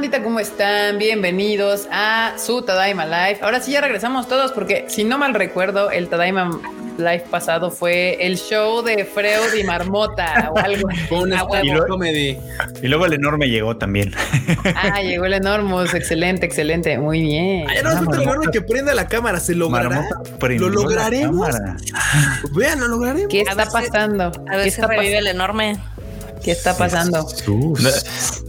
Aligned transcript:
bandita? 0.00 0.22
¿Cómo 0.22 0.40
están? 0.40 0.96
Bienvenidos 0.96 1.86
a 1.92 2.32
su 2.38 2.62
Tadaima 2.62 3.04
Live. 3.04 3.40
Ahora 3.42 3.60
sí 3.60 3.72
ya 3.72 3.82
regresamos 3.82 4.28
todos 4.28 4.50
porque 4.50 4.86
si 4.88 5.04
no 5.04 5.18
mal 5.18 5.34
recuerdo, 5.34 5.90
el 5.90 6.08
Tadaima 6.08 6.58
Live 6.96 7.24
pasado 7.30 7.70
fue 7.70 8.16
el 8.18 8.38
show 8.38 8.80
de 8.80 9.04
Freud 9.04 9.52
y 9.58 9.62
Marmota 9.62 10.52
o 10.54 10.58
algo. 10.58 10.88
y, 11.62 11.70
luego, 11.70 11.98
y 12.82 12.88
luego 12.88 13.04
el 13.04 13.12
enorme 13.12 13.50
llegó 13.50 13.76
también. 13.76 14.14
Ah, 14.74 15.02
llegó 15.02 15.26
el 15.26 15.34
enorme. 15.34 15.84
Excelente, 15.92 16.46
excelente. 16.46 16.96
Muy 16.96 17.20
bien. 17.20 17.66
Ay, 17.68 17.80
no, 17.82 17.90
el 17.90 18.22
enorme 18.22 18.46
que 18.50 18.62
prenda 18.62 18.94
la 18.94 19.06
cámara. 19.06 19.38
¿Se 19.38 19.54
logrará? 19.54 20.08
Lo 20.40 20.70
lograremos. 20.70 21.50
Vean, 22.52 22.80
lo 22.80 22.88
lograremos. 22.88 23.28
¿Qué 23.28 23.42
está 23.42 23.66
pasando? 23.66 24.32
A 24.50 24.56
ver 24.56 24.70
si 24.70 24.80
revive 24.80 25.18
el 25.18 25.26
enorme. 25.26 25.78
¿Qué 26.42 26.52
está 26.52 26.76
pasando? 26.76 27.26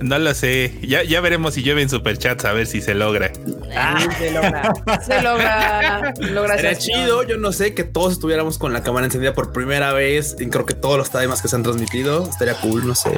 No, 0.02 0.20
lo 0.20 0.34
sé. 0.34 0.74
Ya, 0.82 1.04
ya 1.04 1.22
veremos 1.22 1.54
si 1.54 1.64
llueven 1.64 1.90
superchats 1.90 2.46
a 2.46 2.54
ver 2.54 2.68
si 2.68 2.82
se 2.82 2.94
logra. 2.94 3.32
Ah, 3.76 4.00
se 4.18 4.32
logra. 4.32 4.74
se 5.06 5.22
logra. 5.22 6.14
logra 6.20 6.78
chido. 6.78 7.24
Yo 7.24 7.38
no 7.38 7.52
sé 7.52 7.74
que 7.74 7.84
todos 7.84 8.14
estuviéramos 8.14 8.58
con 8.58 8.74
la 8.74 8.84
cámara 8.84 9.06
encendida 9.06 9.34
por 9.34 9.52
primera 9.52 9.94
vez. 9.94 10.36
Y 10.40 10.48
creo 10.48 10.66
que 10.66 10.74
todos 10.74 10.98
los 10.98 11.10
temas 11.12 11.42
que 11.42 11.48
se 11.48 11.56
han 11.56 11.64
transmitido 11.64 12.28
estaría 12.30 12.56
cool. 12.56 12.88
No 12.88 12.96
sé. 12.96 13.12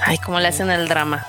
Ay, 0.00 0.18
cómo 0.18 0.40
le 0.40 0.48
hacen 0.48 0.70
el 0.70 0.88
drama. 0.88 1.26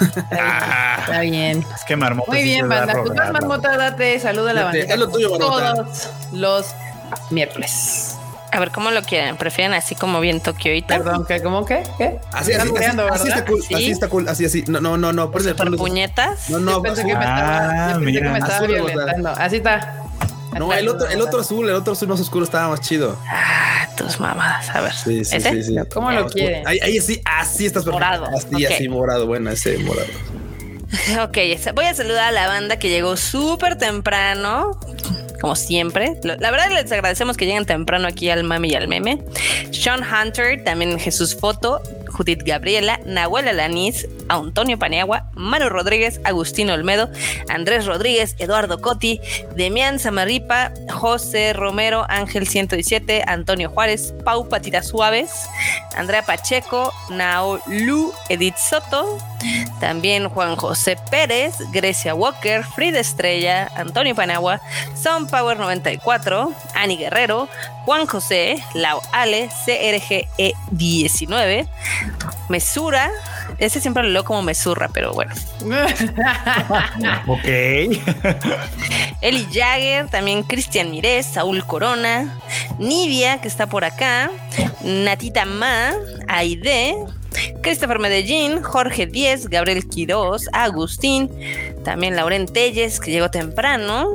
Está 0.00 1.20
bien. 1.20 1.64
Es 1.74 1.84
que 1.84 1.96
marmota. 1.96 2.30
Muy 2.30 2.42
bien, 2.42 2.68
banda. 2.68 2.94
Pues 3.02 3.32
marmota, 3.32 3.76
date. 3.76 4.20
Saluda 4.20 4.50
a 4.50 4.54
la 4.54 4.64
banda. 4.64 4.78
Es 4.78 4.98
lo 4.98 5.08
tuyo, 5.08 5.30
marmota. 5.30 5.74
Todos 5.74 6.08
los 6.32 6.66
miércoles. 7.30 8.13
A 8.54 8.60
ver, 8.60 8.70
¿cómo 8.70 8.92
lo 8.92 9.02
quieren? 9.02 9.36
¿Prefieren 9.36 9.74
así 9.74 9.96
como 9.96 10.20
bien 10.20 10.40
Tokio 10.40 10.72
y 10.76 10.82
Perdón, 10.82 11.26
¿qué? 11.26 11.42
¿Cómo 11.42 11.64
qué? 11.64 11.82
¿Qué? 11.98 12.20
Así, 12.30 12.52
así, 12.52 12.70
así, 12.76 13.00
así, 13.10 13.28
está 13.28 13.44
cool, 13.44 13.60
así 13.60 13.90
está 13.90 14.08
cool, 14.08 14.28
así, 14.28 14.44
así. 14.44 14.64
No, 14.68 14.80
no, 14.80 14.96
no, 14.96 15.12
no. 15.12 15.32
Por, 15.32 15.56
¿Por 15.56 15.76
puñetas? 15.76 16.48
No, 16.50 16.60
no. 16.60 16.80
pensé 16.80 17.04
que 17.04 17.16
me 17.16 17.24
estaba, 17.24 17.90
ah, 17.90 17.98
pensé 17.98 18.20
que 18.20 18.28
me 18.28 18.38
estaba 18.38 18.66
violentando. 18.68 19.28
Así 19.30 19.56
está. 19.56 20.04
No, 20.56 20.72
el 20.72 20.88
otro, 20.88 21.08
el 21.08 21.20
otro 21.20 21.40
azul, 21.40 21.68
el 21.68 21.74
otro 21.74 21.94
azul 21.94 22.06
más 22.06 22.20
oscuro 22.20 22.44
estaba 22.44 22.68
más 22.68 22.80
chido. 22.80 23.18
Ah, 23.28 23.88
tus 23.96 24.20
mamadas. 24.20 24.70
A 24.70 24.82
ver. 24.82 24.92
Sí, 24.92 25.24
sí, 25.24 25.40
sí, 25.40 25.62
sí, 25.64 25.74
¿Cómo 25.92 26.12
lo 26.12 26.28
quieren? 26.28 26.64
Ahí, 26.68 26.78
ahí 26.80 27.00
sí, 27.00 27.20
así 27.24 27.66
estás 27.66 27.82
perfecto. 27.82 28.06
Morado. 28.06 28.36
Así, 28.36 28.66
así, 28.66 28.88
morado. 28.88 29.26
Bueno, 29.26 29.50
ese 29.50 29.78
morado. 29.78 30.06
Ok, 31.22 31.38
voy 31.74 31.86
a 31.86 31.94
saludar 31.94 32.28
a 32.28 32.30
la 32.30 32.46
banda 32.46 32.78
que 32.78 32.88
llegó 32.88 33.16
súper 33.16 33.76
temprano 33.76 34.78
como 35.40 35.56
siempre. 35.56 36.16
La 36.22 36.50
verdad 36.50 36.66
les 36.70 36.90
agradecemos 36.90 37.36
que 37.36 37.46
lleguen 37.46 37.66
temprano 37.66 38.08
aquí 38.08 38.30
al 38.30 38.44
mami 38.44 38.70
y 38.70 38.74
al 38.74 38.88
meme. 38.88 39.18
Sean 39.70 40.02
Hunter, 40.02 40.62
también 40.64 40.98
Jesús 40.98 41.36
Foto, 41.36 41.80
Judith 42.14 42.42
Gabriela, 42.44 43.00
Nahuel 43.04 43.48
Alaniz, 43.48 44.06
Antonio 44.28 44.78
Paniagua, 44.78 45.30
Manu 45.34 45.68
Rodríguez, 45.68 46.20
Agustín 46.24 46.70
Olmedo, 46.70 47.10
Andrés 47.48 47.86
Rodríguez, 47.86 48.36
Eduardo 48.38 48.80
Coti, 48.80 49.20
Demián 49.56 49.98
Samarripa, 49.98 50.72
José 50.92 51.52
Romero, 51.52 52.06
Ángel 52.08 52.46
117, 52.46 53.24
Antonio 53.26 53.68
Juárez, 53.68 54.14
Pau 54.24 54.48
Patitas 54.48 54.88
Suaves, 54.88 55.30
Andrea 55.96 56.22
Pacheco, 56.22 56.92
Naolu 57.10 58.12
Edith 58.28 58.56
Soto, 58.56 59.18
también 59.80 60.28
Juan 60.28 60.56
José 60.56 60.96
Pérez, 61.10 61.54
Grecia 61.72 62.14
Walker, 62.14 62.64
Frida 62.64 63.00
Estrella, 63.00 63.70
Antonio 63.76 64.14
Paniagua, 64.14 64.60
Son 64.94 65.26
Power 65.26 65.58
94, 65.58 66.52
Ani 66.74 66.96
Guerrero, 66.96 67.48
Juan 67.84 68.06
José, 68.06 68.62
Lau 68.74 69.00
Ale, 69.12 69.50
CRGE 69.64 70.54
19, 70.70 71.66
Mesura, 72.48 73.10
ese 73.58 73.80
siempre 73.80 74.02
lo 74.02 74.10
leo 74.10 74.24
como 74.24 74.42
Mesurra, 74.42 74.88
pero 74.92 75.12
bueno. 75.12 75.32
ok. 77.26 77.44
Eli 79.20 79.46
Jagger, 79.52 80.08
también 80.08 80.42
Cristian 80.42 80.90
Mirés, 80.90 81.26
Saúl 81.26 81.64
Corona, 81.66 82.40
Nivia, 82.78 83.40
que 83.40 83.48
está 83.48 83.66
por 83.66 83.84
acá, 83.84 84.30
Natita 84.82 85.44
Ma, 85.44 85.92
Aide, 86.28 86.94
Christopher 87.62 87.98
Medellín, 87.98 88.62
Jorge 88.62 89.06
Díez, 89.06 89.48
Gabriel 89.48 89.88
Quiroz, 89.88 90.48
Agustín, 90.52 91.30
también 91.84 92.16
Lauren 92.16 92.46
Telles, 92.46 92.98
que 92.98 93.10
llegó 93.10 93.30
temprano, 93.30 94.08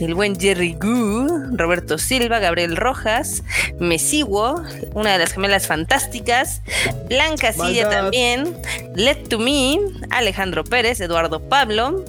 el 0.00 0.14
buen 0.14 0.38
Jerry 0.38 0.74
Gu, 0.74 1.56
Roberto 1.56 1.98
Silva, 1.98 2.38
Gabriel 2.38 2.76
Rojas, 2.76 3.42
Mesiguo, 3.78 4.62
una 4.94 5.12
de 5.12 5.18
las 5.18 5.32
gemelas 5.32 5.66
fantásticas, 5.66 6.62
Blanca 7.08 7.52
Silla 7.52 7.88
también, 7.88 8.56
Let 8.94 9.28
to 9.28 9.38
Me, 9.38 9.78
Alejandro 10.10 10.64
Pérez, 10.64 11.00
Eduardo 11.00 11.48
Pablo, 11.48 12.04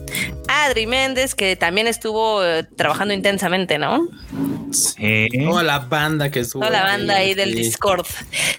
Adri 0.48 0.86
Méndez, 0.86 1.34
que 1.36 1.56
también 1.56 1.88
estuvo 1.88 2.44
eh, 2.44 2.64
trabajando 2.64 3.14
intensamente, 3.14 3.78
¿no? 3.78 4.08
Sí. 4.74 5.28
Toda 5.46 5.64
la 5.64 5.80
banda 5.80 6.30
que 6.30 6.42
estuvo. 6.42 6.62
Toda 6.62 6.78
la 6.78 6.84
banda 6.84 7.16
ahí 7.16 7.34
del 7.34 7.56
Discord. 7.56 8.06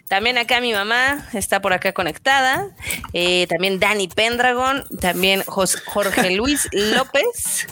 También 0.09 0.39
acá 0.39 0.61
mi 0.61 0.73
mamá 0.73 1.27
está 1.33 1.61
por 1.61 1.73
acá 1.73 1.93
conectada. 1.93 2.69
Eh, 3.13 3.47
también 3.49 3.79
Dani 3.79 4.09
Pendragon. 4.09 4.85
También 5.01 5.43
Jorge 5.47 6.12
Luis 6.31 6.69
López. 6.73 7.67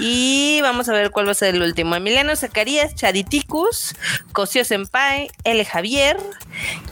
Y 0.00 0.60
vamos 0.62 0.88
a 0.88 0.92
ver 0.92 1.10
cuál 1.10 1.26
va 1.26 1.32
a 1.32 1.34
ser 1.34 1.54
el 1.54 1.62
último. 1.62 1.94
Emiliano 1.94 2.34
Zacarías, 2.36 2.94
Chaditicus, 2.94 3.94
Cosio 4.32 4.64
Senpai, 4.64 5.30
L. 5.44 5.64
Javier. 5.64 6.16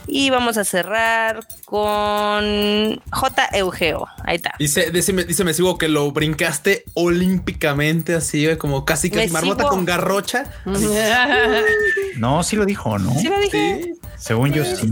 Y 0.06 0.30
vamos 0.30 0.56
a 0.56 0.64
cerrar 0.64 1.46
con 1.64 3.02
J. 3.10 3.48
Eugeo. 3.52 4.06
Ahí 4.24 4.36
está. 4.36 4.54
Dice, 4.58 4.90
dice, 4.90 5.12
dice 5.12 5.44
me 5.44 5.52
sigo 5.52 5.78
que 5.78 5.88
lo 5.88 6.10
brincaste 6.12 6.84
olímpicamente, 6.94 8.14
así 8.14 8.56
como 8.56 8.84
casi 8.84 9.10
que 9.10 9.26
marmota 9.28 9.64
con 9.64 9.84
garrocha. 9.84 10.44
no, 12.16 12.42
sí 12.42 12.56
lo 12.56 12.64
dijo, 12.64 12.98
¿no? 12.98 13.14
Sí 13.18 13.28
lo 13.28 13.40
dije. 13.40 13.94
Según 14.16 14.52
yo 14.52 14.64
sí. 14.64 14.90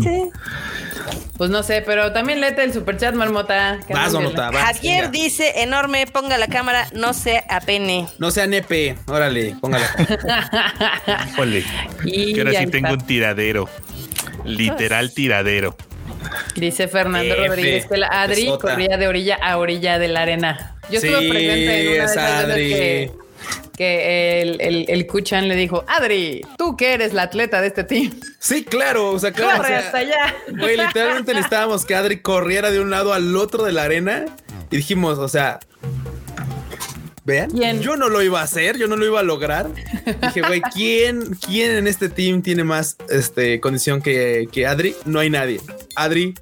Pues 1.36 1.50
no 1.50 1.62
sé, 1.62 1.82
pero 1.84 2.12
también 2.12 2.40
léete 2.40 2.62
el 2.62 2.72
superchat, 2.72 3.14
Marmota. 3.14 3.78
Vas, 3.88 4.12
Marmota, 4.12 4.50
Javier 4.52 5.10
dice, 5.10 5.62
enorme, 5.62 6.06
ponga 6.06 6.38
la 6.38 6.46
cámara, 6.46 6.88
no 6.92 7.12
sea 7.12 7.44
apene. 7.48 7.93
No 8.18 8.30
sea 8.30 8.46
nepe, 8.46 8.96
órale, 9.06 9.56
póngala. 9.60 9.86
Híjole. 11.32 11.64
que 12.02 12.34
ahora 12.38 12.60
sí 12.60 12.66
tengo 12.66 12.92
un 12.92 13.06
tiradero. 13.06 13.68
Literal 14.44 15.12
tiradero. 15.12 15.76
Dice 16.56 16.88
Fernando 16.88 17.34
Rodríguez 17.34 17.86
que 17.86 17.96
la 17.96 18.08
Adri 18.08 18.46
corría 18.60 18.96
de 18.96 19.08
orilla 19.08 19.36
a 19.42 19.58
orilla 19.58 19.98
de 19.98 20.08
la 20.08 20.22
arena. 20.22 20.76
Yo 20.90 20.98
estuve 20.98 21.28
presente 21.28 21.80
en 21.80 21.88
una 21.88 21.96
de 21.96 22.04
esas 22.04 22.44
Adri. 22.44 22.68
que 22.68 23.24
que 23.76 24.40
el, 24.40 24.60
el, 24.60 24.84
el 24.88 25.06
Kuchan 25.06 25.48
le 25.48 25.56
dijo, 25.56 25.84
Adri, 25.88 26.42
tú 26.56 26.76
que 26.76 26.94
eres 26.94 27.12
la 27.12 27.22
atleta 27.22 27.60
de 27.60 27.68
este 27.68 27.84
team. 27.84 28.12
Sí, 28.38 28.64
claro, 28.64 29.10
o 29.10 29.18
sea, 29.18 29.32
claro. 29.32 29.58
Corre 29.62 29.74
hasta 29.76 29.98
allá. 29.98 30.34
Güey, 30.48 30.76
literalmente 30.76 31.32
necesitábamos 31.32 31.84
que 31.84 31.94
Adri 31.94 32.20
corriera 32.20 32.70
de 32.70 32.80
un 32.80 32.90
lado 32.90 33.12
al 33.12 33.36
otro 33.36 33.64
de 33.64 33.72
la 33.72 33.82
arena 33.82 34.26
y 34.70 34.76
dijimos, 34.76 35.18
o 35.18 35.28
sea, 35.28 35.60
Vean, 37.24 37.80
yo 37.80 37.96
no 37.96 38.10
lo 38.10 38.20
iba 38.20 38.40
a 38.40 38.44
hacer, 38.44 38.76
yo 38.76 38.86
no 38.86 38.96
lo 38.96 39.06
iba 39.06 39.20
a 39.20 39.22
lograr. 39.22 39.70
Dije, 40.20 40.42
güey, 40.42 40.60
¿quién, 40.60 41.34
¿quién 41.36 41.70
en 41.70 41.86
este 41.86 42.10
team 42.10 42.42
tiene 42.42 42.64
más 42.64 42.96
este, 43.08 43.60
condición 43.60 44.02
que, 44.02 44.46
que 44.52 44.66
Adri? 44.66 44.94
No 45.06 45.20
hay 45.20 45.30
nadie. 45.30 45.58
Adri, 45.96 46.34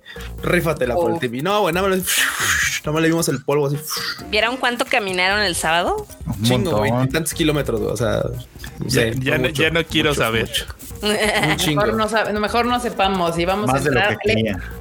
rífatela 0.42 0.96
por 0.96 1.10
el 1.10 1.16
oh. 1.16 1.20
team. 1.20 1.34
no, 1.44 1.60
güey, 1.60 1.72
nada 1.74 1.88
más, 1.88 2.02
le 2.84 3.08
vimos 3.08 3.28
el 3.28 3.44
polvo 3.44 3.68
así. 3.68 3.78
¿Vieron 4.28 4.56
cuánto 4.56 4.84
caminaron 4.84 5.42
el 5.42 5.54
sábado? 5.54 6.04
Chingo, 6.42 6.78
güey, 6.78 6.90
tantos 7.08 7.34
kilómetros, 7.34 7.80
o 7.80 7.96
sea, 7.96 8.22
ya, 8.86 9.70
no, 9.70 9.84
quiero 9.84 10.14
saber. 10.14 10.50
mejor, 11.66 11.94
no 11.94 12.40
mejor 12.40 12.66
no 12.66 12.78
sepamos 12.78 13.36
y 13.36 13.44
vamos 13.44 13.68
a 13.74 13.78
entrar 13.78 14.16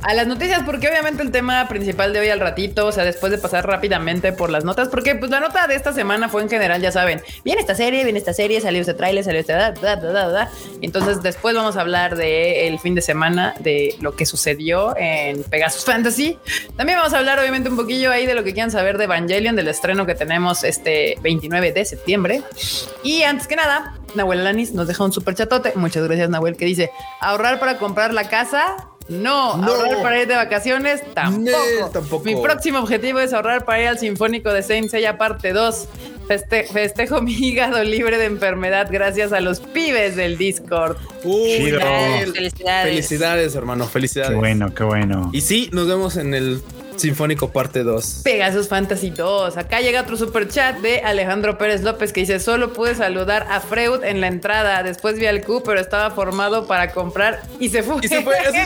a 0.03 0.13
las 0.13 0.27
noticias 0.27 0.61
porque 0.63 0.87
obviamente 0.87 1.23
el 1.23 1.31
tema 1.31 1.67
principal 1.67 2.13
de 2.13 2.19
hoy 2.19 2.29
al 2.29 2.39
ratito, 2.39 2.85
o 2.85 2.91
sea, 2.91 3.03
después 3.03 3.31
de 3.31 3.39
pasar 3.39 3.65
rápidamente 3.65 4.31
por 4.31 4.49
las 4.51 4.63
notas, 4.63 4.87
porque 4.89 5.15
pues 5.15 5.31
la 5.31 5.39
nota 5.39 5.65
de 5.67 5.75
esta 5.75 5.93
semana 5.93 6.29
fue 6.29 6.43
en 6.43 6.49
general, 6.49 6.81
ya 6.81 6.91
saben, 6.91 7.21
viene 7.43 7.61
esta 7.61 7.75
serie, 7.75 8.03
viene 8.03 8.19
esta 8.19 8.33
serie, 8.33 8.61
salió 8.61 8.81
este 8.81 8.93
trailer, 8.93 9.23
salió 9.23 9.39
este 9.39 9.53
da, 9.53 9.71
da, 9.71 9.95
da, 9.95 10.29
da, 10.29 10.51
Entonces 10.81 11.23
después 11.23 11.55
vamos 11.55 11.77
a 11.77 11.81
hablar 11.81 12.15
de 12.15 12.67
el 12.67 12.79
fin 12.79 12.93
de 12.95 13.01
semana, 13.01 13.55
de 13.59 13.95
lo 13.99 14.15
que 14.15 14.25
sucedió 14.25 14.95
en 14.97 15.43
Pegasus 15.43 15.85
Fantasy. 15.85 16.37
También 16.77 16.99
vamos 16.99 17.13
a 17.13 17.17
hablar 17.17 17.39
obviamente 17.39 17.69
un 17.69 17.75
poquillo 17.75 18.11
ahí 18.11 18.25
de 18.25 18.35
lo 18.35 18.43
que 18.43 18.53
quieran 18.53 18.71
saber 18.71 18.97
de 18.97 19.05
Evangelion, 19.05 19.55
del 19.55 19.67
estreno 19.67 20.05
que 20.05 20.15
tenemos 20.15 20.63
este 20.63 21.17
29 21.21 21.50
de 21.59 21.85
septiembre. 21.85 22.41
Y 23.03 23.23
antes 23.23 23.47
que 23.47 23.55
nada, 23.55 23.95
Nahuel 24.15 24.43
Lanis 24.43 24.73
nos 24.73 24.87
deja 24.87 25.03
un 25.03 25.11
super 25.11 25.35
chatote. 25.35 25.73
Muchas 25.75 26.03
gracias, 26.03 26.29
Nahuel, 26.29 26.55
que 26.55 26.65
dice 26.65 26.91
ahorrar 27.19 27.59
para 27.59 27.77
comprar 27.77 28.13
la 28.13 28.29
casa. 28.29 28.87
No, 29.09 29.53
ahorrar 29.53 30.01
para 30.01 30.21
ir 30.21 30.27
de 30.27 30.35
vacaciones 30.35 31.01
tampoco. 31.13 31.89
tampoco. 31.91 32.23
Mi 32.23 32.35
próximo 32.35 32.79
objetivo 32.79 33.19
es 33.19 33.33
ahorrar 33.33 33.65
para 33.65 33.81
ir 33.81 33.87
al 33.89 33.99
Sinfónico 33.99 34.53
de 34.53 34.63
Saint 34.63 34.89
Seiya 34.89 35.17
parte 35.17 35.51
2. 35.51 35.87
festejo 36.71 37.21
mi 37.21 37.33
hígado 37.33 37.83
libre 37.83 38.17
de 38.17 38.25
enfermedad 38.25 38.87
gracias 38.89 39.33
a 39.33 39.41
los 39.41 39.59
pibes 39.59 40.15
del 40.15 40.37
Discord. 40.37 40.95
felicidades. 41.21 42.89
Felicidades, 42.89 43.55
hermano. 43.55 43.85
Felicidades. 43.87 44.31
Qué 44.31 44.37
bueno, 44.37 44.73
qué 44.73 44.83
bueno. 44.85 45.29
Y 45.33 45.41
sí, 45.41 45.69
nos 45.73 45.87
vemos 45.87 46.15
en 46.15 46.33
el 46.33 46.61
Sinfónico 47.01 47.51
parte 47.51 47.83
2. 47.83 48.21
Pegasus 48.23 48.67
Fantasy 48.67 49.09
2. 49.09 49.57
Acá 49.57 49.81
llega 49.81 50.01
otro 50.01 50.17
super 50.17 50.47
chat 50.47 50.77
de 50.79 50.99
Alejandro 50.99 51.57
Pérez 51.57 51.81
López 51.81 52.13
que 52.13 52.21
dice: 52.21 52.39
Solo 52.39 52.73
pude 52.73 52.95
saludar 52.95 53.47
a 53.49 53.59
Freud 53.59 54.03
en 54.03 54.21
la 54.21 54.27
entrada. 54.27 54.83
Después 54.83 55.17
vi 55.17 55.25
al 55.25 55.43
Q, 55.43 55.63
pero 55.65 55.79
estaba 55.79 56.11
formado 56.11 56.67
para 56.67 56.91
comprar 56.91 57.41
y 57.59 57.69
se 57.69 57.83
fue. 57.83 57.97
Y 58.01 58.07
se 58.07 58.21
fue 58.21 58.37
así, 58.37 58.57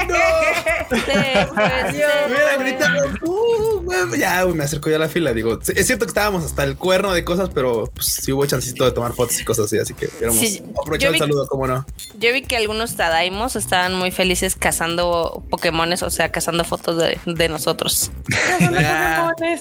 uh, 3.23 4.15
ya 4.17 4.45
me 4.45 4.63
acerco 4.63 4.89
ya 4.89 4.97
a 4.97 4.99
la 4.99 5.09
fila. 5.09 5.33
Digo, 5.33 5.59
es 5.73 5.87
cierto 5.87 6.05
que 6.05 6.09
estábamos 6.09 6.43
hasta 6.43 6.63
el 6.63 6.75
cuerno 6.75 7.13
de 7.13 7.23
cosas, 7.23 7.49
pero 7.53 7.89
pues, 7.93 8.07
sí 8.07 8.31
hubo 8.31 8.45
chancito 8.45 8.85
de 8.85 8.91
tomar 8.91 9.13
fotos 9.13 9.39
y 9.39 9.45
cosas 9.45 9.65
así. 9.65 9.77
Así 9.77 9.93
que 9.93 10.07
queremos 10.07 10.43
aprovechar 10.79 11.13
el 11.13 11.19
saludo, 11.19 11.47
cómo 11.47 11.67
no. 11.67 11.85
Yo 12.19 12.33
vi 12.33 12.41
que 12.41 12.57
algunos 12.57 12.95
Tadaimos 12.95 13.55
estaban 13.55 13.95
muy 13.95 14.11
felices 14.11 14.55
cazando 14.55 15.43
Pokémones, 15.49 16.03
o 16.03 16.09
sea, 16.09 16.31
cazando 16.31 16.63
fotos 16.63 16.97
de, 16.97 17.19
de 17.25 17.49
nosotros. 17.49 18.11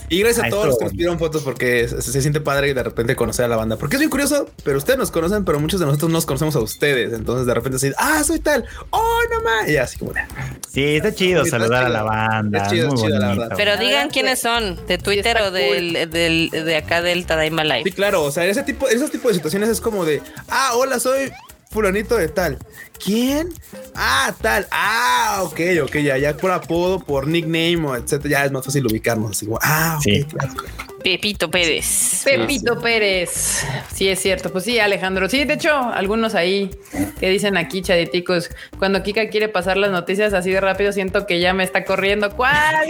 Y 0.08 0.20
gracias 0.20 0.46
a 0.46 0.50
todos 0.50 0.66
los 0.66 0.78
que 0.78 0.84
nos 0.84 0.92
pidieron 0.92 1.18
fotos 1.18 1.42
porque 1.42 1.88
se, 1.88 2.22
siente 2.22 2.40
padre 2.40 2.70
y 2.70 2.72
de 2.72 2.82
repente 2.82 3.16
conocer 3.16 3.44
a 3.44 3.48
la 3.48 3.56
banda. 3.56 3.76
Porque 3.76 3.96
es 3.96 4.00
bien 4.00 4.10
curioso, 4.10 4.48
pero 4.62 4.78
ustedes 4.78 4.98
nos 4.98 5.10
conocen, 5.10 5.44
pero 5.44 5.60
muchos 5.60 5.80
de 5.80 5.86
nosotros 5.86 6.10
no 6.10 6.18
nos 6.18 6.26
conocemos 6.26 6.56
a 6.56 6.60
ustedes. 6.60 7.12
Entonces 7.12 7.46
de 7.46 7.54
repente 7.54 7.78
se 7.78 7.92
ah, 7.98 8.22
soy 8.24 8.40
tal, 8.40 8.64
oh, 8.90 9.20
no 9.30 9.42
más. 9.42 9.68
Y 9.68 9.76
así 9.76 9.98
como 9.98 10.12
Sí, 10.72 10.96
está 10.96 11.14
chido 11.14 11.44
saludar 11.44 11.84
a 11.84 11.88
la 11.88 12.02
banda. 12.02 12.68
chido, 12.68 12.94
la 13.08 13.28
verdad. 13.28 13.52
Pero 13.56 13.76
digan 13.76 14.10
quiénes 14.10 14.40
son, 14.40 14.84
de 14.86 14.98
Twitter 14.98 15.36
o 15.42 15.50
del, 15.50 16.10
del, 16.10 16.50
de 16.50 16.76
acá 16.76 17.02
del 17.02 17.26
Tadaima 17.26 17.64
Live. 17.64 17.84
Sí, 17.84 17.92
claro. 17.92 18.22
O 18.22 18.30
sea, 18.30 18.44
ese 18.44 18.62
tipo, 18.62 18.88
esos 18.88 19.10
tipos 19.10 19.30
de 19.30 19.34
situaciones 19.34 19.68
es 19.68 19.80
como 19.80 20.04
de, 20.04 20.22
ah, 20.48 20.72
hola, 20.74 20.98
soy 20.98 21.30
fulanito 21.70 22.16
de 22.16 22.28
tal. 22.28 22.58
¿Quién? 23.02 23.52
Ah, 23.94 24.34
tal. 24.40 24.66
Ah, 24.70 25.40
ok, 25.42 25.60
ok, 25.84 25.96
ya, 25.98 26.18
ya 26.18 26.36
por 26.36 26.50
apodo, 26.50 27.00
por 27.00 27.26
nickname 27.26 27.78
o 27.86 27.96
etcétera, 27.96 28.40
ya 28.40 28.44
es 28.46 28.52
más 28.52 28.64
fácil 28.64 28.86
ubicarnos. 28.86 29.32
Así 29.32 29.46
como, 29.46 29.58
ah, 29.62 29.98
ok, 29.98 30.28
claro. 30.30 30.54
Pepito 31.04 31.50
Pérez. 31.50 32.22
Pepito 32.24 32.80
Pérez. 32.80 33.62
Sí, 33.92 34.08
es 34.08 34.18
cierto. 34.20 34.50
Pues 34.50 34.64
sí, 34.64 34.78
Alejandro. 34.78 35.28
Sí, 35.28 35.44
de 35.44 35.52
hecho, 35.52 35.70
algunos 35.76 36.34
ahí 36.34 36.70
que 37.20 37.28
dicen 37.28 37.58
aquí, 37.58 37.82
chaditicos, 37.82 38.48
cuando 38.78 39.02
Kika 39.02 39.28
quiere 39.28 39.50
pasar 39.50 39.76
las 39.76 39.90
noticias 39.90 40.32
así 40.32 40.50
de 40.50 40.62
rápido, 40.62 40.92
siento 40.92 41.26
que 41.26 41.40
ya 41.40 41.52
me 41.52 41.62
está 41.62 41.84
corriendo. 41.84 42.34
¿Cuál? 42.34 42.86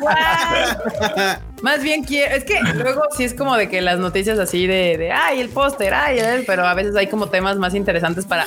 ¿Cuál? 0.00 1.40
Más 1.62 1.82
bien 1.82 2.04
quiero, 2.04 2.34
es 2.34 2.44
que 2.44 2.58
luego 2.74 3.02
sí 3.16 3.24
es 3.24 3.34
como 3.34 3.56
de 3.56 3.68
que 3.68 3.80
las 3.80 3.98
noticias 3.98 4.38
así 4.38 4.66
de, 4.66 4.96
de 4.96 5.12
ay, 5.12 5.40
el 5.40 5.50
póster, 5.50 5.92
ay, 5.92 6.42
pero 6.46 6.66
a 6.66 6.74
veces 6.74 6.96
hay 6.96 7.06
como 7.06 7.28
temas 7.28 7.58
más 7.58 7.74
interesantes 7.74 8.24
para 8.24 8.46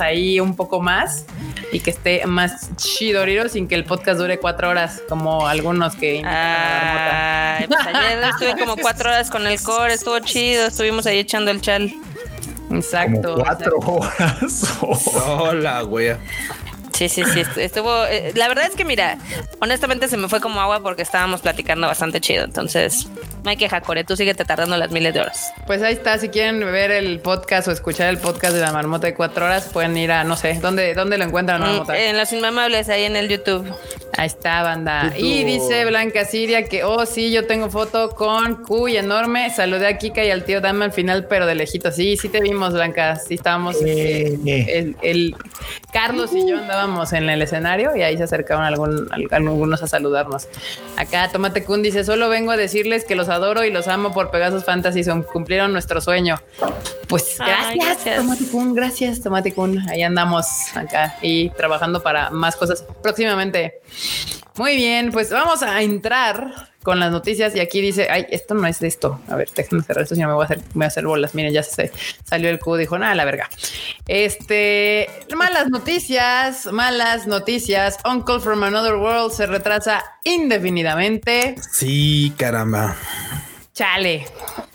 ahí 0.00 0.40
un 0.40 0.56
poco 0.56 0.80
más 0.80 1.24
y 1.72 1.80
que 1.80 1.90
esté 1.90 2.26
más 2.26 2.74
chido, 2.76 3.22
sin 3.48 3.68
que 3.68 3.74
el 3.74 3.84
podcast 3.84 4.18
dure 4.18 4.38
cuatro 4.38 4.68
horas, 4.68 5.02
como 5.08 5.46
algunos 5.46 5.94
que. 5.94 6.22
Ay, 6.24 7.66
pues 7.66 7.86
ayer 7.86 8.24
estuve 8.24 8.58
como 8.58 8.76
cuatro 8.76 9.10
horas 9.10 9.30
con 9.30 9.46
el 9.46 9.60
core, 9.60 9.94
estuvo 9.94 10.18
chido, 10.20 10.66
estuvimos 10.66 11.06
ahí 11.06 11.18
echando 11.18 11.50
el 11.50 11.60
chal. 11.60 11.92
Exacto. 12.70 13.36
cuatro 13.42 13.76
horas. 13.78 14.64
Hola, 15.14 15.82
güey. 15.82 16.16
Sí, 16.92 17.08
sí, 17.08 17.22
sí, 17.24 17.42
estuvo. 17.56 18.04
Eh, 18.04 18.32
la 18.34 18.48
verdad 18.48 18.66
es 18.66 18.74
que, 18.74 18.84
mira, 18.84 19.18
honestamente 19.60 20.08
se 20.08 20.16
me 20.16 20.28
fue 20.28 20.40
como 20.40 20.60
agua 20.60 20.80
porque 20.80 21.02
estábamos 21.02 21.40
platicando 21.40 21.86
bastante 21.86 22.20
chido. 22.20 22.44
Entonces, 22.44 23.08
no 23.44 23.50
hay 23.50 23.56
queja, 23.56 23.80
Core, 23.80 24.04
tú 24.04 24.16
síguete 24.16 24.44
tardando 24.44 24.76
las 24.76 24.92
miles 24.92 25.12
de 25.14 25.20
horas. 25.20 25.52
Pues 25.66 25.82
ahí 25.82 25.94
está. 25.94 26.16
Si 26.18 26.28
quieren 26.28 26.60
ver 26.60 26.92
el 26.92 27.18
podcast 27.20 27.66
o 27.66 27.72
escuchar 27.72 28.08
el 28.08 28.18
podcast 28.18 28.54
de 28.54 28.60
la 28.60 28.72
marmota 28.72 29.08
de 29.08 29.14
cuatro 29.14 29.46
horas, 29.46 29.68
pueden 29.72 29.96
ir 29.96 30.12
a, 30.12 30.22
no 30.22 30.36
sé, 30.36 30.58
¿dónde, 30.60 30.94
dónde 30.94 31.18
lo 31.18 31.24
encuentran, 31.24 31.60
mm, 31.60 31.64
marmota? 31.64 31.98
En 31.98 32.16
Los 32.16 32.32
Inmamables, 32.32 32.88
ahí 32.88 33.02
en 33.04 33.16
el 33.16 33.28
YouTube. 33.28 33.66
Ahí 34.14 34.26
está, 34.26 34.62
banda. 34.62 35.12
Y 35.16 35.42
dice 35.42 35.84
Blanca 35.86 36.24
Siria 36.24 36.64
que, 36.64 36.84
oh, 36.84 37.06
sí, 37.06 37.32
yo 37.32 37.46
tengo 37.46 37.70
foto 37.70 38.10
con 38.10 38.62
Cuy 38.62 38.96
enorme. 38.96 39.50
Saludé 39.50 39.86
a 39.86 39.98
Kika 39.98 40.22
y 40.22 40.30
al 40.30 40.44
tío 40.44 40.60
Dame 40.60 40.84
al 40.84 40.92
final, 40.92 41.26
pero 41.26 41.46
de 41.46 41.54
lejito. 41.54 41.90
Sí, 41.90 42.16
sí 42.16 42.28
te 42.28 42.40
vimos, 42.40 42.74
Blanca. 42.74 43.16
Sí 43.16 43.34
estábamos. 43.34 43.76
Eh, 43.84 44.38
el, 44.44 44.96
el, 45.02 45.34
Carlos 45.92 46.30
y 46.34 46.48
yo 46.48 46.58
andábamos 46.58 47.12
en 47.12 47.28
el 47.28 47.42
escenario 47.42 47.96
y 47.96 48.02
ahí 48.02 48.16
se 48.16 48.22
acercaron 48.22 48.64
algún, 48.64 49.08
algunos 49.30 49.82
a 49.82 49.86
saludarnos. 49.86 50.46
Acá 50.96 51.30
Tomate 51.32 51.64
Kun 51.64 51.82
dice, 51.82 52.04
solo 52.04 52.28
vengo 52.28 52.52
a 52.52 52.56
decirles 52.56 53.04
que 53.04 53.14
los 53.14 53.28
adoro 53.32 53.64
y 53.64 53.70
los 53.70 53.88
amo 53.88 54.12
por 54.12 54.30
Pegasus 54.30 54.64
Fantasy, 54.64 55.04
son, 55.04 55.22
cumplieron 55.22 55.72
nuestro 55.72 56.00
sueño. 56.00 56.40
Pues 57.08 57.36
gracias, 57.38 58.16
Tomate 58.16 58.46
Kun, 58.46 58.74
gracias 58.74 59.20
Tomate 59.20 59.52
Kun. 59.52 59.78
Ahí 59.90 60.02
andamos 60.02 60.46
acá 60.74 61.16
y 61.20 61.50
trabajando 61.50 62.02
para 62.02 62.30
más 62.30 62.56
cosas 62.56 62.84
próximamente. 63.02 63.80
Muy 64.56 64.76
bien, 64.76 65.12
pues 65.12 65.30
vamos 65.30 65.62
a 65.62 65.80
entrar 65.82 66.68
con 66.82 66.98
las 67.00 67.10
noticias 67.10 67.54
y 67.54 67.60
aquí 67.60 67.80
dice, 67.80 68.08
ay, 68.10 68.26
esto 68.30 68.54
no 68.54 68.66
es 68.66 68.80
de 68.80 68.88
esto. 68.88 69.20
A 69.28 69.36
ver, 69.36 69.48
déjenme 69.54 69.82
cerrar 69.82 70.02
esto, 70.02 70.14
si 70.14 70.20
no 70.20 70.28
me 70.28 70.34
voy 70.34 70.42
a 70.42 70.44
hacer, 70.46 70.58
me 70.58 70.64
voy 70.74 70.84
a 70.84 70.88
hacer 70.88 71.06
bolas. 71.06 71.34
Miren, 71.34 71.52
ya 71.52 71.62
se 71.62 71.90
salió 72.24 72.50
el 72.50 72.58
Q, 72.58 72.76
dijo, 72.76 72.98
nada, 72.98 73.14
la 73.14 73.24
verga. 73.24 73.48
Este, 74.06 75.08
malas 75.36 75.70
noticias, 75.70 76.66
malas 76.72 77.26
noticias. 77.26 77.98
Uncle 78.04 78.40
from 78.40 78.62
Another 78.62 78.96
World 78.96 79.32
se 79.32 79.46
retrasa 79.46 80.04
indefinidamente. 80.24 81.54
Sí, 81.72 82.32
caramba. 82.36 82.96
Chale. 83.72 84.26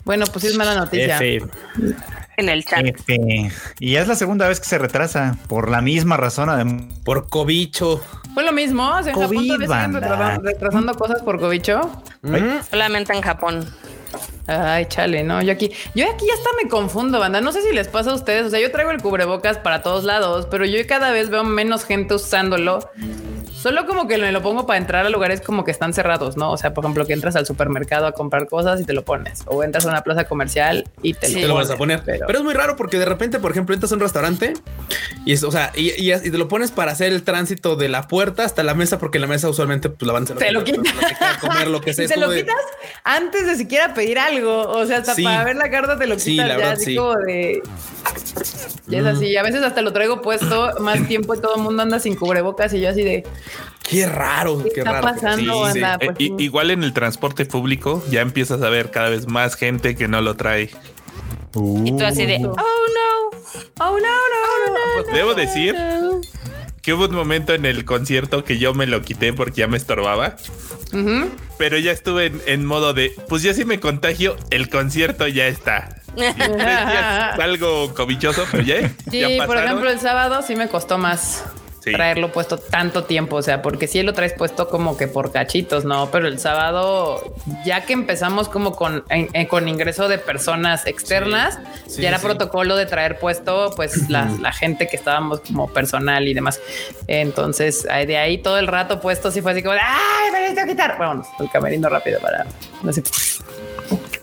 Bueno, 0.04 0.26
pues 0.32 0.44
es 0.44 0.56
mala 0.56 0.74
noticia. 0.74 1.20
En 2.38 2.48
el 2.48 2.64
chat. 2.64 2.86
Y 3.80 3.96
es 3.96 4.08
la 4.08 4.14
segunda 4.14 4.48
vez 4.48 4.60
que 4.60 4.66
se 4.66 4.78
retrasa 4.78 5.36
por 5.48 5.68
la 5.68 5.80
misma 5.80 6.16
razón. 6.16 6.88
Por 7.04 7.28
cobicho. 7.28 8.00
Fue 8.32 8.44
lo 8.44 8.52
mismo. 8.52 8.88
O 8.88 9.02
sea, 9.02 9.12
en 9.12 9.20
Japón 9.20 10.40
retrasando 10.42 10.94
cosas 10.94 11.20
por 11.22 11.40
cobicho. 11.40 11.90
Solamente 12.70 13.12
en 13.12 13.22
Japón. 13.22 13.66
Ay, 14.46 14.86
chale, 14.86 15.22
no, 15.22 15.42
yo 15.42 15.52
aquí, 15.52 15.70
yo 15.94 16.10
aquí 16.10 16.24
hasta 16.30 16.48
me 16.62 16.70
confundo, 16.70 17.18
banda. 17.18 17.42
No 17.42 17.52
sé 17.52 17.60
si 17.60 17.74
les 17.74 17.88
pasa 17.88 18.12
a 18.12 18.14
ustedes. 18.14 18.46
O 18.46 18.50
sea, 18.50 18.60
yo 18.60 18.70
traigo 18.70 18.92
el 18.92 19.02
cubrebocas 19.02 19.58
para 19.58 19.82
todos 19.82 20.04
lados, 20.04 20.46
pero 20.50 20.64
yo 20.64 20.78
cada 20.86 21.10
vez 21.10 21.28
veo 21.28 21.44
menos 21.44 21.84
gente 21.84 22.14
usándolo. 22.14 22.88
Solo 23.60 23.86
como 23.86 24.06
que 24.06 24.18
me 24.18 24.30
lo 24.30 24.40
pongo 24.40 24.66
para 24.66 24.78
entrar 24.78 25.04
a 25.04 25.08
lugares 25.08 25.40
como 25.40 25.64
que 25.64 25.72
están 25.72 25.92
cerrados, 25.92 26.36
¿no? 26.36 26.52
O 26.52 26.56
sea, 26.56 26.74
por 26.74 26.84
ejemplo, 26.84 27.04
que 27.06 27.12
entras 27.12 27.34
al 27.34 27.44
supermercado 27.44 28.06
a 28.06 28.12
comprar 28.12 28.46
cosas 28.46 28.80
y 28.80 28.84
te 28.84 28.92
lo 28.92 29.04
pones. 29.04 29.42
O 29.46 29.64
entras 29.64 29.84
a 29.84 29.88
una 29.88 30.02
plaza 30.02 30.24
comercial 30.24 30.88
y 31.02 31.14
te, 31.14 31.28
lo, 31.44 31.56
vas 31.56 31.68
a 31.68 31.76
poner. 31.76 32.02
Pero... 32.04 32.28
es 32.28 32.42
muy 32.44 32.54
raro 32.54 32.76
porque 32.76 33.00
de 33.00 33.04
repente, 33.04 33.40
por 33.40 33.50
ejemplo, 33.50 33.74
entras 33.74 33.90
a 33.90 33.96
un 33.96 34.00
restaurante 34.00 34.52
y 35.24 35.32
es, 35.32 35.42
o 35.42 35.50
sea, 35.50 35.72
y, 35.74 36.08
te 36.12 36.38
lo 36.38 36.46
pones 36.46 36.70
para 36.70 36.92
hacer 36.92 37.12
el 37.12 37.24
tránsito 37.24 37.74
de 37.74 37.88
la 37.88 38.06
puerta 38.06 38.44
hasta 38.44 38.62
la 38.62 38.74
mesa, 38.74 39.00
porque 39.00 39.18
la 39.18 39.26
mesa 39.26 39.48
usualmente 39.48 39.90
pues, 39.90 40.06
la 40.06 40.12
van 40.12 40.22
a 40.22 40.34
Te 40.36 40.52
lo 40.52 40.62
quitas. 40.62 40.94
comer 41.40 41.66
lo 41.66 41.80
que 41.80 41.92
sea. 41.94 42.06
te 42.06 42.16
lo 42.16 42.30
quitas 42.30 42.54
antes 43.02 43.44
de 43.44 43.56
siquiera 43.56 43.92
pedir 43.92 44.20
algo. 44.20 44.68
O 44.68 44.86
sea, 44.86 44.98
hasta 44.98 45.16
para 45.16 45.42
ver 45.42 45.56
la 45.56 45.68
carta 45.68 45.98
te 45.98 46.06
lo 46.06 46.14
quitas 46.14 46.24
sí, 46.24 46.36
la 46.36 46.46
verdad, 46.46 46.72
así 46.74 46.94
como 46.94 47.14
de. 47.16 47.60
Es 48.90 49.04
así. 49.04 49.36
A 49.36 49.42
veces 49.42 49.62
hasta 49.62 49.82
lo 49.82 49.92
traigo 49.92 50.22
puesto 50.22 50.74
más 50.80 51.06
tiempo 51.06 51.34
y 51.34 51.40
todo 51.40 51.56
el 51.56 51.62
mundo 51.62 51.82
anda 51.82 51.98
sin 51.98 52.14
cubrebocas 52.14 52.72
y 52.74 52.80
yo 52.80 52.90
así 52.90 53.02
de. 53.02 53.24
Qué 53.88 54.06
raro, 54.06 54.62
qué, 54.62 54.80
está 54.80 55.00
pasando, 55.00 55.66
eh, 55.70 55.82
pues 56.04 56.16
igual 56.18 56.70
en 56.70 56.84
el 56.84 56.92
transporte 56.92 57.46
público 57.46 58.02
ya 58.10 58.20
empiezas 58.20 58.60
a 58.60 58.68
ver 58.68 58.90
cada 58.90 59.08
vez 59.08 59.26
más 59.26 59.54
gente 59.54 59.96
que 59.96 60.08
no 60.08 60.20
lo 60.20 60.34
trae. 60.36 60.70
y 61.84 61.96
tú 61.96 62.04
así 62.04 62.26
de, 62.26 62.36
oh 62.36 62.54
no, 62.54 63.38
oh 63.80 63.98
no, 63.98 63.98
no, 63.98 65.04
no. 65.06 65.14
Debo 65.14 65.34
decir 65.34 65.74
que 66.82 66.94
hubo 66.94 67.04
un 67.04 67.14
momento 67.14 67.54
en 67.54 67.66
el 67.66 67.84
concierto 67.84 68.44
que 68.44 68.58
yo 68.58 68.74
me 68.74 68.86
lo 68.86 69.02
quité 69.02 69.32
porque 69.32 69.60
ya 69.60 69.68
me 69.68 69.76
estorbaba. 69.76 70.36
Pero 71.58 71.78
ya 71.78 71.92
estuve 71.92 72.32
en, 72.46 72.64
modo 72.64 72.94
de, 72.94 73.14
pues 73.28 73.42
ya 73.42 73.52
si 73.52 73.64
me 73.64 73.80
contagio, 73.80 74.36
el 74.50 74.70
concierto 74.70 75.26
ya 75.28 75.48
está. 75.48 75.97
algo 77.40 77.94
cobichoso, 77.94 78.44
pero 78.50 78.62
ya. 78.62 78.90
Sí, 79.10 79.38
por 79.46 79.56
ejemplo, 79.56 79.90
el 79.90 80.00
sábado 80.00 80.42
sí 80.42 80.56
me 80.56 80.68
costó 80.68 80.98
más 80.98 81.44
traerlo 81.92 82.32
puesto 82.32 82.58
tanto 82.58 83.04
tiempo, 83.04 83.36
o 83.36 83.42
sea, 83.42 83.62
porque 83.62 83.86
si 83.86 84.02
lo 84.02 84.12
traes 84.12 84.32
puesto 84.32 84.68
como 84.68 84.96
que 84.96 85.08
por 85.08 85.32
cachitos, 85.32 85.84
¿no? 85.84 86.10
Pero 86.10 86.26
el 86.26 86.38
sábado, 86.38 87.34
ya 87.64 87.84
que 87.84 87.92
empezamos 87.92 88.48
como 88.48 88.74
con, 88.74 89.04
con 89.48 89.68
ingreso 89.68 90.08
de 90.08 90.18
personas 90.18 90.86
externas, 90.86 91.58
ya 91.96 92.08
era 92.08 92.18
protocolo 92.18 92.76
de 92.76 92.86
traer 92.86 93.18
puesto 93.18 93.72
pues 93.76 94.08
la, 94.08 94.52
gente 94.52 94.88
que 94.88 94.96
estábamos 94.96 95.40
como 95.40 95.68
personal 95.72 96.26
y 96.26 96.34
demás. 96.34 96.60
Entonces, 97.06 97.84
de 97.84 98.16
ahí 98.16 98.38
todo 98.38 98.58
el 98.58 98.66
rato 98.66 99.00
puesto, 99.00 99.30
sí 99.30 99.42
fue 99.42 99.52
así 99.52 99.62
como, 99.62 99.74
¡ay, 99.74 100.32
me 100.32 100.40
necesito 100.40 100.66
quitar! 100.66 100.98
Vámonos, 100.98 101.26
el 101.38 101.50
camerino 101.50 101.88
rápido 101.88 102.20
para... 102.20 102.46
Sé. 102.92 103.02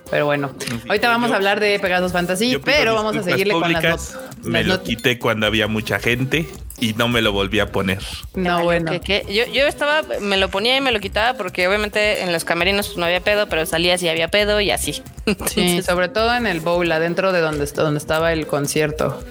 Pero 0.10 0.26
bueno, 0.26 0.52
ahorita 0.88 1.10
vamos 1.10 1.32
a 1.32 1.36
hablar 1.36 1.60
de 1.60 1.80
Pegasus 1.80 2.12
Fantasy, 2.12 2.58
pero 2.64 2.96
vamos 2.96 3.16
a 3.18 3.24
seguirle 3.24 3.54
con 3.54 3.72
las 3.72 4.18
Me 4.44 4.64
lo 4.64 4.84
quité 4.84 5.18
cuando 5.18 5.48
había 5.48 5.68
mucha 5.68 6.00
gente 6.00 6.48
y 6.80 6.94
no 6.94 7.08
me 7.08 7.22
lo 7.22 7.32
volví 7.32 7.60
a 7.60 7.72
poner. 7.72 8.00
No, 8.34 8.64
bueno. 8.64 8.92
Yo, 8.94 9.46
yo 9.46 9.68
estaba, 9.68 10.04
me 10.22 10.38
lo 10.38 10.50
ponía 10.50 10.78
y 10.78 10.82
me 10.82 10.92
lo 10.92 11.00
quitaba 11.00 11.38
porque 11.38 11.68
obviamente 11.68 12.22
en 12.22 12.34
los 12.34 12.44
camerinos 12.44 12.98
no 12.98 13.06
había 13.06 13.22
pedo, 13.22 13.48
pero 13.48 13.66
salía 13.66 13.98
si 13.98 14.10
había 14.10 14.28
pedo 14.28 14.60
y 14.62 14.72
así. 14.72 15.02
Sí, 15.48 15.82
sobre 15.82 16.08
todo 16.10 16.36
en 16.36 16.46
el 16.48 16.60
bowl, 16.60 16.92
adentro 16.92 17.32
de 17.32 17.40
donde, 17.40 17.66
donde 17.66 17.98
estaba 17.98 18.34
el 18.34 18.46
concierto. 18.46 19.24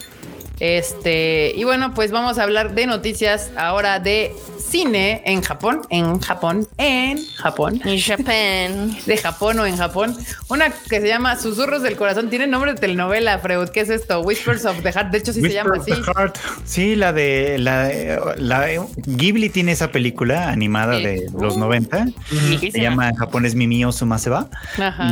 Este, 0.61 1.53
y 1.57 1.65
bueno, 1.65 1.95
pues 1.95 2.11
vamos 2.11 2.39
a 2.39 2.45
hablar 2.45 2.75
de 2.75 2.87
noticias 2.87 3.51
ahora 3.57 3.99
de 3.99 4.35
cine 4.59 5.23
en 5.25 5.43
Japón, 5.43 5.83
en 5.91 6.21
Japón, 6.21 6.67
en 6.79 7.25
Japón. 7.37 7.81
En 7.85 8.01
Japón. 8.01 8.97
De 9.07 9.17
Japón 9.17 9.59
o 9.59 9.67
en 9.67 9.77
Japón. 9.77 10.17
Una 10.49 10.71
que 10.71 11.01
se 11.01 11.09
llama 11.09 11.37
Susurros 11.37 11.83
del 11.83 11.97
Corazón. 11.97 12.31
Tiene 12.31 12.47
nombre 12.47 12.75
de 12.75 12.81
telenovela, 12.81 13.39
Freud. 13.39 13.69
¿Qué 13.69 13.81
es 13.81 13.91
esto? 13.91 14.21
Whispers 14.21 14.65
of 14.65 14.83
the 14.83 14.93
Heart. 14.93 15.11
De 15.11 15.19
hecho, 15.19 15.33
sí 15.33 15.41
se 15.41 15.53
llama 15.53 15.77
así. 15.81 15.93
Sí, 16.65 16.97
la 16.97 17.13
de 17.13 17.59
la, 17.59 17.91
la, 18.37 18.67
Ghibli 19.07 19.51
tiene 19.51 19.73
esa 19.73 19.91
película 19.91 20.49
animada 20.51 20.99
de 20.99 21.27
los 21.39 21.57
90. 21.57 22.09
Se 22.61 22.81
llama 22.81 23.11
en 23.11 23.17
japonés 23.17 23.55
Mimio 23.55 23.93
Sumaseba. 23.93 24.49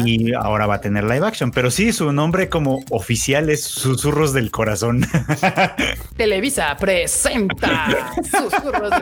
Y 0.05 0.33
ahora 0.35 0.67
va 0.67 0.77
a 0.77 0.81
tener 0.81 1.05
live 1.05 1.27
action. 1.27 1.51
Pero 1.51 1.71
sí, 1.71 1.93
su 1.93 2.13
nombre 2.13 2.49
como 2.49 2.83
oficial 2.91 3.51
es 3.51 3.65
Susurros 3.65 4.33
del 4.33 4.51
Corazón. 4.51 5.07
Televisa 6.17 6.77
presenta 6.77 8.13
Susurros. 8.23 8.93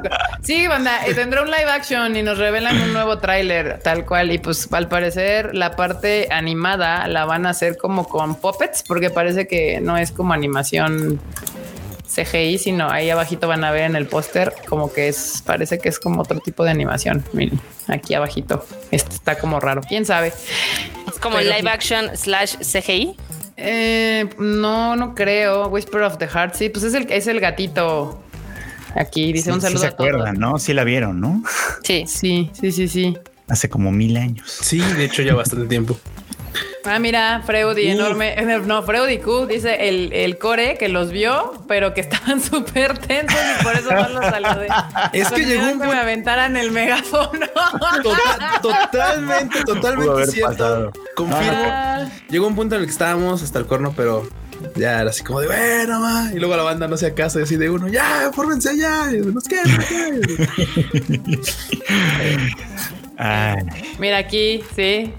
Sí, 0.43 0.67
banda, 0.67 1.07
eh, 1.07 1.15
tendrá 1.15 1.43
un 1.43 1.51
live 1.51 1.71
action 1.71 2.17
y 2.17 2.23
nos 2.23 2.39
revelan 2.39 2.81
un 2.81 2.93
nuevo 2.93 3.19
tráiler, 3.19 3.81
tal 3.83 4.07
cual. 4.07 4.33
Y 4.33 4.39
pues 4.39 4.69
al 4.73 4.89
parecer 4.89 5.55
la 5.55 5.77
parte 5.77 6.29
animada 6.31 7.07
la 7.09 7.25
van 7.25 7.47
a 7.47 7.51
hacer 7.51 7.77
como 7.77 8.09
con 8.09 8.35
puppets, 8.37 8.83
porque 8.87 9.11
parece 9.11 9.47
que 9.47 9.81
no 9.81 9.97
es 9.97 10.13
como 10.13 10.33
animación 10.33 11.21
CGI, 12.11 12.59
sino 12.59 12.91
ahí 12.91 13.11
abajito 13.11 13.47
van 13.47 13.65
a 13.65 13.71
ver 13.71 13.83
en 13.83 13.97
el 13.97 14.07
póster 14.07 14.53
como 14.69 14.93
que 14.93 15.09
es, 15.09 15.43
parece 15.47 15.79
que 15.79 15.89
es 15.89 15.99
como 15.99 16.23
otro 16.23 16.41
tipo 16.41 16.65
de 16.65 16.71
animación. 16.71 17.25
Miren, 17.33 17.61
aquí 17.87 18.15
abajito. 18.15 18.67
Esto 18.91 19.15
está 19.15 19.39
como 19.39 19.61
raro. 19.61 19.83
¿Quién 19.87 20.05
sabe? 20.05 20.33
Es 21.09 21.19
como 21.21 21.41
live 21.41 21.71
action 21.71 22.17
slash 22.17 22.57
CGI. 22.59 23.17
Eh, 23.61 24.29
no, 24.38 24.97
no 24.97 25.14
creo. 25.14 25.69
Whisper 25.69 26.02
of 26.02 26.19
the 26.19 26.26
Heart. 26.26 26.55
Sí, 26.55 26.69
pues 26.71 26.85
es 26.85 26.95
el, 26.95 27.11
es 27.11 27.26
el 27.26 27.40
gatito 27.40 28.23
Aquí 28.95 29.33
dice 29.33 29.52
un 29.52 29.61
saludo. 29.61 29.79
Sí 29.79 29.87
se 29.87 29.93
acuerdan, 29.93 30.38
¿no? 30.38 30.59
Sí 30.59 30.73
la 30.73 30.85
vieron, 30.85 31.21
¿no? 31.21 31.43
Sí, 31.83 32.05
sí, 32.07 32.50
sí, 32.59 32.73
sí, 32.73 32.88
sí. 32.88 33.17
Hace 33.49 33.69
como 33.69 33.90
mil 33.90 34.17
años. 34.17 34.50
Sí, 34.61 34.79
de 34.79 35.05
hecho 35.05 35.23
ya 35.23 35.35
bastante 35.35 35.67
tiempo. 35.67 35.99
Ah, 36.85 36.99
mira, 36.99 37.42
Freudi, 37.45 37.88
enorme. 37.88 38.37
No, 38.66 38.83
Freudi 38.83 39.19
Q 39.19 39.47
dice 39.47 39.88
el, 39.88 40.12
el, 40.12 40.38
core 40.38 40.76
que 40.78 40.88
los 40.88 41.11
vio, 41.11 41.52
pero 41.69 41.95
que 41.95 42.00
estaban 42.00 42.40
súper 42.42 42.99
tensos 42.99 43.38
y 43.38 43.62
por 43.62 43.75
eso 43.75 43.90
no 43.92 44.09
los 44.09 44.25
saludé. 44.26 44.69
Es 45.12 45.30
que 45.30 45.45
llegó 45.45 45.71
un 45.73 45.80
que 45.80 45.87
me 45.87 45.99
aventaran 45.99 46.57
el 46.57 46.71
megáfono. 46.71 47.47
totalmente, 48.62 49.62
totalmente 49.66 50.26
cierto. 50.26 50.92
Confirmo. 51.14 51.64
Ah. 51.66 52.09
Llegó 52.28 52.47
un 52.47 52.57
punto 52.57 52.76
en 52.76 52.83
el 52.83 52.87
que 52.87 52.92
estábamos 52.92 53.42
hasta 53.42 53.59
el 53.59 53.66
corno, 53.66 53.92
pero 53.97 54.28
ya 54.76 55.00
era 55.00 55.11
así 55.11 55.23
como 55.23 55.40
de 55.40 55.47
bueno, 55.47 56.00
ma. 56.00 56.30
Y 56.33 56.38
luego 56.38 56.57
la 56.57 56.62
banda 56.62 56.88
no 56.88 56.97
se 56.97 57.07
acaso 57.07 57.40
y 57.40 57.42
así 57.42 57.57
de 57.57 57.71
uno, 57.71 57.88
ya, 57.88 58.30
fórmense 58.33 58.76
ya. 58.76 59.11
Y 59.12 59.19
nos 59.19 59.45
quedan, 59.45 59.66
Mira 63.99 64.19
aquí, 64.19 64.62
sí. 64.75 65.12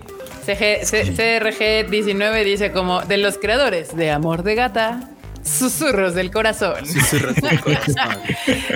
CRG 0.55 1.89
19 1.89 2.43
dice 2.43 2.71
como 2.71 3.01
de 3.01 3.17
los 3.17 3.37
creadores 3.37 3.95
de 3.95 4.11
Amor 4.11 4.43
de 4.43 4.55
Gata, 4.55 5.09
Susurros 5.43 6.13
del 6.13 6.31
corazón. 6.31 6.85
Susurros 6.85 7.35
del 7.35 7.59
corazón. 7.61 8.17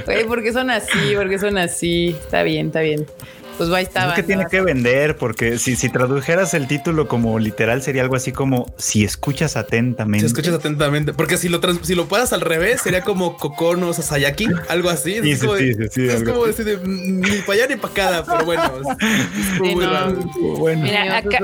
porque 0.27 0.51
son 0.51 0.69
así, 0.69 1.15
porque 1.15 1.37
son 1.37 1.57
así. 1.57 2.15
Está 2.19 2.43
bien, 2.43 2.67
está 2.67 2.81
bien. 2.81 3.05
Pues 3.57 3.69
ahí 3.71 3.83
estaba. 3.83 4.11
Es 4.11 4.15
que 4.15 4.23
tiene 4.23 4.45
que 4.49 4.61
vender, 4.61 5.17
porque 5.17 5.57
si, 5.57 5.75
si 5.75 5.89
tradujeras 5.89 6.53
el 6.53 6.67
título 6.67 7.07
como 7.07 7.39
literal 7.39 7.81
sería 7.81 8.01
algo 8.01 8.15
así 8.15 8.31
como 8.31 8.73
si 8.77 9.03
escuchas 9.03 9.55
atentamente. 9.55 10.19
Si 10.19 10.25
escuchas 10.25 10.55
atentamente, 10.55 11.13
porque 11.13 11.37
si 11.37 11.49
lo 11.49 11.59
si 11.83 11.95
lo 11.95 12.07
puedas 12.07 12.33
al 12.33 12.41
revés 12.41 12.81
sería 12.81 13.01
como 13.01 13.37
Kokono 13.37 13.93
Sasayaki, 13.93 14.47
algo 14.67 14.89
así. 14.89 15.21
Sí, 15.21 15.31
es 15.31 15.39
como, 15.39 15.57
sí, 15.57 15.73
sí, 15.91 16.07
es 16.07 16.23
como 16.23 16.45
decir 16.45 16.65
de, 16.65 16.79
ni 16.85 17.41
para 17.41 17.53
allá 17.53 17.67
ni 17.67 17.75
para 17.75 17.93
acá, 17.93 18.23
pero 18.27 18.45
bueno. 18.45 18.71
bueno. 20.59 20.81
Mira, 20.81 21.17
acá, 21.17 21.39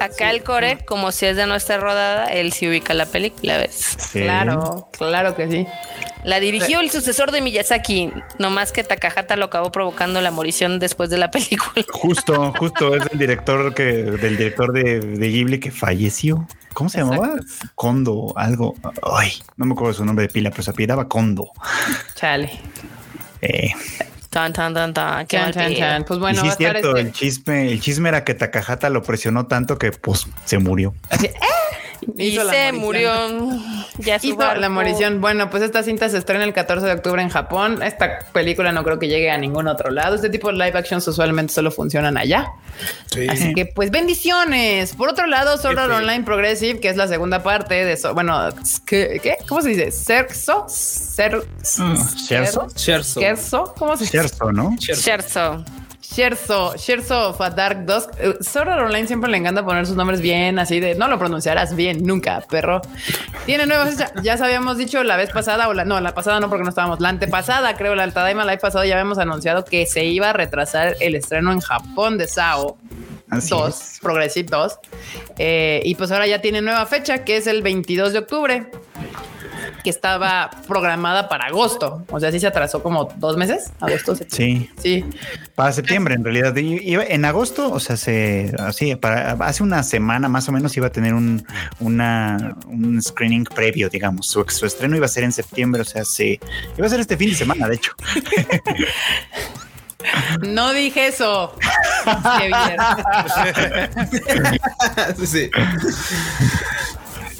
acá 0.00 0.30
el 0.30 0.42
core, 0.42 0.78
como 0.84 1.12
si 1.12 1.26
es 1.26 1.36
de 1.36 1.46
nuestra 1.46 1.78
rodada, 1.78 2.26
él 2.26 2.52
sí 2.52 2.68
ubica 2.68 2.94
la 2.94 3.06
película, 3.06 3.58
¿ves? 3.58 3.96
Claro, 4.12 4.88
claro 4.96 5.36
que 5.36 5.50
sí. 5.50 5.66
La 6.24 6.40
dirigió 6.40 6.80
el 6.80 6.90
sucesor 6.90 7.32
de 7.32 7.42
Miyazaki, 7.42 8.10
nomás 8.38 8.72
que 8.72 8.82
Takahata 8.82 9.36
lo 9.36 9.46
acabó 9.46 9.70
provocando 9.70 10.20
la 10.22 10.30
morición 10.30 10.78
después 10.78 11.10
de 11.10 11.18
la 11.18 11.30
película. 11.30 11.84
Justo, 11.92 12.52
justo, 12.58 12.96
es 12.96 13.02
el 13.12 13.18
director 13.18 13.74
que, 13.74 13.84
del 13.84 14.36
director 14.36 14.72
de, 14.72 15.00
Ghibli 15.00 15.60
que 15.60 15.70
falleció. 15.70 16.46
¿Cómo 16.72 16.88
se 16.88 16.98
llamaba? 16.98 17.34
Kondo, 17.74 18.32
algo. 18.36 18.74
Ay, 19.02 19.32
no 19.56 19.66
me 19.66 19.74
acuerdo 19.74 19.94
su 19.94 20.04
nombre 20.04 20.26
de 20.26 20.32
pila, 20.32 20.50
pero 20.50 20.62
se 20.62 20.70
apellidaba 20.70 21.08
Kondo. 21.08 21.50
Chale. 22.14 22.50
Eh. 23.40 23.70
Tan, 24.30 24.52
tan, 24.52 24.74
tan, 24.74 24.92
tan. 24.92 25.26
Qué 25.26 25.38
Pues 26.08 26.18
bueno, 26.18 26.40
sí 26.40 26.48
es 26.48 26.56
cierto, 26.56 26.96
este 26.96 27.00
el 27.00 27.12
chisme, 27.12 27.70
el 27.70 27.80
chisme 27.80 28.08
era 28.08 28.24
que 28.24 28.34
Takahata 28.34 28.90
lo 28.90 29.02
presionó 29.02 29.46
tanto 29.46 29.78
que 29.78 29.92
pues 29.92 30.26
se 30.44 30.58
murió. 30.58 30.92
Así, 31.10 31.26
¡eh! 31.26 31.34
Y 32.16 32.36
se 32.36 32.72
murió. 32.72 33.12
Ya 33.98 34.16
hizo 34.22 34.54
la 34.54 34.68
morición. 34.70 35.20
Bueno, 35.20 35.50
pues 35.50 35.62
esta 35.62 35.82
cinta 35.82 36.08
se 36.08 36.18
estrena 36.18 36.44
el 36.44 36.52
14 36.52 36.86
de 36.86 36.92
octubre 36.92 37.22
en 37.22 37.28
Japón. 37.28 37.82
Esta 37.82 38.20
película 38.32 38.72
no 38.72 38.84
creo 38.84 38.98
que 38.98 39.08
llegue 39.08 39.30
a 39.30 39.38
ningún 39.38 39.68
otro 39.68 39.90
lado. 39.90 40.14
Este 40.16 40.30
tipo 40.30 40.48
de 40.48 40.54
live 40.54 40.78
actions 40.78 41.06
usualmente 41.06 41.52
solo 41.52 41.70
funcionan 41.70 42.16
allá. 42.16 42.52
Así 43.28 43.54
que, 43.54 43.66
pues, 43.66 43.90
bendiciones. 43.90 44.94
Por 44.94 45.08
otro 45.08 45.26
lado, 45.26 45.56
Sword 45.58 45.78
Online 45.78 46.24
Progressive, 46.24 46.80
que 46.80 46.88
es 46.88 46.96
la 46.96 47.08
segunda 47.08 47.42
parte 47.42 47.84
de 47.84 47.92
eso. 47.92 48.14
Bueno, 48.14 48.48
¿qué? 48.86 49.36
¿Cómo 49.48 49.62
se 49.62 49.70
dice? 49.70 49.90
¿Cerso? 49.90 50.66
¿Cerso? 50.68 51.46
¿Cerso? 52.74 53.74
¿Cómo 53.78 53.96
se 53.96 54.04
dice? 54.04 54.18
Cerso, 54.18 54.52
¿no? 54.52 54.76
Cerso. 54.78 55.64
Sherzo, 56.14 56.74
Sherzo 56.76 57.30
of 57.30 57.40
a 57.40 57.50
Dark 57.50 57.86
Dusk. 57.86 58.10
Uh, 58.20 58.40
Sword 58.40 58.68
Online 58.68 59.08
siempre 59.08 59.28
le 59.28 59.38
encanta 59.38 59.64
poner 59.64 59.84
sus 59.84 59.96
nombres 59.96 60.20
bien, 60.20 60.60
así 60.60 60.78
de 60.78 60.94
no 60.94 61.08
lo 61.08 61.18
pronunciarás 61.18 61.74
bien 61.74 62.06
nunca, 62.06 62.40
perro. 62.48 62.82
Tiene 63.46 63.66
nuevas, 63.66 63.96
ya 64.22 64.36
sabíamos 64.36 64.78
dicho 64.78 65.02
la 65.02 65.16
vez 65.16 65.30
pasada, 65.30 65.68
o 65.68 65.74
la 65.74 65.84
no, 65.84 66.00
la 66.00 66.14
pasada 66.14 66.38
no, 66.38 66.48
porque 66.48 66.62
no 66.62 66.68
estábamos, 66.68 67.00
la 67.00 67.08
antepasada, 67.08 67.76
creo, 67.76 67.96
la 67.96 68.04
Altadaima 68.04 68.44
Live 68.44 68.58
pasada 68.58 68.86
ya 68.86 68.94
habíamos 68.94 69.18
anunciado 69.18 69.64
que 69.64 69.86
se 69.86 70.04
iba 70.04 70.30
a 70.30 70.32
retrasar 70.32 70.94
el 71.00 71.16
estreno 71.16 71.50
en 71.50 71.58
Japón 71.60 72.16
de 72.16 72.28
Sao. 72.28 72.78
2, 73.26 73.98
Progressive 74.00 74.48
2. 74.48 74.78
Eh, 75.38 75.82
y 75.84 75.96
pues 75.96 76.12
ahora 76.12 76.28
ya 76.28 76.40
tiene 76.40 76.62
nueva 76.62 76.86
fecha, 76.86 77.24
que 77.24 77.36
es 77.36 77.48
el 77.48 77.62
22 77.62 78.12
de 78.12 78.18
octubre 78.20 78.70
que 79.84 79.90
estaba 79.90 80.50
programada 80.66 81.28
para 81.28 81.44
agosto. 81.44 82.04
O 82.10 82.18
sea, 82.18 82.32
sí 82.32 82.40
se 82.40 82.46
atrasó 82.46 82.82
como 82.82 83.04
dos 83.16 83.36
meses. 83.36 83.70
Agosto, 83.80 84.16
Sí. 84.28 84.70
Sí. 84.78 85.04
Para 85.54 85.72
septiembre, 85.72 86.14
en 86.14 86.24
realidad. 86.24 86.54
en 86.56 87.24
agosto, 87.26 87.70
o 87.70 87.78
sea, 87.78 87.98
se 87.98 88.54
así, 88.58 88.96
para 88.96 89.32
hace 89.32 89.62
una 89.62 89.82
semana 89.82 90.28
más 90.28 90.48
o 90.48 90.52
menos 90.52 90.74
iba 90.76 90.86
a 90.86 90.90
tener 90.90 91.12
un, 91.12 91.46
una, 91.80 92.56
un 92.66 93.00
screening 93.02 93.44
previo, 93.44 93.90
digamos. 93.90 94.26
Su, 94.26 94.42
su 94.48 94.64
estreno 94.64 94.96
iba 94.96 95.04
a 95.04 95.08
ser 95.08 95.24
en 95.24 95.32
septiembre, 95.32 95.82
o 95.82 95.84
sea, 95.84 96.02
se 96.04 96.40
iba 96.76 96.86
a 96.86 96.90
ser 96.90 97.00
este 97.00 97.18
fin 97.18 97.30
de 97.30 97.36
semana, 97.36 97.68
de 97.68 97.76
hecho. 97.76 97.92
No 100.42 100.72
dije 100.72 101.06
eso. 101.06 101.54
sí, 105.16 105.26
sí. 105.26 105.50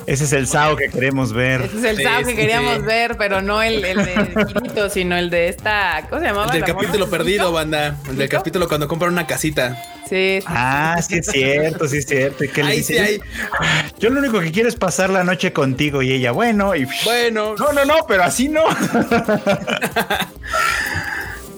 Ese 0.07 0.25
es 0.25 0.33
el 0.33 0.47
Sao 0.47 0.77
que 0.77 0.91
queremos 0.91 1.33
ver. 1.33 1.63
Ese 1.63 1.79
es 1.79 1.85
el 1.85 2.03
Sao 2.03 2.25
que 2.25 2.35
queríamos 2.37 2.83
ver, 2.85 3.17
pero 3.17 3.41
no 3.41 3.63
el, 3.63 3.85
el 3.85 4.05
de 4.05 4.45
Quirito, 4.47 4.91
sino 4.91 5.17
el 5.17 5.31
de 5.31 5.49
esta. 5.49 6.07
¿Cómo 6.09 6.21
se 6.21 6.27
llamaba? 6.29 6.53
El 6.53 6.61
del 6.61 6.65
capítulo 6.65 7.09
perdido, 7.09 7.53
banda. 7.53 7.97
El 8.09 8.17
del 8.17 8.29
capítulo 8.29 8.69
cuando 8.69 8.87
compran 8.89 9.13
una 9.13 9.27
casita. 9.27 9.83
Sí. 10.09 10.41
Ah, 10.47 11.01
sí 11.07 11.17
es 11.17 11.27
cierto, 11.27 11.89
sí 11.89 11.99
es 11.99 12.07
cierto. 12.07 12.45
¿Qué 12.53 12.63
le 12.63 12.77
dice? 12.77 13.21
Yo 13.99 14.11
lo 14.11 14.21
único 14.21 14.41
que 14.41 14.53
quiero 14.53 14.69
es 14.69 14.77
pasar 14.77 15.09
la 15.11 15.25
noche 15.25 15.53
contigo 15.53 16.03
y 16.03 16.13
ella, 16.13 16.33
bueno, 16.33 16.75
y 16.75 16.87
bueno. 17.05 17.55
No, 17.59 17.73
no, 17.73 17.85
no, 17.85 17.95
pero 18.07 18.25
así 18.25 18.49
no. 18.49 18.65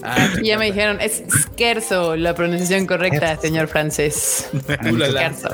Ah, 0.07 0.29
y 0.41 0.47
ya 0.47 0.59
me 0.59 0.67
dijeron, 0.67 1.01
es 1.01 1.23
Scherzo, 1.29 2.17
la 2.17 2.35
pronunciación 2.35 2.87
correcta, 2.87 3.37
señor 3.37 3.69
francés. 3.69 4.49
Scherzo. 4.69 5.49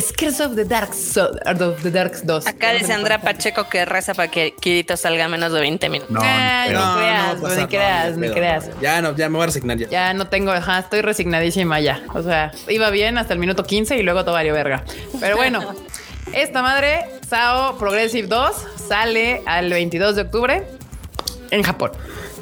Scares 0.00 0.40
of 0.40 0.54
the 0.54 0.64
Dark 0.64 0.90
of 0.90 1.82
the 1.82 1.90
Dark 1.90 2.22
2. 2.22 2.46
Acá 2.46 2.72
dice 2.72 2.92
Andrea 2.92 3.20
Pacheco 3.20 3.68
que 3.68 3.84
reza 3.84 4.14
para 4.14 4.30
que 4.30 4.52
Kirito 4.52 4.96
salga 4.96 5.28
menos 5.28 5.52
de 5.52 5.60
20 5.60 5.88
minutos. 5.88 6.14
No, 6.14 6.20
no, 6.20 6.96
creas, 6.96 7.40
no, 7.40 7.48
ni 7.48 7.66
creas, 7.66 8.16
ni 8.16 8.30
creas. 8.30 8.70
Ya 8.80 9.02
no, 9.02 9.16
ya 9.16 9.28
me 9.28 9.36
voy 9.36 9.44
a 9.44 9.46
resignar 9.46 9.76
ya. 9.76 9.88
Ya 9.88 10.14
no 10.14 10.28
tengo, 10.28 10.52
ajá, 10.52 10.78
estoy 10.80 11.00
resignadísima 11.00 11.80
ya. 11.80 12.02
O 12.14 12.22
sea, 12.22 12.52
iba 12.68 12.90
bien 12.90 13.18
hasta 13.18 13.32
el 13.32 13.40
minuto 13.40 13.64
15 13.64 13.96
y 13.98 14.02
luego 14.02 14.22
todo 14.24 14.34
valió 14.34 14.52
verga. 14.52 14.84
Pero 15.18 15.36
bueno, 15.36 15.74
esta 16.32 16.62
madre, 16.62 17.06
Sao 17.28 17.76
Progressive 17.78 18.28
2, 18.28 18.56
sale 18.88 19.42
al 19.46 19.70
22 19.70 20.16
de 20.16 20.22
octubre 20.22 20.64
en 21.50 21.62
Japón. 21.62 21.92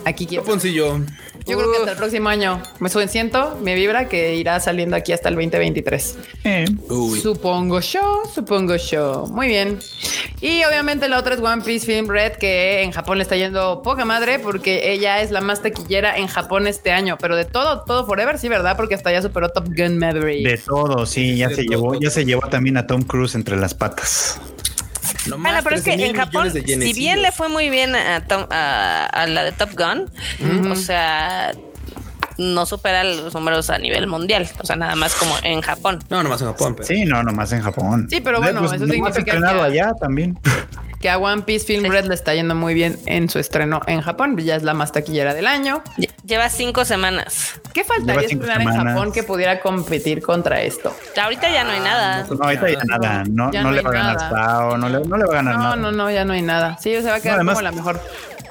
Aquí 0.04 0.26
quiero. 0.26 0.44
Japoncillo. 0.44 1.00
Yo 1.46 1.56
creo 1.56 1.70
que 1.70 1.78
hasta 1.78 1.92
el 1.92 1.96
próximo 1.96 2.28
año 2.28 2.60
me 2.80 2.88
siento, 3.06 3.56
me 3.62 3.76
vibra 3.76 4.08
que 4.08 4.34
irá 4.34 4.58
saliendo 4.58 4.96
aquí 4.96 5.12
hasta 5.12 5.28
el 5.28 5.36
2023. 5.36 6.18
Eh. 6.42 6.64
Supongo 7.22 7.80
yo, 7.80 8.22
supongo 8.34 8.74
yo. 8.74 9.26
Muy 9.30 9.46
bien. 9.46 9.78
Y 10.40 10.64
obviamente 10.64 11.08
la 11.08 11.18
otra 11.18 11.34
es 11.34 11.40
One 11.40 11.62
Piece 11.62 11.86
Film 11.86 12.08
Red, 12.08 12.32
que 12.32 12.82
en 12.82 12.90
Japón 12.90 13.18
le 13.18 13.22
está 13.22 13.36
yendo 13.36 13.80
poca 13.82 14.04
madre 14.04 14.40
porque 14.40 14.92
ella 14.92 15.20
es 15.20 15.30
la 15.30 15.40
más 15.40 15.62
taquillera 15.62 16.16
en 16.16 16.26
Japón 16.26 16.66
este 16.66 16.90
año. 16.90 17.16
Pero 17.20 17.36
de 17.36 17.44
todo, 17.44 17.84
todo 17.84 18.04
Forever, 18.06 18.38
sí, 18.38 18.48
¿verdad? 18.48 18.76
Porque 18.76 18.96
hasta 18.96 19.12
ya 19.12 19.22
superó 19.22 19.48
Top 19.50 19.68
Gun 19.68 19.98
Maverick. 19.98 20.46
De 20.46 20.58
todo, 20.58 21.06
sí, 21.06 21.36
ya 21.36 21.48
se 21.50 21.62
llevó, 21.62 21.98
ya 21.98 22.10
se 22.10 22.24
llevó 22.24 22.48
también 22.48 22.76
a 22.76 22.86
Tom 22.88 23.02
Cruise 23.02 23.36
entre 23.36 23.56
las 23.56 23.72
patas. 23.72 24.40
Bueno, 25.38 25.58
pero 25.62 25.76
es 25.76 25.82
que 25.82 25.92
en 25.92 26.14
Japón, 26.14 26.50
si 26.52 26.92
bien 26.92 27.22
le 27.22 27.32
fue 27.32 27.48
muy 27.48 27.70
bien 27.70 27.94
a, 27.94 28.16
a, 28.16 29.26
la 29.26 29.44
de 29.44 29.52
Top 29.52 29.70
Gun, 29.76 30.70
o 30.70 30.76
sea, 30.76 31.52
no 32.38 32.66
supera 32.66 33.04
los 33.04 33.34
números 33.34 33.70
a 33.70 33.78
nivel 33.78 34.06
mundial, 34.06 34.48
o 34.60 34.66
sea, 34.66 34.76
nada 34.76 34.94
más 34.96 35.14
como 35.14 35.34
en 35.42 35.60
Japón. 35.60 35.98
No, 36.10 36.22
nomás 36.22 36.40
en 36.42 36.48
Japón. 36.48 36.76
Sí, 36.82 37.04
no, 37.04 37.22
nomás 37.22 37.52
en 37.52 37.62
Japón. 37.62 38.06
Sí, 38.10 38.20
pero 38.20 38.40
bueno, 38.40 38.64
eso 38.64 38.86
significa 38.86 39.24
que 39.24 39.30
allá 39.32 39.92
también. 39.98 40.38
Que 41.00 41.10
a 41.10 41.18
One 41.18 41.42
Piece 41.42 41.66
Film 41.66 41.90
Red 41.90 42.06
le 42.06 42.14
está 42.14 42.34
yendo 42.34 42.54
muy 42.54 42.74
bien 42.74 42.98
en 43.06 43.28
su 43.28 43.38
estreno 43.38 43.80
en 43.86 44.00
Japón, 44.00 44.36
ya 44.38 44.56
es 44.56 44.62
la 44.62 44.74
más 44.74 44.92
taquillera 44.92 45.34
del 45.34 45.46
año. 45.46 45.82
Lleva 46.24 46.48
cinco 46.48 46.84
semanas. 46.84 47.60
¿Qué 47.72 47.84
faltaría 47.84 48.26
estrenar 48.28 48.62
en 48.62 48.68
Japón 48.68 49.12
que 49.12 49.22
pudiera 49.22 49.60
competir 49.60 50.22
contra 50.22 50.62
esto? 50.62 50.94
Ahorita 51.20 51.50
ya 51.50 51.64
no 51.64 51.70
hay 51.70 51.80
nada. 51.80 52.26
No, 52.28 52.44
ahorita 52.44 52.70
ya 52.70 52.84
nada. 52.84 53.24
No, 53.28 53.50
no, 53.50 53.70
le 53.70 53.82
va 53.82 53.90
a 53.90 53.92
ganar 53.92 54.18
Sao, 54.18 54.78
no 54.78 54.88
le, 54.88 55.00
no 55.00 55.16
le 55.16 55.24
va 55.24 55.32
a 55.32 55.36
ganar 55.36 55.56
nada. 55.56 55.76
No, 55.76 55.90
no, 55.90 55.92
no, 55.92 56.10
ya 56.10 56.24
no 56.24 56.32
hay 56.32 56.42
nada. 56.42 56.78
Sí, 56.80 56.94
se 56.94 57.02
va 57.02 57.16
a 57.16 57.20
quedar 57.20 57.44
como 57.44 57.60
la 57.60 57.72
mejor 57.72 58.00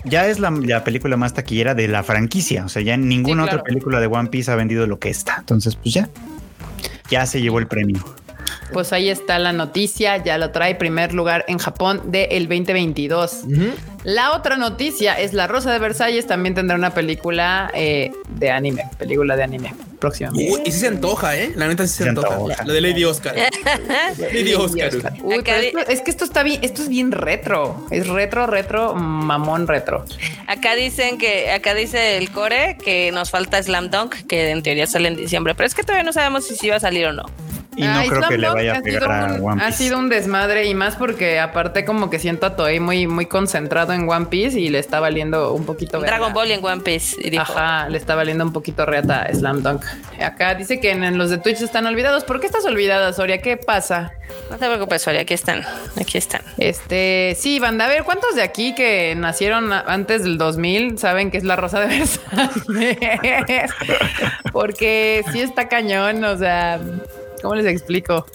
ya 0.05 0.27
es 0.27 0.39
la, 0.39 0.83
película 0.83 1.17
más 1.17 1.33
taquillera 1.33 1.73
de 1.73 1.87
la 1.87 2.03
franquicia. 2.03 2.65
O 2.65 2.69
sea, 2.69 2.81
ya 2.81 2.95
ninguna 2.95 3.43
otra 3.43 3.63
película 3.63 3.99
de 3.99 4.07
One 4.07 4.29
Piece 4.29 4.51
ha 4.51 4.55
vendido 4.55 4.87
lo 4.87 4.99
que 4.99 5.09
está. 5.09 5.37
Entonces, 5.39 5.75
pues 5.75 5.93
ya, 5.93 6.09
ya 7.09 7.25
se 7.25 7.41
llevó 7.41 7.59
el 7.59 7.67
premio. 7.67 8.03
Pues 8.73 8.93
ahí 8.93 9.09
está 9.09 9.39
la 9.39 9.53
noticia, 9.53 10.17
ya 10.17 10.37
lo 10.37 10.51
trae 10.51 10.75
primer 10.75 11.13
lugar 11.13 11.45
en 11.47 11.57
Japón 11.57 12.11
del 12.11 12.47
2022. 12.47 13.43
La 14.03 14.33
otra 14.33 14.57
noticia 14.57 15.19
es 15.19 15.33
La 15.33 15.47
Rosa 15.47 15.71
de 15.71 15.79
Versalles, 15.79 16.27
también 16.27 16.53
tendrá 16.53 16.75
una 16.75 16.93
película 16.93 17.71
eh, 17.73 18.11
de 18.29 18.51
anime, 18.51 18.89
película 18.97 19.35
de 19.35 19.43
anime 19.43 19.73
próximamente. 19.99 20.61
y 20.65 20.71
sí 20.71 20.79
se 20.79 20.87
antoja, 20.87 21.35
¿eh? 21.35 21.51
La 21.55 21.67
neta 21.67 21.87
sí 21.87 22.03
se, 22.03 22.09
antoja. 22.09 22.63
La 22.65 22.73
de 22.73 22.81
Lady 22.81 23.03
Oscar. 23.03 23.35
Lady 24.17 24.53
Oscar. 24.53 24.91
es 25.89 26.01
que 26.01 26.11
esto 26.11 26.25
está 26.25 26.43
bien, 26.43 26.59
esto 26.63 26.83
es 26.83 26.89
bien 26.89 27.11
retro, 27.11 27.87
es 27.89 28.07
retro, 28.07 28.45
retro, 28.45 28.93
mamón 28.93 29.67
retro. 29.67 30.05
Acá 30.47 30.75
dicen 30.75 31.17
que, 31.17 31.51
acá 31.51 31.73
dice 31.73 32.17
el 32.17 32.29
core 32.29 32.77
que 32.77 33.11
nos 33.11 33.31
falta 33.31 33.61
Slam 33.61 33.89
Dunk, 33.89 34.27
que 34.27 34.51
en 34.51 34.61
teoría 34.61 34.85
sale 34.85 35.07
en 35.07 35.15
diciembre, 35.15 35.55
pero 35.55 35.65
es 35.65 35.73
que 35.73 35.81
todavía 35.81 36.03
no 36.03 36.13
sabemos 36.13 36.45
si 36.45 36.55
sí 36.55 36.69
va 36.69 36.75
a 36.75 36.79
salir 36.79 37.07
o 37.07 37.13
no. 37.13 37.25
Y 37.75 37.83
no 37.83 38.03
creo 38.07 38.29
que 38.29 38.37
le 38.37 38.49
vaya 38.49 38.77
a 38.77 38.81
pegar 38.81 39.11
a 39.11 39.33
One 39.35 39.55
Piece. 39.55 39.65
Ha 39.65 39.71
sido 39.71 39.99
un 39.99 40.09
desmadre 40.09 40.65
y 40.65 40.73
más 40.73 40.95
porque 40.95 41.39
aparte 41.39 41.85
como 41.85 42.09
que 42.09 42.19
siento 42.19 42.45
a 42.45 42.55
Toei 42.55 42.79
muy, 42.79 43.07
muy 43.07 43.25
concentrado 43.25 43.93
en 43.93 44.09
One 44.09 44.27
Piece 44.27 44.59
y 44.59 44.69
le 44.69 44.79
está 44.79 44.99
valiendo 44.99 45.53
un 45.53 45.65
poquito 45.65 45.99
Dragon 45.99 46.33
Ball 46.33 46.51
en 46.51 46.63
One 46.63 46.81
Piece. 46.81 47.17
Y 47.19 47.35
Ajá, 47.37 47.89
le 47.89 47.97
está 47.97 48.15
valiendo 48.15 48.43
un 48.43 48.53
poquito 48.53 48.85
reata 48.85 49.27
Slam 49.33 49.61
Dunk. 49.61 49.83
Acá 50.21 50.55
dice 50.55 50.79
que 50.79 50.91
en, 50.91 51.17
los 51.17 51.29
de 51.29 51.37
Twitch 51.37 51.61
están 51.61 51.85
olvidados. 51.85 52.23
¿Por 52.23 52.39
qué 52.39 52.47
estás 52.47 52.65
olvidada, 52.65 53.13
Soria? 53.13 53.41
¿Qué 53.41 53.57
pasa? 53.57 54.13
No 54.49 54.57
te 54.57 54.65
preocupes, 54.67 55.01
Soria, 55.01 55.21
aquí 55.21 55.33
están. 55.33 55.63
Aquí 55.99 56.17
están. 56.17 56.41
Este, 56.57 57.35
sí, 57.37 57.59
banda, 57.59 57.85
a 57.85 57.87
ver, 57.87 58.03
¿cuántos 58.03 58.35
de 58.35 58.41
aquí 58.41 58.73
que 58.75 59.15
nacieron 59.15 59.71
antes 59.73 60.23
del 60.23 60.37
2000 60.37 60.97
saben 60.97 61.31
que 61.31 61.37
es 61.37 61.43
la 61.43 61.55
Rosa 61.55 61.79
de 61.81 61.87
Versalles? 61.87 62.19
porque 64.51 65.23
sí 65.31 65.41
está 65.41 65.67
cañón, 65.67 66.23
o 66.23 66.37
sea... 66.37 66.79
¿Cómo 67.45 67.55
les 67.55 67.67
explico? 67.67 68.25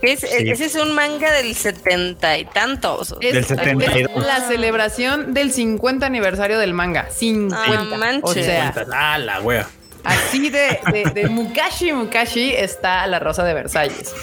Ese 0.00 0.64
es 0.64 0.74
un 0.76 0.94
manga 0.94 1.30
del 1.32 1.54
setenta 1.54 2.38
y 2.38 2.46
tantos. 2.46 3.14
Es, 3.20 3.34
del 3.34 3.44
72. 3.44 4.26
la 4.26 4.40
celebración 4.48 5.34
del 5.34 5.52
50 5.52 6.06
aniversario 6.06 6.58
del 6.58 6.72
manga. 6.72 7.08
50. 7.10 8.20
o 8.22 8.32
sea, 8.32 8.72
ah, 8.92 9.18
la 9.18 9.40
wea. 9.40 9.68
Así 10.06 10.50
de, 10.50 10.78
de, 11.14 11.28
Mukashi 11.28 11.92
Mukashi 11.92 12.52
está 12.52 13.06
La 13.06 13.18
Rosa 13.18 13.44
de 13.44 13.54
Versalles. 13.54 14.14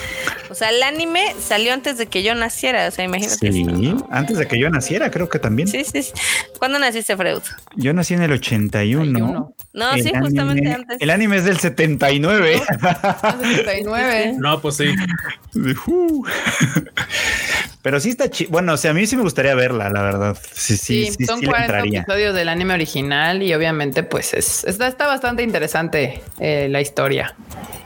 O 0.50 0.56
sea, 0.56 0.70
el 0.70 0.82
anime 0.82 1.36
salió 1.40 1.74
antes 1.74 1.98
de 1.98 2.06
que 2.06 2.24
yo 2.24 2.36
naciera. 2.36 2.88
O 2.88 2.92
sea, 2.92 3.04
imagínate. 3.04 3.52
Sí, 3.52 3.96
antes 4.10 4.38
de 4.38 4.48
que 4.48 4.58
yo 4.58 4.70
naciera, 4.70 5.12
creo 5.12 5.28
que 5.28 5.40
también. 5.40 5.68
Sí, 5.68 5.84
sí. 5.84 6.06
¿Cuándo 6.58 6.80
naciste, 6.80 7.18
Freud? 7.18 7.42
Yo 7.76 7.94
nací 7.94 8.14
en 8.14 8.24
el 8.24 8.32
81. 8.32 9.56
No, 9.74 9.94
sí, 9.96 10.12
justamente 10.20 10.72
antes. 10.72 11.02
El 11.02 11.10
anime 11.10 11.38
es 11.38 11.46
del 11.46 11.60
79. 11.60 12.62
79. 12.62 14.36
No, 14.44 14.62
pues 14.62 14.78
sí. 14.78 14.94
Pero 17.84 18.00
sí 18.00 18.12
está 18.12 18.30
chido. 18.30 18.50
Bueno, 18.50 18.74
o 18.74 18.78
sea, 18.78 18.92
a 18.92 18.94
mí 18.94 19.06
sí 19.06 19.18
me 19.18 19.24
gustaría 19.24 19.54
verla, 19.56 19.90
la 19.90 20.02
verdad. 20.02 20.38
Sí, 20.54 20.78
sí, 20.78 21.12
sí. 21.12 21.26
son 21.26 21.42
40 21.42 21.80
episodios 21.80 22.34
del 22.34 22.48
anime 22.48 22.74
original 22.74 23.44
y 23.44 23.54
obviamente, 23.54 24.04
pues 24.04 24.34
es, 24.34 24.64
está, 24.64 24.88
está 24.88 25.06
bastante 25.06 25.44
interesante 25.44 26.24
eh, 26.40 26.68
la 26.70 26.80
historia 26.80 27.36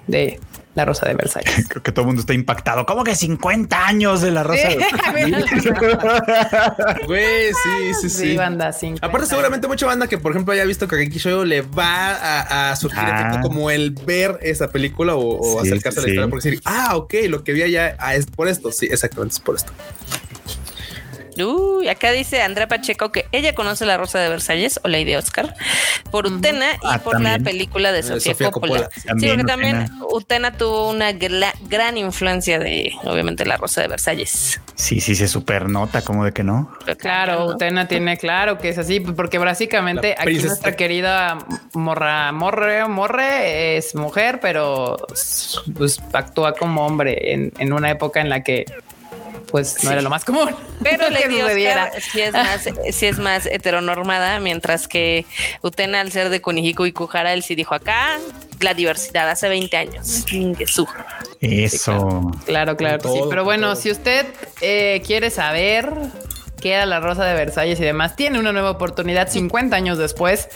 de 0.06 0.40
la 0.78 0.86
Rosa 0.86 1.08
de 1.08 1.16
Versalles. 1.16 1.66
Creo 1.70 1.82
que 1.82 1.92
todo 1.92 2.04
el 2.04 2.08
mundo 2.08 2.20
está 2.22 2.34
impactado. 2.34 2.86
¿Cómo 2.86 3.04
que 3.04 3.16
50 3.16 3.88
años 3.88 4.22
de 4.22 4.30
La 4.30 4.44
Rosa 4.44 4.70
de 4.70 4.78
Versalles? 5.14 5.46
Güey, 7.08 7.48
sí, 7.52 7.94
sí, 8.02 8.10
sí. 8.10 8.18
sí 8.32 8.38
banda, 8.38 8.72
Aparte, 9.02 9.26
seguramente 9.28 9.68
mucha 9.68 9.88
banda 9.88 10.08
que, 10.08 10.20
por 10.20 10.32
ejemplo, 10.32 10.54
haya 10.54 10.66
visto 10.66 10.88
Kageki 10.88 11.18
Show 11.18 11.46
le 11.46 11.62
va 11.62 12.70
a, 12.70 12.76
surgir 12.76 13.00
ah. 13.02 13.40
como 13.42 13.72
el 13.72 13.92
ver 13.92 14.38
esa 14.42 14.70
película 14.70 15.16
o, 15.16 15.60
acercarse 15.60 16.00
a 16.00 16.04
la 16.04 16.10
historia 16.10 16.30
por 16.30 16.42
decir, 16.44 16.62
ah, 16.66 16.96
ok, 16.96 17.14
lo 17.28 17.44
que 17.44 17.54
vi 17.54 17.64
allá 17.64 17.96
ah, 18.00 18.16
es 18.16 18.28
por 18.28 18.48
esto. 18.48 18.72
Sí, 18.72 18.86
exactamente, 18.86 19.34
es 19.34 19.40
por 19.40 19.56
esto. 19.56 19.72
Uy, 21.44 21.88
acá 21.88 22.12
dice 22.12 22.42
Andrea 22.42 22.68
Pacheco 22.68 23.12
que 23.12 23.26
ella 23.32 23.54
conoce 23.54 23.86
la 23.86 23.98
Rosa 23.98 24.20
de 24.20 24.30
Versalles 24.30 24.80
o 24.84 24.88
Lady 24.88 25.16
Oscar 25.16 25.54
por 26.12 26.26
Utena 26.28 26.74
y 26.74 26.78
ah, 26.84 27.00
por 27.04 27.22
la 27.22 27.40
película 27.40 27.92
de 27.92 28.04
Sofía, 28.04 28.52
Coppola. 28.52 28.90
sí, 28.94 29.28
porque 29.28 29.44
también 29.44 29.90
Utena 30.12 30.52
tuvo 30.52 30.90
una 30.90 31.12
gran 31.12 31.98
influencia 31.98 32.60
de, 32.60 32.94
obviamente, 33.04 33.46
la 33.46 33.58
Rosa 33.58 33.82
de 33.82 33.88
Versalles. 33.88 34.62
Sí, 34.76 35.00
sí, 35.02 35.16
se 35.16 35.28
supernota, 35.28 36.02
como 36.02 36.24
de 36.26 36.32
que 36.32 36.44
no. 36.44 36.72
claro, 36.98 37.46
Utena 37.48 37.88
tiene 37.88 38.18
claro 38.18 38.58
que 38.58 38.70
es 38.70 38.78
así, 38.78 39.00
porque 39.00 39.38
básicamente 39.38 40.16
aquí 40.18 40.40
nuestra 40.40 40.76
querida 40.76 41.38
Morra, 41.74 42.32
Morre, 42.32 42.88
Morre 42.88 43.78
es 43.78 43.96
mujer, 43.96 44.40
pero 44.42 44.98
pues, 45.76 46.02
actúa 46.14 46.54
como 46.54 46.86
hombre 46.86 47.34
en, 47.34 47.54
en 47.58 47.74
una 47.74 47.90
época 47.90 48.22
en 48.22 48.30
la 48.30 48.44
que 48.44 48.66
pues 49.50 49.84
no 49.84 49.92
era 49.92 50.02
lo 50.02 50.10
más 50.10 50.26
común. 50.26 50.56
Pero 50.84 51.10
le 51.12 51.28
dio 51.28 51.48
si 52.12 52.22
es 52.22 52.34
más, 52.34 52.70
si 52.92 53.06
es 53.06 53.18
más 53.18 53.46
heteronormada, 53.46 54.40
mientras 54.40 54.88
que 54.88 55.26
Utena 55.62 56.02
al 56.02 56.12
ser 56.12 56.30
de 56.30 56.42
Kunihiku 56.42 56.86
y 56.86 56.92
Kuhara, 56.92 57.34
él 57.34 57.44
sí 57.44 57.56
dijo 57.56 57.76
acá 57.76 58.20
la 58.60 58.74
diversidad 58.74 59.30
hace 59.30 59.50
20 59.50 59.78
años. 59.78 60.26
Eso. 61.42 62.32
claro, 62.46 62.76
claro, 62.76 63.14
sí. 63.14 63.20
Pero 63.30 63.44
bueno, 63.44 63.76
si 63.76 63.92
usted 63.92 64.26
eh, 64.62 65.02
quiere 65.06 65.30
saber 65.30 65.92
que 66.60 66.74
era 66.74 66.86
la 66.86 67.00
Rosa 67.00 67.26
de 67.26 67.34
Versalles 67.34 67.80
y 67.80 67.84
demás, 67.84 68.16
tiene 68.16 68.40
una 68.40 68.52
nueva 68.52 68.72
oportunidad 68.72 69.30
50 69.30 69.76
años 69.76 69.98
después 69.98 70.50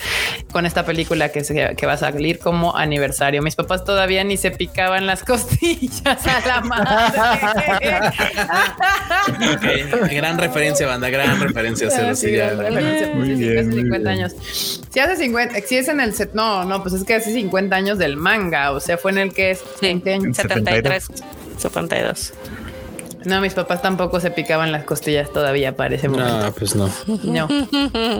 con 0.51 0.65
esta 0.65 0.85
película 0.85 1.29
que, 1.29 1.43
se, 1.43 1.75
que 1.75 1.85
va 1.85 1.93
a 1.93 1.97
salir 1.97 2.39
como 2.39 2.75
aniversario. 2.75 3.41
Mis 3.41 3.55
papás 3.55 3.83
todavía 3.83 4.23
ni 4.23 4.37
se 4.37 4.51
picaban 4.51 5.05
las 5.05 5.23
costillas 5.25 6.27
a 6.27 6.47
la 6.47 6.61
madre. 6.61 8.11
Gran 10.15 10.37
referencia, 10.37 10.87
banda, 10.87 11.09
gran 11.09 11.39
referencia. 11.39 11.89
Sí, 11.89 12.15
sí, 12.15 12.37
muy 13.13 13.33
bien, 13.35 13.71
50 13.71 14.09
años. 14.09 14.35
Si 14.89 14.99
hace 14.99 15.15
50, 15.15 15.61
si 15.61 15.77
es 15.77 15.87
en 15.87 15.99
el 16.01 16.13
set, 16.13 16.33
no, 16.33 16.65
no, 16.65 16.81
pues 16.81 16.93
es 16.95 17.03
que 17.03 17.15
hace 17.15 17.31
50 17.33 17.75
años 17.75 17.97
del 17.97 18.17
manga, 18.17 18.71
o 18.71 18.79
sea, 18.79 18.97
fue 18.97 19.11
en 19.11 19.17
el 19.19 19.33
que 19.33 19.51
es 19.51 19.63
20 19.81 20.13
años. 20.13 20.37
73, 20.37 21.07
72. 21.57 22.33
No, 23.25 23.41
mis 23.41 23.53
papás 23.53 23.81
tampoco 23.81 24.19
se 24.19 24.31
picaban 24.31 24.71
las 24.71 24.83
costillas 24.83 25.31
todavía 25.31 25.75
para 25.75 25.95
ese 25.95 26.09
momento. 26.09 26.45
No, 26.45 26.51
pues 26.53 26.75
no. 26.75 26.89
No. 27.23 27.47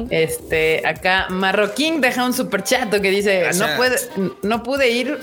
Este, 0.10 0.86
acá 0.86 1.28
Marroquín 1.30 2.02
deja 2.02 2.26
un 2.26 2.34
super 2.34 2.64
chato 2.64 3.02
que 3.02 3.10
dice: 3.10 3.50
no, 3.56 3.66
puede, 3.78 3.98
no 4.44 4.64
pude 4.64 4.90
ir 4.90 5.18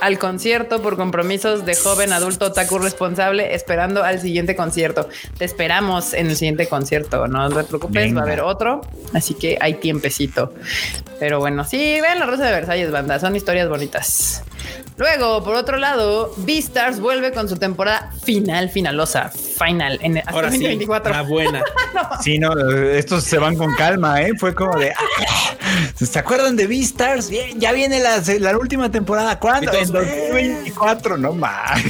al 0.00 0.18
concierto 0.18 0.82
por 0.82 0.96
compromisos 0.96 1.64
de 1.64 1.76
joven 1.76 2.12
adulto 2.12 2.46
otaku 2.46 2.80
responsable, 2.80 3.54
esperando 3.54 4.02
al 4.02 4.20
siguiente 4.20 4.56
concierto. 4.56 5.08
Te 5.38 5.44
esperamos 5.44 6.12
en 6.12 6.26
el 6.26 6.36
siguiente 6.36 6.66
concierto, 6.66 7.28
no 7.28 7.48
te 7.48 7.62
preocupes, 7.62 8.16
va 8.16 8.20
a 8.20 8.24
haber 8.24 8.40
otro, 8.40 8.80
así 9.14 9.34
que 9.34 9.58
hay 9.60 9.74
tiempecito. 9.74 10.52
Pero 11.20 11.38
bueno, 11.38 11.64
sí, 11.64 12.00
vean 12.00 12.18
la 12.18 12.26
Rosa 12.26 12.46
de 12.46 12.50
Versalles, 12.50 12.90
banda, 12.90 13.20
son 13.20 13.36
historias 13.36 13.68
bonitas. 13.68 14.42
Luego, 14.96 15.42
por 15.42 15.54
otro 15.54 15.78
lado, 15.78 16.32
Beastars 16.38 17.00
vuelve 17.00 17.32
con 17.32 17.48
su 17.48 17.56
temporada 17.56 18.12
final, 18.22 18.68
finalosa, 18.68 19.30
final, 19.30 19.98
en 20.02 20.18
hasta 20.18 20.30
Ahora 20.30 20.48
2024. 20.48 21.12
Sí, 21.12 21.16
la 21.16 21.22
buena. 21.22 21.62
Sí, 22.22 22.38
no, 22.38 22.52
estos 22.90 23.24
se 23.24 23.38
van 23.38 23.56
con 23.56 23.74
calma, 23.74 24.22
¿eh? 24.22 24.32
Fue 24.38 24.54
como 24.54 24.78
de... 24.78 24.92
Ah, 24.92 25.56
¿Se 25.96 26.18
acuerdan 26.18 26.56
de 26.56 26.66
Beastars? 26.66 27.28
Bien, 27.30 27.58
ya 27.58 27.72
viene 27.72 28.00
la, 28.00 28.22
la 28.40 28.58
última 28.58 28.90
temporada. 28.90 29.38
¿Cuándo? 29.38 29.72
En 29.72 29.90
2024, 29.90 31.16
no 31.16 31.32
más. 31.32 31.82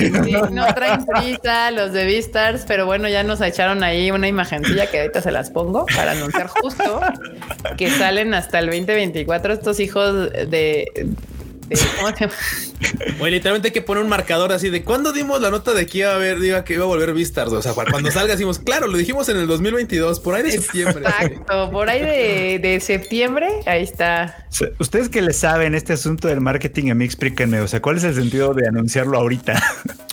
no 0.51 0.67
traen 0.75 1.05
prisa 1.05 1.71
los 1.71 1.93
de 1.93 2.05
Beastars, 2.05 2.65
pero 2.67 2.87
bueno, 2.87 3.09
ya 3.09 3.23
nos 3.23 3.41
echaron 3.41 3.83
ahí 3.83 4.11
una 4.11 4.29
imagencilla 4.29 4.91
que 4.91 5.01
ahorita 5.01 5.21
se 5.23 5.33
las 5.33 5.51
pongo 5.51 5.87
para 5.87 6.13
anunciar 6.13 6.47
justo 6.47 7.01
que 7.77 7.91
salen 7.91 8.35
hasta 8.35 8.61
el 8.61 8.67
2024 8.67 9.55
estos 9.55 9.81
hijos 9.81 10.31
de 10.31 10.87
Oye, 13.21 13.31
literalmente 13.31 13.69
hay 13.69 13.73
que 13.73 13.83
poner 13.83 14.03
un 14.03 14.09
marcador 14.09 14.53
así 14.53 14.71
de 14.71 14.83
cuándo 14.83 15.13
dimos 15.13 15.41
la 15.41 15.51
nota 15.51 15.73
de 15.73 15.87
que 15.87 15.99
iba 15.99 16.11
a 16.11 16.17
haber, 16.17 16.41
diga 16.41 16.65
que 16.65 16.75
iba 16.75 16.85
a 16.85 16.87
volver 16.87 17.13
Vistas. 17.15 17.53
O 17.53 17.63
sea, 17.63 17.73
cuando 17.73 18.11
salga, 18.11 18.33
decimos, 18.33 18.59
claro, 18.59 18.87
lo 18.87 18.97
dijimos 18.97 19.29
en 19.29 19.37
el 19.37 19.47
2022, 19.47 20.21
por 20.21 20.35
ahí 20.35 20.43
de 20.43 20.53
septiembre. 20.53 21.05
Exacto, 21.05 21.71
por 21.71 21.89
ahí 21.89 22.59
de, 22.59 22.81
septiembre, 22.81 23.49
ahí 23.67 23.83
está. 23.83 24.47
Ustedes 24.79 25.09
que 25.09 25.23
le 25.23 25.33
saben 25.33 25.75
este 25.75 25.93
asunto 25.93 26.29
del 26.29 26.41
marketing, 26.41 26.91
a 26.91 26.95
mí 26.95 27.05
explíquenme, 27.05 27.61
o 27.61 27.69
sea, 27.69 27.81
¿cuál 27.81 27.97
es 27.97 28.05
el 28.05 28.15
sentido 28.15 28.55
de 28.55 28.69
anunciarlo 28.69 29.19
ahorita? 29.19 29.63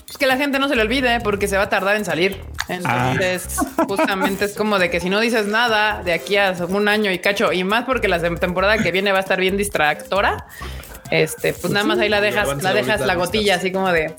Es 0.09 0.17
que 0.17 0.25
la 0.25 0.37
gente 0.37 0.57
no 0.57 0.67
se 0.67 0.75
le 0.75 0.81
olvide 0.81 1.19
porque 1.21 1.47
se 1.47 1.55
va 1.55 1.63
a 1.63 1.69
tardar 1.69 1.95
en 1.95 2.03
salir. 2.03 2.41
Entonces, 2.67 3.59
ah. 3.59 3.83
justamente 3.87 4.45
es 4.45 4.55
como 4.55 4.79
de 4.79 4.89
que 4.89 4.99
si 4.99 5.07
no 5.07 5.19
dices 5.19 5.45
nada 5.45 6.01
de 6.03 6.13
aquí 6.13 6.35
a 6.35 6.55
un 6.67 6.87
año 6.87 7.11
y 7.11 7.19
cacho, 7.19 7.53
y 7.53 7.63
más 7.63 7.85
porque 7.85 8.07
la 8.07 8.19
temporada 8.19 8.79
que 8.79 8.91
viene 8.91 9.11
va 9.11 9.19
a 9.19 9.21
estar 9.21 9.39
bien 9.39 9.55
distractora, 9.55 10.47
este, 11.11 11.53
pues 11.53 11.71
nada 11.73 11.85
más 11.85 11.99
ahí 11.99 12.09
la 12.09 12.21
dejas, 12.21 12.61
la 12.61 12.73
dejas 12.73 13.01
la 13.01 13.15
gotilla, 13.15 13.55
así 13.55 13.71
como 13.71 13.91
de. 13.91 14.13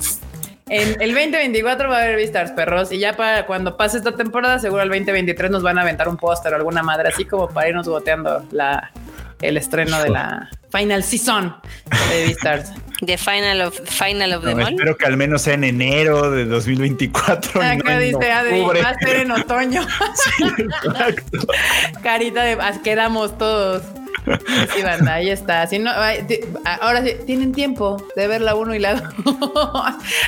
En 0.69 1.03
el 1.03 1.13
2024 1.15 1.89
va 1.89 1.99
a 1.99 2.03
haber 2.03 2.17
Vistas 2.17 2.53
Perros 2.53 2.93
y 2.93 2.99
ya 2.99 3.17
para 3.17 3.45
cuando 3.45 3.77
pase 3.77 3.99
esta 3.99 4.15
temporada, 4.15 4.61
seguro 4.61 4.83
el 4.83 4.89
2023 4.89 5.51
nos 5.51 5.65
van 5.65 5.79
a 5.79 5.83
aventar 5.83 6.09
un 6.09 6.17
póster 6.17 6.53
o 6.53 6.57
alguna 6.57 6.85
madre 6.85 7.09
así 7.09 7.25
como 7.25 7.49
para 7.49 7.69
irnos 7.69 7.89
goteando 7.89 8.47
la, 8.53 8.93
el 9.41 9.57
estreno 9.57 10.01
de 10.01 10.11
la 10.11 10.49
final 10.71 11.03
season 11.03 11.57
de 12.09 12.27
Vistars. 12.27 12.71
The 13.01 13.17
final 13.17 13.63
of 13.63 13.81
final 13.89 14.35
of 14.35 14.45
the 14.45 14.55
no, 14.55 14.69
Espero 14.69 14.95
que 14.95 15.07
al 15.07 15.17
menos 15.17 15.41
sea 15.43 15.55
en 15.55 15.65
enero 15.65 16.31
de 16.31 16.45
2024. 16.45 17.63
Acá 17.63 17.99
dice 17.99 18.31
Adri, 18.31 18.61
va 18.61 18.91
a 18.91 18.99
ser 18.99 19.17
en 19.17 19.31
otoño. 19.31 19.87
Carita 22.03 22.43
de 22.43 22.59
quedamos 22.85 23.39
todos. 23.39 23.83
Sí, 24.75 24.83
banda, 24.83 25.15
ahí 25.15 25.31
está. 25.31 25.67
Si 25.67 25.79
no, 25.79 25.91
ahora 26.81 27.05
sí, 27.05 27.15
tienen 27.27 27.53
tiempo 27.53 28.03
de 28.17 28.29
ver 28.29 28.41
la 28.41 28.55
1 28.55 28.75
y 28.75 28.79
la 28.79 28.95
2. 29.25 29.85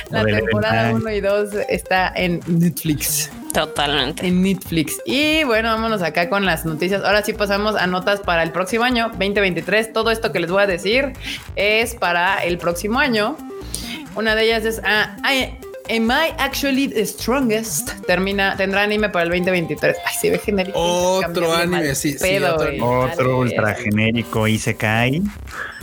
la 0.09 0.25
temporada 0.25 0.91
1 0.93 1.11
y 1.11 1.21
2 1.21 1.49
está 1.69 2.11
en 2.15 2.39
Netflix. 2.47 3.31
Totalmente. 3.53 4.25
En 4.25 4.41
Netflix. 4.41 4.99
Y 5.05 5.43
bueno, 5.43 5.69
vámonos 5.69 6.01
acá 6.01 6.27
con 6.27 6.45
las 6.45 6.65
noticias. 6.65 7.03
Ahora 7.03 7.23
sí 7.23 7.33
pasamos 7.33 7.75
a 7.75 7.85
notas 7.85 8.19
para 8.21 8.41
el 8.41 8.51
próximo 8.51 8.83
año, 8.83 9.09
2023. 9.09 9.93
Todo 9.93 10.09
esto 10.09 10.31
que 10.31 10.39
les 10.39 10.49
voy 10.49 10.63
a 10.63 10.67
decir 10.67 11.13
es 11.55 11.93
para 11.93 12.43
el 12.43 12.57
próximo 12.57 12.99
año. 12.99 13.37
Una 14.15 14.35
de 14.35 14.45
ellas 14.45 14.65
es 14.65 14.81
ah, 14.83 15.15
Am 15.89 16.09
I 16.09 16.33
Actually 16.37 16.87
the 16.87 17.05
Strongest? 17.05 17.89
Termina, 18.07 18.55
tendrá 18.55 18.83
anime 18.83 19.09
para 19.09 19.23
el 19.23 19.29
2023. 19.29 19.97
Ay, 20.05 20.13
se 20.19 20.29
ve 20.29 20.39
genérico. 20.39 20.79
Otro 20.79 21.53
anime, 21.53 21.93
sí, 21.95 22.17
sí, 22.17 22.37
otro, 22.81 23.39
ultra 23.39 23.75
genérico 23.75 24.47
y 24.47 24.57
se 24.59 24.75
cae. 24.75 25.21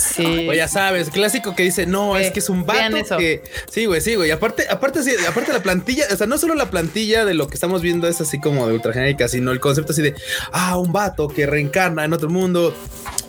Sí. 0.01 0.49
O 0.49 0.53
ya 0.53 0.69
sabes, 0.69 1.11
clásico 1.11 1.55
que 1.55 1.63
dice, 1.63 1.87
no, 1.87 2.17
es 2.17 2.31
que 2.31 2.41
es 2.41 2.49
un 2.49 2.65
vato 2.67 3.17
que. 3.19 3.43
Sí, 3.71 3.87
güey, 3.87 4.01
sí, 4.01 4.15
güey. 4.15 4.31
Aparte, 4.31 4.67
aparte, 4.69 5.03
sí, 5.03 5.13
aparte 5.29 5.53
la 5.53 5.63
plantilla, 5.63 6.07
o 6.13 6.17
sea, 6.17 6.27
no 6.27 6.39
solo 6.39 6.55
la 6.55 6.71
plantilla 6.71 7.25
de 7.25 7.35
lo 7.35 7.49
que 7.49 7.55
estamos 7.55 7.83
viendo 7.83 8.09
es 8.09 8.21
así 8.21 8.41
como 8.41 8.67
de 8.67 8.75
ultra 8.75 8.93
genérica, 8.93 9.29
sino 9.29 9.53
el 9.53 9.61
concepto 9.61 9.93
así 9.93 10.03
de, 10.03 10.15
ah, 10.53 10.79
un 10.79 10.93
vato 10.93 11.29
que 11.29 11.47
reencarna 11.47 12.05
en 12.05 12.13
otro 12.13 12.29
mundo 12.29 12.75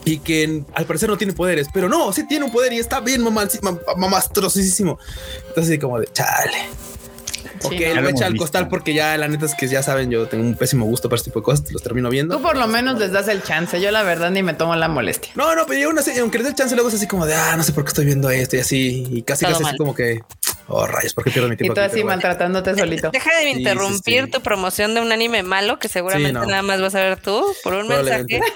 y 0.06 0.20
que 0.20 0.64
al 0.74 0.86
parecer 0.86 1.10
no 1.10 1.18
tiene 1.18 1.34
poderes, 1.34 1.68
pero 1.74 1.90
no, 1.90 2.12
sí 2.14 2.28
tiene 2.28 2.46
un 2.46 2.52
poder 2.52 2.74
y 2.74 2.80
está 2.80 3.00
bien 3.00 3.24
mamastrosísimo. 3.24 5.00
Entonces, 5.48 5.72
así 5.72 5.80
como 5.80 6.00
de, 6.00 6.08
chale. 6.08 6.91
Ok, 7.64 7.74
lo 7.96 8.10
echa 8.10 8.26
al 8.26 8.36
costal 8.36 8.68
porque 8.68 8.94
ya 8.94 9.18
la 9.18 9.28
neta 9.28 9.46
es 9.46 9.56
que 9.56 9.68
ya 9.68 9.84
saben, 9.84 10.10
yo 10.10 10.28
tengo 10.28 10.44
un 10.44 10.56
pésimo 10.56 10.86
gusto 10.86 11.10
para 11.10 11.18
este 11.18 11.30
tipo 11.30 11.40
de 11.40 11.44
cosas, 11.44 11.72
los 11.72 11.84
termino 11.84 12.10
viendo. 12.10 12.38
Tú 12.38 12.42
por 12.42 12.58
lo 12.58 12.68
menos 12.68 13.00
les 13.00 13.12
das 13.12 13.28
el 13.28 13.44
chance, 13.44 13.80
yo 13.80 13.92
la 13.92 14.04
verdad 14.04 14.32
ni 14.32 14.44
me 14.44 14.54
tomo 14.54 14.76
la 14.76 14.88
molestia. 14.88 15.32
No, 15.36 15.56
no, 15.56 15.66
pero 15.66 15.80
yo 15.80 15.90
aunque 16.22 16.38
les 16.38 16.46
dé 16.46 16.50
el 16.50 16.56
chance, 16.56 16.76
luego 16.76 16.90
es 16.90 16.96
así 16.96 17.08
como 17.08 17.26
de, 17.26 17.36
ah, 17.36 17.56
no 17.56 17.64
sé 17.64 17.74
por 17.74 17.84
qué 17.84 17.90
estoy 17.90 18.06
viendo 18.06 18.30
esto 18.30 18.56
y 18.56 18.60
así, 18.60 19.08
y 19.10 19.22
casi 19.24 19.46
casi 19.46 19.64
así 19.64 19.78
como 19.78 19.94
que, 19.94 20.22
oh 20.68 20.88
rayos, 20.88 21.14
¿por 21.14 21.24
qué 21.24 21.32
pierdo 21.32 21.50
mi 21.50 21.58
tiempo? 21.58 21.74
Y 21.74 21.76
tú 21.76 21.82
así 21.82 22.04
maltratándote 22.04 22.76
solito. 22.76 23.10
Deja 23.14 23.36
de 23.38 23.50
interrumpir 23.50 24.32
tu 24.32 24.42
promoción 24.42 24.94
de 24.94 25.02
un 25.02 25.12
anime 25.12 25.44
malo 25.44 25.80
que 25.80 25.90
seguramente 25.90 26.34
nada 26.34 26.62
más 26.62 26.82
vas 26.82 26.96
a 26.96 27.00
ver 27.00 27.22
tú 27.22 27.46
por 27.64 27.74
un 27.74 27.88
mensaje. 27.88 28.42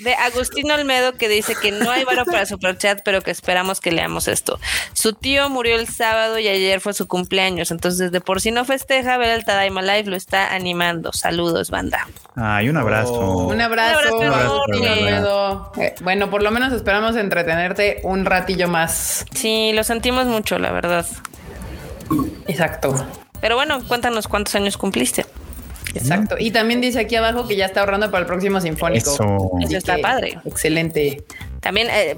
de 0.00 0.14
Agustín 0.14 0.70
Olmedo 0.70 1.14
que 1.14 1.28
dice 1.28 1.54
que 1.60 1.72
no 1.72 1.90
hay 1.90 2.04
varo 2.04 2.24
para 2.24 2.46
superchat, 2.46 3.02
pero 3.04 3.22
que 3.22 3.30
esperamos 3.30 3.80
que 3.80 3.92
leamos 3.92 4.28
esto. 4.28 4.58
Su 4.92 5.12
tío 5.12 5.48
murió 5.48 5.76
el 5.76 5.88
sábado 5.88 6.38
y 6.38 6.48
ayer 6.48 6.80
fue 6.80 6.94
su 6.94 7.06
cumpleaños, 7.06 7.70
entonces 7.70 8.12
de 8.12 8.20
por 8.20 8.40
si 8.40 8.50
no 8.50 8.64
festeja, 8.64 9.16
ver 9.18 9.30
el 9.30 9.44
Tadaima 9.44 9.82
Live 9.82 10.04
lo 10.04 10.16
está 10.16 10.54
animando. 10.54 11.12
Saludos, 11.12 11.70
banda. 11.70 12.08
Ay, 12.36 12.68
un 12.68 12.76
abrazo. 12.76 13.46
Un 13.46 13.60
abrazo. 13.60 14.16
Un 14.16 14.26
abrazo, 14.86 15.72
eh, 15.78 15.94
bueno, 16.02 16.30
por 16.30 16.42
lo 16.42 16.50
menos 16.50 16.72
esperamos 16.72 17.16
entretenerte 17.16 18.00
un 18.02 18.24
ratillo 18.24 18.68
más. 18.68 19.24
Sí, 19.34 19.72
lo 19.74 19.84
sentimos 19.84 20.26
mucho, 20.26 20.58
la 20.58 20.72
verdad. 20.72 21.06
Exacto. 22.46 23.06
Pero 23.40 23.56
bueno, 23.56 23.78
cuéntanos 23.86 24.28
cuántos 24.28 24.54
años 24.54 24.76
cumpliste. 24.76 25.26
Exacto. 25.94 26.36
Y 26.38 26.50
también 26.50 26.80
dice 26.80 27.00
aquí 27.00 27.16
abajo 27.16 27.46
que 27.46 27.56
ya 27.56 27.66
está 27.66 27.80
ahorrando 27.80 28.10
para 28.10 28.22
el 28.22 28.26
próximo 28.26 28.60
sinfónico. 28.60 29.10
Eso, 29.12 29.50
está 29.70 29.98
padre. 29.98 30.38
Excelente. 30.44 31.22
También 31.60 31.88
eh, 31.90 32.16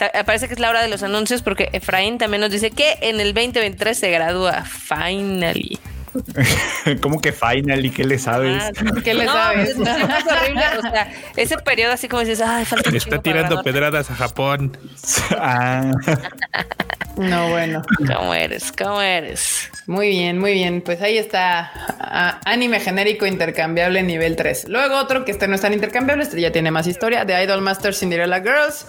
eh, 0.00 0.24
parece 0.24 0.48
que 0.48 0.54
es 0.54 0.60
la 0.60 0.70
hora 0.70 0.82
de 0.82 0.88
los 0.88 1.02
anuncios 1.02 1.42
porque 1.42 1.68
Efraín 1.72 2.18
también 2.18 2.40
nos 2.40 2.50
dice 2.50 2.70
que 2.70 2.96
en 3.02 3.20
el 3.20 3.34
2023 3.34 3.98
se 3.98 4.10
gradúa. 4.10 4.64
Finally. 4.64 5.78
¿Cómo 7.00 7.20
que 7.20 7.32
finally? 7.32 7.90
¿Qué 7.90 8.04
le 8.04 8.18
sabes? 8.18 8.62
Ah, 8.62 8.70
¿Qué 9.02 9.14
le 9.14 9.26
sabes? 9.26 9.70
Es 9.70 9.76
horrible. 9.76 10.62
O 10.78 10.82
sea, 10.82 11.12
ese 11.36 11.58
periodo 11.58 11.92
así 11.92 12.08
como 12.08 12.20
dices, 12.20 12.40
ay, 12.40 12.64
falta 12.64 12.90
Está 12.90 13.20
tirando 13.20 13.62
pedradas 13.62 14.10
a 14.10 14.14
Japón. 14.14 14.76
Ah. 15.40 15.92
No, 17.16 17.48
bueno. 17.50 17.82
¿Cómo 17.98 18.32
eres? 18.32 18.72
¿Cómo 18.72 19.00
eres? 19.00 19.70
Muy 19.86 20.08
bien, 20.08 20.38
muy 20.38 20.52
bien. 20.52 20.82
Pues 20.82 21.02
ahí 21.02 21.18
está. 21.18 21.70
anime 22.44 22.80
genérico 22.80 23.26
intercambiable 23.26 24.02
nivel 24.02 24.36
3. 24.36 24.68
Luego 24.68 24.96
otro 24.96 25.24
que 25.24 25.32
este 25.32 25.48
no 25.48 25.56
es 25.56 25.60
tan 25.60 25.72
intercambiable, 25.72 26.24
este 26.24 26.40
ya 26.40 26.52
tiene 26.52 26.70
más 26.70 26.86
historia. 26.86 27.24
De 27.24 27.42
Idol 27.42 27.60
Master 27.60 27.94
Cinderella 27.94 28.40
Girls. 28.40 28.86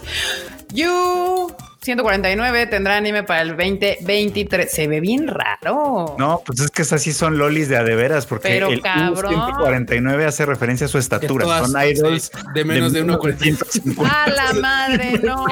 You 0.72 1.56
149 1.82 2.68
tendrá 2.68 2.98
anime 2.98 3.24
para 3.24 3.42
el 3.42 3.50
2023. 3.50 4.70
Se 4.70 4.88
ve 4.88 5.00
bien 5.00 5.28
raro. 5.28 6.16
No, 6.18 6.42
pues 6.46 6.60
es 6.60 6.72
que 6.72 6.82
esas 6.82 7.02
sí 7.02 7.14
son 7.14 7.38
lolis 7.38 7.70
de 7.70 7.78
adeveras, 7.78 8.26
porque 8.26 8.58
el 8.58 8.82
149 8.82 10.26
hace 10.26 10.46
referencia 10.46 10.86
a 10.86 10.90
su 10.90 10.98
estatura. 10.98 11.66
Son 11.66 11.82
idols 11.82 12.32
de 12.54 12.66
menos 12.66 12.94
de, 12.94 13.06
1.450. 13.06 14.10
¡A 14.10 14.30
la 14.30 14.54
madre! 14.54 15.20
No. 15.24 15.46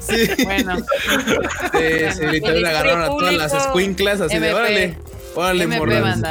sí. 0.00 0.44
Bueno. 0.44 0.76
Sí, 0.76 2.16
sí, 2.16 2.26
literal 2.26 2.64
agarraron 2.64 3.02
a 3.02 3.06
todas 3.06 3.34
las 3.34 3.52
squinklas 3.52 4.20
así 4.20 4.38
de 4.38 4.54
órale. 4.54 4.98
Órale, 5.34 5.66
morras. 5.66 6.22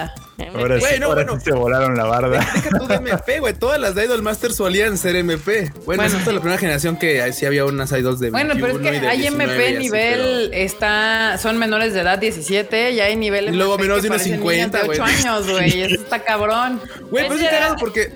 Ahora, 0.53 0.79
sí, 0.79 1.01
ahora 1.01 1.25
sí 1.27 1.45
se 1.45 1.51
volaron 1.51 1.97
la 1.97 2.05
barda. 2.05 2.39
Deja 2.53 2.69
tú 2.77 2.87
de 2.87 2.95
MP, 2.95 3.39
güey. 3.39 3.53
Todas 3.55 3.79
las 3.79 3.95
de 3.95 4.05
Idol 4.05 4.21
Master 4.21 4.53
solían 4.53 4.97
ser 4.97 5.15
MP. 5.15 5.71
Bueno, 5.85 6.03
es 6.03 6.13
la 6.13 6.39
primera 6.39 6.59
generación 6.59 6.97
que 6.97 7.33
sí 7.33 7.45
había 7.45 7.65
unas 7.65 7.91
idols 7.91 8.19
de 8.19 8.29
Bueno, 8.29 8.53
pero 8.55 8.67
es 8.67 8.77
que 8.77 9.07
hay 9.07 9.25
MP 9.27 9.79
nivel, 9.79 10.51
está, 10.53 11.37
son 11.39 11.57
menores 11.57 11.93
de 11.93 12.01
edad 12.01 12.19
17, 12.19 12.91
y 12.91 12.99
hay 12.99 13.15
nivel. 13.15 13.53
Y 13.53 13.57
luego 13.57 13.77
menos 13.79 14.03
de 14.03 14.09
unos 14.09 14.21
50, 14.21 14.83
güey. 14.83 14.99
años, 14.99 15.49
güey. 15.49 15.81
Eso 15.81 16.01
está 16.03 16.23
cabrón. 16.23 16.81
Güey, 17.09 17.27
pero 17.27 17.39
es 17.39 17.49
cagado 17.49 17.75
porque. 17.77 18.13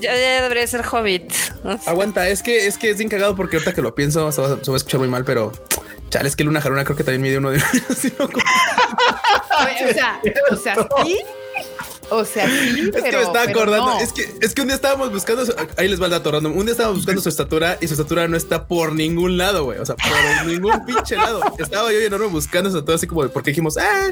Ya, 0.00 0.14
ya, 0.14 0.42
debería 0.42 0.66
ser 0.66 0.84
hobbit. 0.86 1.32
Aguanta, 1.86 2.28
es 2.28 2.42
que 2.42 2.68
es 2.68 2.78
que 2.78 2.90
es 2.90 2.98
bien 2.98 3.08
cagado 3.08 3.34
porque 3.34 3.56
ahorita 3.56 3.74
que 3.74 3.82
lo 3.82 3.96
pienso 3.96 4.30
se 4.30 4.40
va, 4.40 4.48
se 4.62 4.70
va 4.70 4.74
a 4.74 4.76
escuchar 4.76 5.00
muy 5.00 5.08
mal, 5.08 5.24
pero 5.24 5.52
chale, 6.10 6.28
es 6.28 6.36
que 6.36 6.44
Luna 6.44 6.60
Jaruna 6.60 6.84
creo 6.84 6.96
que 6.96 7.02
también 7.04 7.22
mide 7.22 7.38
uno 7.38 7.50
de. 7.50 7.58
o 7.88 7.94
sea, 9.92 10.20
o 10.52 10.56
sea, 10.56 10.76
sí, 11.04 11.18
o 12.10 12.24
sea, 12.24 12.48
sí, 12.48 12.90
es 12.94 13.02
que 13.02 13.12
me 13.12 13.22
estaba 13.22 13.42
acordando. 13.42 13.98
Es, 13.98 14.12
que, 14.12 14.32
es 14.40 14.54
que 14.54 14.62
un 14.62 14.68
día 14.68 14.76
estábamos 14.76 15.12
buscando. 15.12 15.44
Ahí 15.76 15.88
les 15.88 16.00
va 16.00 16.06
el 16.06 16.12
dato 16.12 16.30
random. 16.30 16.56
Un 16.56 16.66
día 16.66 16.72
estábamos 16.72 16.98
buscando 16.98 17.20
su 17.20 17.28
estatura 17.28 17.78
y 17.80 17.88
su 17.88 17.94
estatura 17.94 18.28
no 18.28 18.36
está 18.36 18.66
por 18.66 18.94
ningún 18.94 19.36
lado, 19.38 19.64
güey. 19.64 19.78
O 19.78 19.86
sea, 19.86 19.96
por 19.96 20.46
ningún 20.46 20.84
pinche 20.84 21.16
lado. 21.16 21.40
Estaba 21.58 21.92
yo 21.92 22.00
y 22.00 22.04
enorme 22.04 22.26
buscando 22.26 22.70
su 22.70 22.76
estatura 22.76 22.96
así 22.96 23.06
como 23.06 23.28
porque 23.28 23.50
dijimos, 23.50 23.76
ah, 23.76 24.10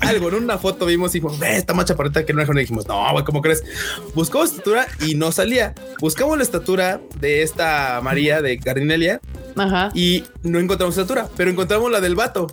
algo. 0.00 0.28
En 0.28 0.34
una 0.36 0.58
foto 0.58 0.86
vimos 0.86 1.14
y 1.14 1.20
dijimos, 1.20 1.38
ve, 1.38 1.56
esta 1.56 1.74
macha 1.74 1.96
parita 1.96 2.24
que 2.24 2.32
no 2.32 2.42
es. 2.42 2.48
Y 2.48 2.58
dijimos, 2.58 2.86
no, 2.86 3.12
güey, 3.12 3.24
¿cómo 3.24 3.42
crees? 3.42 3.64
Buscamos 4.14 4.50
estatura 4.50 4.86
y 5.00 5.14
no 5.14 5.32
salía. 5.32 5.74
Buscamos 6.00 6.36
la 6.36 6.44
estatura 6.44 7.00
de 7.20 7.42
esta 7.42 8.00
María 8.02 8.42
de 8.42 8.56
Gardinelia 8.56 9.20
Ajá. 9.56 9.90
y 9.94 10.24
no 10.42 10.58
encontramos 10.58 10.96
estatura, 10.96 11.28
pero 11.36 11.50
encontramos 11.50 11.90
la 11.90 12.00
del 12.00 12.14
vato. 12.14 12.46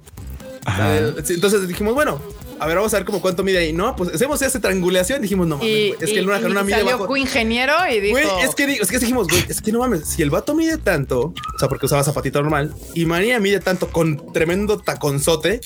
Entonces 0.65 1.67
dijimos, 1.67 1.93
bueno, 1.93 2.21
a 2.60 2.67
ver, 2.67 2.76
vamos 2.76 2.93
a 2.93 2.97
ver 2.97 3.06
como 3.06 3.21
cuánto 3.21 3.43
mide 3.43 3.58
ahí. 3.58 3.74
No, 3.74 3.95
pues 3.95 4.13
hacemos 4.13 4.39
esa 4.41 4.60
triangulación. 4.60 5.21
Dijimos, 5.21 5.47
no 5.47 5.58
mames, 5.58 5.95
es 6.00 6.12
que 6.12 6.19
el 6.19 6.26
Luna 6.26 6.38
Haruna 6.38 6.63
mide 6.63 6.78
salió 6.78 7.00
bajo. 7.00 7.17
ingeniero 7.17 7.74
y 7.91 8.00
dijo, 8.00 8.19
güey, 8.19 8.28
es 8.43 8.54
que, 8.54 8.65
es 8.74 8.89
que 8.89 9.00
dijimos, 9.00 9.28
güey, 9.28 9.43
es 9.50 9.62
que 9.62 9.71
no 9.71 9.80
mames, 9.80 10.08
si 10.08 10.21
el 10.21 10.30
vato 10.30 10.54
mide 10.54 10.78
tanto, 10.78 11.34
o 11.56 11.60
sea, 11.60 11.67
porque 11.67 11.88
usaba 11.88 12.04
zapatito 12.04 12.39
normal 12.39 12.74
y 12.93 13.06
María 13.06 13.39
mide 13.39 13.60
tanto 13.60 13.88
con 13.89 14.32
tremendo 14.32 14.78
taconzote. 14.78 15.62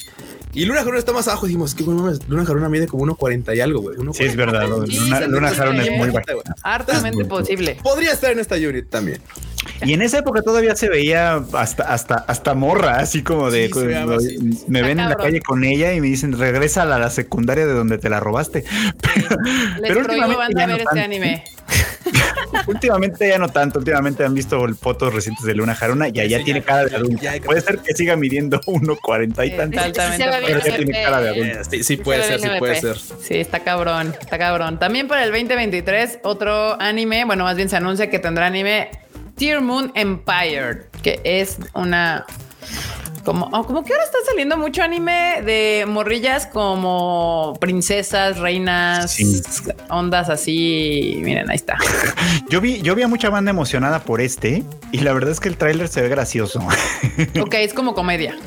Y 0.53 0.63
Luna 0.63 0.79
Jaruna 0.79 0.99
está 0.99 1.11
más 1.11 1.27
abajo. 1.27 1.47
Dijimos 1.47 1.75
que 1.75 1.83
bueno, 1.83 2.03
mames, 2.03 2.21
Luna 2.29 2.45
Jaruna 2.45 2.69
mide 2.69 2.87
como 2.87 3.05
1.40 3.05 3.57
y 3.57 3.59
algo, 3.59 3.81
güey. 3.81 3.97
Sí, 4.13 4.23
es 4.23 4.37
verdad. 4.37 4.65
Luna, 5.27 5.53
Jaruna 5.53 5.83
es 5.83 5.91
muy 5.91 6.11
baja. 6.11 6.23
Hartamente 6.63 7.25
posible. 7.25 7.77
Podría 7.83 8.13
estar 8.13 8.31
en 8.31 8.39
esta 8.39 8.55
unit 8.55 8.89
también. 8.89 9.21
Y 9.83 9.93
en 9.93 10.01
esa 10.01 10.19
época 10.19 10.41
todavía 10.41 10.75
se 10.75 10.89
veía 10.89 11.43
hasta, 11.53 11.83
hasta, 11.83 12.15
hasta 12.15 12.53
morra, 12.53 12.97
así 12.97 13.23
como 13.23 13.51
de 13.51 13.69
me 14.67 14.81
ven 14.81 14.99
en 14.99 15.09
la 15.09 15.15
calle 15.15 15.41
con 15.41 15.63
ella 15.63 15.93
y 15.93 16.01
me 16.01 16.07
dicen 16.07 16.37
regresa 16.37 16.83
a 16.83 16.85
la, 16.85 17.09
secundaria 17.09 17.65
de 17.65 17.73
donde 17.73 17.97
te 17.97 18.09
la 18.09 18.19
robaste. 18.19 18.63
Pero, 19.81 20.01
Les 20.01 20.07
últimamente 20.07 20.61
a 20.61 20.67
ver 20.67 20.79
este 20.81 20.99
anime. 20.99 21.43
últimamente 22.67 23.27
ya 23.27 23.37
no 23.37 23.49
tanto, 23.49 23.79
últimamente 23.79 24.23
han 24.23 24.33
visto 24.33 24.65
fotos 24.75 25.13
recientes 25.13 25.45
de 25.45 25.53
Luna 25.53 25.75
Jaruna 25.75 26.07
y 26.09 26.19
allá 26.19 26.43
tiene 26.43 26.61
cara 26.61 26.85
de 26.85 26.95
adulto. 26.95 27.25
Puede 27.43 27.61
ser 27.61 27.79
que 27.79 27.93
siga 27.93 28.15
midiendo 28.15 28.59
1.40 28.65 29.47
y 29.47 29.51
tanto. 29.51 29.79
Pero 30.45 30.59
ya 30.59 30.75
tiene 30.75 31.03
cara 31.03 31.21
de 31.21 31.29
adulto. 31.29 31.69
Sí, 31.69 31.83
sí 31.83 31.97
puede 31.97 32.23
ser, 32.23 32.39
sí 32.39 32.49
puede 32.59 32.79
ser. 32.79 32.97
Sí, 32.97 33.35
está 33.35 33.59
cabrón, 33.61 34.13
está 34.19 34.37
cabrón. 34.37 34.79
También 34.79 35.07
para 35.07 35.23
el 35.23 35.31
2023 35.31 36.19
otro 36.23 36.79
anime, 36.79 37.25
bueno, 37.25 37.43
más 37.43 37.55
bien 37.55 37.69
se 37.69 37.77
anuncia 37.77 38.09
que 38.09 38.19
tendrá 38.19 38.47
anime 38.47 38.89
Tear 39.35 39.61
Moon 39.61 39.91
Empire, 39.95 40.87
que 41.01 41.19
es 41.23 41.57
una 41.73 42.25
como, 43.25 43.49
oh, 43.51 43.65
como 43.65 43.83
que 43.83 43.91
ahora 43.91 44.05
está 44.05 44.19
saliendo 44.27 44.55
mucho 44.55 44.83
anime 44.83 45.41
de 45.43 45.85
morrillas 45.87 46.45
como 46.45 47.57
princesas, 47.59 48.37
reinas, 48.37 49.17
ondas 49.89 50.29
así. 50.29 51.19
Miren, 51.23 51.49
ahí 51.49 51.55
está. 51.55 51.77
Yo 52.49 52.61
vi, 52.61 52.81
yo 52.81 52.93
vi 52.93 53.01
a 53.01 53.07
mucha 53.07 53.29
banda 53.29 53.49
emocionada 53.49 54.03
por 54.03 54.21
este 54.21 54.63
y 54.91 54.99
la 54.99 55.13
verdad 55.13 55.31
es 55.31 55.39
que 55.39 55.49
el 55.49 55.57
tráiler 55.57 55.87
se 55.87 56.01
ve 56.01 56.09
gracioso. 56.09 56.59
Ok, 57.41 57.55
es 57.55 57.73
como 57.73 57.95
comedia. 57.95 58.37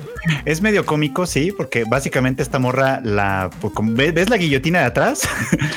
Es 0.45 0.63
medio 0.63 0.85
cómico, 0.85 1.27
sí, 1.27 1.53
porque 1.53 1.85
básicamente 1.85 2.43
esta 2.43 2.59
morra 2.59 3.01
la 3.03 3.51
pues, 3.61 3.73
ves 4.15 4.31
la 4.31 4.37
guillotina 4.37 4.81
de 4.81 4.85
atrás. 4.87 5.29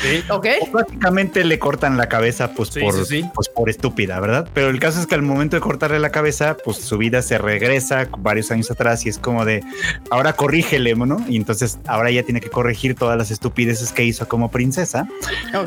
Sí, 0.02 0.24
ok. 0.30 0.48
básicamente 0.72 1.44
le 1.44 1.60
cortan 1.60 1.98
la 1.98 2.08
cabeza, 2.08 2.54
pues 2.54 2.72
por, 2.72 2.94
pues 3.34 3.50
por 3.50 3.70
estúpida, 3.70 4.20
¿verdad? 4.20 4.48
Pero 4.54 4.70
el 4.70 4.80
caso 4.80 5.00
es 5.00 5.08
que 5.08 5.16
al 5.16 5.22
momento 5.22 5.56
de 5.56 5.62
cortarle 5.62 6.00
la 6.00 6.12
cabeza, 6.12 6.58
pues 6.64 6.78
su 6.78 6.98
vida 6.98 7.22
se 7.22 7.38
regresa 7.38 8.08
varios 8.18 8.52
años 8.52 8.72
atrás 8.72 9.06
y 9.06 9.10
es 9.10 9.18
como 9.18 9.46
de 9.46 9.64
ahora 10.10 10.34
corrígele, 10.34 10.96
¿no? 10.96 11.24
Y 11.28 11.38
entonces 11.38 11.80
ahora 11.88 12.10
ella 12.10 12.24
tiene 12.24 12.42
que 12.42 12.50
corregir 12.50 12.96
todas 12.96 13.18
las 13.18 13.32
estupideces 13.32 13.92
que 13.92 14.04
hizo 14.04 14.28
como 14.28 14.52
princesa. 14.52 15.08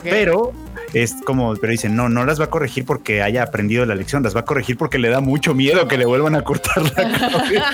Pero 0.03 0.53
es 0.95 1.15
como, 1.25 1.55
pero 1.57 1.71
dicen, 1.73 1.97
no, 1.97 2.09
no 2.09 2.25
las 2.25 2.41
va 2.41 2.45
a 2.45 2.51
corregir 2.51 2.85
porque 2.85 3.23
haya 3.23 3.43
aprendido 3.43 3.85
la 3.85 3.95
lección, 3.95 4.23
las 4.23 4.35
va 4.35 4.41
a 4.41 4.45
corregir 4.45 4.79
porque 4.79 4.99
le 4.99 5.09
da 5.09 5.21
mucho 5.21 5.55
miedo 5.55 5.89
que 5.89 5.99
le 5.99 6.07
vuelvan 6.07 6.35
a 6.37 6.43
cortar 6.43 6.83
la. 6.97 7.65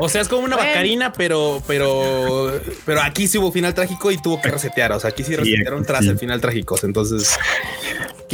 O 0.00 0.08
sea, 0.08 0.22
es 0.22 0.28
como 0.28 0.44
una 0.44 0.56
bacarina, 0.56 1.12
pero, 1.12 1.62
pero, 1.66 2.60
pero 2.84 3.02
aquí 3.02 3.28
sí 3.28 3.38
hubo 3.38 3.52
final 3.52 3.74
trágico 3.74 4.10
y 4.10 4.18
tuvo 4.18 4.40
que 4.40 4.50
resetear. 4.50 4.92
O 4.92 5.00
sea, 5.00 5.10
aquí 5.10 5.22
sí 5.22 5.36
resetearon 5.36 5.84
tras 5.84 6.06
el 6.06 6.18
final 6.18 6.40
trágico. 6.40 6.78
Entonces, 6.82 7.38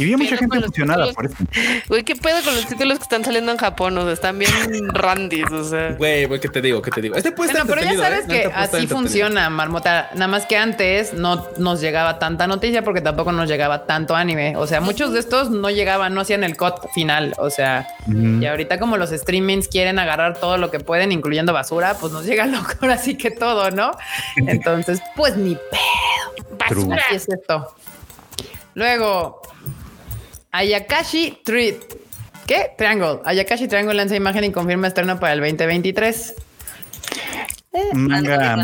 y 0.01 0.05
vi 0.05 0.15
mucha 0.15 0.37
gente 0.37 0.57
emocionada 0.57 1.11
por 1.13 1.25
esto. 1.27 1.43
Güey, 1.87 2.03
¿qué 2.03 2.15
pedo 2.15 2.41
con 2.43 2.55
los 2.55 2.65
títulos 2.65 2.97
que 2.97 3.03
están 3.03 3.23
saliendo 3.23 3.51
en 3.51 3.57
Japón? 3.57 3.97
O 3.97 4.03
sea, 4.03 4.13
están 4.13 4.39
bien 4.39 4.51
randis, 4.93 5.49
o 5.51 5.63
sea. 5.63 5.91
Güey, 5.91 6.25
güey, 6.25 6.39
¿qué 6.39 6.49
te 6.49 6.61
digo? 6.61 6.81
¿Qué 6.81 6.89
te 6.89 7.01
digo? 7.01 7.15
Este 7.15 7.31
puede 7.31 7.51
pero 7.65 7.81
ya 7.81 7.95
sabes 7.95 8.25
¿eh? 8.25 8.27
que 8.27 8.51
así 8.53 8.87
funciona, 8.87 9.49
Marmota. 9.49 10.09
Nada 10.13 10.27
más 10.27 10.45
que 10.45 10.57
antes 10.57 11.13
no 11.13 11.45
nos 11.57 11.81
llegaba 11.81 12.17
tanta 12.17 12.47
noticia 12.47 12.83
porque 12.83 13.01
tampoco 13.01 13.31
nos 13.31 13.47
llegaba 13.47 13.85
tanto 13.85 14.15
anime. 14.15 14.55
O 14.57 14.65
sea, 14.65 14.81
muchos 14.81 15.13
de 15.13 15.19
estos 15.19 15.49
no 15.51 15.69
llegaban, 15.69 16.15
no 16.15 16.21
hacían 16.21 16.43
el 16.43 16.57
cut 16.57 16.89
final. 16.93 17.35
O 17.37 17.49
sea, 17.49 17.87
y 18.07 18.45
ahorita 18.45 18.79
como 18.79 18.97
los 18.97 19.11
streamings 19.11 19.67
quieren 19.67 19.99
agarrar 19.99 20.39
todo 20.39 20.57
lo 20.57 20.71
que 20.71 20.79
pueden, 20.79 21.11
incluyendo 21.11 21.53
basura, 21.53 21.95
pues 21.99 22.11
nos 22.11 22.25
llega 22.25 22.45
loco 22.47 22.87
así 22.87 23.15
que 23.15 23.31
todo, 23.31 23.69
¿no? 23.71 23.91
Entonces, 24.35 25.01
pues 25.15 25.37
ni 25.37 25.55
pedo. 25.55 26.57
Basura. 26.57 27.01
es 27.11 27.27
esto. 27.29 27.73
Luego, 28.73 29.41
Ayakashi 30.51 31.39
Treat. 31.43 31.75
¿Qué? 32.45 32.71
Triangle. 32.77 33.19
Ayakashi 33.23 33.67
Triangle 33.67 33.93
lanza 33.93 34.15
imagen 34.15 34.43
y 34.43 34.51
confirma 34.51 34.87
estreno 34.87 35.19
para 35.19 35.33
el 35.33 35.39
2023. 35.39 36.35
un 37.93 38.07
manga, 38.07 38.63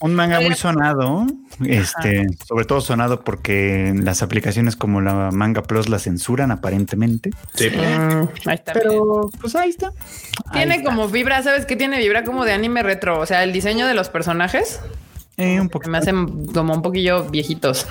un 0.00 0.14
manga 0.14 0.40
muy 0.40 0.54
sonado, 0.54 1.26
este, 1.64 2.26
sobre 2.46 2.66
todo 2.66 2.82
sonado 2.82 3.24
porque 3.24 3.94
las 3.96 4.22
aplicaciones 4.22 4.76
como 4.76 5.00
la 5.00 5.30
Manga 5.32 5.62
Plus 5.62 5.88
la 5.88 5.98
censuran 5.98 6.50
aparentemente. 6.50 7.30
Sí. 7.54 7.70
Mm, 7.70 8.28
ahí 8.46 8.54
está. 8.54 8.74
Pero 8.74 9.30
pues 9.40 9.56
ahí 9.56 9.70
está. 9.70 9.92
Tiene 10.52 10.84
como 10.84 11.08
vibra, 11.08 11.42
¿sabes 11.42 11.64
qué 11.64 11.76
tiene? 11.76 11.98
Vibra 11.98 12.24
como 12.24 12.44
de 12.44 12.52
anime 12.52 12.82
retro, 12.82 13.18
o 13.18 13.24
sea, 13.26 13.42
el 13.42 13.52
diseño 13.52 13.86
de 13.86 13.94
los 13.94 14.10
personajes. 14.10 14.80
Eh, 15.38 15.60
un 15.60 15.70
poco. 15.70 15.88
Me 15.88 15.98
hacen 15.98 16.46
como 16.48 16.74
un 16.74 16.82
poquillo 16.82 17.24
viejitos. 17.24 17.86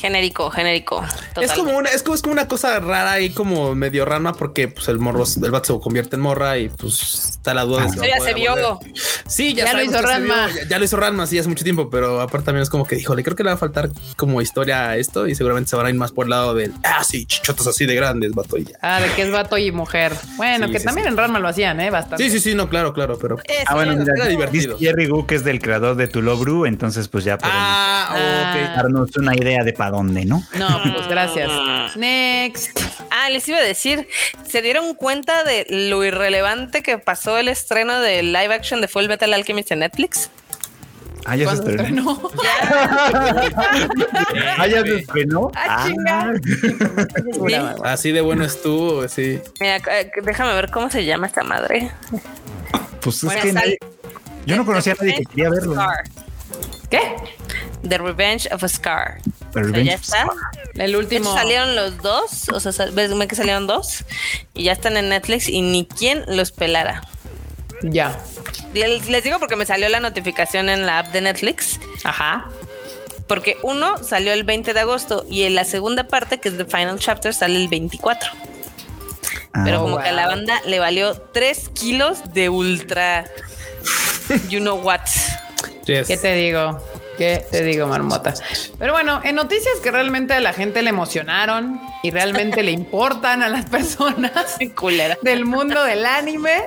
Genérico, 0.00 0.50
genérico. 0.50 1.04
Es 1.38 1.52
como 1.52 1.76
una, 1.76 1.90
es 1.90 2.02
como, 2.02 2.14
es 2.14 2.22
como 2.22 2.32
una 2.32 2.48
cosa 2.48 2.80
rara 2.80 3.20
y 3.20 3.30
como 3.30 3.74
medio 3.74 4.06
rama 4.06 4.32
porque 4.32 4.66
pues 4.68 4.88
el 4.88 4.98
morro, 4.98 5.24
el 5.42 5.50
vato 5.50 5.74
se 5.74 5.80
convierte 5.80 6.16
en 6.16 6.22
morra 6.22 6.56
y 6.56 6.70
pues 6.70 7.32
está 7.32 7.52
la 7.52 7.64
duda. 7.64 7.84
de 7.84 8.08
ya 8.08 8.18
se 8.24 8.32
vio. 8.32 8.80
Sí, 9.26 9.52
ya, 9.52 9.72
lo 9.74 9.82
hizo 9.82 10.00
Ranma. 10.00 10.48
Ya, 10.70 10.78
lo 10.78 10.86
hizo 10.86 10.96
Ranma, 10.96 11.26
sí, 11.26 11.38
hace 11.38 11.50
mucho 11.50 11.64
tiempo, 11.64 11.90
pero 11.90 12.22
aparte 12.22 12.46
también 12.46 12.62
es 12.62 12.70
como 12.70 12.86
que, 12.86 12.96
híjole, 12.96 13.22
creo 13.22 13.36
que 13.36 13.44
le 13.44 13.50
va 13.50 13.54
a 13.54 13.58
faltar 13.58 13.90
como 14.16 14.40
historia 14.40 14.88
a 14.88 14.96
esto 14.96 15.26
y 15.26 15.34
seguramente 15.34 15.68
se 15.68 15.76
van 15.76 15.84
a 15.84 15.90
ir 15.90 15.96
más 15.96 16.12
por 16.12 16.24
el 16.24 16.30
lado 16.30 16.54
del, 16.54 16.72
ah, 16.82 17.04
sí, 17.04 17.26
chichotos 17.26 17.66
así 17.66 17.84
de 17.84 17.94
grandes, 17.94 18.32
vato 18.32 18.56
y 18.56 18.64
ya. 18.64 18.78
Ah, 18.80 19.02
de 19.02 19.12
que 19.12 19.22
es 19.22 19.30
vato 19.30 19.58
y 19.58 19.70
mujer. 19.70 20.14
Bueno, 20.36 20.70
que 20.70 20.80
también 20.80 21.08
en 21.08 21.16
Ranma 21.18 21.38
lo 21.40 21.48
hacían, 21.48 21.78
¿eh? 21.80 21.90
Bastante. 21.90 22.24
Sí, 22.24 22.30
sí, 22.30 22.40
sí, 22.40 22.54
no, 22.54 22.70
claro, 22.70 22.94
claro, 22.94 23.18
pero. 23.20 23.36
ah, 23.66 23.74
bueno, 23.74 23.92
era 23.92 24.26
divertido. 24.26 24.78
Jerry 24.78 25.08
Gook 25.08 25.30
es 25.32 25.44
del 25.44 25.60
creador 25.60 25.96
de 25.96 26.08
Tulobru, 26.08 26.64
entonces 26.64 27.08
pues 27.08 27.24
ya 27.24 27.36
podemos 27.36 27.60
ah, 27.62 28.72
darnos 28.76 29.14
una 29.18 29.34
idea 29.34 29.62
de 29.62 29.74
dónde, 29.90 30.24
¿no? 30.24 30.42
No, 30.58 30.82
pues 30.94 31.08
gracias. 31.08 31.50
Next. 31.96 32.78
Ah, 33.10 33.28
les 33.30 33.48
iba 33.48 33.58
a 33.58 33.62
decir, 33.62 34.08
¿se 34.46 34.62
dieron 34.62 34.94
cuenta 34.94 35.44
de 35.44 35.66
lo 35.68 36.04
irrelevante 36.04 36.82
que 36.82 36.98
pasó 36.98 37.38
el 37.38 37.48
estreno 37.48 38.00
de 38.00 38.22
live 38.22 38.54
action 38.54 38.80
de 38.80 38.88
Full 38.88 39.06
Metal 39.06 39.32
Alchemist 39.32 39.72
en 39.72 39.80
Netflix? 39.80 40.30
Ah, 41.26 41.36
ya 41.36 41.54
se 41.54 41.70
estrenó. 41.70 42.30
ah, 44.58 44.66
ya 44.66 44.82
se 44.82 44.96
estrenó. 44.98 45.50
Ah, 45.56 45.88
ah. 46.08 46.32
Así 47.84 48.12
de 48.12 48.20
bueno 48.20 48.44
estuvo, 48.44 49.06
sí. 49.08 49.40
Mira, 49.60 49.76
eh, 49.76 50.10
déjame 50.22 50.54
ver 50.54 50.70
cómo 50.70 50.90
se 50.90 51.04
llama 51.04 51.26
esta 51.26 51.42
madre. 51.42 51.90
Pues 53.00 53.22
es 53.24 53.34
que 53.36 53.78
yo 54.46 54.56
no 54.56 54.64
conocía 54.64 54.94
a 54.94 54.96
nadie 54.96 55.16
que 55.16 55.24
quería 55.26 55.50
verlo. 55.50 55.76
¿Qué? 56.88 57.16
The 57.86 57.98
Revenge 57.98 58.48
of 58.52 58.64
a 58.64 58.68
Scar. 58.68 59.18
Ya 59.54 59.94
está. 59.94 60.26
El 60.74 60.96
último. 60.96 61.32
salieron 61.32 61.76
los 61.76 61.98
dos, 61.98 62.48
o 62.48 62.60
sea, 62.60 62.86
ves 62.86 63.12
que 63.28 63.34
salieron 63.34 63.66
dos 63.66 64.04
y 64.54 64.64
ya 64.64 64.72
están 64.72 64.96
en 64.96 65.08
Netflix 65.08 65.48
y 65.48 65.62
ni 65.62 65.86
quien 65.86 66.24
los 66.26 66.52
pelara. 66.52 67.02
Ya. 67.82 68.18
Les, 68.74 69.24
digo 69.24 69.38
porque 69.38 69.56
me 69.56 69.66
salió 69.66 69.88
la 69.88 70.00
notificación 70.00 70.68
en 70.68 70.86
la 70.86 71.00
app 71.00 71.12
de 71.12 71.20
Netflix. 71.22 71.80
Ajá. 72.04 72.48
Porque 73.26 73.56
uno 73.62 74.02
salió 74.02 74.32
el 74.32 74.44
20 74.44 74.74
de 74.74 74.80
agosto 74.80 75.24
y 75.28 75.44
en 75.44 75.54
la 75.54 75.64
segunda 75.64 76.08
parte, 76.08 76.40
que 76.40 76.48
es 76.48 76.58
The 76.58 76.64
Final 76.64 76.98
Chapter, 76.98 77.32
sale 77.32 77.56
el 77.56 77.68
24. 77.68 78.30
Pero 79.64 79.78
ah. 79.78 79.80
como 79.80 79.98
que 79.98 80.08
a 80.08 80.12
la 80.12 80.26
banda 80.26 80.60
le 80.66 80.78
valió 80.78 81.14
3 81.14 81.70
kilos 81.70 82.32
de 82.32 82.48
ultra. 82.48 83.24
You 84.48 84.60
know 84.60 84.76
what. 84.76 85.00
¿Qué 85.86 86.16
te 86.16 86.34
digo? 86.34 86.80
¿Qué 87.20 87.44
te 87.50 87.62
digo, 87.62 87.86
marmota? 87.86 88.32
Pero 88.78 88.94
bueno, 88.94 89.20
en 89.22 89.34
noticias 89.34 89.74
que 89.82 89.90
realmente 89.90 90.32
a 90.32 90.40
la 90.40 90.54
gente 90.54 90.80
le 90.80 90.88
emocionaron 90.88 91.78
y 92.02 92.10
realmente 92.10 92.62
le 92.62 92.70
importan 92.70 93.42
a 93.42 93.50
las 93.50 93.66
personas 93.66 94.56
del 95.20 95.44
mundo 95.44 95.84
del 95.84 96.06
anime, 96.06 96.62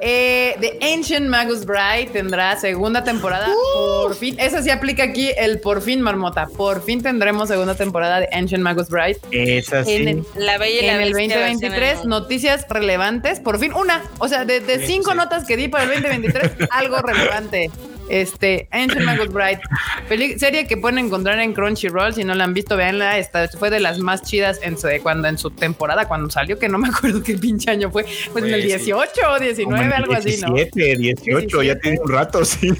eh, 0.00 0.56
The 0.58 0.80
Ancient 0.94 1.28
Magus 1.28 1.64
Bride 1.64 2.10
tendrá 2.12 2.56
segunda 2.56 3.04
temporada. 3.04 3.50
Uh. 3.50 4.08
Por 4.08 4.16
fin, 4.16 4.34
eso 4.40 4.60
sí 4.64 4.70
aplica 4.70 5.04
aquí 5.04 5.30
el 5.38 5.60
por 5.60 5.80
fin, 5.80 6.00
marmota. 6.00 6.48
Por 6.48 6.82
fin 6.82 7.00
tendremos 7.00 7.46
segunda 7.46 7.76
temporada 7.76 8.18
de 8.18 8.28
Ancient 8.32 8.64
Magus 8.64 8.88
Bride. 8.88 9.20
Esa 9.30 9.84
sí. 9.84 9.92
En 9.92 10.08
el, 10.08 10.24
la 10.34 10.58
bella 10.58 10.92
en 10.92 11.02
el 11.02 11.12
2023, 11.12 12.04
noticias 12.04 12.66
relevantes. 12.68 13.38
Por 13.38 13.60
fin, 13.60 13.72
una. 13.74 14.02
O 14.18 14.26
sea, 14.26 14.44
de, 14.44 14.60
cinco 14.84 15.14
notas 15.14 15.44
que 15.44 15.56
di 15.56 15.68
para 15.68 15.84
el 15.84 16.02
2023, 16.02 16.68
algo 16.72 16.98
relevante. 16.98 17.70
Este, 18.08 18.68
Magus 19.04 19.32
Bride, 19.32 20.38
serie 20.38 20.66
que 20.66 20.76
pueden 20.76 20.98
encontrar 20.98 21.38
en 21.40 21.52
Crunchyroll. 21.52 22.14
Si 22.14 22.24
no 22.24 22.34
la 22.34 22.44
han 22.44 22.54
visto, 22.54 22.76
véanla. 22.76 23.18
Esta 23.18 23.48
fue 23.48 23.70
de 23.70 23.80
las 23.80 23.98
más 23.98 24.22
chidas 24.22 24.60
en 24.62 24.78
su, 24.78 24.88
cuando 25.02 25.28
en 25.28 25.38
su 25.38 25.50
temporada, 25.50 26.06
cuando 26.06 26.30
salió, 26.30 26.58
que 26.58 26.68
no 26.68 26.78
me 26.78 26.88
acuerdo 26.94 27.22
qué 27.22 27.36
pinche 27.36 27.70
año 27.70 27.90
fue. 27.90 28.04
Pues 28.32 28.44
en 28.44 28.54
el 28.54 28.62
18 28.62 29.20
o 29.30 29.38
19, 29.38 29.94
algo 29.94 30.14
así, 30.14 30.40
¿no? 30.40 30.54
17, 30.54 30.98
18, 30.98 31.62
ya 31.62 31.78
tiene 31.78 31.98
un 32.00 32.10
rato, 32.10 32.44
sí. 32.44 32.72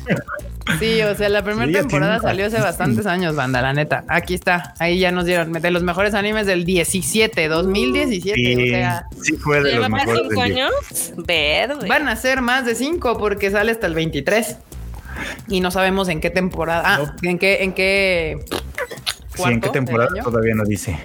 Sí, 0.79 1.01
o 1.03 1.15
sea, 1.15 1.29
la 1.29 1.43
primera 1.43 1.73
temporada 1.73 2.21
salió 2.21 2.47
hace 2.47 2.61
bastantes 2.61 3.07
años, 3.07 3.35
banda, 3.35 3.63
la 3.63 3.73
neta. 3.73 4.05
Aquí 4.07 4.35
está, 4.35 4.75
ahí 4.79 4.99
ya 4.99 5.11
nos 5.11 5.25
dieron 5.25 5.53
de 5.53 5.71
los 5.71 5.83
mejores 5.83 6.15
animes 6.15 6.47
del 6.47 6.65
17, 6.65 7.49
2017. 7.49 8.37
Sí, 8.37 8.55
o 8.55 8.75
sea, 8.75 9.07
sí 9.21 9.33
fue 9.37 9.63
de 9.63 9.77
los 9.77 9.89
mejores. 9.89 10.23
cinco 10.29 10.41
años? 10.43 10.73
Verde. 11.17 11.89
Van 11.89 12.09
a 12.09 12.17
ser 12.17 12.43
más 12.43 12.67
de 12.67 12.75
cinco 12.75 13.19
porque 13.19 13.51
sale 13.51 13.73
hasta 13.73 13.87
el 13.87 13.95
23 13.95 14.57
y 15.49 15.61
no 15.61 15.71
sabemos 15.71 16.09
en 16.09 16.21
qué 16.21 16.31
temporada, 16.31 16.83
ah, 16.85 17.17
en 17.23 17.39
qué, 17.39 17.63
en 17.63 17.73
qué. 17.73 18.39
Sí, 19.35 19.43
en 19.45 19.61
qué 19.61 19.69
temporada 19.69 20.11
todavía 20.23 20.55
no 20.55 20.65
dice. 20.65 20.99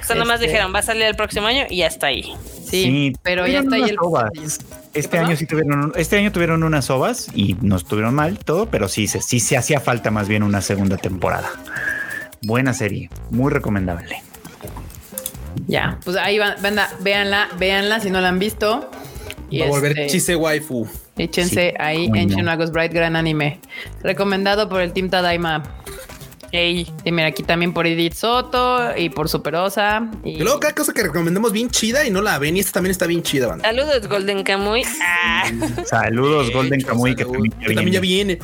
O 0.00 0.06
sea, 0.06 0.16
nomás 0.16 0.36
este 0.36 0.48
dijeron, 0.48 0.74
va 0.74 0.80
a 0.80 0.82
salir 0.82 1.04
el 1.04 1.16
próximo 1.16 1.46
año 1.46 1.64
y 1.68 1.78
ya 1.78 1.86
está 1.86 2.08
ahí. 2.08 2.34
Sí, 2.66 3.14
pero 3.22 3.46
ya 3.46 3.60
está 3.60 3.76
ahí 3.76 3.82
el. 3.82 3.96
Este 4.94 5.18
año 5.18 5.36
sí 5.36 5.46
tuvieron, 5.46 5.92
este 5.96 6.16
año 6.16 6.32
tuvieron 6.32 6.62
unas 6.62 6.88
ovas 6.90 7.28
y 7.34 7.56
no 7.60 7.76
estuvieron 7.76 8.14
mal 8.14 8.38
todo, 8.38 8.66
pero 8.66 8.88
sí, 8.88 9.06
sí 9.08 9.40
se 9.40 9.56
hacía 9.56 9.80
falta 9.80 10.10
más 10.10 10.28
bien 10.28 10.42
una 10.42 10.60
segunda 10.60 10.96
temporada. 10.96 11.50
Buena 12.42 12.74
serie, 12.74 13.10
muy 13.30 13.50
recomendable. 13.50 14.22
Ya, 15.66 15.98
pues 16.04 16.16
ahí 16.16 16.38
van, 16.38 16.56
véanla, 17.00 17.48
véanla 17.58 18.00
si 18.00 18.10
no 18.10 18.20
la 18.20 18.28
han 18.28 18.38
visto. 18.38 18.90
Y 19.50 19.60
Va 19.60 19.66
a 19.66 19.68
volver 19.68 19.98
este, 19.98 20.06
Chise 20.08 20.36
Waifu. 20.36 20.86
Échense 21.16 21.74
ahí 21.78 22.10
en 22.14 22.28
Shinagos 22.28 22.72
Bright, 22.72 22.92
gran 22.92 23.14
anime. 23.16 23.60
Recomendado 24.02 24.68
por 24.68 24.80
el 24.80 24.92
Team 24.92 25.10
Tadaima. 25.10 25.62
Y 26.56 26.86
mira, 27.10 27.26
aquí 27.26 27.42
también 27.42 27.74
por 27.74 27.84
Edith 27.84 28.14
Soto 28.14 28.96
y 28.96 29.08
por 29.08 29.28
Superosa. 29.28 30.08
Y, 30.22 30.38
luego 30.38 30.60
cada 30.60 30.72
cosa 30.72 30.92
que 30.92 31.02
recomendamos 31.02 31.50
bien 31.50 31.68
chida 31.68 32.06
y 32.06 32.10
no 32.12 32.22
la 32.22 32.38
ven. 32.38 32.56
Y 32.56 32.60
esta 32.60 32.74
también 32.74 32.92
está 32.92 33.08
bien 33.08 33.24
chida, 33.24 33.48
banda. 33.48 33.64
Saludos, 33.64 34.08
Golden 34.08 34.44
Kamuy. 34.44 34.84
Ah. 35.02 35.50
Saludos, 35.84 36.52
Golden 36.52 36.80
Kamuy, 36.80 37.16
que, 37.16 37.24
también, 37.24 37.90
ya 37.90 38.00
viene. 38.00 38.38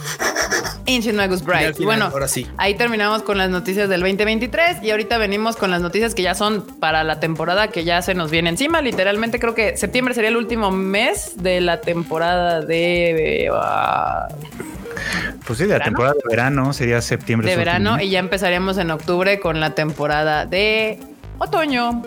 Ancient 0.89 1.17
Magus 1.17 1.45
Bright. 1.45 1.79
Y, 1.79 1.85
bueno, 1.85 2.07
ahora 2.07 2.27
sí. 2.27 2.49
ahí 2.57 2.75
terminamos 2.75 3.23
con 3.23 3.39
las 3.39 3.49
noticias 3.49 3.89
del 3.89 4.01
2023 4.01 4.83
y 4.83 4.91
ahorita 4.91 5.17
venimos 5.19 5.55
con 5.55 5.71
las 5.71 5.81
noticias 5.81 6.13
que 6.13 6.23
ya 6.23 6.35
son 6.35 6.63
para 6.63 7.05
la 7.05 7.21
temporada 7.21 7.69
que 7.69 7.85
ya 7.85 8.03
se 8.03 8.15
nos 8.15 8.33
viene 8.33 8.51
encima. 8.51 8.83
Literalmente 8.83 9.39
creo 9.39 9.55
que 9.55 9.77
septiembre 9.77 10.15
sería 10.15 10.31
el 10.31 10.37
último 10.37 10.73
mes 10.73 11.35
de 11.37 11.61
la 11.61 11.81
temporada 11.81 12.61
de... 12.61 13.51
Pues 15.47 15.59
sí, 15.59 15.67
de 15.67 15.79
la 15.79 15.85
temporada 15.85 16.15
de 16.15 16.29
verano 16.29 16.73
sería 16.73 17.01
septiembre. 17.01 17.49
De 17.49 17.57
verano 17.57 18.01
y 18.01 18.11
ya 18.11 18.19
empezaríamos 18.19 18.79
en 18.79 18.91
octubre 18.91 19.41
con 19.41 19.61
la 19.61 19.75
temporada 19.75 20.47
de 20.47 20.99
otoño. 21.39 22.03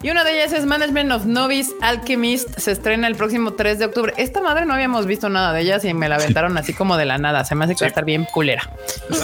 Y 0.00 0.10
una 0.10 0.22
de 0.22 0.32
ellas 0.32 0.52
es 0.52 0.64
Management 0.64 1.10
of 1.10 1.24
Novice 1.24 1.72
Alchemist. 1.80 2.56
Se 2.56 2.70
estrena 2.70 3.08
el 3.08 3.16
próximo 3.16 3.54
3 3.54 3.80
de 3.80 3.86
octubre. 3.86 4.14
Esta 4.16 4.40
madre 4.40 4.64
no 4.64 4.74
habíamos 4.74 5.06
visto 5.06 5.28
nada 5.28 5.52
de 5.52 5.62
ellas 5.62 5.84
y 5.84 5.92
me 5.92 6.08
la 6.08 6.14
aventaron 6.14 6.56
así 6.56 6.72
como 6.72 6.96
de 6.96 7.04
la 7.04 7.18
nada. 7.18 7.44
Se 7.44 7.56
me 7.56 7.64
hace 7.64 7.74
que 7.74 7.80
va 7.80 7.86
a 7.86 7.88
estar 7.88 8.04
bien 8.04 8.24
culera. 8.32 8.70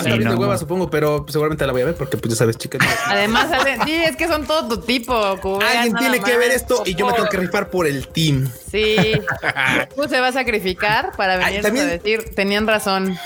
Bien 0.05 0.29
de 0.29 0.35
hueva, 0.35 0.59
supongo, 0.59 0.91
pero 0.91 1.25
seguramente 1.29 1.65
la 1.65 1.73
voy 1.73 1.83
a 1.83 1.85
ver 1.85 1.95
porque 1.95 2.17
pues 2.17 2.35
ya 2.35 2.39
sabes, 2.39 2.59
chicas. 2.59 2.85
Además, 3.07 3.51
sí, 3.85 3.95
es 3.95 4.17
que 4.17 4.27
son 4.27 4.49
todo 4.49 4.67
tu 4.67 4.81
tipo. 4.81 5.15
Alguien 5.15 5.95
tiene 5.95 6.19
que 6.19 6.37
ver 6.37 6.51
esto 6.51 6.83
y 6.85 6.97
yo 6.97 7.07
me 7.07 7.13
tengo 7.13 7.29
que 7.29 7.37
rifar 7.37 7.71
por 7.71 7.87
el 7.87 8.09
team. 8.09 8.51
Sí. 8.69 8.97
Tú 9.95 10.09
se 10.09 10.19
va 10.19 10.29
a 10.29 10.33
sacrificar 10.33 11.13
para 11.17 11.37
venir 11.37 11.65
a 11.65 11.71
decir, 11.71 12.35
tenían 12.35 12.67
razón. 12.67 13.17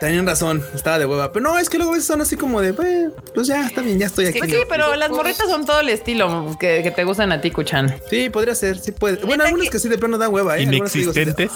Tenían 0.00 0.26
razón, 0.26 0.64
estaba 0.74 0.98
de 0.98 1.04
hueva. 1.04 1.32
Pero 1.32 1.42
no, 1.42 1.58
es 1.58 1.68
que 1.68 1.76
luego 1.76 2.00
son 2.00 2.22
así 2.22 2.36
como 2.36 2.62
de, 2.62 2.72
pues 2.72 3.46
ya, 3.46 3.66
está 3.66 3.82
bien, 3.82 3.98
ya 3.98 4.06
estoy 4.06 4.26
aquí. 4.26 4.38
Pues 4.38 4.50
sí, 4.50 4.58
pero 4.70 4.96
las 4.96 5.10
morritas 5.10 5.50
son 5.50 5.66
todo 5.66 5.80
el 5.80 5.90
estilo 5.90 6.56
que, 6.58 6.93
te 6.94 7.04
gustan 7.04 7.32
a 7.32 7.40
ti, 7.40 7.50
Kuchan. 7.50 7.94
Sí, 8.08 8.30
podría 8.30 8.54
ser, 8.54 8.78
sí 8.78 8.92
puede. 8.92 9.24
Bueno, 9.24 9.44
algunos 9.44 9.68
que... 9.70 9.78
sí 9.78 9.88
de 9.88 9.98
plano 9.98 10.18
dan 10.18 10.32
hueva, 10.32 10.58
¿eh? 10.58 10.62
Inexistentes. 10.62 11.50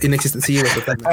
Inexistentes, 0.00 0.46
sí, 0.46 0.62
totalmente. 0.74 1.10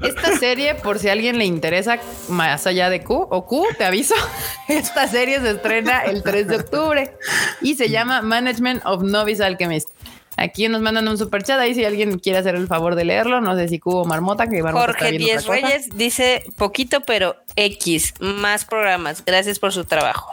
esta, 0.02 0.36
serie, 0.38 0.74
por 0.76 0.98
si 0.98 1.08
a 1.08 1.12
alguien 1.12 1.38
le 1.38 1.44
interesa, 1.44 1.98
más 2.28 2.66
allá 2.66 2.90
de 2.90 3.02
Q 3.02 3.26
o 3.30 3.46
Q, 3.46 3.66
te 3.78 3.84
aviso, 3.84 4.14
esta 4.68 5.06
serie 5.08 5.40
se 5.40 5.50
estrena 5.50 6.00
el 6.00 6.22
3 6.22 6.48
de 6.48 6.56
octubre 6.56 7.14
y 7.60 7.74
se 7.74 7.88
llama 7.88 8.22
Management 8.22 8.82
of 8.84 9.02
Novice 9.02 9.44
Alchemist. 9.44 9.90
Aquí 10.36 10.68
nos 10.68 10.80
mandan 10.80 11.06
un 11.06 11.18
super 11.18 11.42
chat 11.42 11.58
ahí 11.60 11.74
si 11.74 11.84
alguien 11.84 12.18
quiere 12.18 12.38
hacer 12.38 12.54
el 12.54 12.66
favor 12.66 12.94
de 12.94 13.04
leerlo. 13.04 13.42
No 13.42 13.54
sé 13.56 13.68
si 13.68 13.78
Cubo 13.78 14.06
Marmota, 14.06 14.46
que 14.46 14.62
Jorge 14.62 15.12
Díez 15.12 15.46
Reyes 15.46 15.90
dice 15.94 16.42
poquito, 16.56 17.02
pero 17.02 17.36
X, 17.56 18.14
más 18.20 18.64
programas. 18.64 19.22
Gracias 19.22 19.58
por 19.58 19.72
su 19.72 19.84
trabajo. 19.84 20.30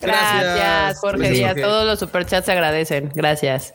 Gracias, 0.00 0.98
Jorge 0.98 1.30
Díaz. 1.30 1.56
Todos 1.56 1.86
los 1.86 1.98
superchats 1.98 2.46
se 2.46 2.52
agradecen. 2.52 3.10
Gracias. 3.14 3.74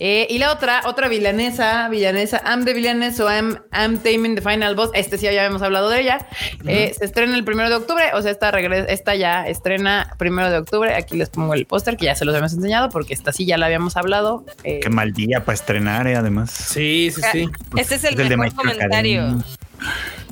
Eh, 0.00 0.28
y 0.30 0.38
la 0.38 0.52
otra, 0.52 0.82
otra 0.84 1.08
villanesa, 1.08 1.88
villanesa, 1.88 2.40
I'm 2.46 2.64
the 2.64 2.72
Villainess 2.72 3.18
o 3.18 3.28
I'm, 3.28 3.58
I'm 3.72 3.98
Taming 3.98 4.36
the 4.36 4.42
Final 4.42 4.76
Boss. 4.76 4.90
Este 4.94 5.18
sí 5.18 5.24
ya 5.24 5.30
habíamos 5.30 5.62
hablado 5.62 5.90
de 5.90 6.00
ella. 6.00 6.26
Eh, 6.66 6.94
se 6.96 7.04
estrena 7.04 7.36
el 7.36 7.44
primero 7.44 7.68
de 7.68 7.76
octubre, 7.76 8.04
o 8.14 8.22
sea, 8.22 8.30
esta, 8.30 8.50
esta 8.50 9.14
ya 9.16 9.48
estrena 9.48 10.14
primero 10.18 10.50
de 10.50 10.58
octubre. 10.58 10.94
Aquí 10.94 11.16
les 11.16 11.30
pongo 11.30 11.54
el 11.54 11.66
póster 11.66 11.96
que 11.96 12.04
ya 12.04 12.14
se 12.14 12.24
los 12.24 12.34
habíamos 12.34 12.52
enseñado 12.52 12.90
porque 12.90 13.12
esta 13.12 13.32
sí 13.32 13.44
ya 13.44 13.58
la 13.58 13.66
habíamos 13.66 13.96
hablado. 13.96 14.44
Eh, 14.62 14.80
Qué 14.80 14.90
mal 14.90 15.12
día 15.12 15.44
para 15.44 15.54
estrenar, 15.54 16.06
además. 16.06 16.52
Sí, 16.52 17.10
sí, 17.12 17.20
sí. 17.32 17.48
Este 17.76 17.96
es 17.96 18.04
el, 18.04 18.16
mejor 18.16 18.54
comentario. 18.54 19.42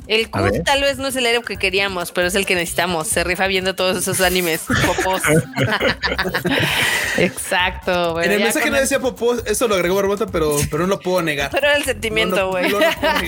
El 0.07 0.29
Q 0.29 0.63
tal 0.63 0.81
vez 0.81 0.97
no 0.97 1.07
es 1.07 1.15
el 1.17 1.25
héroe 1.25 1.43
que 1.43 1.57
queríamos, 1.57 2.11
pero 2.13 2.27
es 2.27 2.35
el 2.35 2.45
que 2.45 2.55
necesitamos. 2.55 3.07
Se 3.07 3.23
rifa 3.23 3.47
viendo 3.47 3.75
todos 3.75 3.97
esos 3.97 4.21
animes 4.21 4.61
popos. 4.85 5.21
Exacto. 7.17 8.21
en 8.21 8.31
el 8.31 8.39
mensaje 8.39 8.69
no 8.69 8.77
decía 8.77 8.99
popos, 8.99 9.43
eso 9.45 9.67
lo 9.67 9.75
agregó 9.75 9.95
Barbota, 9.95 10.27
pero, 10.27 10.57
pero 10.71 10.83
no 10.83 10.87
lo 10.87 10.99
puedo 10.99 11.21
negar. 11.21 11.49
Pero 11.51 11.67
era 11.67 11.75
el 11.75 11.83
sentimiento, 11.83 12.51
güey. 12.51 12.71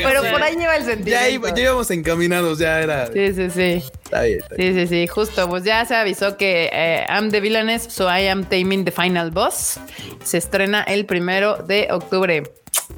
pero 0.04 0.22
por 0.32 0.42
ahí 0.42 0.56
lleva 0.56 0.78
el 0.78 0.86
sentimiento. 0.86 1.56
Ya, 1.56 1.62
íbamos 1.62 1.92
encaminados, 1.92 2.60
ya 2.60 2.80
era. 2.80 3.08
Sí, 3.08 3.34
sí, 3.34 3.50
sí. 3.50 3.84
Está 4.04 4.22
bien, 4.22 4.40
Sí, 4.56 4.74
sí, 4.74 4.88
sí. 4.88 5.08
Justo, 5.08 5.50
pues 5.50 5.64
ya 5.66 5.84
se 5.86 5.96
avisó 5.96 6.38
que 6.38 6.70
eh, 6.72 7.06
I'm 7.10 7.30
the 7.30 7.42
Villainess, 7.42 7.84
so 7.90 8.06
I 8.06 8.28
am 8.28 8.46
taming 8.46 8.86
the 8.86 8.92
final 8.92 9.32
boss. 9.32 9.80
Se 10.24 10.38
estrena 10.38 10.84
el 10.84 11.06
primero 11.06 11.58
de 11.58 11.88
octubre. 11.92 12.44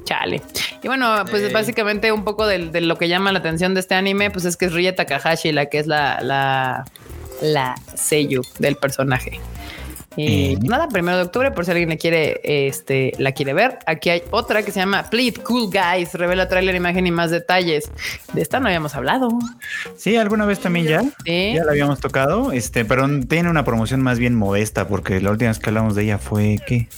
Chale. 0.04 0.40
Y 0.82 0.88
bueno, 0.88 1.24
pues 1.30 1.52
básicamente 1.52 2.10
un 2.10 2.24
poco 2.24 2.46
de, 2.46 2.80
lo 2.80 2.98
que 2.98 3.08
llama 3.08 3.30
la 3.30 3.38
atención 3.38 3.74
de 3.74 3.80
este 3.80 3.94
anime, 3.94 4.30
pues 4.30 4.44
es 4.44 4.56
que 4.56 4.66
es 4.66 4.72
Rie 4.72 4.92
Takahashi 4.92 5.52
la 5.52 5.66
que 5.66 5.78
es 5.78 5.86
la, 5.86 6.20
la, 6.22 6.84
la 7.40 7.74
sello 7.94 8.42
del 8.58 8.76
personaje. 8.76 9.40
Y 10.16 10.56
nada, 10.56 10.88
primero 10.88 11.16
de 11.16 11.24
octubre, 11.24 11.50
por 11.50 11.64
si 11.64 11.70
alguien 11.70 11.88
le 11.88 11.98
quiere, 11.98 12.40
este, 12.44 13.12
la 13.18 13.32
quiere 13.32 13.54
ver. 13.54 13.78
Aquí 13.86 14.10
hay 14.10 14.22
otra 14.30 14.62
que 14.62 14.72
se 14.72 14.80
llama 14.80 15.08
Please 15.10 15.40
Cool 15.42 15.70
Guys. 15.70 16.14
Revela 16.14 16.48
trailer, 16.48 16.74
imagen 16.74 17.06
y 17.06 17.10
más 17.10 17.30
detalles. 17.30 17.90
De 18.32 18.42
esta 18.42 18.60
no 18.60 18.66
habíamos 18.66 18.94
hablado. 18.94 19.30
Sí, 19.96 20.16
alguna 20.16 20.44
vez 20.44 20.60
también 20.60 20.86
ya. 20.86 21.02
Ya 21.24 21.64
la 21.64 21.72
habíamos 21.72 22.00
tocado, 22.00 22.52
este, 22.52 22.84
pero 22.84 23.08
tiene 23.26 23.48
una 23.48 23.64
promoción 23.64 24.02
más 24.02 24.18
bien 24.18 24.34
modesta, 24.34 24.88
porque 24.88 25.20
la 25.20 25.30
última 25.30 25.50
vez 25.50 25.58
que 25.58 25.70
hablamos 25.70 25.94
de 25.94 26.04
ella 26.04 26.18
fue 26.18 26.58
que. 26.66 26.88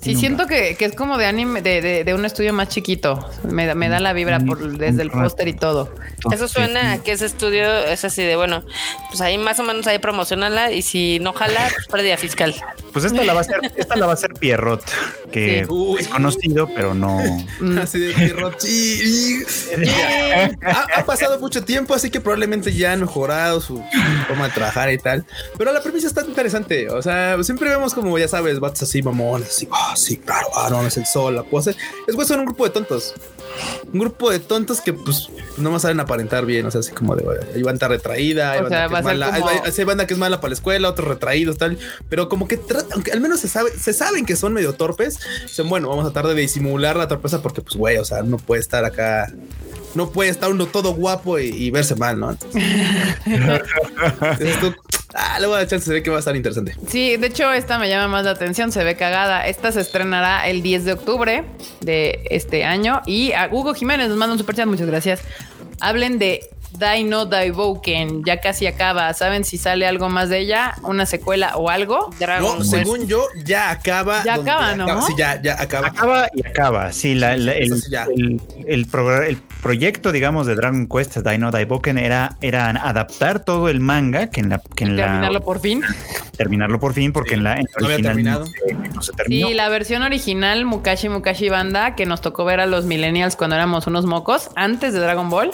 sí, 0.00 0.14
siento 0.14 0.46
que, 0.46 0.76
es 0.78 0.94
como 0.94 1.18
de 1.18 1.26
anime, 1.26 1.62
de, 1.62 2.14
un 2.14 2.24
estudio 2.24 2.52
más 2.52 2.68
chiquito. 2.68 3.28
Me, 3.44 3.66
da 3.66 4.00
la 4.00 4.12
vibra 4.12 4.40
por, 4.40 4.78
desde 4.78 5.02
el 5.02 5.10
póster 5.10 5.48
y 5.48 5.54
todo. 5.54 5.94
Eso 6.32 6.48
suena 6.48 6.92
a 6.92 6.98
que 6.98 7.12
ese 7.12 7.26
estudio 7.26 7.68
es 7.84 8.04
así 8.04 8.22
de 8.22 8.36
bueno, 8.36 8.62
pues 9.08 9.20
ahí 9.20 9.38
más 9.38 9.58
o 9.60 9.62
menos 9.62 9.86
ahí 9.86 9.98
promocionala 9.98 10.72
y 10.72 10.82
si 10.82 11.18
no 11.20 11.32
jala, 11.32 11.68
pues 11.74 11.86
pérdida 11.86 12.16
fiscal. 12.16 12.54
Pues 12.92 13.04
esta 13.04 13.22
la 13.24 13.34
va 13.34 13.40
a 13.40 13.44
ser, 13.44 13.60
esta 13.76 13.96
la 13.96 14.06
va 14.06 14.12
a 14.14 14.16
ser 14.16 14.34
Pierrot, 14.34 14.82
que 15.30 15.60
es 15.60 16.08
conocido, 16.08 16.68
pero 16.74 16.94
no. 16.94 17.20
Así 17.80 17.98
de 17.98 18.12
Pierrot. 18.14 18.58
Sí, 18.60 19.42
ha, 20.62 21.04
pasado 21.04 21.38
mucho 21.38 21.62
tiempo, 21.62 21.94
así 21.94 22.10
que 22.10 22.20
probablemente 22.20 22.72
ya 22.72 22.92
han 22.92 23.00
mejorado 23.00 23.60
su 23.60 23.82
forma 24.26 24.48
de 24.48 24.54
trabajar 24.54 24.92
y 24.92 24.98
tal. 24.98 25.24
Pero 25.56 25.72
la 25.72 25.82
premisa 25.82 26.06
está 26.06 26.24
interesante. 26.24 26.88
O 26.90 27.02
sea, 27.02 27.42
siempre 27.42 27.70
vemos 27.70 27.94
como 27.94 28.18
ya 28.18 28.28
sabes, 28.28 28.58
vatos 28.60 28.82
así, 28.82 29.02
mamones, 29.02 29.48
así, 29.48 29.68
ah, 29.70 29.94
sí, 29.96 30.16
claro, 30.16 30.48
ah, 30.54 30.68
no, 30.70 30.86
es 30.86 30.96
el 30.96 31.06
sol, 31.06 31.36
la 31.36 31.42
pose. 31.42 31.76
Es 32.06 32.14
pues 32.14 32.28
son 32.28 32.40
un 32.40 32.46
grupo 32.46 32.64
de 32.64 32.70
tontos. 32.70 33.14
Un 33.92 34.00
grupo 34.00 34.30
de 34.30 34.38
tontos 34.38 34.80
que 34.80 34.92
pues 34.92 35.28
no 35.56 35.70
más 35.70 35.82
saben 35.82 36.00
aparentar 36.00 36.46
bien. 36.46 36.66
O 36.66 36.70
sea, 36.70 36.80
así 36.80 36.92
como 36.92 37.16
de 37.16 37.24
hay 37.54 37.62
banda 37.62 37.88
retraída, 37.88 38.52
hay 38.52 38.62
banda, 38.62 38.88
que 38.88 38.94
es 38.96 39.04
mala, 39.04 39.34
hay, 39.34 39.84
banda 39.84 40.06
que 40.06 40.14
es 40.14 40.18
mala 40.18 40.40
para 40.40 40.50
la 40.50 40.54
escuela, 40.54 40.88
otros 40.88 41.08
retraídos, 41.08 41.58
tal. 41.58 41.78
Pero 42.08 42.28
como 42.28 42.48
que 42.48 42.60
aunque 42.92 43.12
al 43.12 43.20
menos 43.20 43.40
se 43.40 43.48
sabe, 43.48 43.70
se 43.70 43.92
saben 43.92 44.26
que 44.26 44.36
son 44.36 44.52
medio 44.52 44.74
torpes. 44.74 45.18
Dicen, 45.42 45.68
bueno, 45.68 45.88
vamos 45.88 46.06
a 46.06 46.12
tratar 46.12 46.34
de 46.34 46.40
disimular 46.40 46.96
la 46.96 47.08
torpeza 47.08 47.42
porque, 47.42 47.62
pues, 47.62 47.76
güey, 47.76 47.98
o 47.98 48.04
sea, 48.04 48.22
no 48.22 48.38
puede 48.38 48.60
estar 48.60 48.84
acá 48.84 49.32
no 49.94 50.10
puede 50.10 50.30
estar 50.30 50.50
uno 50.50 50.66
todo 50.66 50.94
guapo 50.94 51.38
y, 51.38 51.70
verse 51.70 51.94
mal, 51.94 52.18
¿no? 52.18 52.30
esto, 54.40 54.74
ah, 55.14 55.38
le 55.40 55.46
voy 55.46 55.56
a 55.56 55.58
dar 55.58 55.68
chance, 55.68 55.86
se 55.86 55.92
ve 55.92 56.02
que 56.02 56.10
va 56.10 56.16
a 56.16 56.18
estar 56.20 56.36
interesante. 56.36 56.76
Sí, 56.88 57.16
de 57.16 57.26
hecho, 57.26 57.52
esta 57.52 57.78
me 57.78 57.88
llama 57.88 58.08
más 58.08 58.24
la 58.24 58.32
atención, 58.32 58.72
se 58.72 58.84
ve 58.84 58.96
cagada. 58.96 59.46
Esta 59.46 59.72
se 59.72 59.80
estrenará 59.80 60.48
el 60.48 60.62
10 60.62 60.84
de 60.84 60.92
octubre 60.92 61.44
de 61.80 62.26
este 62.30 62.64
año 62.64 63.02
y 63.06 63.32
a 63.32 63.48
Hugo 63.50 63.74
Jiménez 63.74 64.08
nos 64.08 64.18
manda 64.18 64.32
un 64.32 64.38
super 64.38 64.54
chat, 64.54 64.66
muchas 64.66 64.86
gracias. 64.86 65.20
Hablen 65.80 66.18
de 66.18 66.48
Dino 66.78 67.24
Daiboken, 67.26 68.24
ya 68.24 68.40
casi 68.40 68.66
acaba. 68.66 69.12
¿Saben 69.14 69.44
si 69.44 69.58
sale 69.58 69.86
algo 69.86 70.08
más 70.08 70.28
de 70.28 70.40
ella? 70.40 70.74
¿Una 70.82 71.06
secuela 71.06 71.56
o 71.56 71.70
algo? 71.70 72.10
no, 72.40 72.62
según 72.62 73.06
yo, 73.06 73.24
ya 73.44 73.70
acaba. 73.70 74.22
Ya 74.24 74.34
acaba, 74.34 74.74
¿no? 74.74 75.02
Sí, 75.02 75.14
ya, 75.16 75.40
ya 75.40 75.60
acaba. 75.60 75.88
Acaba 75.88 76.28
y 76.34 76.46
acaba. 76.46 76.92
Sí, 76.92 77.14
la, 77.14 77.34
el, 77.34 77.48
el, 77.48 78.40
el, 78.66 78.86
proyecto, 79.62 80.12
digamos, 80.12 80.46
de 80.46 80.54
Dragon 80.54 80.86
Quest 80.86 81.16
Dino 81.18 81.50
Daiboken 81.50 81.98
era, 81.98 82.36
era 82.40 82.70
adaptar 82.70 83.44
todo 83.44 83.68
el 83.68 83.80
manga 83.80 84.30
que 84.30 84.40
en 84.40 84.48
la. 84.48 84.62
Que 84.74 84.84
en 84.84 84.96
terminarlo 84.96 85.40
por 85.40 85.60
fin. 85.60 85.82
Terminarlo 86.36 86.80
por 86.80 86.94
fin, 86.94 87.12
porque 87.12 87.34
en 87.34 87.44
la. 87.44 87.56
no 87.56 87.86
había 87.86 87.98
terminado. 87.98 88.44
No 88.94 89.02
se, 89.02 89.12
terminó. 89.12 89.48
Sí, 89.48 89.54
la 89.54 89.68
versión 89.68 90.02
original, 90.02 90.64
Mukashi 90.64 91.08
Mukashi 91.08 91.48
Banda, 91.48 91.94
que 91.94 92.06
nos 92.06 92.20
tocó 92.20 92.44
ver 92.44 92.60
a 92.60 92.66
los 92.66 92.84
millennials 92.84 93.36
cuando 93.36 93.56
éramos 93.56 93.86
unos 93.86 94.06
mocos, 94.06 94.50
antes 94.56 94.92
de 94.92 95.00
Dragon 95.00 95.30
Ball, 95.30 95.50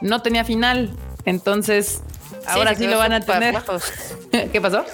no 0.00 0.22
tenía 0.22 0.44
final. 0.44 0.90
Entonces, 1.24 2.02
ahora 2.48 2.74
sí, 2.74 2.86
lo 2.86 2.98
van 2.98 3.12
a 3.12 3.20
tener. 3.20 3.56
¿Qué 4.52 4.60
pasó? 4.60 4.84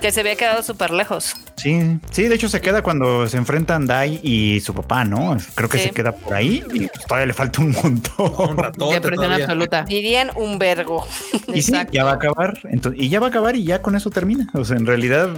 Que 0.00 0.12
se 0.12 0.20
había 0.20 0.36
quedado 0.36 0.62
súper 0.62 0.90
lejos. 0.90 1.34
Sí, 1.56 1.98
sí, 2.10 2.24
de 2.24 2.34
hecho 2.34 2.48
se 2.48 2.60
queda 2.60 2.82
cuando 2.82 3.26
se 3.28 3.36
enfrentan 3.36 3.86
Dai 3.86 4.20
y 4.22 4.60
su 4.60 4.74
papá, 4.74 5.04
¿no? 5.04 5.36
Creo 5.54 5.68
que 5.68 5.78
se 5.78 5.90
queda 5.90 6.12
por 6.12 6.34
ahí 6.34 6.62
y 6.72 6.88
todavía 7.06 7.26
le 7.26 7.32
falta 7.32 7.60
un 7.62 7.72
montón. 7.72 8.56
Depresión 8.92 9.32
absoluta. 9.32 9.82
Dirían 9.84 10.30
un 10.36 10.58
vergo. 10.58 11.06
Y 11.48 11.62
sí, 11.62 11.74
ya 11.90 12.04
va 12.04 12.12
a 12.12 12.14
acabar. 12.14 12.58
Entonces, 12.64 13.00
y 13.02 13.08
ya 13.08 13.20
va 13.20 13.26
a 13.26 13.30
acabar 13.30 13.56
y 13.56 13.64
ya 13.64 13.82
con 13.82 13.96
eso 13.96 14.10
termina. 14.10 14.48
O 14.54 14.64
sea, 14.64 14.76
en 14.76 14.86
realidad, 14.86 15.30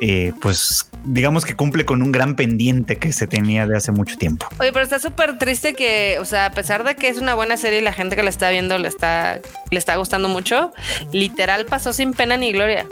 eh, 0.00 0.32
pues 0.40 0.90
digamos 1.04 1.44
que 1.44 1.54
cumple 1.54 1.84
con 1.84 2.02
un 2.02 2.12
gran 2.12 2.36
pendiente 2.36 2.96
que 2.96 3.12
se 3.12 3.26
tenía 3.26 3.66
de 3.66 3.76
hace 3.76 3.92
mucho 3.92 4.16
tiempo. 4.16 4.46
Oye, 4.58 4.72
pero 4.72 4.84
está 4.84 4.98
súper 4.98 5.38
triste 5.38 5.74
que, 5.74 6.18
o 6.20 6.24
sea, 6.24 6.46
a 6.46 6.50
pesar 6.50 6.84
de 6.84 6.94
que 6.94 7.08
es 7.08 7.18
una 7.18 7.34
buena 7.34 7.56
serie 7.56 7.80
y 7.80 7.82
la 7.82 7.92
gente 7.92 8.16
que 8.16 8.22
la 8.22 8.30
está 8.30 8.50
viendo 8.50 8.78
le 8.78 8.88
está, 8.88 9.40
le 9.70 9.78
está 9.78 9.96
gustando 9.96 10.28
mucho, 10.28 10.72
literal 11.12 11.66
pasó 11.66 11.92
sin 11.92 12.12
pena 12.12 12.36
ni 12.36 12.52
gloria. 12.52 12.86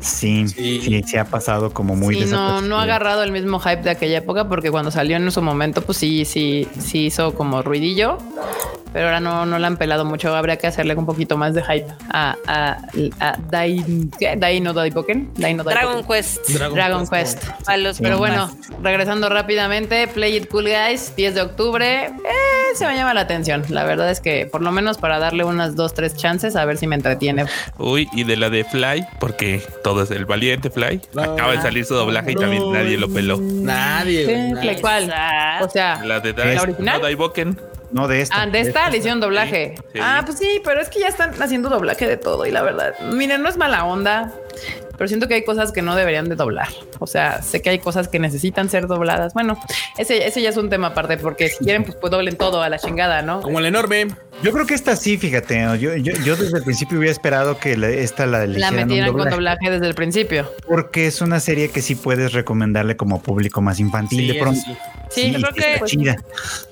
Sí, 0.00 0.48
sí, 0.48 1.02
sí, 1.06 1.16
ha 1.16 1.24
pasado 1.24 1.72
como 1.72 1.96
muy 1.96 2.14
sí, 2.14 2.30
no, 2.30 2.60
no 2.60 2.78
ha 2.78 2.82
agarrado 2.82 3.22
el 3.22 3.32
mismo 3.32 3.58
hype 3.60 3.82
de 3.82 3.90
aquella 3.90 4.18
época 4.18 4.48
porque 4.48 4.70
cuando 4.70 4.90
salió 4.90 5.16
en 5.16 5.30
su 5.30 5.42
momento, 5.42 5.82
pues 5.82 5.98
sí, 5.98 6.24
sí, 6.24 6.68
sí 6.78 7.06
hizo 7.06 7.34
como 7.34 7.62
ruidillo 7.62 8.18
pero 8.96 9.08
ahora 9.08 9.20
no, 9.20 9.44
no 9.44 9.58
la 9.58 9.66
han 9.66 9.76
pelado 9.76 10.06
mucho. 10.06 10.34
Habría 10.34 10.56
que 10.56 10.66
hacerle 10.66 10.94
un 10.94 11.04
poquito 11.04 11.36
más 11.36 11.52
de 11.52 11.62
hype 11.62 11.86
a, 12.08 12.34
a, 12.46 12.78
a 13.20 13.66
Dino 14.48 14.72
Daiboken. 14.72 15.34
Dragon 15.34 16.02
Quest. 16.02 16.48
Dragon, 16.48 17.06
Quest. 17.06 17.35
Pero 18.00 18.18
bueno, 18.18 18.50
regresando 18.82 19.28
rápidamente, 19.28 20.08
Play 20.08 20.36
It 20.36 20.48
Cool 20.48 20.68
Guys, 20.68 21.14
10 21.16 21.34
de 21.34 21.40
octubre. 21.42 22.06
Eh, 22.06 22.74
se 22.74 22.86
me 22.86 22.94
llama 22.94 23.14
la 23.14 23.22
atención. 23.22 23.64
La 23.68 23.84
verdad 23.84 24.10
es 24.10 24.20
que 24.20 24.46
por 24.46 24.62
lo 24.62 24.70
menos 24.72 24.98
para 24.98 25.18
darle 25.18 25.44
unas 25.44 25.76
dos, 25.76 25.94
tres 25.94 26.16
chances 26.16 26.56
a 26.56 26.64
ver 26.64 26.76
si 26.78 26.86
me 26.86 26.96
entretiene. 26.96 27.46
Uy, 27.78 28.08
y 28.12 28.24
de 28.24 28.36
la 28.36 28.50
de 28.50 28.64
Fly, 28.64 29.06
porque 29.18 29.62
todo 29.82 30.02
es 30.02 30.10
el 30.10 30.26
valiente 30.26 30.70
Fly. 30.70 31.00
Acaba 31.16 31.52
de 31.52 31.62
salir 31.62 31.84
su 31.84 31.94
doblaje 31.94 32.32
y 32.32 32.34
también 32.34 32.72
nadie 32.72 32.96
lo 32.96 33.08
peló. 33.08 33.38
Nadie. 33.40 34.54
¿Cuál? 34.80 35.12
O 35.62 35.68
sea, 35.70 36.04
la 36.04 36.20
de 36.20 36.32
la 36.32 36.62
original. 36.62 37.00
Daiboken. 37.00 37.58
No, 37.92 38.08
de 38.08 38.20
esta. 38.20 38.42
Ah, 38.42 38.46
de 38.46 38.60
esta 38.60 38.90
le 38.90 38.98
hicieron 38.98 39.20
doblaje. 39.20 39.74
Ah, 40.00 40.22
pues 40.24 40.38
sí, 40.38 40.60
pero 40.64 40.80
es 40.80 40.88
que 40.88 41.00
ya 41.00 41.08
están 41.08 41.40
haciendo 41.40 41.68
doblaje 41.68 42.06
de 42.06 42.16
todo 42.16 42.46
y 42.46 42.50
la 42.50 42.62
verdad, 42.62 42.94
miren, 43.12 43.42
no 43.42 43.48
es 43.48 43.56
mala 43.56 43.84
onda, 43.84 44.32
pero 44.96 45.08
siento 45.08 45.28
que 45.28 45.34
hay 45.34 45.44
cosas 45.44 45.72
que 45.72 45.82
no 45.82 45.94
deberían 45.94 46.28
de 46.28 46.36
doblar. 46.36 46.68
O 46.98 47.06
sea, 47.06 47.42
sé 47.42 47.62
que 47.62 47.70
hay 47.70 47.78
cosas 47.78 48.08
que 48.08 48.18
necesitan 48.18 48.70
ser 48.70 48.86
dobladas. 48.86 49.34
Bueno, 49.34 49.58
ese, 49.98 50.26
ese 50.26 50.42
ya 50.42 50.50
es 50.50 50.56
un 50.56 50.70
tema 50.70 50.88
aparte, 50.88 51.16
porque 51.18 51.48
si 51.48 51.64
quieren, 51.64 51.84
pues, 51.84 51.96
pues 52.00 52.10
doblen 52.10 52.36
todo 52.36 52.62
a 52.62 52.68
la 52.68 52.78
chingada, 52.78 53.22
¿no? 53.22 53.42
Como 53.42 53.58
el 53.58 53.66
enorme. 53.66 54.08
Yo 54.42 54.52
creo 54.52 54.66
que 54.66 54.74
esta 54.74 54.96
sí, 54.96 55.16
fíjate. 55.16 55.60
Yo, 55.80 55.96
yo, 55.96 56.12
yo 56.24 56.36
desde 56.36 56.58
el 56.58 56.64
principio 56.64 56.98
hubiera 56.98 57.12
esperado 57.12 57.58
que 57.58 57.72
esta 58.02 58.26
la 58.26 58.46
La 58.46 58.70
metieran 58.70 59.12
con 59.12 59.30
doblaje 59.30 59.70
desde 59.70 59.86
el 59.86 59.94
principio. 59.94 60.50
Porque 60.66 61.06
es 61.06 61.20
una 61.20 61.40
serie 61.40 61.70
que 61.70 61.82
sí 61.82 61.94
puedes 61.94 62.32
recomendarle 62.32 62.96
como 62.96 63.22
público 63.22 63.62
más 63.62 63.80
infantil 63.80 64.28
de 64.28 64.34
pronto. 64.34 64.60
Sí, 65.10 65.32
yo 65.32 65.48
creo 65.52 65.84
que 65.84 66.16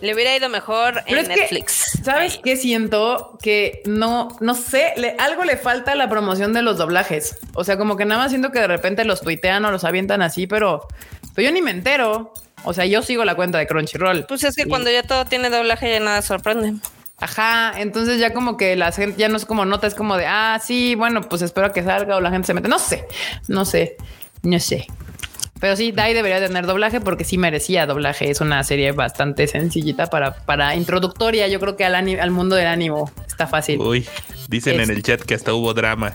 le 0.01 0.15
hubiera 0.15 0.37
ido 0.37 0.49
mejor 0.49 1.03
en 1.07 1.29
Netflix. 1.29 1.99
¿Sabes 2.03 2.41
qué 2.43 2.57
siento? 2.57 3.39
Que 3.41 3.83
no, 3.87 4.37
no 4.41 4.55
sé, 4.55 4.93
algo 5.19 5.45
le 5.45 5.57
falta 5.57 5.93
a 5.93 5.95
la 5.95 6.09
promoción 6.09 6.53
de 6.53 6.63
los 6.63 6.79
doblajes. 6.79 7.37
O 7.55 7.65
sea, 7.65 7.74
como 7.79 7.97
que 7.97 8.05
nada 8.05 8.23
más 8.23 8.31
siento 8.31 8.51
que 8.53 8.61
de 8.61 8.67
repente 8.67 9.05
los 9.05 9.21
tuitean 9.21 9.65
o 9.65 9.71
los 9.71 9.85
avientan 9.85 10.23
así, 10.23 10.47
pero, 10.47 10.87
pero 11.35 11.49
yo 11.49 11.53
ni 11.53 11.63
me 11.63 11.71
entero. 11.71 12.33
O 12.65 12.73
sea, 12.73 12.87
yo 12.87 13.03
sigo 13.03 13.25
la 13.25 13.35
cuenta 13.35 13.59
de 13.59 13.67
Crunchyroll. 13.67 14.25
Pues 14.27 14.43
es 14.45 14.57
que 14.57 14.65
cuando 14.67 14.91
ya 14.91 15.03
todo 15.03 15.27
tiene 15.27 15.51
doblaje 15.51 15.91
ya 15.91 16.01
nada 16.01 16.23
sorprende. 16.23 16.75
Ajá, 17.19 17.75
entonces 17.77 18.19
ya 18.19 18.33
como 18.33 18.57
que 18.57 18.75
la 18.75 18.91
gente 18.91 19.19
ya 19.19 19.29
no 19.29 19.37
es 19.37 19.45
como 19.45 19.65
nota, 19.65 19.87
es 19.87 19.95
como 19.95 20.17
de, 20.17 20.27
ah, 20.27 20.61
sí, 20.63 20.95
bueno, 20.95 21.21
pues 21.23 21.43
espero 21.43 21.73
que 21.73 21.83
salga 21.83 22.17
o 22.17 22.21
la 22.21 22.31
gente 22.31 22.47
se 22.47 22.55
mete. 22.55 22.69
No 22.69 22.79
sé, 22.79 23.07
no 23.49 23.65
sé, 23.65 23.97
no 24.43 24.59
sé. 24.59 24.87
Pero 25.61 25.77
sí, 25.77 25.93
Dai 25.93 26.13
debería 26.13 26.47
tener 26.47 26.67
doblaje 26.67 27.01
porque 27.01 27.25
sí 27.25 27.39
merecía 27.39 27.87
doblaje. 27.87 28.31
Es 28.31 28.41
una 28.41 28.63
serie 28.65 28.93
bastante 28.93 29.47
sencillita 29.47 30.07
para, 30.07 30.35
para 30.35 30.75
introductoria. 30.75 31.49
Yo 31.49 31.61
creo 31.61 31.77
que 31.77 31.85
al, 31.85 31.95
al 31.95 32.31
mundo 32.31 32.57
del 32.57 32.67
ánimo 32.67 33.11
está 33.27 33.47
fácil. 33.47 33.81
Uy, 33.81 34.07
dicen 34.49 34.81
en 34.81 34.91
el 34.91 35.03
chat 35.03 35.23
que 35.23 35.35
hasta 35.35 35.55
hubo 35.55 35.73
drama. 35.73 36.13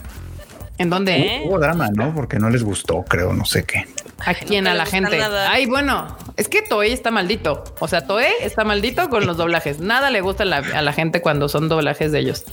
¿En 0.80 0.90
dónde? 0.90 1.42
Hubo 1.44 1.60
drama, 1.60 1.90
¿no? 1.94 2.16
Porque 2.16 2.40
no 2.40 2.50
les 2.50 2.64
gustó, 2.64 3.04
creo, 3.04 3.34
no 3.34 3.44
sé 3.44 3.66
qué. 3.66 3.86
¿A 4.26 4.34
quién? 4.34 4.66
a 4.66 4.74
la 4.74 4.86
gente. 4.86 5.22
Ay, 5.22 5.66
bueno, 5.66 6.18
es 6.38 6.48
que 6.48 6.62
Toei 6.62 6.94
está 6.94 7.12
maldito. 7.12 7.66
O 7.80 7.88
sea, 7.90 8.08
Toei 8.08 8.32
está 8.42 8.64
maldito 8.64 9.10
con 9.10 9.28
los 9.28 9.36
doblajes. 9.36 9.82
Nada 9.82 10.10
le 10.10 10.22
gusta 10.22 10.44
a 10.44 10.82
la, 10.82 10.94
gente 10.94 11.22
cuando 11.22 11.50
son 11.50 11.68
doblajes 11.68 12.14
de 12.14 12.20
ellos. 12.20 12.46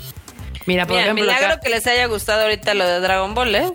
Mira, 0.67 0.87
por 0.87 0.99
ejemplo. 0.99 1.25
Milagro 1.25 1.61
que 1.63 1.71
les 1.71 1.87
haya 1.87 2.07
gustado 2.07 2.43
ahorita 2.43 2.75
lo 2.75 2.85
de 2.85 2.99
Dragon 2.99 3.33
Ball, 3.33 3.55
¿eh? 3.55 3.73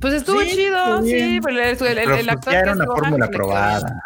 Pues 0.00 0.12
estuvo 0.12 0.42
chido, 0.44 1.02
sí, 1.02 1.40
pues 1.40 1.80
el, 1.80 1.98
el, 1.98 2.28
actor 2.28 2.52
ya 2.52 2.58
era 2.58 2.72
una 2.72 2.84
fórmula 2.84 3.28
probada. 3.28 4.04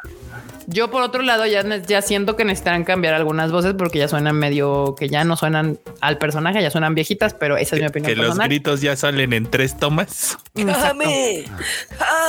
Yo 0.70 0.90
por 0.90 1.00
otro 1.00 1.22
lado 1.22 1.46
ya, 1.46 1.64
ya 1.78 2.02
siento 2.02 2.36
que 2.36 2.44
necesitarán 2.44 2.84
cambiar 2.84 3.14
algunas 3.14 3.50
voces 3.50 3.72
porque 3.72 3.98
ya 3.98 4.06
suenan 4.06 4.36
medio 4.36 4.94
que 4.98 5.08
ya 5.08 5.24
no 5.24 5.34
suenan 5.34 5.78
al 6.02 6.18
personaje, 6.18 6.60
ya 6.60 6.70
suenan 6.70 6.94
viejitas, 6.94 7.32
pero 7.32 7.56
esa 7.56 7.76
es 7.76 7.80
mi 7.80 7.88
opinión. 7.88 8.14
Que 8.14 8.20
los 8.20 8.36
gritos 8.38 8.82
ya 8.82 8.94
salen 8.94 9.32
en 9.32 9.46
tres 9.46 9.78
tomas. 9.78 10.36
¡Ame! 10.54 11.46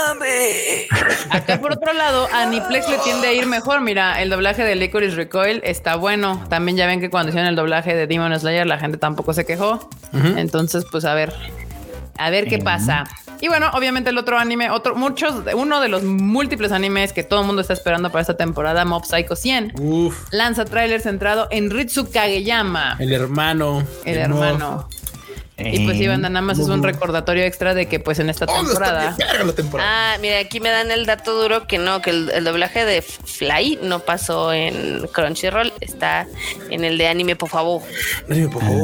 ¡Ame! 0.08 0.88
Acá 1.32 1.60
por 1.60 1.74
otro 1.74 1.92
lado, 1.92 2.30
a 2.32 2.44
Aniplex 2.44 2.90
le 2.90 3.00
tiende 3.00 3.28
a 3.28 3.34
ir 3.34 3.46
mejor. 3.46 3.82
Mira, 3.82 4.22
el 4.22 4.30
doblaje 4.30 4.64
de 4.64 4.78
Licorice 4.78 5.18
Recoil 5.18 5.60
está 5.66 5.98
bueno. 5.98 6.42
También 6.50 6.78
ya 6.78 6.88
ven 6.88 7.02
que 7.02 7.10
cuando 7.10 7.32
hicieron 7.32 7.50
el 7.50 7.58
doblaje 7.58 7.94
de 7.94 8.08
Demon 8.08 8.40
Slayer 8.40 8.66
la 8.66 8.80
gente 8.80 8.98
tampoco 8.98 9.34
se 9.34 9.46
quejó. 9.46 9.90
Entonces, 10.14 10.86
pues 10.90 11.04
a 11.04 11.14
ver, 11.14 11.34
a 12.20 12.30
ver 12.30 12.48
qué 12.48 12.60
pasa. 12.60 13.06
Y 13.42 13.48
bueno, 13.48 13.70
obviamente 13.74 14.10
el 14.10 14.18
otro 14.18 14.38
anime, 14.38 14.70
otro, 14.70 14.96
muchos, 14.96 15.34
uno 15.56 15.80
de 15.80 15.88
los 15.88 16.04
múltiples 16.04 16.72
animes 16.74 17.14
que 17.14 17.24
todo 17.24 17.42
el 17.42 17.48
mundo 17.48 17.62
está 17.62 17.74
esperando 17.74 18.12
para 18.12 18.22
esta 18.22 18.36
temporada, 18.36 18.84
Mob 18.84 19.06
Psycho 19.06 19.36
100. 19.36 19.74
Uf. 19.80 20.28
Lanza 20.32 20.66
tráiler 20.66 21.00
centrado 21.00 21.48
en 21.50 21.72
Ritsu 21.72 22.12
Kageyama. 22.12 22.98
El 23.00 23.14
hermano. 23.14 23.84
El, 24.04 24.18
hermano. 24.18 24.90
Y 25.60 25.86
pues 25.86 26.00
Iván, 26.00 26.22
nada 26.22 26.42
más 26.42 26.60
es 26.60 26.68
un 26.68 26.84
recordatorio 26.84 27.44
extra 27.44 27.74
de 27.74 27.88
que 27.88 28.00
pues 28.00 28.20
en 28.20 28.30
esta 28.30 28.46
oh, 28.46 28.54
temporada. 28.54 29.16
Ah, 29.80 30.18
mira, 30.22 30.40
aquí 30.40 30.60
me 30.60 30.70
dan 30.70 30.92
el 30.92 31.06
dato 31.06 31.40
duro 31.40 31.68
que 31.68 31.78
no, 31.78 32.02
que 32.02 32.12
el, 32.12 32.44
doblaje 32.44 32.86
de 32.86 33.02
Fly 33.02 33.80
no 33.84 34.00
pasó 34.00 34.54
en 34.54 35.08
Crunchyroll, 35.08 35.74
está 35.82 36.28
en 36.70 36.84
el 36.84 36.98
de 36.98 37.08
anime 37.08 37.36
por 37.36 37.50
favor. 37.50 37.82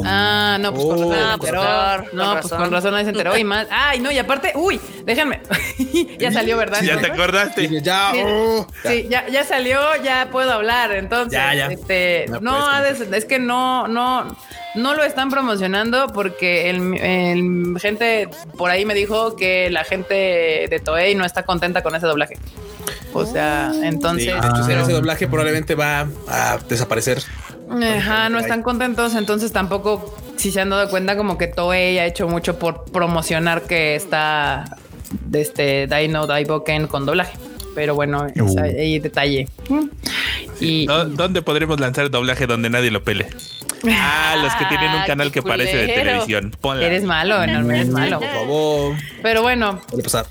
Ah, 0.06 0.58
no, 0.60 0.74
pues 0.74 0.86
con 0.86 1.12
razón. 1.12 1.34
Oh, 1.34 1.38
pues, 1.38 2.14
no, 2.14 2.40
pues 2.42 2.54
con 2.54 2.72
razón 2.72 2.92
nadie 2.92 3.06
se 3.06 3.12
enteró. 3.12 3.38
Y 3.38 3.44
más. 3.46 3.68
Ay, 3.70 4.00
no, 4.00 4.12
y 4.12 4.18
aparte, 4.18 4.54
uy, 4.56 4.80
déjenme. 5.04 5.42
ya 6.20 6.32
salió, 6.32 6.58
¿verdad? 6.58 6.82
Ya 6.82 7.00
te 7.00 7.08
acordaste. 7.08 7.82
ya, 7.82 8.12
oh, 8.16 8.68
sí, 8.84 9.08
ya, 9.10 9.28
ya 9.28 9.44
salió, 9.44 9.80
ya 10.04 10.30
puedo 10.32 10.52
hablar. 10.52 10.92
Entonces, 10.94 11.34
ya, 11.34 11.54
ya. 11.54 11.68
este, 11.68 12.26
no, 12.42 12.84
es 12.84 13.26
que 13.26 13.40
no, 13.40 13.88
no 13.88 14.36
no 14.76 14.94
lo 14.94 15.04
están 15.04 15.30
promocionando 15.30 16.08
porque 16.08 16.65
el, 16.70 17.78
gente 17.80 18.30
por 18.58 18.70
ahí 18.70 18.86
me 18.86 18.94
dijo 18.94 19.36
que 19.36 19.70
la 19.70 19.84
gente 19.84 20.68
de 20.70 20.82
Toei 20.84 21.16
no 21.16 21.26
está 21.26 21.44
contenta 21.44 21.84
con 21.84 21.96
ese 21.96 22.08
doblaje. 22.08 22.38
O 23.14 23.26
sea, 23.26 23.72
entonces. 23.84 24.34
ese 24.62 24.92
doblaje 24.92 25.28
probablemente 25.28 25.76
va 25.76 26.08
a 26.28 26.58
desaparecer. 26.68 27.24
Ajá, 27.70 28.30
no 28.30 28.40
están 28.40 28.62
contentos, 28.62 29.16
entonces 29.16 29.52
tampoco, 29.52 30.16
si 30.36 30.52
se 30.52 30.62
han 30.62 30.70
dado 30.70 30.90
cuenta, 30.90 31.18
como 31.18 31.38
que 31.38 31.48
Toei 31.48 31.98
ha 31.98 32.06
hecho 32.06 32.28
mucho 32.28 32.60
por 32.60 32.86
promocionar 32.86 33.64
que 33.64 33.96
está 33.96 34.78
de 35.26 35.42
este 35.42 35.88
Dino 35.88 36.28
Daiboken 36.28 36.88
con 36.88 37.06
doblaje. 37.06 37.38
Pero 37.74 37.96
bueno, 37.96 38.28
uh. 38.36 38.60
ahí 38.60 39.00
detalle. 39.00 39.48
Y, 40.60 40.86
¿Dónde 40.86 41.42
podremos 41.42 41.80
lanzar 41.80 42.10
doblaje 42.10 42.48
donde 42.48 42.70
nadie 42.70 42.92
lo 42.92 43.04
pele? 43.04 43.28
Ah, 43.92 44.36
los 44.42 44.54
que 44.56 44.66
tienen 44.66 44.90
un 44.90 45.02
ah, 45.02 45.06
canal 45.06 45.32
que 45.32 45.42
parece 45.42 45.78
de 45.78 45.88
televisión. 45.88 46.56
Eres 46.82 47.04
malo, 47.04 47.46
no, 47.46 47.72
eres 47.72 47.90
malo. 47.90 48.20
Por 48.20 48.30
favor. 48.30 48.96
Pero 49.22 49.42
bueno, 49.42 49.82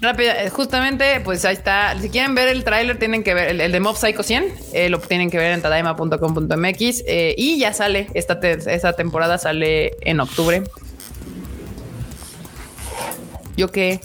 rápido, 0.01 0.33
eh, 0.33 0.51
justamente, 0.51 1.21
pues 1.21 1.45
ahí 1.45 1.55
está. 1.55 1.97
Si 2.01 2.11
quieren 2.11 2.35
ver 2.35 2.49
el 2.49 2.65
tráiler, 2.65 2.99
tienen 2.99 3.23
que 3.23 3.35
ver 3.35 3.61
el, 3.61 3.73
de 3.73 3.81
Mob 3.81 3.97
Psycho 3.97 4.23
100. 4.23 4.45
Eh, 4.73 4.89
lo 4.89 4.99
tienen 5.01 5.31
que 5.31 5.39
ver 5.39 5.53
en 5.53 5.63
tadaima.com.mx. 5.63 7.05
Eh, 7.07 7.35
y 7.37 7.59
ya 7.59 7.73
sale. 7.73 8.09
Esta, 8.15 8.39
esta 8.43 8.93
temporada 8.95 9.39
sale 9.39 9.93
en 10.01 10.21
octubre. 10.21 10.63
¿Yo 13.57 13.71
qué? 13.71 14.01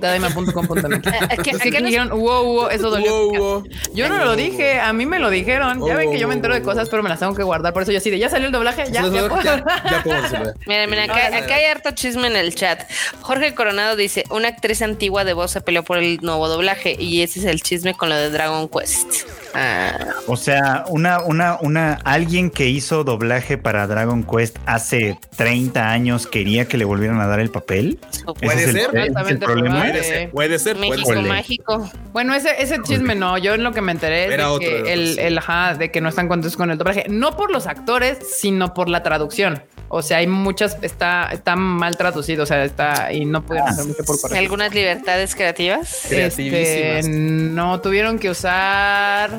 Nací. 0.00 0.22
Tadaima.com.mx. 0.22 1.42
que, 1.42 1.70
que 1.70 1.82
dijeron, 1.82 2.10
wow, 2.10 2.44
wow, 2.44 2.68
eso 2.68 2.90
dolió. 2.90 3.64
Yo 3.94 4.08
no 4.08 4.24
lo 4.24 4.36
dije, 4.36 4.80
a 4.80 4.92
mí 4.92 5.06
me 5.06 5.18
lo 5.18 5.30
dijeron. 5.30 5.84
Ya 5.86 5.96
ven 5.96 6.10
que 6.10 6.18
yo 6.18 6.28
me 6.28 6.34
entero 6.34 6.54
de 6.54 6.62
cosas, 6.62 6.88
pero 6.88 7.02
me 7.02 7.08
las 7.08 7.18
tengo 7.18 7.34
que 7.34 7.42
guardar. 7.42 7.72
Por 7.72 7.82
eso 7.82 7.92
yo 7.92 7.98
así 7.98 8.10
de 8.10 8.18
ya 8.18 8.28
salió 8.28 8.46
el 8.46 8.52
doblaje, 8.52 8.84
ya. 8.90 9.02
ya, 9.02 9.10
ya, 9.10 10.54
Mira, 10.66 10.86
mira, 10.88 11.04
acá, 11.04 11.36
acá, 11.36 11.54
hay 11.54 11.64
harto 11.66 11.90
chisme 11.92 12.26
en 12.26 12.36
el 12.36 12.54
chat. 12.54 12.82
Jorge 13.20 13.54
Coronado 13.54 13.96
dice: 13.96 14.24
Una 14.30 14.48
actriz 14.48 14.82
antigua 14.82 15.24
de 15.24 15.32
voz 15.32 15.50
se 15.50 15.60
peleó 15.60 15.82
por 15.82 15.98
el 15.98 16.18
nuevo 16.22 16.48
doblaje, 16.48 16.96
y 16.98 17.22
ese 17.22 17.40
es 17.40 17.46
el 17.46 17.62
chisme 17.62 17.94
con 17.94 18.08
lo 18.08 18.16
de 18.16 18.30
Dragon 18.30 18.68
Quest. 18.68 19.26
O 20.26 20.36
sea, 20.36 20.84
una, 20.88 21.20
una, 21.20 21.56
una, 21.60 21.94
alguien 22.04 22.50
que 22.50 22.68
hizo 22.68 23.04
doblaje 23.04 23.58
para 23.58 23.86
Dragon 23.86 24.24
Quest 24.24 24.56
hace 24.66 25.18
30 25.36 25.90
años 25.90 26.26
quería 26.26 26.66
que 26.66 26.76
le 26.76 26.84
volvieran 26.84 27.20
a 27.20 27.26
dar 27.26 27.40
el 27.40 27.50
papel. 27.50 27.98
Puede 28.40 28.72
ser, 28.72 28.90
puede 28.90 30.04
ser, 30.04 30.30
puede 30.30 30.58
ser. 30.58 30.76
México 30.76 31.22
mágico. 31.22 31.90
Bueno, 32.12 32.34
ese, 32.34 32.50
ese 32.58 32.82
chisme 32.82 33.14
no. 33.14 33.38
Yo 33.38 33.54
en 33.54 33.62
lo 33.62 33.72
que 33.72 33.80
me 33.80 33.92
enteré 33.92 34.24
es 34.24 34.30
de 34.30 34.58
que 34.58 34.92
el, 34.92 35.18
el, 35.18 35.40
de 35.78 35.90
que 35.90 36.00
no 36.00 36.08
están 36.08 36.28
contentos 36.28 36.56
con 36.56 36.70
el 36.70 36.78
doblaje, 36.78 37.06
no 37.08 37.36
por 37.36 37.50
los 37.50 37.66
actores, 37.66 38.18
sino 38.36 38.74
por 38.74 38.88
la 38.88 39.02
traducción. 39.02 39.62
O 39.88 40.02
sea, 40.02 40.18
hay 40.18 40.26
muchas, 40.26 40.78
está, 40.82 41.30
está 41.32 41.54
mal 41.54 41.96
traducido, 41.96 42.42
o 42.42 42.46
sea, 42.46 42.64
está 42.64 43.12
y 43.12 43.24
no 43.24 43.42
pudieron 43.42 43.68
hacer 43.68 43.84
mucho 43.84 44.04
por 44.04 44.20
correcto. 44.20 44.38
¿Algunas 44.38 44.74
libertades 44.74 45.34
creativas? 45.34 46.10
Este, 46.10 47.02
no 47.04 47.80
tuvieron 47.80 48.18
que 48.18 48.30
usar. 48.30 49.30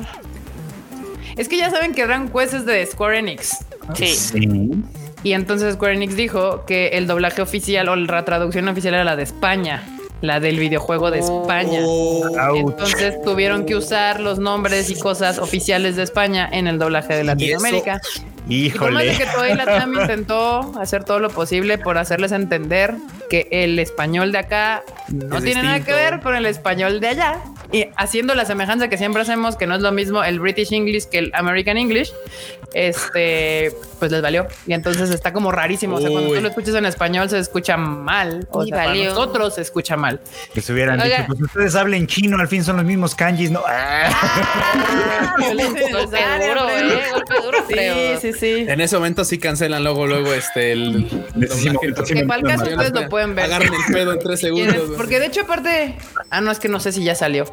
Es 1.36 1.48
que 1.48 1.58
ya 1.58 1.70
saben 1.70 1.94
que 1.94 2.06
Dragon 2.06 2.28
Quest 2.28 2.54
es 2.54 2.66
de 2.66 2.84
Square 2.86 3.18
Enix. 3.18 3.58
Sí. 3.94 4.82
Y 5.22 5.32
entonces 5.32 5.74
Square 5.74 5.94
Enix 5.94 6.16
dijo 6.16 6.64
que 6.64 6.88
el 6.88 7.06
doblaje 7.06 7.42
oficial 7.42 7.88
o 7.88 7.96
la 7.96 8.24
traducción 8.24 8.68
oficial 8.68 8.94
era 8.94 9.04
la 9.04 9.16
de 9.16 9.24
España 9.24 9.82
la 10.20 10.40
del 10.40 10.58
videojuego 10.58 11.10
de 11.10 11.20
España. 11.20 11.80
Oh. 11.84 12.26
Entonces 12.56 13.20
tuvieron 13.22 13.64
que 13.66 13.76
usar 13.76 14.20
los 14.20 14.38
nombres 14.38 14.90
y 14.90 14.98
cosas 14.98 15.38
oficiales 15.38 15.96
de 15.96 16.02
España 16.02 16.48
en 16.50 16.66
el 16.66 16.78
doblaje 16.78 17.14
de 17.14 17.24
Latinoamérica. 17.24 18.00
Híjole. 18.48 19.12
Y 19.12 19.16
que 19.16 19.26
Toei 19.26 19.54
Latam 19.54 19.92
intentó 19.94 20.72
hacer 20.80 21.04
todo 21.04 21.18
lo 21.18 21.30
posible 21.30 21.78
por 21.78 21.98
hacerles 21.98 22.32
entender 22.32 22.94
que 23.28 23.48
el 23.50 23.78
español 23.78 24.32
de 24.32 24.38
acá 24.38 24.82
no 25.08 25.40
tiene 25.42 25.62
nada 25.62 25.80
que 25.80 25.92
ver 25.92 26.20
con 26.20 26.34
el 26.34 26.46
español 26.46 27.00
de 27.00 27.08
allá 27.08 27.40
y 27.70 27.86
haciendo 27.96 28.34
la 28.34 28.44
semejanza 28.44 28.88
que 28.88 28.96
siempre 28.96 29.22
hacemos, 29.22 29.56
que 29.56 29.66
no 29.66 29.74
es 29.74 29.82
lo 29.82 29.92
mismo 29.92 30.24
el 30.24 30.40
British 30.40 30.72
English 30.72 31.04
que 31.04 31.18
el 31.18 31.30
American 31.34 31.76
English, 31.76 32.12
este, 32.72 33.72
pues 33.98 34.10
les 34.10 34.22
valió. 34.22 34.46
Y 34.66 34.72
entonces 34.72 35.10
está 35.10 35.32
como 35.32 35.52
rarísimo. 35.52 35.96
O 35.96 36.00
sea, 36.00 36.10
cuando 36.10 36.32
tú 36.32 36.40
lo 36.40 36.48
escuchas 36.48 36.74
en 36.74 36.86
español 36.86 37.28
se 37.28 37.38
escucha 37.38 37.76
mal. 37.76 38.48
O 38.50 38.64
sea, 38.64 38.76
para 38.76 38.94
nosotros 38.94 39.54
se 39.54 39.62
escucha 39.62 39.96
mal. 39.96 40.20
Que 40.54 40.62
se 40.62 40.72
hubieran 40.72 40.98
dicho, 41.00 41.24
pues 41.26 41.40
ustedes 41.42 41.74
hablen 41.74 42.06
chino, 42.06 42.38
al 42.38 42.48
fin 42.48 42.64
son 42.64 42.76
los 42.76 42.86
mismos 42.86 43.14
kanjis, 43.14 43.50
¿no? 43.50 43.60
Ah, 43.66 44.08
golpe 45.38 45.90
duro, 45.90 46.68
eh, 46.70 47.02
golpe 47.12 47.34
duro, 47.42 47.58
Sí, 47.68 47.76
sí, 48.20 48.32
sí. 48.32 48.64
En 48.68 48.80
ese 48.80 48.96
momento 48.96 49.24
sí 49.24 49.38
cancelan 49.38 49.84
luego, 49.84 50.06
luego 50.06 50.32
este 50.32 50.72
el. 50.72 51.08
Que 52.06 52.24
para 52.24 52.40
el 52.40 52.46
caso 52.46 52.64
ustedes 52.64 52.92
lo 52.92 53.08
pueden 53.08 53.34
ver. 53.34 53.46
Agarren 53.46 53.72
el 53.74 53.92
pedo 53.92 54.12
en 54.12 54.18
tres 54.18 54.40
segundos. 54.48 54.92
Porque 54.96 55.20
de 55.20 55.26
hecho, 55.26 55.42
aparte, 55.42 55.96
ah, 56.30 56.40
no, 56.40 56.50
es 56.50 56.58
que 56.58 56.68
no 56.68 56.80
sé 56.80 56.92
si 56.92 57.04
ya 57.04 57.14
salió. 57.14 57.44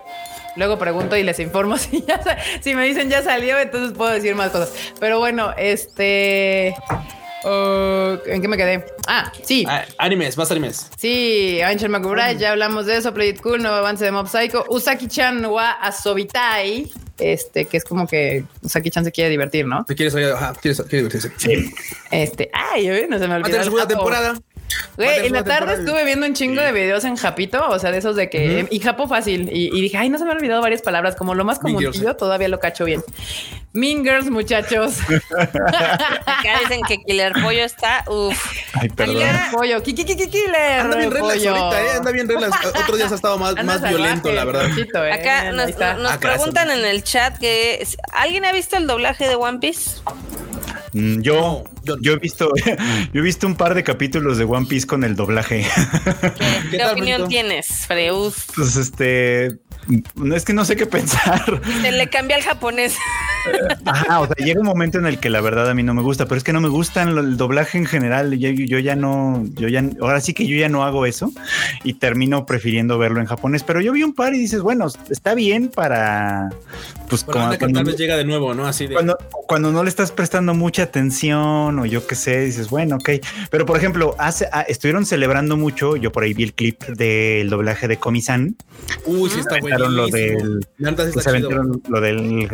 Luego 0.55 0.77
pregunto 0.77 1.17
y 1.17 1.23
les 1.23 1.39
informo 1.39 1.77
si 1.79 2.03
ya 2.05 2.21
si 2.61 2.75
me 2.75 2.85
dicen 2.85 3.09
ya 3.09 3.21
salió, 3.21 3.59
entonces 3.59 3.97
puedo 3.97 4.11
decir 4.11 4.35
más 4.35 4.51
cosas. 4.51 4.73
Pero 4.99 5.19
bueno, 5.19 5.53
este 5.57 6.75
uh, 7.45 8.17
¿En 8.25 8.41
qué 8.41 8.47
me 8.47 8.57
quedé? 8.57 8.85
Ah, 9.07 9.31
sí. 9.43 9.65
Ah, 9.67 9.85
animes, 9.97 10.37
más 10.37 10.51
animes. 10.51 10.89
Sí, 10.97 11.59
Angel 11.61 11.89
McBride, 11.89 12.37
ya 12.37 12.51
hablamos 12.51 12.85
de 12.85 12.97
eso. 12.97 13.13
Play 13.13 13.29
It 13.29 13.41
Cool, 13.41 13.61
nuevo 13.61 13.77
avance 13.77 14.03
de 14.03 14.11
Mob 14.11 14.27
Psycho. 14.27 14.65
Usaki-chan 14.69 15.45
wa 15.45 15.71
Asobitai. 15.71 16.91
Este, 17.17 17.65
que 17.65 17.77
es 17.77 17.85
como 17.85 18.07
que 18.07 18.43
Usaki-chan 18.61 19.05
se 19.05 19.11
quiere 19.11 19.29
divertir, 19.29 19.65
¿no? 19.65 19.85
Te 19.85 19.95
quieres, 19.95 20.15
ajá, 20.15 20.53
quieres, 20.61 20.87
divertirse. 20.89 21.31
Sí. 21.37 21.73
Este, 22.11 22.49
ay, 22.53 22.87
no 23.09 23.19
se 23.19 23.27
me 23.27 23.35
olvidó. 23.35 23.55
Va 23.55 23.61
a 23.61 23.63
segunda 23.63 23.87
temporada. 23.87 24.35
Güey, 24.97 25.27
en 25.27 25.33
la 25.33 25.43
tarde 25.43 25.73
estuve 25.73 26.05
viendo 26.05 26.25
un 26.25 26.33
chingo 26.33 26.61
de 26.61 26.71
videos 26.71 27.03
en 27.03 27.15
Japito, 27.15 27.67
o 27.69 27.79
sea, 27.79 27.91
de 27.91 27.97
esos 27.97 28.15
de 28.15 28.29
que 28.29 28.67
y 28.69 28.79
Japo 28.79 29.07
fácil. 29.07 29.49
Y, 29.51 29.81
dije, 29.81 29.97
ay, 29.97 30.09
no 30.09 30.17
se 30.17 30.25
me 30.25 30.31
han 30.31 30.37
olvidado 30.37 30.61
varias 30.61 30.81
palabras, 30.81 31.15
como 31.15 31.35
lo 31.35 31.43
más 31.43 31.59
común, 31.59 31.83
yo 31.83 32.15
todavía 32.15 32.47
lo 32.47 32.59
cacho 32.59 32.85
bien. 32.85 33.03
Mean 33.75 34.05
Girls, 34.05 34.29
muchachos. 34.29 34.99
Acá 36.25 36.59
dicen 36.61 36.81
que 36.87 36.97
Killer 37.03 37.33
Pollo 37.33 37.65
está, 37.65 38.05
uff. 38.07 38.39
Ay, 38.73 38.87
perdón. 38.87 39.15
Killer 39.15 39.35
Pollo, 39.51 39.83
Kiki 39.83 40.05
Kiki 40.05 40.29
Killer. 40.29 40.79
Anda 40.79 40.95
bien 40.95 41.11
reglas 41.11 41.45
ahorita, 41.45 41.83
¿eh? 41.83 41.89
anda 41.97 42.11
bien 42.11 42.29
reglas. 42.29 42.51
Otros 42.65 42.97
días 42.97 43.11
ha 43.11 43.15
estado 43.15 43.37
más, 43.37 43.61
más 43.65 43.81
violento, 43.81 44.31
la 44.31 44.45
verdad. 44.45 44.69
¿eh? 44.77 45.11
Acá 45.11 45.51
nos, 45.51 45.71
ah, 45.81 46.17
preguntan 46.21 46.71
en 46.71 46.85
el 46.85 47.03
chat 47.03 47.37
que 47.37 47.85
¿alguien 48.13 48.45
ha 48.45 48.53
visto 48.53 48.77
el 48.77 48.87
doblaje 48.87 49.27
de 49.27 49.35
One 49.35 49.59
Piece? 49.59 49.99
Mm, 50.95 51.19
yo, 51.19 51.65
yo, 51.99 52.13
he 52.13 52.15
visto, 52.15 52.49
yo 53.13 53.19
he 53.19 53.21
visto 53.21 53.45
un 53.45 53.55
par 53.55 53.75
de 53.75 53.83
capítulos 53.83 54.37
de 54.37 54.45
One 54.45 54.65
Piece 54.65 54.87
con 54.87 55.03
el 55.03 55.17
doblaje. 55.17 55.67
¿Qué, 56.71 56.85
opinión 56.85 57.27
tienes, 57.27 57.85
Freud? 57.85 58.31
Pues 58.55 58.77
este, 58.77 59.57
es 60.33 60.45
que 60.45 60.53
no 60.53 60.63
sé 60.63 60.77
qué 60.77 60.85
pensar. 60.85 61.61
Se 61.81 61.91
le 61.91 62.09
cambia 62.09 62.37
al 62.37 62.43
japonés. 62.43 62.95
Ajá, 63.85 64.19
o 64.21 64.27
sea, 64.27 64.35
llega 64.45 64.59
un 64.59 64.65
momento 64.65 64.97
en 64.97 65.05
el 65.05 65.19
que 65.19 65.29
la 65.29 65.41
verdad 65.41 65.69
a 65.69 65.73
mí 65.73 65.83
no 65.83 65.93
me 65.93 66.01
gusta, 66.01 66.25
pero 66.25 66.37
es 66.37 66.43
que 66.43 66.53
no 66.53 66.61
me 66.61 66.69
gusta 66.69 67.03
el 67.03 67.37
doblaje 67.37 67.77
en 67.77 67.85
general. 67.85 68.37
Yo, 68.37 68.49
yo, 68.49 68.79
ya 68.79 68.95
no, 68.95 69.43
yo 69.55 69.67
ya, 69.67 69.83
ahora 70.01 70.21
sí 70.21 70.33
que 70.33 70.47
yo 70.47 70.55
ya 70.57 70.69
no 70.69 70.83
hago 70.83 71.05
eso 71.05 71.31
y 71.83 71.93
termino 71.93 72.45
prefiriendo 72.45 72.97
verlo 72.97 73.19
en 73.19 73.27
japonés. 73.27 73.63
Pero 73.63 73.81
yo 73.81 73.91
vi 73.93 74.03
un 74.03 74.13
par 74.13 74.33
y 74.33 74.39
dices, 74.39 74.61
bueno, 74.61 74.87
está 75.09 75.35
bien 75.35 75.69
para, 75.69 76.49
pues 77.09 77.23
cuando, 77.23 77.57
tal 77.57 77.83
vez 77.83 77.97
llega 77.97 78.17
de 78.17 78.25
nuevo, 78.25 78.53
¿no? 78.53 78.65
Así 78.65 78.87
de 78.87 78.93
cuando, 78.93 79.17
cuando 79.47 79.71
no 79.71 79.83
le 79.83 79.89
estás 79.89 80.11
prestando 80.11 80.53
mucha 80.53 80.83
atención 80.83 81.77
o 81.79 81.85
yo 81.85 82.07
qué 82.07 82.15
sé, 82.15 82.41
dices, 82.41 82.69
bueno, 82.69 82.95
ok. 82.95 83.09
Pero 83.49 83.65
por 83.65 83.77
ejemplo, 83.77 84.15
hace, 84.17 84.47
ah, 84.51 84.61
estuvieron 84.61 85.05
celebrando 85.05 85.57
mucho. 85.57 85.95
Yo 85.95 86.11
por 86.11 86.23
ahí 86.23 86.33
vi 86.33 86.43
el 86.43 86.53
clip 86.53 86.83
del 86.85 87.49
doblaje 87.49 87.87
de 87.87 87.97
Comisan. 87.97 88.55
Uy, 89.05 89.29
sí 89.29 89.39
está. 89.39 89.59
Lo 89.59 90.07
del, 90.07 90.65
pues, 91.13 91.25
lo 91.87 92.01
del 92.01 92.47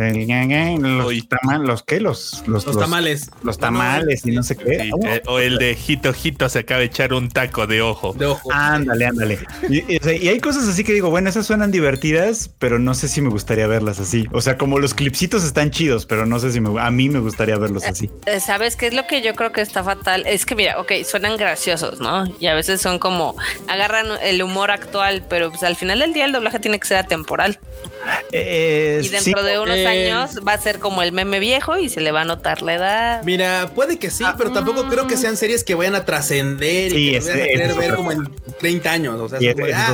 los 0.81 1.27
tamales, 1.27 1.67
los 1.67 1.83
qué, 1.83 1.99
los, 1.99 2.43
los, 2.47 2.65
tamales, 2.65 3.29
los 3.43 3.57
tamales 3.57 4.25
y 4.25 4.31
no 4.31 4.43
sé 4.43 4.55
qué. 4.55 4.89
Eh, 5.03 5.21
o 5.27 5.39
el 5.39 5.57
de 5.57 5.75
Jito 5.75 6.13
Jito 6.13 6.49
se 6.49 6.59
acaba 6.59 6.79
de 6.79 6.87
echar 6.87 7.13
un 7.13 7.29
taco 7.29 7.67
de 7.67 7.81
ojo. 7.81 8.13
De 8.13 8.25
ojo. 8.25 8.49
Ándale, 8.51 9.05
ándale. 9.05 9.39
Y, 9.69 10.27
hay 10.27 10.39
cosas 10.39 10.67
así 10.67 10.83
que 10.83 10.93
digo, 10.93 11.09
bueno, 11.09 11.29
esas 11.29 11.45
suenan 11.45 11.71
divertidas, 11.71 12.49
pero 12.59 12.79
no 12.79 12.93
sé 12.93 13.07
si 13.07 13.21
me 13.21 13.29
gustaría 13.29 13.67
verlas 13.67 13.99
así. 13.99 14.27
O 14.31 14.41
sea, 14.41 14.57
como 14.57 14.79
los 14.79 14.93
clipsitos 14.93 15.43
están 15.43 15.71
chidos, 15.71 16.05
pero 16.05 16.25
no 16.25 16.39
sé 16.39 16.51
si 16.51 16.59
me, 16.59 16.79
a 16.81 16.91
mí 16.91 17.09
me 17.09 17.19
gustaría 17.19 17.57
verlos 17.57 17.83
así. 17.83 18.09
Eh, 18.25 18.39
¿Sabes 18.39 18.75
qué 18.75 18.87
es 18.87 18.93
lo 18.93 19.07
que 19.07 19.21
yo 19.21 19.33
creo 19.35 19.51
que 19.51 19.61
está 19.61 19.83
fatal? 19.83 20.23
Es 20.25 20.45
que 20.45 20.55
mira, 20.55 20.79
ok, 20.79 20.91
suenan 21.05 21.37
graciosos, 21.37 21.99
¿no? 21.99 22.25
Y 22.39 22.47
a 22.47 22.53
veces 22.53 22.81
son 22.81 22.99
como 22.99 23.35
agarran 23.67 24.07
el 24.21 24.41
humor 24.41 24.71
actual, 24.71 25.23
pero 25.29 25.49
pues 25.49 25.63
al 25.63 25.75
final 25.75 25.99
del 25.99 26.13
día 26.13 26.25
el 26.25 26.31
doblaje 26.31 26.59
tiene 26.59 26.79
que 26.79 26.87
ser 26.87 26.97
atemporal. 26.97 27.59
y 28.31 29.07
dentro 29.09 29.43
de 29.43 29.59
unos 29.59 29.85
años 29.85 30.39
va 30.47 30.53
a 30.53 30.57
ser 30.57 30.70
como 30.79 31.01
el 31.01 31.11
meme 31.11 31.39
viejo 31.39 31.77
y 31.77 31.89
se 31.89 32.01
le 32.01 32.11
va 32.11 32.21
a 32.21 32.25
notar 32.25 32.61
la 32.61 32.73
edad. 32.73 33.23
Mira, 33.23 33.71
puede 33.73 33.97
que 33.97 34.09
sí, 34.09 34.23
pero 34.37 34.51
tampoco 34.51 34.87
creo 34.87 35.07
que 35.07 35.17
sean 35.17 35.37
series 35.37 35.63
que 35.63 35.75
vayan 35.75 35.95
a 35.95 36.05
trascender 36.05 36.93
y 36.93 37.11
que 37.11 37.19
vayan 37.19 37.41
a 37.41 37.43
querer 37.45 37.73
ver 37.75 37.95
como 37.95 38.11
en 38.11 38.29
30 38.59 38.91
años. 38.91 39.19
O 39.19 39.29
sea, 39.29 39.39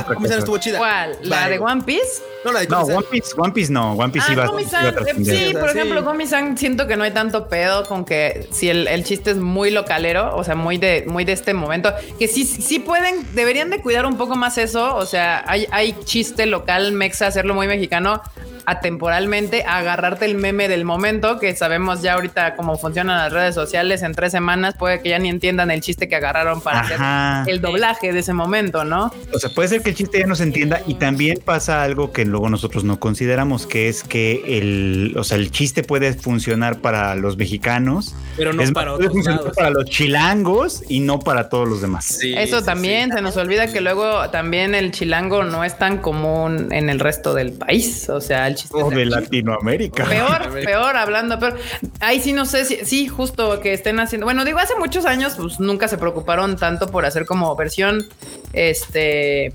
como 0.06 0.26
ah, 0.26 0.34
estuvo 0.36 0.58
chida. 0.58 0.78
¿Cuál? 0.78 1.18
¿La 1.22 1.48
de 1.48 1.58
One 1.58 1.82
Piece? 1.82 2.22
No, 2.44 2.52
la 2.52 2.60
de 2.60 2.68
no, 2.68 2.82
One 2.82 3.06
Piece, 3.10 3.34
One 3.36 3.52
Piece 3.52 3.72
no, 3.72 3.92
One 3.94 4.12
Piece 4.12 4.26
ah, 4.28 4.32
iba, 4.32 4.44
a 4.44 5.24
Sí, 5.24 5.54
por 5.58 5.70
ejemplo, 5.70 6.02
Gomi-san 6.02 6.56
siento 6.56 6.86
que 6.86 6.96
no 6.96 7.04
hay 7.04 7.10
tanto 7.10 7.48
pedo 7.48 7.84
con 7.84 8.04
que 8.04 8.48
si 8.52 8.68
el, 8.68 8.86
el, 8.86 9.04
chiste 9.04 9.32
es 9.32 9.36
muy 9.36 9.70
localero, 9.70 10.36
o 10.36 10.44
sea, 10.44 10.54
muy 10.54 10.78
de, 10.78 11.04
muy 11.06 11.24
de 11.24 11.32
este 11.32 11.52
momento, 11.52 11.92
que 12.18 12.28
sí, 12.28 12.44
sí 12.44 12.78
pueden, 12.78 13.26
deberían 13.34 13.70
de 13.70 13.80
cuidar 13.80 14.06
un 14.06 14.16
poco 14.16 14.36
más 14.36 14.56
eso, 14.56 14.94
o 14.94 15.04
sea, 15.04 15.44
hay, 15.46 15.66
hay 15.72 15.96
chiste 16.04 16.46
local, 16.46 16.92
mexa, 16.92 17.26
hacerlo 17.26 17.54
muy 17.54 17.66
mexicano, 17.66 18.22
atemporalmente 18.68 19.64
a 19.66 19.78
agarrarte 19.78 20.26
el 20.26 20.34
meme 20.34 20.68
del 20.68 20.84
momento, 20.84 21.38
que 21.38 21.56
sabemos 21.56 22.02
ya 22.02 22.14
ahorita 22.14 22.54
cómo 22.54 22.76
funcionan 22.76 23.16
las 23.16 23.32
redes 23.32 23.54
sociales 23.54 24.02
en 24.02 24.12
tres 24.12 24.30
semanas, 24.30 24.74
puede 24.78 25.00
que 25.00 25.08
ya 25.08 25.18
ni 25.18 25.30
entiendan 25.30 25.70
el 25.70 25.80
chiste 25.80 26.06
que 26.06 26.16
agarraron 26.16 26.60
para 26.60 26.80
hacer 26.80 27.50
el 27.50 27.62
doblaje 27.62 28.12
de 28.12 28.18
ese 28.18 28.34
momento, 28.34 28.84
¿no? 28.84 29.10
O 29.32 29.38
sea, 29.38 29.48
puede 29.48 29.68
ser 29.68 29.80
que 29.80 29.88
el 29.90 29.96
chiste 29.96 30.18
ya 30.18 30.26
no 30.26 30.34
se 30.34 30.42
entienda 30.42 30.82
y 30.86 30.94
también 30.94 31.40
pasa 31.42 31.82
algo 31.82 32.12
que 32.12 32.26
luego 32.26 32.50
nosotros 32.50 32.84
no 32.84 33.00
consideramos, 33.00 33.66
que 33.66 33.88
es 33.88 34.04
que 34.04 34.58
el, 34.58 35.14
o 35.16 35.24
sea, 35.24 35.38
el 35.38 35.50
chiste 35.50 35.82
puede 35.82 36.12
funcionar 36.12 36.80
para 36.80 37.14
los 37.14 37.38
mexicanos, 37.38 38.14
pero 38.36 38.52
no 38.52 38.62
para 38.74 38.92
otros 38.92 39.14
para 39.56 39.70
los 39.70 39.86
chilangos 39.86 40.82
y 40.90 41.00
no 41.00 41.20
para 41.20 41.48
todos 41.48 41.66
los 41.66 41.80
demás. 41.80 42.18
Eso 42.22 42.62
también 42.62 43.12
se 43.12 43.22
nos 43.22 43.34
olvida 43.38 43.72
que 43.72 43.80
luego 43.80 44.28
también 44.28 44.74
el 44.74 44.90
chilango 44.90 45.42
no 45.42 45.64
es 45.64 45.78
tan 45.78 45.98
común 45.98 46.68
en 46.70 46.90
el 46.90 47.00
resto 47.00 47.32
del 47.32 47.52
país, 47.52 48.10
o 48.10 48.20
sea, 48.20 48.46
el 48.46 48.57
o 48.72 48.90
de, 48.90 49.06
Latinoamérica. 49.06 50.04
Peor, 50.04 50.52
peor, 50.52 50.96
hablando, 50.96 51.38
pero 51.38 51.56
ahí 52.00 52.20
sí 52.20 52.32
no 52.32 52.46
sé 52.46 52.64
si, 52.64 52.84
sí, 52.84 53.08
justo 53.08 53.60
que 53.60 53.72
estén 53.72 54.00
haciendo. 54.00 54.26
Bueno, 54.26 54.44
digo, 54.44 54.58
hace 54.58 54.74
muchos 54.76 55.04
años, 55.04 55.34
pues 55.36 55.60
nunca 55.60 55.88
se 55.88 55.98
preocuparon 55.98 56.56
tanto 56.56 56.88
por 56.88 57.04
hacer 57.04 57.26
como 57.26 57.54
versión, 57.56 58.06
este, 58.52 59.52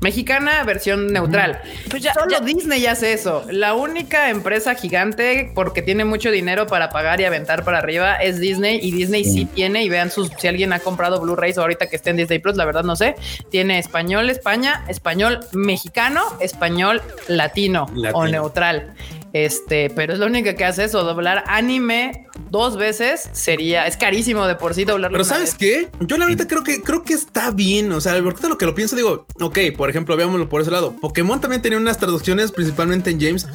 Mexicana, 0.00 0.62
versión 0.64 1.12
neutral. 1.12 1.60
Pues 1.90 2.02
ya, 2.02 2.14
Solo 2.14 2.40
Disney 2.40 2.86
hace 2.86 3.12
eso. 3.12 3.44
La 3.50 3.74
única 3.74 4.30
empresa 4.30 4.74
gigante, 4.74 5.50
porque 5.54 5.82
tiene 5.82 6.04
mucho 6.04 6.30
dinero 6.30 6.66
para 6.66 6.90
pagar 6.90 7.20
y 7.20 7.24
aventar 7.24 7.64
para 7.64 7.78
arriba, 7.78 8.16
es 8.16 8.38
Disney. 8.38 8.78
Y 8.82 8.92
Disney 8.92 9.24
sí, 9.24 9.44
tiene, 9.46 9.82
y 9.82 9.88
vean 9.88 10.10
sus, 10.10 10.30
si 10.38 10.48
alguien 10.48 10.72
ha 10.72 10.78
comprado 10.78 11.20
Blu-rays 11.20 11.58
ahorita 11.58 11.86
que 11.88 11.96
esté 11.96 12.10
en 12.10 12.16
Disney 12.16 12.38
Plus, 12.38 12.56
la 12.56 12.64
verdad 12.64 12.84
no 12.84 12.96
sé. 12.96 13.16
Tiene 13.50 13.78
español 13.78 14.30
España, 14.30 14.84
español 14.88 15.40
mexicano, 15.52 16.22
español 16.40 17.02
latino. 17.26 17.86
o 18.12 18.26
neutral. 18.26 18.94
Este, 19.32 19.90
pero 19.90 20.14
es 20.14 20.18
lo 20.18 20.26
único 20.26 20.54
que 20.54 20.64
hace 20.64 20.84
eso, 20.84 21.04
doblar 21.04 21.44
anime 21.46 22.26
dos 22.50 22.76
veces 22.76 23.28
sería, 23.32 23.86
es 23.86 23.96
carísimo 23.96 24.46
de 24.46 24.54
por 24.54 24.74
sí 24.74 24.84
doblarlo. 24.84 25.14
Pero 25.14 25.24
¿sabes 25.24 25.54
qué? 25.54 25.88
Yo 26.00 26.16
la 26.16 26.26
verdad 26.26 26.46
creo 26.48 26.64
que 26.64 26.82
creo 26.82 27.02
que 27.02 27.14
está 27.14 27.50
bien. 27.50 27.92
O 27.92 28.00
sea, 28.00 28.14
ahorita 28.14 28.48
lo 28.48 28.56
que 28.56 28.66
lo 28.66 28.74
pienso, 28.74 28.96
digo, 28.96 29.26
ok, 29.40 29.58
por 29.76 29.90
ejemplo, 29.90 30.16
veámoslo 30.16 30.48
por 30.48 30.62
ese 30.62 30.70
lado. 30.70 30.94
Pokémon 31.00 31.40
también 31.40 31.60
tenía 31.60 31.78
unas 31.78 31.98
traducciones, 31.98 32.52
principalmente 32.52 33.10
en 33.10 33.20
James, 33.20 33.46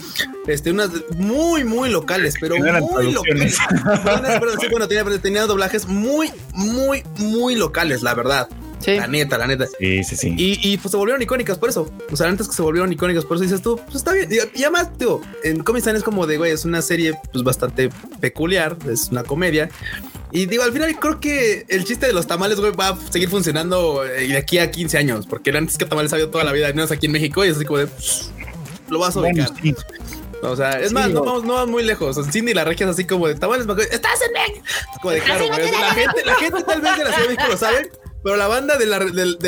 este, 0.48 0.72
unas 0.72 0.92
muy, 1.18 1.64
muy 1.64 1.90
locales, 1.90 2.36
pero 2.40 2.56
muy 2.58 3.12
locales. 3.12 3.58
bueno, 4.72 4.88
tenía, 4.88 5.04
tenía 5.22 5.46
doblajes 5.46 5.88
muy, 5.88 6.32
muy, 6.54 7.04
muy 7.18 7.56
locales, 7.56 8.04
la 8.04 8.14
verdad. 8.14 8.48
La 8.86 9.08
neta, 9.08 9.38
la 9.38 9.48
neta. 9.48 9.68
Sí, 9.80 10.04
sí, 10.04 10.16
sí. 10.16 10.36
Y, 10.38 10.78
pues 10.78 10.92
se 10.92 10.98
volvieron 10.98 11.22
icónicas 11.22 11.58
por 11.58 11.70
eso. 11.70 11.92
O 12.12 12.16
sea, 12.16 12.28
antes 12.28 12.48
que 12.48 12.54
se 12.54 12.62
volvieron 12.62 12.92
icónicas 12.92 13.26
por 13.26 13.38
eso 13.38 13.44
dices 13.44 13.62
tú, 13.62 13.80
pues 13.84 13.96
está 13.96 14.14
bien. 14.14 14.30
Y, 14.32 14.64
además, 14.64 14.98
tío, 14.98 15.22
en 15.44 15.64
Comic 15.64 15.84
Sans 15.84 15.98
es 15.98 16.04
como 16.04 16.28
de, 16.28 16.38
güey, 16.38 16.52
es 16.52 16.66
una 16.66 16.82
serie 16.82 17.18
pues 17.32 17.44
bastante 17.44 17.90
peculiar, 18.20 18.78
es 18.90 19.10
una 19.10 19.24
comedia. 19.24 19.70
Y 20.32 20.48
digo, 20.48 20.64
al 20.64 20.74
final 20.74 20.98
creo 21.00 21.20
que 21.20 21.66
el 21.70 21.84
chiste 21.84 22.08
de 22.08 22.14
los 22.14 22.26
tamales, 22.26 22.60
güey, 22.60 22.72
va 22.72 22.90
a 22.90 23.12
seguir 23.12 23.30
funcionando 23.30 24.04
eh, 24.04 24.28
de 24.28 24.38
aquí 24.38 24.58
a 24.58 24.72
15 24.72 24.98
años, 24.98 25.28
porque 25.28 25.56
antes 25.56 25.78
que 25.78 25.86
tamales 25.86 26.12
ha 26.12 26.16
habido 26.16 26.32
toda 26.32 26.44
la 26.44 26.52
vida, 26.52 26.74
no 26.74 26.84
es 26.84 26.92
aquí 26.92 27.06
en 27.06 27.12
México, 27.12 27.46
y 27.46 27.50
es 27.50 27.58
así 27.58 27.66
como 27.66 27.80
de, 27.80 27.88
pues, 27.88 28.32
lo 28.90 29.00
vas 29.00 29.16
a 29.16 29.20
ubicar. 29.20 29.52
O 30.42 30.56
sea, 30.56 30.72
es 30.72 30.92
más, 30.92 31.10
no 31.10 31.24
vamos, 31.24 31.46
no 31.46 31.54
vamos 31.54 31.70
muy 31.70 31.84
lejos. 31.84 32.18
En 32.18 32.32
Cindy 32.32 32.54
la 32.54 32.66
regia 32.66 32.86
es 32.86 32.92
así 32.92 33.06
como 33.06 33.28
de 33.28 33.36
tamales, 33.36 33.66
estás 33.92 34.20
en 34.22 34.34
México. 34.34 34.66
Como 35.02 35.12
de 35.12 35.22
claro, 35.22 35.48
güey. 35.48 35.72
La 35.72 35.94
gente, 35.94 36.26
la 36.26 36.36
gente 36.36 36.64
tal 36.64 36.82
vez 36.82 36.98
de 36.98 37.04
la 37.04 37.10
Ciudad 37.12 37.28
de 37.30 37.36
México 37.36 37.52
lo 37.52 37.58
sabe, 37.58 37.92
pero 38.24 38.38
la 38.38 38.48
banda 38.48 38.78
del, 38.78 38.90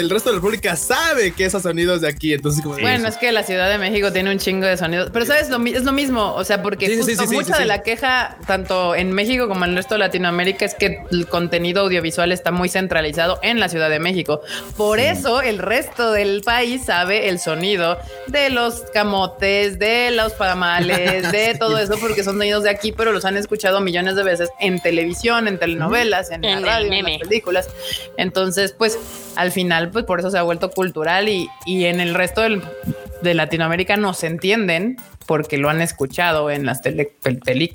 resto 0.10 0.30
de 0.30 0.36
la 0.36 0.42
República 0.42 0.76
sabe 0.76 1.32
que 1.32 1.46
esos 1.46 1.64
sonidos 1.64 2.02
de 2.02 2.10
aquí. 2.10 2.34
Entonces, 2.34 2.62
como 2.62 2.78
bueno, 2.78 3.08
es 3.08 3.16
que 3.16 3.32
la 3.32 3.44
Ciudad 3.44 3.70
de 3.70 3.78
México 3.78 4.12
tiene 4.12 4.32
un 4.32 4.38
chingo 4.38 4.68
de 4.68 4.76
sonidos. 4.76 5.12
Pero 5.14 5.26
sabes, 5.26 5.44
es 5.44 5.84
lo 5.84 5.94
mismo. 5.94 6.34
O 6.36 6.44
sea, 6.44 6.62
porque 6.62 6.98
justo 6.98 7.26
mucha 7.28 7.58
de 7.58 7.66
la 7.66 7.84
queja, 7.84 8.38
tanto 8.46 8.94
en 8.94 9.14
México 9.14 9.48
como 9.48 9.64
en 9.64 9.72
el 9.72 9.78
resto 9.78 9.96
de 9.96 10.00
Latinoamérica, 10.00 10.66
es 10.66 10.76
que 10.76 11.00
el 11.10 11.28
contenido 11.28 11.84
audiovisual 11.84 12.34
está 12.34 12.52
muy 12.52 12.68
centralizado 12.68 13.40
en 13.42 13.62
la 13.62 13.70
Ciudad 13.70 13.90
de 13.90 14.00
México. 14.00 14.42
Por 14.76 15.00
eso 15.00 15.42
el 15.42 15.60
resto 15.60 16.12
del 16.12 16.42
país 16.42 16.86
sabe 16.86 17.30
el 17.30 17.40
sonido 17.40 17.98
de 18.28 18.50
los 18.50 18.82
camotes, 18.94 19.80
de 19.80 20.12
los 20.12 20.34
pamales, 20.46 21.32
de 21.32 21.56
todo 21.58 21.78
eso, 21.78 21.98
porque 21.98 22.26
son 22.26 22.36
sonidos 22.36 22.64
de 22.64 22.72
aquí, 22.72 22.92
pero 22.92 23.14
los 23.14 23.24
han 23.24 23.38
escuchado 23.38 23.80
millones 23.80 24.18
de 24.18 24.24
veces 24.24 24.50
en 24.60 24.82
televisión, 24.82 25.48
en 25.48 25.60
telenovelas, 25.60 26.30
en, 26.32 26.42
la 26.42 26.60
radio, 26.60 26.92
en 26.92 27.04
las 27.06 27.20
películas. 27.20 27.70
Entonces, 28.18 28.65
pues 28.74 28.98
al 29.36 29.52
final, 29.52 29.90
pues 29.92 30.06
por 30.06 30.20
eso 30.20 30.32
se 30.32 30.38
ha 30.38 30.44
vuelto 30.44 30.72
cultural 30.72 31.30
y, 31.30 31.50
en 31.66 32.00
el 32.00 32.14
resto 32.14 32.42
de 32.42 33.34
Latinoamérica 33.34 33.98
no 33.98 34.14
se 34.14 34.28
entienden 34.28 34.98
porque 35.26 35.58
lo 35.58 35.70
han 35.70 35.82
escuchado 35.82 36.52
en 36.52 36.66
las, 36.66 36.82
tele, 36.82 37.12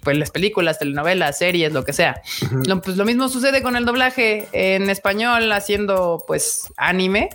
pues, 0.03 0.17
las 0.17 0.31
películas, 0.31 0.79
telenovelas, 0.79 1.39
series, 1.39 1.73
lo 1.73 1.85
que 1.85 1.93
sea. 1.93 2.23
lo, 2.67 2.81
pues 2.81 2.97
lo 2.97 3.05
mismo 3.05 3.29
sucede 3.29 3.63
con 3.63 3.77
el 3.77 3.85
doblaje 3.85 4.49
en 4.53 4.89
español 4.89 5.51
haciendo 5.53 6.25
pues 6.27 6.73
anime 6.77 7.31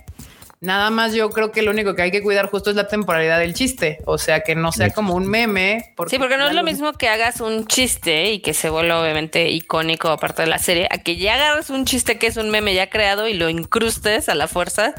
Nada 0.60 0.90
más 0.90 1.12
yo 1.12 1.30
creo 1.30 1.52
que 1.52 1.62
lo 1.62 1.70
único 1.70 1.94
que 1.94 2.02
hay 2.02 2.10
que 2.10 2.22
cuidar 2.22 2.50
justo 2.50 2.70
es 2.70 2.76
la 2.76 2.88
temporalidad 2.88 3.38
del 3.38 3.52
chiste, 3.52 3.98
o 4.06 4.16
sea, 4.16 4.40
que 4.40 4.54
no 4.54 4.72
sea 4.72 4.90
como 4.90 5.14
un 5.14 5.26
meme. 5.26 5.94
sí, 6.08 6.18
porque 6.18 6.38
no 6.38 6.48
es 6.48 6.54
lo 6.54 6.62
mismo 6.62 6.92
que 6.94 7.08
hagas 7.08 7.40
un 7.40 7.66
chiste 7.66 8.32
y 8.32 8.40
que 8.40 8.54
se 8.54 8.70
vuelva 8.70 9.00
obviamente 9.00 9.50
icónico 9.50 10.08
aparte 10.08 10.42
de 10.42 10.48
la 10.48 10.58
serie, 10.58 10.88
a 10.90 10.98
que 10.98 11.16
ya 11.16 11.34
agarres 11.34 11.68
un 11.70 11.84
chiste 11.84 12.18
que 12.18 12.26
es 12.26 12.36
un 12.36 12.50
meme 12.50 12.74
ya 12.74 12.88
creado 12.88 13.28
y 13.28 13.34
lo 13.34 13.50
incrustes 13.50 14.28
a 14.28 14.34
la 14.34 14.48
fuerza 14.48 14.94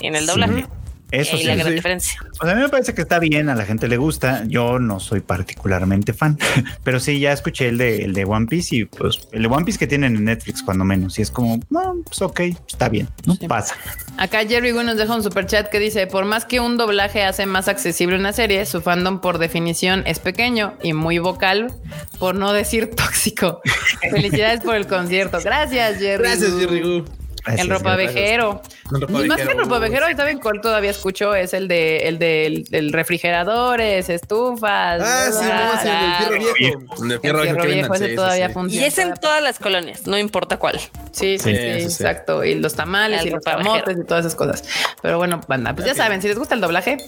en 0.00 0.16
el 0.16 0.26
doblaje. 0.26 0.64
Eso 1.12 1.36
sí. 1.36 1.44
La 1.44 1.56
gran 1.56 1.74
diferencia. 1.74 2.18
a 2.40 2.54
mí 2.54 2.60
me 2.62 2.68
parece 2.70 2.94
que 2.94 3.02
está 3.02 3.18
bien, 3.18 3.50
a 3.50 3.54
la 3.54 3.66
gente 3.66 3.86
le 3.86 3.98
gusta. 3.98 4.44
Yo 4.46 4.78
no 4.78 4.98
soy 4.98 5.20
particularmente 5.20 6.14
fan, 6.14 6.38
pero 6.84 6.98
sí, 6.98 7.20
ya 7.20 7.32
escuché 7.32 7.68
el 7.68 7.78
de, 7.78 8.04
el 8.04 8.14
de 8.14 8.24
One 8.24 8.46
Piece 8.46 8.76
y 8.76 8.84
pues 8.86 9.28
el 9.30 9.42
de 9.42 9.48
One 9.48 9.64
Piece 9.66 9.78
que 9.78 9.86
tienen 9.86 10.16
en 10.16 10.24
Netflix 10.24 10.62
cuando 10.62 10.84
menos. 10.84 11.18
Y 11.18 11.22
es 11.22 11.30
como, 11.30 11.60
no, 11.68 11.96
pues 12.04 12.22
ok, 12.22 12.40
está 12.66 12.88
bien, 12.88 13.08
no 13.26 13.36
pasa. 13.46 13.76
Acá 14.16 14.46
Jerry 14.46 14.72
Wu 14.72 14.82
nos 14.82 14.96
deja 14.96 15.14
un 15.14 15.22
super 15.22 15.44
chat 15.46 15.68
que 15.68 15.78
dice: 15.78 16.06
Por 16.06 16.24
más 16.24 16.46
que 16.46 16.60
un 16.60 16.78
doblaje 16.78 17.22
hace 17.24 17.44
más 17.44 17.68
accesible 17.68 18.16
una 18.16 18.32
serie, 18.32 18.64
su 18.64 18.80
fandom 18.80 19.20
por 19.20 19.36
definición 19.36 20.02
es 20.06 20.18
pequeño 20.18 20.74
y 20.82 20.94
muy 20.94 21.18
vocal, 21.18 21.72
por 22.18 22.34
no 22.34 22.54
decir 22.54 22.90
tóxico. 22.96 23.60
Felicidades 24.10 24.60
por 24.60 24.76
el 24.76 24.86
concierto. 24.86 25.38
Gracias, 25.44 25.98
Jerry. 25.98 26.22
Gracias, 26.22 26.52
Jerry 26.58 27.04
Wu 27.46 27.54
el 27.56 27.68
ropavejero. 27.68 28.62
Y 29.08 29.26
más 29.26 29.40
que 29.40 29.52
el 29.52 29.58
ropavejero, 29.58 30.04
ahorita 30.04 30.24
bien 30.24 30.38
cuál 30.38 30.60
todavía 30.60 30.90
escucho, 30.90 31.34
es 31.34 31.54
el 31.54 31.68
de 31.68 32.08
el 32.08 32.18
del 32.18 32.64
de, 32.64 32.88
refrigeradores, 32.92 34.08
estufas. 34.08 35.02
Ah, 35.02 35.28
sí, 35.32 35.44
no, 35.44 35.82
sí, 35.82 35.88
el 35.88 36.16
fierro 36.16 36.54
viejo. 36.54 37.04
El 37.04 37.20
fierro 37.20 37.64
viejo, 37.64 37.94
ese 37.94 38.08
todavía 38.14 38.50
funciona. 38.50 38.84
Y 38.84 38.88
es 38.88 38.98
en 38.98 39.14
todas 39.14 39.42
las 39.42 39.58
colonias, 39.58 40.06
no 40.06 40.18
importa 40.18 40.58
cuál. 40.58 40.78
Sí, 41.10 41.38
sí, 41.38 41.38
sí, 41.38 41.56
exacto. 41.56 42.44
Y 42.44 42.54
los 42.54 42.74
tamales 42.74 43.24
y 43.24 43.30
los 43.30 43.44
camotes 43.44 43.98
y 43.98 44.04
todas 44.04 44.24
esas 44.24 44.36
cosas. 44.36 44.64
Pero 45.00 45.18
bueno, 45.18 45.40
banda, 45.48 45.74
pues 45.74 45.86
ya 45.86 45.94
saben, 45.94 46.22
si 46.22 46.28
les 46.28 46.38
gusta 46.38 46.54
el 46.54 46.60
doblaje, 46.60 46.98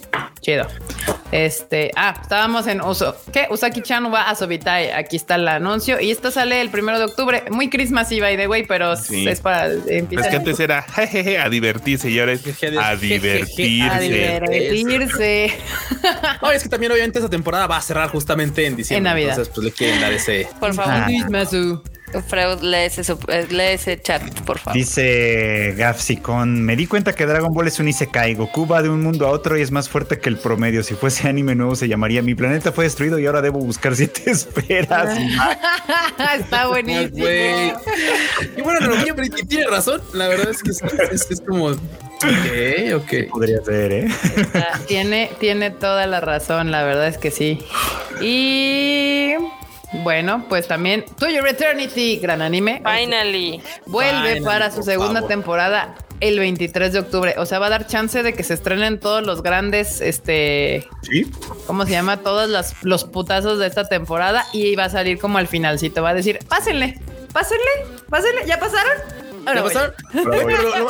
chido. 0.41 0.67
Este, 1.35 1.91
ah, 1.97 2.15
estábamos 2.23 2.69
en 2.69 2.81
uso. 2.81 3.17
¿Qué? 3.33 3.49
Usaki-chan 3.51 4.05
va 4.15 4.31
a 4.31 4.37
Sobitai. 4.37 4.93
Aquí 4.93 5.17
está 5.17 5.35
el 5.35 5.49
anuncio. 5.49 6.01
Y 6.01 6.13
esto 6.13 6.31
sale 6.31 6.61
el 6.61 6.71
primero 6.71 6.97
de 6.97 7.07
octubre. 7.07 7.43
Muy 7.51 7.69
Christmas 7.71 8.13
y 8.13 8.21
by 8.21 8.37
the 8.37 8.47
way, 8.47 8.63
pero 8.63 8.93
es 8.93 9.41
para 9.41 9.67
empezar. 9.73 10.27
Es 10.27 10.31
que 10.31 10.37
antes 10.37 10.61
era 10.61 10.83
jejeje, 10.83 11.41
a 11.41 11.49
divertirse 11.49 12.09
y 12.09 12.21
ahora 12.21 12.35
es 12.35 12.47
a 12.81 12.95
divertirse. 12.95 13.83
A 13.83 13.99
divertirse. 13.99 15.47
es 16.55 16.63
que 16.63 16.69
también 16.69 16.93
obviamente 16.93 17.19
esa 17.19 17.29
temporada 17.29 17.67
va 17.67 17.79
a 17.79 17.83
cerrar 17.83 18.11
justamente 18.11 18.65
en 18.65 18.77
diciembre. 18.77 18.99
En 18.99 19.03
Navidad. 19.03 19.31
Entonces, 19.31 19.53
pues 19.53 19.65
le 19.65 19.73
quieren 19.73 20.01
dar 20.01 20.13
ese. 20.13 20.47
Por 20.61 20.73
favor, 20.73 20.93
ah. 20.95 21.94
Freud, 22.23 22.61
lee 22.63 22.85
ese, 22.87 23.01
eh, 23.29 23.47
lee 23.51 23.75
ese, 23.75 24.01
chat, 24.01 24.23
por 24.41 24.59
favor. 24.59 24.79
Dice 24.79 25.75
Gafsicon, 25.77 26.63
me 26.63 26.77
di 26.77 26.87
cuenta 26.87 27.15
que 27.15 27.27
Dragon 27.27 27.53
Ball 27.53 27.69
es 27.69 27.79
un 27.81 27.89
Isekai. 27.89 28.35
Goku 28.35 28.67
va 28.67 28.83
de 28.83 28.89
un 28.89 29.03
mundo 29.03 29.27
a 29.27 29.31
otro 29.31 29.59
y 29.59 29.63
es 29.63 29.71
más 29.71 29.89
fuerte 29.89 30.19
que 30.19 30.29
el 30.29 30.39
promedio. 30.39 30.83
Si 30.83 30.95
fuese 30.95 31.29
anime 31.29 31.55
nuevo 31.55 31.77
se 31.77 31.89
llamaría 31.89 32.23
Mi 32.23 32.35
planeta 32.35 32.73
fue 32.73 32.85
destruido 32.85 33.19
y 33.19 33.27
ahora 33.27 33.43
debo 33.43 33.59
buscar 33.59 33.97
si 33.97 34.07
te 34.07 34.31
esperas. 34.31 35.19
Está 36.39 36.69
buenísimo. 36.69 37.27
y 38.57 38.63
bueno, 38.63 38.81
lo 38.81 38.97
mío, 38.97 39.15
tiene 39.49 39.67
razón. 39.67 40.01
La 40.13 40.29
verdad 40.29 40.51
es 40.51 40.63
que 40.63 40.71
es, 40.71 41.31
es, 41.31 41.41
como... 41.41 41.67
Ok, 41.69 42.95
ok. 42.97 43.31
Podría 43.31 43.63
ser, 43.63 43.93
¿eh? 43.93 44.09
tiene, 44.87 45.31
tiene 45.41 45.71
toda 45.71 46.07
la 46.07 46.21
razón, 46.21 46.71
la 46.71 46.83
verdad 46.85 47.09
es 47.09 47.19
que 47.19 47.31
sí. 47.31 47.61
Y 48.21 49.35
bueno, 50.03 50.47
pues 50.49 50.67
también 50.67 51.05
To 51.19 51.29
Your 51.29 51.47
Eternity, 51.47 52.17
gran 52.17 52.43
anime. 52.43 52.83
Finally. 52.85 53.63
Vuelve 53.87 54.43
para 54.43 54.71
su 54.71 54.83
segunda 54.83 55.27
temporada 55.27 55.95
el 56.21 56.39
23 56.39 56.93
de 56.93 56.99
octubre. 56.99 57.35
O 57.39 57.47
sea, 57.47 57.59
va 57.59 57.67
a 57.67 57.71
dar 57.71 57.87
chance 57.87 58.23
de 58.23 58.33
que 58.35 58.43
se 58.43 58.55
estrenen 58.55 58.99
todos 58.99 59.25
los 59.25 59.43
grandes, 59.43 60.01
este... 60.01 60.89
¿Sí? 61.03 61.31
¿Cómo 61.67 61.85
se 61.85 61.93
llama? 61.93 62.19
Todos 62.19 62.75
los, 62.83 63.05
putazos 63.05 63.59
de 63.59 63.67
esta 63.67 63.89
temporada 63.89 64.47
y 64.53 64.75
va 64.77 64.85
a 64.85 64.91
salir 64.91 65.19
como 65.19 65.39
al 65.39 65.49
finalcito. 65.49 66.03
Va 66.03 66.11
a 66.11 66.15
decir, 66.15 66.39
pásenle, 66.49 66.99
pásenle, 67.33 67.65
pásenle, 68.09 68.47
¿ya 68.47 68.59
pasaron? 68.59 69.24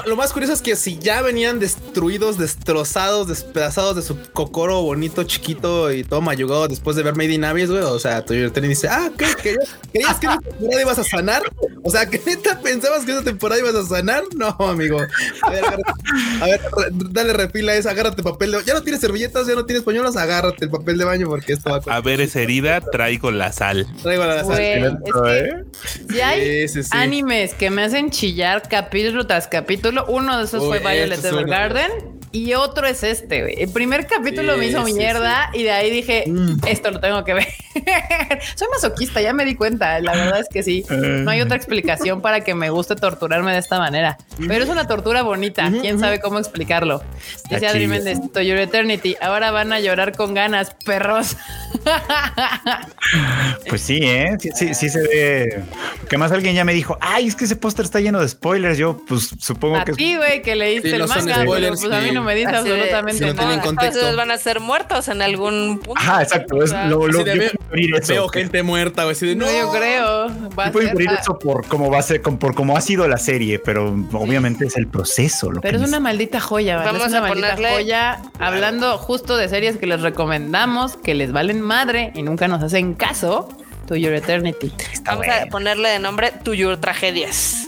Lo, 0.07 0.17
más 0.17 0.33
curioso 0.33 0.53
es 0.53 0.63
que 0.63 0.77
si 0.77 0.99
ya 0.99 1.23
venían 1.23 1.59
destruidos, 1.59 2.39
destrozados, 2.39 3.29
despedazados 3.29 3.97
de 3.97 4.03
su 4.03 4.17
cocoro 4.33 4.83
bonito, 4.83 5.25
chiquito 5.25 5.93
y 5.93 6.05
todo 6.05 6.21
mayugado 6.21 6.69
después 6.69 6.97
de 6.97 7.03
ver 7.03 7.17
Made 7.17 7.33
in 7.33 7.45
Abyss, 7.45 7.71
güey. 7.71 7.83
O 7.83 7.99
sea, 7.99 8.25
tu 8.25 8.35
dice, 8.35 8.89
ah, 8.89 9.11
¿qué? 9.17 9.27
¿Querías, 9.43 9.77
¿Querías 9.93 10.19
que 10.19 10.27
esta 10.27 10.39
temporada 10.39 10.83
ibas 10.83 10.99
a 10.99 11.05
sanar? 11.05 11.43
O 11.83 11.91
sea, 11.91 12.07
¿que 12.07 12.21
neta 12.25 12.61
pensabas 12.61 13.05
que 13.05 13.13
esta 13.13 13.25
temporada 13.25 13.61
ibas 13.61 13.75
a 13.75 13.85
sanar? 13.85 14.23
No, 14.35 14.57
amigo. 14.61 14.99
A 15.43 15.51
ver, 15.51 15.65
a 16.41 16.47
ver, 16.47 16.61
dale 17.11 17.33
refila 17.33 17.75
esa, 17.75 17.91
agárrate 17.91 18.23
papel 18.23 18.53
de 18.53 18.65
Ya 18.65 18.75
no 18.75 18.83
tienes 18.83 19.01
servilletas, 19.01 19.47
ya 19.47 19.55
no 19.55 19.65
tienes 19.65 19.85
pañuelos, 19.85 20.17
agárrate 20.17 20.65
el 20.65 20.71
papel 20.71 20.99
de 20.99 21.05
baño 21.05 21.29
porque 21.29 21.53
esto 21.53 21.71
va 21.71 21.81
a... 21.87 21.97
A 21.97 22.01
ver 22.01 22.21
esa 22.21 22.41
herida, 22.41 22.81
traigo 22.81 23.31
la 23.31 23.53
sal. 23.53 23.87
Traigo 24.03 24.25
la 24.25 24.45
sal. 24.45 24.59
¿eh? 24.61 25.65
Si 26.11 26.21
hay 26.21 26.67
animes 26.91 27.55
que 27.55 27.71
me 27.71 27.83
hacen 27.83 28.11
chillar 28.11 28.44
capítulo 28.69 29.27
tras 29.27 29.49
capítulo, 29.49 30.05
uno 30.09 30.39
de 30.39 30.45
esos 30.45 30.65
fue 30.65 30.79
Violet 30.79 31.25
Evergarden 31.25 32.14
y 32.35 32.55
otro 32.55 32.89
es 32.89 33.05
este, 33.05 33.63
El 33.63 33.71
primer 33.71 34.09
capítulo 34.09 34.57
me 34.57 34.67
hizo 34.67 34.83
mierda 34.83 35.51
y 35.53 35.63
de 35.63 35.71
ahí 35.71 35.89
dije, 35.89 36.25
mm. 36.27 36.67
esto 36.67 36.91
lo 36.91 36.99
tengo 36.99 37.23
que 37.23 37.33
ver. 37.33 37.47
Soy 38.57 38.67
masoquista, 38.73 39.21
ya 39.21 39.33
me 39.33 39.45
di 39.45 39.55
cuenta. 39.55 40.01
La 40.01 40.17
verdad 40.17 40.41
es 40.41 40.49
que 40.53 40.65
sí. 40.65 40.85
No 40.91 41.31
hay 41.31 41.41
otra 41.41 41.57
explicación 41.57 42.21
para 42.23 42.41
que 42.41 42.57
me 42.57 42.71
guste 42.71 42.97
torturarme 42.97 43.53
de 43.53 43.59
esta 43.59 43.79
manera. 43.79 44.19
Pero 44.49 44.65
es 44.65 44.69
una 44.69 44.89
tortura 44.89 45.23
bonita. 45.23 45.71
¿Quién 45.81 46.01
sabe 46.01 46.19
cómo 46.19 46.41
explicarlo? 46.41 47.05
Dice 47.49 47.69
Adri 47.69 47.87
Méndez, 47.87 48.19
To 48.33 48.43
Your 48.43 48.59
Eternity. 48.59 49.17
Ahora 49.21 49.53
van 49.53 49.73
a 49.73 49.79
llorar 49.79 50.17
con 50.17 50.35
ganas, 50.35 50.75
perros. 50.85 51.37
pues 53.69 53.81
sí, 53.81 54.01
¿eh? 54.03 54.37
Sí, 54.41 54.75
sí, 54.75 54.89
se 54.89 55.03
ve. 55.03 55.63
Que 56.09 56.19
más 56.19 56.33
alguien 56.33 56.57
ya 56.57 56.65
me 56.65 56.75
dijo, 56.75 56.99
ay, 57.01 57.29
es 57.29 57.37
que 57.37 57.45
ese 57.45 57.55
póster 57.55 57.85
está 57.85 58.01
lleno 58.01 58.21
de 58.21 58.29
spoilers. 58.29 58.77
Yo, 58.77 59.01
pues 59.07 59.31
supongo 59.39 59.77
a 59.77 59.85
que. 59.85 59.93
A 59.93 59.95
ti, 59.95 60.17
güey, 60.17 60.43
que 60.43 60.57
leíste 60.57 60.97
el 60.97 61.07
manga. 61.07 61.45
Pues 61.45 61.85
a 61.85 62.01
mí 62.01 62.11
no 62.11 62.24
me 62.25 62.35
dice 62.35 62.51
absolutamente 62.51 63.27
no 63.27 63.35
nada. 63.35 63.55
Entonces 63.55 64.17
van 64.17 64.31
a 64.31 64.39
ser 64.39 64.61
muertos 64.61 65.09
en 65.09 65.23
algún 65.23 65.79
punto. 65.79 66.01
Ah, 66.05 66.23
exacto. 66.23 66.63
Es 66.63 66.73
lo, 66.73 67.07
lo, 67.09 67.25
veo, 67.25 67.51
veo 68.07 68.29
gente 68.29 68.63
muerta. 68.63 69.05
Güey, 69.05 69.37
no, 69.37 69.47
yo 69.47 69.71
creo. 69.71 70.27
Va 70.59 70.71
puede 70.71 70.93
morir 70.93 71.11
eso 71.21 71.39
por 71.39 71.67
cómo 71.67 71.91
va 71.91 71.99
a 71.99 72.03
ser, 72.03 72.23
por 72.23 72.55
cómo 72.55 72.77
ha 72.77 72.81
sido 72.81 73.07
la 73.09 73.19
serie, 73.19 73.59
pero 73.59 73.95
obviamente 74.13 74.67
es 74.67 74.77
el 74.77 74.87
proceso. 74.87 75.51
pero 75.61 75.79
es 75.79 75.89
una 75.89 76.01
maldita 76.01 76.41
joya. 76.41 76.77
¿vale? 76.77 76.87
Vamos 76.87 77.03
es 77.03 77.09
una 77.09 77.19
a 77.19 77.29
maldita 77.29 77.57
joya. 77.57 78.23
Hablando 78.39 78.99
justo 78.99 79.37
de 79.37 79.49
series 79.49 79.77
que 79.77 79.87
les 79.87 80.01
recomendamos, 80.01 80.97
que 80.97 81.15
les 81.15 81.33
valen 81.33 81.61
madre 81.61 82.13
y 82.15 82.23
nunca 82.23 82.49
nos 82.49 82.63
hacen 82.63 82.95
caso. 82.95 83.49
To 83.87 83.97
Your 83.97 84.15
Eternity. 84.15 84.73
Vamos 85.05 85.27
a 85.29 85.47
ponerle 85.47 85.89
de 85.91 85.99
nombre 85.99 86.33
To 86.43 86.55
Your 86.55 86.77
Tragedias. 86.79 87.67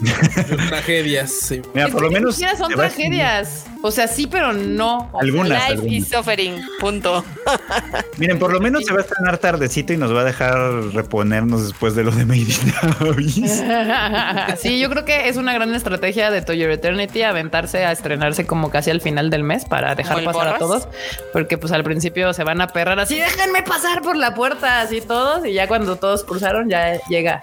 tragedias, 0.68 1.30
sí. 1.30 1.62
Mira, 1.74 1.88
por 1.88 2.02
lo 2.02 2.10
menos. 2.10 2.36
son 2.36 2.72
tragedias. 2.72 3.66
O 3.82 3.90
sea, 3.90 4.08
sí, 4.08 4.26
pero 4.26 4.52
no. 4.52 5.10
Algunas. 5.20 5.70
Life 5.70 5.88
is 5.88 6.08
suffering. 6.08 6.60
Punto. 6.80 7.24
Miren, 8.18 8.38
por 8.38 8.52
lo 8.52 8.60
menos 8.60 8.84
se 8.84 8.92
va 8.92 8.98
a 8.98 9.02
estrenar 9.02 9.38
tardecito 9.38 9.92
y 9.92 9.96
nos 9.96 10.14
va 10.14 10.22
a 10.22 10.24
dejar 10.24 10.56
reponernos 10.92 11.62
después 11.62 11.94
de 11.94 12.02
lo 12.02 12.10
de 12.10 12.24
Made 12.24 12.40
in 12.40 13.48
Sí, 14.58 14.80
yo 14.80 14.90
creo 14.90 15.04
que 15.04 15.28
es 15.28 15.36
una 15.36 15.52
gran 15.52 15.74
estrategia 15.74 16.30
de 16.30 16.42
To 16.42 16.52
Your 16.52 16.70
Eternity 16.70 17.22
aventarse 17.22 17.84
a 17.84 17.92
estrenarse 17.92 18.46
como 18.46 18.70
casi 18.70 18.90
al 18.90 19.00
final 19.00 19.30
del 19.30 19.44
mes 19.44 19.64
para 19.64 19.94
dejar 19.94 20.24
pasar 20.24 20.48
a 20.48 20.58
todos. 20.58 20.88
Porque 21.32 21.58
pues 21.58 21.72
al 21.72 21.84
principio 21.84 22.32
se 22.32 22.44
van 22.44 22.60
a 22.60 22.68
perrar 22.68 22.98
así, 22.98 23.16
déjenme 23.16 23.62
pasar 23.62 24.02
por 24.02 24.16
la 24.16 24.34
puerta, 24.34 24.80
así 24.80 25.00
todos. 25.00 25.46
Y 25.46 25.52
ya 25.52 25.68
cuando 25.68 25.96
todos 25.96 26.05
cruzaron, 26.24 26.68
ya 26.68 27.00
llega 27.08 27.42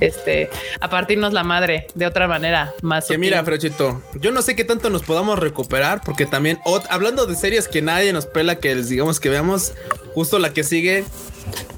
este, 0.00 0.50
a 0.80 0.88
partirnos 0.88 1.32
la 1.32 1.44
madre 1.44 1.86
de 1.94 2.06
otra 2.06 2.26
manera 2.26 2.72
más. 2.82 3.06
Que 3.06 3.18
mira, 3.18 3.44
Frechito, 3.44 4.02
yo 4.14 4.30
no 4.30 4.42
sé 4.42 4.56
qué 4.56 4.64
tanto 4.64 4.90
nos 4.90 5.02
podamos 5.02 5.38
recuperar, 5.38 6.00
porque 6.04 6.26
también, 6.26 6.58
hablando 6.88 7.26
de 7.26 7.36
series 7.36 7.68
que 7.68 7.82
nadie 7.82 8.12
nos 8.12 8.26
pela, 8.26 8.56
que 8.56 8.74
les 8.74 8.88
digamos 8.88 9.20
que 9.20 9.28
veamos, 9.28 9.74
justo 10.14 10.38
la 10.38 10.52
que 10.52 10.64
sigue, 10.64 11.04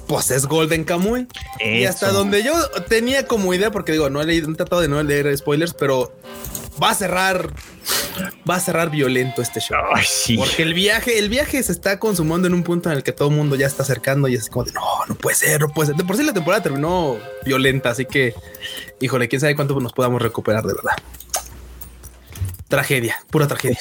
pues 0.06 0.30
es 0.30 0.46
Golden 0.46 0.84
Kamuy. 0.84 1.26
Y 1.60 1.84
hasta 1.84 2.10
donde 2.12 2.42
yo 2.42 2.52
tenía 2.88 3.26
como 3.26 3.52
idea, 3.54 3.70
porque 3.70 3.92
digo, 3.92 4.10
no 4.10 4.20
he 4.20 4.26
leído, 4.26 4.50
he 4.50 4.54
tratado 4.54 4.82
de 4.82 4.88
no 4.88 5.02
leer 5.02 5.36
spoilers, 5.36 5.74
pero 5.74 6.12
va 6.80 6.90
a 6.90 6.94
cerrar, 6.94 7.52
va 8.48 8.56
a 8.56 8.60
cerrar 8.60 8.90
violento 8.90 9.42
este 9.42 9.60
show. 9.60 9.78
Porque 10.36 10.62
el 10.62 10.74
viaje, 10.74 11.18
el 11.18 11.28
viaje 11.28 11.62
se 11.62 11.72
está 11.72 11.98
consumando 11.98 12.46
en 12.48 12.54
un 12.54 12.62
punto 12.62 12.90
en 12.90 12.96
el 12.96 13.02
que 13.02 13.12
todo 13.12 13.28
el 13.28 13.36
mundo 13.36 13.56
ya 13.56 13.66
está 13.66 13.82
acercando 13.82 14.28
y 14.28 14.34
es 14.34 14.48
como 14.48 14.64
de 14.64 14.72
no, 14.72 14.82
no 15.08 15.14
puede 15.14 15.36
ser, 15.36 15.60
no 15.60 15.68
puede 15.68 15.88
ser. 15.88 15.96
De 15.96 16.04
por 16.04 16.16
sí 16.16 16.22
la 16.22 16.32
temporada 16.32 16.62
terminó 16.62 17.18
violenta, 17.44 17.90
así 17.90 18.04
que 18.04 18.34
híjole, 19.00 19.28
quién 19.28 19.40
sabe 19.40 19.56
cuánto 19.56 19.78
nos 19.80 19.92
podamos 19.92 20.22
recuperar 20.22 20.62
de 20.64 20.74
verdad 20.74 20.94
tragedia, 22.72 23.18
pura 23.28 23.46
tragedia. 23.46 23.76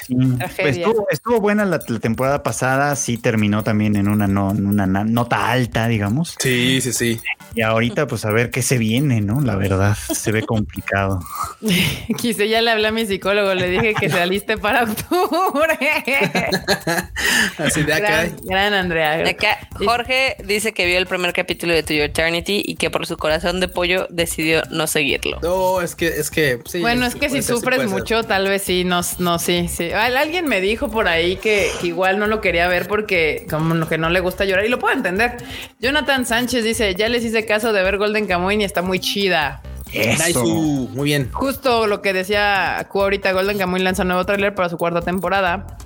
Pues 0.59 0.77
estuvo, 1.11 1.39
buena 1.39 1.63
la, 1.63 1.79
temporada 1.79 2.43
pasada, 2.43 2.93
sí 2.97 3.17
terminó 3.17 3.63
también 3.63 3.95
en 3.95 4.09
una, 4.09 4.27
no, 4.27 4.49
una 4.49 4.85
nota 4.85 5.49
alta, 5.49 5.87
digamos. 5.87 6.35
Sí, 6.37 6.81
sí, 6.81 6.91
sí. 6.91 7.21
Y 7.55 7.61
ahorita, 7.61 8.07
pues 8.07 8.25
a 8.25 8.31
ver 8.31 8.51
qué 8.51 8.61
se 8.61 8.77
viene, 8.77 9.21
¿no? 9.21 9.39
La 9.39 9.55
verdad, 9.55 9.95
se 9.95 10.33
ve 10.33 10.43
complicado. 10.43 11.21
Quise, 12.17 12.49
ya 12.49 12.61
le 12.61 12.69
hablé 12.69 12.89
a 12.89 12.91
mi 12.91 13.05
psicólogo, 13.05 13.53
le 13.53 13.69
dije 13.69 13.93
que 13.93 14.09
se 14.09 14.19
aliste 14.19 14.57
para 14.57 14.83
octubre. 14.83 15.77
Así 17.57 17.83
de 17.83 17.93
acá. 17.93 18.29
Gran, 18.43 18.73
Andrea. 18.73 19.25
acá, 19.25 19.69
Jorge 19.77 20.35
dice 20.43 20.73
que 20.73 20.85
vio 20.85 20.97
el 20.97 21.07
primer 21.07 21.31
capítulo 21.31 21.73
de 21.73 21.83
To 21.83 21.93
Your 21.93 22.05
Eternity 22.05 22.61
y 22.65 22.75
que 22.75 22.89
por 22.89 23.07
su 23.07 23.15
corazón 23.15 23.61
de 23.61 23.69
pollo 23.69 24.07
decidió 24.09 24.63
no 24.69 24.85
seguirlo. 24.87 25.39
No, 25.41 25.79
es 25.79 25.95
que, 25.95 26.07
es 26.07 26.29
que, 26.29 26.59
sí. 26.65 26.81
Bueno, 26.81 27.05
es 27.05 27.15
que 27.15 27.29
si 27.29 27.41
sufres 27.41 27.89
mucho, 27.89 28.23
tal 28.23 28.49
vez 28.49 28.63
sí 28.63 28.80
no, 28.83 29.01
no, 29.19 29.39
sí, 29.39 29.67
sí. 29.67 29.91
Alguien 29.91 30.47
me 30.47 30.61
dijo 30.61 30.89
por 30.89 31.07
ahí 31.07 31.37
que, 31.37 31.71
igual 31.83 32.19
no 32.19 32.27
lo 32.27 32.41
quería 32.41 32.67
ver 32.67 32.87
porque 32.87 33.45
como 33.49 33.87
que 33.87 33.97
no 33.97 34.09
le 34.09 34.19
gusta 34.19 34.45
llorar 34.45 34.65
y 34.65 34.69
lo 34.69 34.79
puedo 34.79 34.95
entender. 34.95 35.37
Jonathan 35.79 36.25
Sánchez 36.25 36.63
dice, 36.63 36.95
ya 36.95 37.09
les 37.09 37.23
hice 37.23 37.45
caso 37.45 37.73
de 37.73 37.83
ver 37.83 37.97
Golden 37.97 38.27
Kamuy 38.27 38.55
y 38.61 38.63
está 38.63 38.81
muy 38.81 38.99
chida. 38.99 39.61
Eso. 39.93 40.43
muy 40.45 41.05
bien. 41.05 41.29
Justo 41.31 41.85
lo 41.85 42.01
que 42.01 42.13
decía 42.13 42.87
Q 42.89 43.01
ahorita, 43.01 43.33
Golden 43.33 43.57
Kamuy 43.57 43.81
lanza 43.81 44.03
nuevo 44.03 44.25
tráiler 44.25 44.55
para 44.55 44.69
su 44.69 44.77
cuarta 44.77 45.01
temporada 45.01 45.77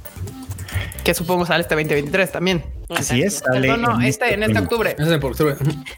que 1.05 1.13
supongo 1.13 1.45
sale 1.45 1.61
este 1.61 1.75
2023 1.75 2.31
también. 2.31 2.65
Así 2.89 3.21
es, 3.21 3.35
sale. 3.35 3.67
No, 3.67 3.77
no, 3.77 4.01
este, 4.01 4.33
en 4.33 4.41
este 4.43 4.59
octubre. 4.59 4.95
Es 4.97 5.07
octubre. 5.23 5.55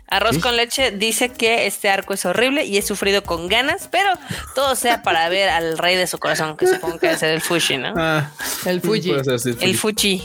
Arroz 0.08 0.38
con 0.40 0.58
leche 0.58 0.92
dice 0.92 1.30
que 1.30 1.66
este 1.66 1.90
arco 1.90 2.14
es 2.14 2.26
horrible 2.26 2.66
y 2.66 2.78
he 2.78 2.82
sufrido 2.82 3.24
con 3.24 3.48
ganas, 3.48 3.88
pero 3.90 4.10
todo 4.54 4.76
sea 4.76 5.02
para 5.04 5.28
ver 5.30 5.50
al 5.50 5.78
rey 5.78 5.96
de 5.96 6.08
su 6.08 6.20
corazón, 6.20 6.58
que 6.58 6.68
supongo 6.68 7.00
que 7.00 7.12
es 7.12 7.24
el 7.24 7.42
Fuji, 7.42 7.78
¿no? 7.78 7.94
Ah, 7.96 8.32
el 8.66 8.82
Fuji. 8.82 9.14
El 9.62 9.78
Fuji. 9.78 10.22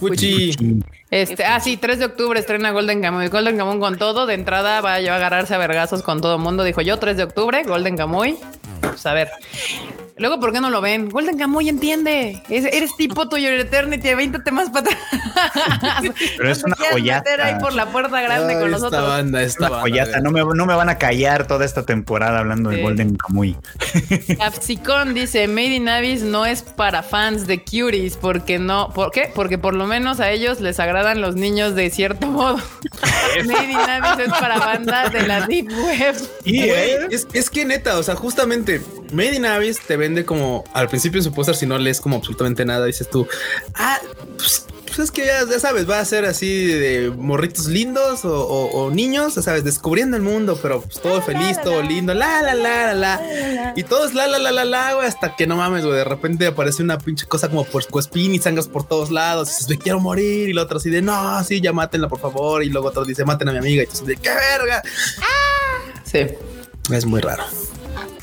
Fuji. 0.00 0.82
Este, 1.10 1.44
ah, 1.44 1.60
sí, 1.60 1.76
3 1.76 2.00
de 2.00 2.04
octubre 2.06 2.40
estrena 2.40 2.72
Golden 2.72 3.00
Kamuy. 3.00 3.28
Golden 3.28 3.56
Kamuy 3.56 3.78
con 3.78 3.98
todo. 3.98 4.26
De 4.26 4.34
entrada 4.34 4.80
va 4.80 4.94
a 4.94 4.96
agarrarse 4.96 5.54
a 5.54 5.58
vergazos 5.58 6.02
con 6.02 6.20
todo 6.20 6.34
el 6.34 6.40
mundo. 6.42 6.64
Dijo 6.64 6.80
yo, 6.80 6.98
3 6.98 7.16
de 7.16 7.22
octubre, 7.22 7.62
Golden 7.62 7.96
Kamuy. 7.96 8.36
Pues 8.80 9.06
a 9.06 9.14
ver. 9.14 9.30
Luego, 10.16 10.38
¿por 10.38 10.52
qué 10.52 10.60
no 10.60 10.70
lo 10.70 10.80
ven? 10.80 11.08
Golden 11.08 11.36
Kamuy 11.36 11.68
entiende. 11.68 12.40
eres 12.48 12.94
tipo 12.96 13.28
tuyo 13.28 13.48
Eternity, 13.50 14.14
20 14.14 14.38
temas 14.40 14.70
para 14.70 14.90
atrás. 14.90 16.14
Pero 16.36 16.50
es 16.50 16.62
una 16.64 16.76
joyata. 16.76 17.30
ahí 17.44 17.58
por 17.60 17.72
la 17.72 17.86
puerta 17.86 18.20
grande 18.20 18.54
con 18.54 18.70
nosotros. 18.70 19.02
Esta 19.02 19.08
banda, 19.08 19.42
esta 19.42 19.70
una 19.70 19.80
joyata. 19.80 20.20
No 20.20 20.30
me, 20.30 20.44
no 20.44 20.66
me, 20.66 20.74
van 20.74 20.88
a 20.88 20.98
callar 20.98 21.48
toda 21.48 21.64
esta 21.64 21.84
temporada 21.84 22.38
hablando 22.38 22.70
de 22.70 22.80
Golden 22.80 23.16
Kamuy. 23.16 23.56
Capsicon 24.38 25.14
dice: 25.14 25.48
Made 25.48 25.74
in 25.74 25.88
Abyss 25.88 26.22
no 26.22 26.46
es 26.46 26.62
para 26.62 27.02
fans 27.02 27.48
de 27.48 27.64
Cuties 27.64 28.16
porque 28.16 28.60
no. 28.60 28.90
¿Por 28.90 29.10
qué? 29.10 29.32
Porque 29.34 29.58
por 29.58 29.74
lo 29.74 29.86
menos 29.86 30.20
a 30.20 30.30
ellos 30.30 30.60
les 30.60 30.78
agradan 30.78 31.20
los 31.20 31.34
niños 31.34 31.74
de 31.74 31.90
cierto 31.90 32.28
modo. 32.28 32.58
Made 33.44 33.70
in 33.72 33.78
Abyss 33.78 34.26
es 34.26 34.32
para 34.32 34.58
bandas 34.58 35.12
de 35.12 35.26
la 35.26 35.46
Deep 35.46 35.68
Web. 35.70 36.14
Y 36.44 36.60
es, 36.68 37.26
es 37.32 37.50
que 37.50 37.64
neta, 37.64 37.98
o 37.98 38.02
sea, 38.04 38.14
justamente 38.14 38.80
Made 39.12 39.36
in 39.36 39.46
Abyss 39.46 39.80
te 39.80 39.96
vende 40.04 40.24
como 40.24 40.64
al 40.74 40.88
principio 40.88 41.18
en 41.18 41.24
su 41.24 41.32
póster, 41.32 41.56
si 41.56 41.66
no 41.66 41.78
lees 41.78 42.00
como 42.00 42.16
absolutamente 42.16 42.64
nada, 42.64 42.84
dices 42.84 43.08
tú, 43.08 43.26
ah, 43.74 43.98
pues, 44.36 44.66
pues 44.84 44.98
es 44.98 45.10
que 45.10 45.24
ya, 45.24 45.58
sabes, 45.58 45.88
va 45.88 45.98
a 45.98 46.04
ser 46.04 46.26
así 46.26 46.66
de 46.66 47.10
morritos 47.16 47.66
lindos 47.66 48.20
o, 48.24 48.90
niños, 48.92 49.34
ya 49.34 49.42
sabes, 49.42 49.64
descubriendo 49.64 50.16
el 50.16 50.22
mundo, 50.22 50.58
pero 50.60 50.82
pues 50.82 51.00
todo 51.00 51.22
feliz, 51.22 51.58
todo 51.62 51.82
lindo, 51.82 52.12
la, 52.12 52.42
la, 52.42 52.54
la, 52.54 52.92
la, 52.92 52.94
la. 52.94 53.72
Y 53.76 53.82
todo 53.84 54.06
es 54.06 54.14
la, 54.14 54.26
la, 54.26 54.38
la, 54.38 54.52
la, 54.52 54.64
la, 54.64 54.94
güey, 54.94 55.08
hasta 55.08 55.34
que 55.36 55.46
no 55.46 55.56
mames, 55.56 55.84
güey, 55.84 55.96
de 55.96 56.04
repente 56.04 56.46
aparece 56.46 56.82
una 56.82 56.98
pinche 56.98 57.26
cosa 57.26 57.48
como 57.48 57.64
por 57.64 57.82
y 58.14 58.38
sangras 58.38 58.68
por 58.68 58.86
todos 58.86 59.10
lados, 59.10 59.48
y 59.48 59.52
dices, 59.52 59.68
me 59.68 59.78
quiero 59.78 60.00
morir, 60.00 60.50
y 60.50 60.52
la 60.52 60.62
otra 60.62 60.76
así 60.76 60.90
de, 60.90 61.00
no, 61.00 61.42
sí, 61.44 61.60
ya 61.60 61.72
mátenla, 61.72 62.08
por 62.08 62.20
favor, 62.20 62.62
y 62.62 62.68
luego 62.68 62.88
otro 62.88 63.04
dice, 63.04 63.24
maten 63.24 63.48
a 63.48 63.52
mi 63.52 63.58
amiga, 63.58 63.82
y 63.82 63.86
tú 63.86 63.92
dices, 63.92 64.06
de, 64.06 64.16
qué 64.16 64.30
verga. 64.30 64.82
Sí. 66.04 66.26
Es 66.92 67.06
muy 67.06 67.20
raro. 67.20 67.44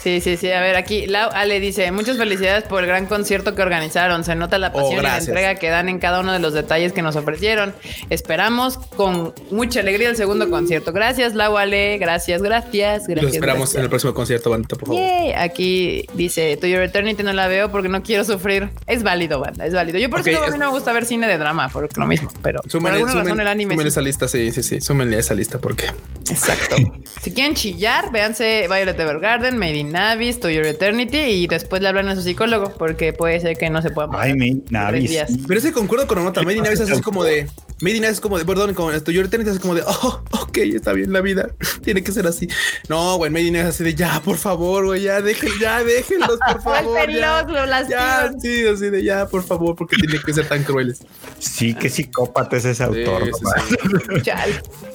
Sí, 0.02 0.20
sí, 0.20 0.36
sí. 0.36 0.52
A 0.52 0.62
ver, 0.62 0.76
aquí 0.76 1.06
Lau 1.06 1.30
Ale 1.32 1.60
dice: 1.60 1.92
Muchas 1.92 2.18
felicidades 2.18 2.64
por 2.64 2.82
el 2.82 2.88
gran 2.88 3.06
concierto 3.06 3.54
que 3.54 3.62
organizaron. 3.62 4.24
Se 4.24 4.34
nota 4.34 4.58
la 4.58 4.70
oh, 4.70 4.74
pasión 4.74 5.00
y 5.00 5.04
la 5.04 5.18
entrega 5.20 5.56
que 5.56 5.70
dan 5.70 5.90
en 5.90 6.00
cada 6.00 6.22
uno 6.22 6.34
de 6.34 6.40
los 6.40 6.54
detalles 6.54 6.92
que 6.92 7.04
nos 7.04 7.16
ofrecieron. 7.16 7.76
Esperamos 8.10 8.78
con 8.78 9.36
mucha 9.52 9.82
alegría 9.82 10.10
el 10.10 10.16
segundo 10.16 10.50
concierto. 10.50 10.92
Gracias, 10.92 11.36
Lau 11.36 11.56
Ale. 11.56 12.00
Gracias, 12.00 12.42
gracias. 12.42 13.08
gracias 13.08 13.24
Lo 13.24 13.30
esperamos 13.30 13.76
en 13.76 13.82
el 13.82 13.90
próximo 13.90 14.16
concierto, 14.16 14.50
banda, 14.50 14.68
por 14.70 14.88
favor. 14.88 15.04
Aquí 15.38 16.08
dice: 16.16 16.58
To 16.58 16.66
Your 16.66 16.82
Eternity 16.82 17.22
no 17.22 17.34
la 17.34 17.48
veo 17.48 17.72
porque 17.72 17.88
no 17.88 18.02
quiero 18.02 18.24
sufrir. 18.24 18.70
Es 18.88 19.04
válido, 19.04 19.40
banda, 19.40 19.68
es 19.68 19.74
válido. 19.74 20.00
Yo 20.00 20.10
por 20.10 20.28
eso 20.28 20.44
a 20.44 20.48
mí 20.48 20.58
no 20.58 20.66
me 20.66 20.72
gusta 20.72 20.94
ver 20.94 21.06
cine 21.06 21.28
de 21.28 21.38
drama, 21.38 21.70
por 21.70 21.96
lo 21.96 22.08
mismo, 22.08 22.32
pero 22.42 22.62
súmenle, 22.68 23.02
por 23.02 23.10
alguna 23.10 23.24
razón 23.24 23.40
el 23.40 23.48
anime. 23.48 23.76
Súmenle 23.76 23.90
esa 23.90 24.02
lista, 24.02 24.28
sí, 24.28 24.52
sí, 24.52 24.64
sí. 24.64 24.82
Súmenle 24.82 25.20
esa 25.20 25.36
lista 25.36 25.60
porque. 25.60 25.86
Exacto. 26.32 26.76
si 27.22 27.32
quieren 27.34 27.54
chillar, 27.54 28.12
véanse 28.12 28.68
Violet 28.68 29.00
Evergarden, 29.00 29.58
Made 29.58 29.78
in 29.78 29.91
Navis, 29.92 30.40
To 30.40 30.50
Your 30.50 30.66
Eternity 30.66 31.18
y 31.18 31.48
después 31.48 31.82
le 31.82 31.88
hablan 31.90 32.08
a 32.08 32.16
su 32.16 32.22
psicólogo 32.22 32.74
porque 32.78 33.14
puede 33.14 33.40
ser 33.40 33.58
que 33.58 33.70
no 33.70 33.82
se 33.82 33.90
puedan 33.90 34.12
Ay, 34.14 34.34
Made 34.34 34.64
Navis. 34.70 35.12
Pero 35.48 35.60
ese 35.60 35.72
concuerdo 35.72 36.08
con 36.08 36.24
nota. 36.24 36.42
Made 36.44 36.58
in 36.58 36.64
Navis 36.64 36.80
es 36.80 37.02
como 37.02 37.24
de 37.24 37.48
Made 37.82 37.96
in 37.96 38.02
Navis 38.04 38.18
es 38.18 38.22
como 38.22 38.38
de, 38.38 38.46
perdón, 38.46 38.74
como 38.76 38.92
To 38.92 39.12
Your 39.12 39.26
Eternity 39.26 39.52
es 39.52 39.60
como 39.60 39.74
de, 39.74 39.82
oh, 39.86 40.24
ok, 40.32 40.58
está 40.58 40.94
bien 40.94 41.12
la 41.12 41.22
vida. 41.22 41.50
Tiene 41.84 42.04
que 42.04 42.12
ser 42.12 42.28
así. 42.28 42.48
No, 42.88 43.18
güey, 43.18 43.32
Made 43.32 43.46
in 43.46 43.54
Navis 43.54 43.70
es 43.70 43.76
así 43.76 43.84
de, 43.84 43.96
ya, 43.96 44.22
por 44.24 44.38
favor, 44.38 44.86
güey, 44.86 45.02
ya, 45.02 45.20
déjenlos, 45.22 45.60
ya, 45.60 45.84
déjenlos, 45.84 46.38
por 46.48 46.62
favor. 46.64 47.10
ya, 47.10 47.48
ya, 47.90 48.32
sí, 48.40 48.68
así 48.68 48.90
de, 48.90 49.04
ya, 49.04 49.28
por 49.28 49.44
favor, 49.44 49.76
porque 49.76 49.96
tiene 49.96 50.20
que 50.24 50.32
ser 50.32 50.48
tan 50.48 50.64
crueles. 50.64 51.00
Sí, 51.40 51.74
qué 51.74 51.90
psicópata 51.90 52.58
es 52.58 52.66
ese 52.66 52.84
autor. 52.84 53.32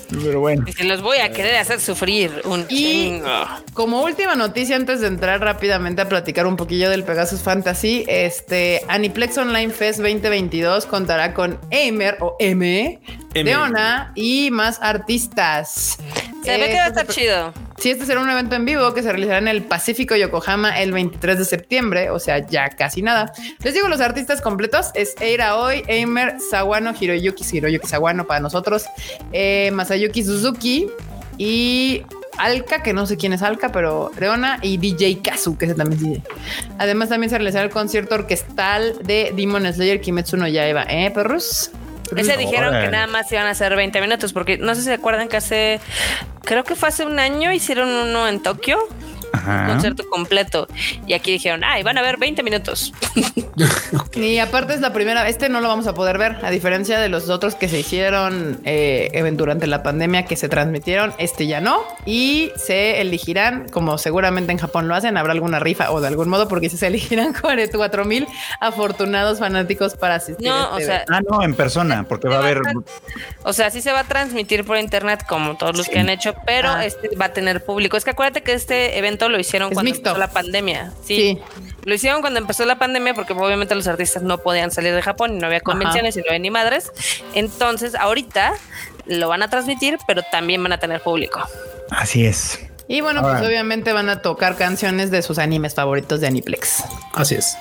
Pero 0.09 0.41
bueno. 0.41 0.65
Y 0.67 0.73
se 0.73 0.85
los 0.85 1.03
voy 1.03 1.19
a 1.19 1.33
querer 1.33 1.57
hacer 1.57 1.81
sufrir 1.81 2.31
un 2.45 2.65
y 2.69 3.21
Como 3.75 4.03
última 4.03 4.37
noticia, 4.37 4.77
antes 4.87 5.01
de 5.01 5.09
entrar 5.09 5.41
rápidamente 5.41 6.01
a 6.01 6.09
platicar 6.09 6.47
un 6.47 6.55
poquillo 6.57 6.89
del 6.89 7.03
Pegasus 7.03 7.41
Fantasy, 7.41 8.05
este 8.07 8.83
Aniplex 8.87 9.37
Online 9.37 9.73
Fest 9.73 9.99
2022 9.99 10.87
contará 10.87 11.35
con 11.35 11.59
Emer 11.73 12.19
o 12.21 12.37
M, 12.39 13.01
Leona 13.35 14.13
y 14.15 14.53
más 14.53 14.79
artistas. 14.81 15.99
Se 16.45 16.57
ve 16.57 16.69
que 16.69 16.77
va 16.77 16.85
a 16.85 16.87
estar 16.87 17.09
chido. 17.09 17.53
Sí, 17.79 17.91
este 17.91 18.07
será 18.07 18.21
un 18.21 18.31
evento 18.31 18.55
en 18.55 18.65
vivo 18.65 18.95
que 18.95 19.03
se 19.03 19.11
realizará 19.11 19.39
en 19.39 19.49
el 19.49 19.65
Pacífico 19.65 20.15
Yokohama 20.15 20.81
el 20.81 20.93
23 20.93 21.37
de 21.37 21.45
septiembre, 21.45 22.11
o 22.11 22.21
sea, 22.21 22.47
ya 22.47 22.69
casi 22.69 23.03
nada. 23.03 23.33
Les 23.65 23.75
digo 23.75 23.89
los 23.89 24.01
artistas 24.01 24.41
completos: 24.41 24.93
es 24.95 25.17
Eira 25.21 25.57
Oi, 25.57 25.83
Eimer, 25.89 26.37
Sawano, 26.49 26.95
Hiroyuki, 26.97 27.43
Hiroyuki 27.57 27.89
Sawano 27.89 28.29
para 28.29 28.39
nosotros, 28.39 28.85
eh, 29.33 29.73
Masayuki 29.73 30.23
Suzuki 30.23 30.87
y 31.39 32.05
Alka, 32.39 32.83
que 32.83 32.93
no 32.93 33.07
sé 33.07 33.17
quién 33.17 33.33
es 33.33 33.43
Alka, 33.43 33.71
pero 33.73 34.11
Reona 34.17 34.59
y 34.63 34.79
DJ 34.79 35.21
Kazu, 35.23 35.57
que 35.57 35.67
ese 35.67 35.75
también 35.75 36.03
dice. 36.03 36.23
Además, 36.79 37.09
también 37.09 37.31
se 37.31 37.39
realizará 37.39 37.65
el 37.65 37.71
concierto 37.71 38.15
orquestal 38.15 38.99
de 39.03 39.33
Demon 39.35 39.73
Slayer 39.73 40.01
Kimetsu 40.01 40.37
no 40.37 40.49
Yaiba, 40.49 40.85
¿eh, 40.89 41.11
perros? 41.11 41.71
Ese 42.15 42.37
dijeron 42.37 42.73
que 42.73 42.89
nada 42.89 43.07
más 43.07 43.31
iban 43.33 43.47
a 43.47 43.51
hacer 43.51 43.75
20 43.75 44.01
minutos, 44.01 44.33
porque 44.33 44.59
no 44.59 44.75
sé 44.75 44.83
si 44.83 44.87
se 44.87 44.93
acuerdan 44.93 45.29
que 45.29 45.37
hace, 45.37 45.81
creo 46.45 46.63
que 46.63 46.77
fue 46.77 46.89
hace 46.89 47.05
un 47.05 47.19
año, 47.19 47.53
hicieron 47.53 47.89
uno 47.89 48.29
en 48.29 48.41
Tokio 48.41 48.79
un 49.33 49.67
concierto 49.67 50.09
completo. 50.09 50.67
Y 51.07 51.13
aquí 51.13 51.33
dijeron, 51.33 51.63
ay, 51.65 51.83
van 51.83 51.99
a 51.99 52.03
ver 52.03 52.17
20 52.19 52.43
minutos. 52.43 52.93
Y 54.15 54.39
aparte 54.39 54.75
es 54.75 54.81
la 54.81 54.93
primera, 54.93 55.29
este 55.29 55.49
no 55.49 55.61
lo 55.61 55.69
vamos 55.69 55.87
a 55.87 55.95
poder 55.95 56.19
ver, 56.19 56.37
a 56.43 56.51
diferencia 56.51 56.99
de 56.99 57.09
los 57.09 57.31
otros 57.31 57.55
que 57.55 57.69
se 57.69 57.79
hicieron 57.79 58.61
eh, 58.65 59.11
durante 59.33 59.67
la 59.67 59.83
pandemia 59.83 60.27
que 60.27 60.37
se 60.37 60.49
transmitieron, 60.49 61.15
este 61.19 61.47
ya 61.47 61.61
no. 61.61 61.83
Y 62.05 62.53
se 62.57 63.01
elegirán, 63.01 63.69
como 63.71 63.97
seguramente 63.97 64.53
en 64.53 64.59
Japón 64.59 64.89
lo 64.89 64.95
hacen, 64.95 65.17
habrá 65.17 65.33
alguna 65.33 65.59
rifa 65.59 65.91
o 65.91 66.01
de 66.01 66.09
algún 66.09 66.29
modo, 66.29 66.49
porque 66.49 66.69
se 66.69 66.87
elegirán 66.87 67.33
44 67.41 68.05
mil 68.05 68.27
afortunados 68.61 69.39
fanáticos 69.39 69.95
para 69.95 70.17
asistir. 70.17 70.49
No, 70.49 70.75
o 70.75 70.79
este 70.79 70.93
sea, 70.93 71.05
ah, 71.11 71.21
no, 71.29 71.43
en 71.43 71.55
persona, 71.55 72.05
porque 72.05 72.29
va 72.29 72.37
a 72.37 72.39
haber. 72.41 72.61
O 73.43 73.53
sea, 73.53 73.71
sí 73.71 73.81
se 73.81 73.93
va 73.93 74.01
a 74.01 74.05
transmitir 74.05 74.65
por 74.65 74.77
internet 74.77 75.25
como 75.27 75.57
todos 75.57 75.77
los 75.77 75.89
que 75.89 75.99
han 75.99 76.11
hecho, 76.11 76.35
pero 76.45 76.71
ah. 76.71 76.85
este 76.85 77.17
va 77.17 77.27
a 77.27 77.33
tener 77.33 77.65
público. 77.65 77.97
Es 77.97 78.05
que 78.05 78.11
acuérdate 78.11 78.43
que 78.43 78.53
este 78.53 78.99
evento 78.99 79.16
lo 79.29 79.39
hicieron 79.39 79.73
cuando 79.73 79.93
empezó 79.93 80.17
la 80.17 80.31
pandemia. 80.31 80.93
Sí. 81.05 81.39
Lo 81.85 81.95
hicieron 81.95 82.21
cuando 82.21 82.39
empezó 82.39 82.65
la 82.65 82.79
pandemia 82.79 83.15
porque 83.15 83.33
obviamente 83.33 83.75
los 83.75 83.87
artistas 83.87 84.23
no 84.23 84.39
podían 84.39 84.71
salir 84.71 84.95
de 84.95 85.03
Japón 85.03 85.37
y 85.37 85.39
no 85.39 85.47
había 85.47 85.61
convenciones 85.61 86.17
y 86.17 86.21
no 86.21 86.27
había 86.29 86.39
ni 86.39 86.51
madres. 86.51 86.91
Entonces, 87.35 87.95
ahorita 87.95 88.55
lo 89.07 89.29
van 89.29 89.43
a 89.43 89.51
transmitir, 89.51 89.99
pero 90.07 90.23
también 90.31 90.63
van 90.63 90.73
a 90.73 90.79
tener 90.79 91.01
público. 91.01 91.41
Así 91.91 92.27
es. 92.27 92.59
Y 92.89 93.01
bueno, 93.01 93.23
pues 93.23 93.43
obviamente 93.43 93.93
van 93.93 94.09
a 94.09 94.23
tocar 94.23 94.57
canciones 94.57 95.11
de 95.11 95.23
sus 95.23 95.39
animes 95.39 95.75
favoritos 95.75 96.21
de 96.21 96.29
Aniplex. 96.29 96.85
Así 97.15 97.35
es. 97.35 97.57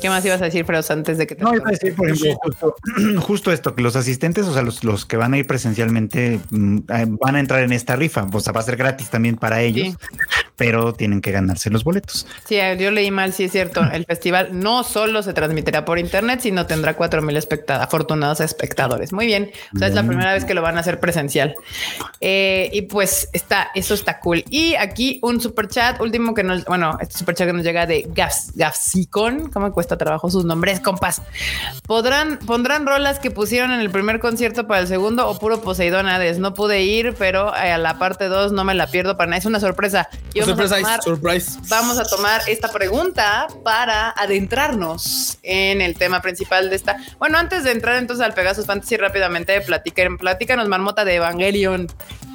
¿Qué 0.00 0.08
más 0.08 0.24
ibas 0.24 0.40
a 0.40 0.44
decir, 0.44 0.64
Freos, 0.64 0.90
antes 0.90 1.18
de 1.18 1.26
que 1.26 1.34
te... 1.34 1.42
No, 1.42 1.54
iba 1.54 1.68
a 1.68 1.70
decir, 1.70 1.94
por 1.94 2.10
ejemplo, 2.10 2.76
justo, 3.20 3.52
esto, 3.52 3.74
que 3.74 3.82
los 3.82 3.96
asistentes, 3.96 4.46
o 4.46 4.52
sea, 4.52 4.62
los, 4.62 4.84
los 4.84 5.06
que 5.06 5.16
van 5.16 5.34
a 5.34 5.38
ir 5.38 5.46
presencialmente, 5.46 6.40
mm, 6.50 6.78
eh, 6.88 7.06
van 7.08 7.36
a 7.36 7.40
entrar 7.40 7.62
en 7.62 7.72
esta 7.72 7.96
rifa, 7.96 8.26
o 8.32 8.40
sea, 8.40 8.52
va 8.52 8.60
a 8.60 8.64
ser 8.64 8.76
gratis 8.76 9.10
también 9.10 9.36
para 9.36 9.60
ellos, 9.62 9.96
pero 10.56 10.92
tienen 10.92 11.20
que 11.20 11.30
ganarse 11.30 11.70
los 11.70 11.84
boletos. 11.84 12.26
Sí, 12.44 12.56
yo 12.78 12.90
leí 12.90 13.10
mal, 13.10 13.32
sí 13.32 13.44
es 13.44 13.52
cierto, 13.52 13.82
el 13.92 14.04
festival 14.04 14.48
no 14.52 14.84
solo 14.84 15.22
se 15.22 15.32
transmitirá 15.32 15.84
por 15.84 15.98
internet, 15.98 16.40
sino 16.42 16.66
tendrá 16.66 16.94
cuatro 16.94 17.22
mil 17.22 17.38
afortunados 17.68 18.40
espectadores. 18.40 19.12
Muy 19.12 19.26
bien, 19.26 19.50
o 19.74 19.78
sea, 19.78 19.88
es 19.88 19.94
la 19.94 20.02
primera 20.02 20.32
vez 20.32 20.44
que 20.44 20.54
lo 20.54 20.62
van 20.62 20.76
a 20.76 20.80
hacer 20.80 21.00
presencial. 21.00 21.54
Eh, 22.20 22.70
y 22.72 22.82
pues 22.82 23.28
está, 23.32 23.68
eso 23.74 23.94
está 23.94 24.20
cool. 24.20 24.44
Y 24.50 24.74
aquí 24.74 25.20
un 25.22 25.40
super 25.40 25.68
chat 25.68 26.00
último 26.00 26.34
que 26.34 26.42
nos, 26.42 26.64
bueno, 26.64 26.98
este 27.00 27.18
super 27.18 27.34
chat 27.34 27.46
que 27.46 27.52
nos 27.52 27.64
llega 27.64 27.86
de 27.86 28.08
Gas, 28.14 28.52
Gafsicon, 28.54 29.50
¿cómo 29.50 29.66
cuesta 29.78 29.96
trabajo 29.96 30.28
sus 30.28 30.44
nombres, 30.44 30.80
compas. 30.80 31.22
Podrán, 31.86 32.40
pondrán 32.40 32.84
rolas 32.84 33.20
que 33.20 33.30
pusieron 33.30 33.70
en 33.70 33.78
el 33.78 33.90
primer 33.90 34.18
concierto 34.18 34.66
para 34.66 34.80
el 34.80 34.88
segundo 34.88 35.28
o 35.28 35.38
puro 35.38 35.60
Poseidón 35.60 36.08
Hades. 36.08 36.40
No 36.40 36.52
pude 36.52 36.82
ir, 36.82 37.14
pero 37.16 37.54
a 37.54 37.78
la 37.78 37.96
parte 37.96 38.26
2 38.26 38.50
no 38.50 38.64
me 38.64 38.74
la 38.74 38.88
pierdo 38.88 39.16
para 39.16 39.30
nada. 39.30 39.38
Es 39.38 39.46
una 39.46 39.60
sorpresa. 39.60 40.08
Y 40.34 40.40
vamos, 40.40 40.72
a 40.72 40.74
tomar, 40.74 41.00
vamos 41.68 41.98
a 42.00 42.04
tomar 42.06 42.40
esta 42.48 42.72
pregunta 42.72 43.46
para 43.62 44.10
adentrarnos 44.10 45.38
en 45.44 45.80
el 45.80 45.94
tema 45.94 46.20
principal 46.22 46.70
de 46.70 46.74
esta. 46.74 46.96
Bueno, 47.20 47.38
antes 47.38 47.62
de 47.62 47.70
entrar 47.70 47.98
entonces 47.98 48.26
al 48.26 48.34
Pegasus 48.34 48.66
Fantasy 48.66 48.96
rápidamente, 48.96 49.60
platiquen, 49.60 50.18
platícanos 50.18 50.66
marmota 50.66 51.04
de 51.04 51.14
Evangelion. 51.14 51.86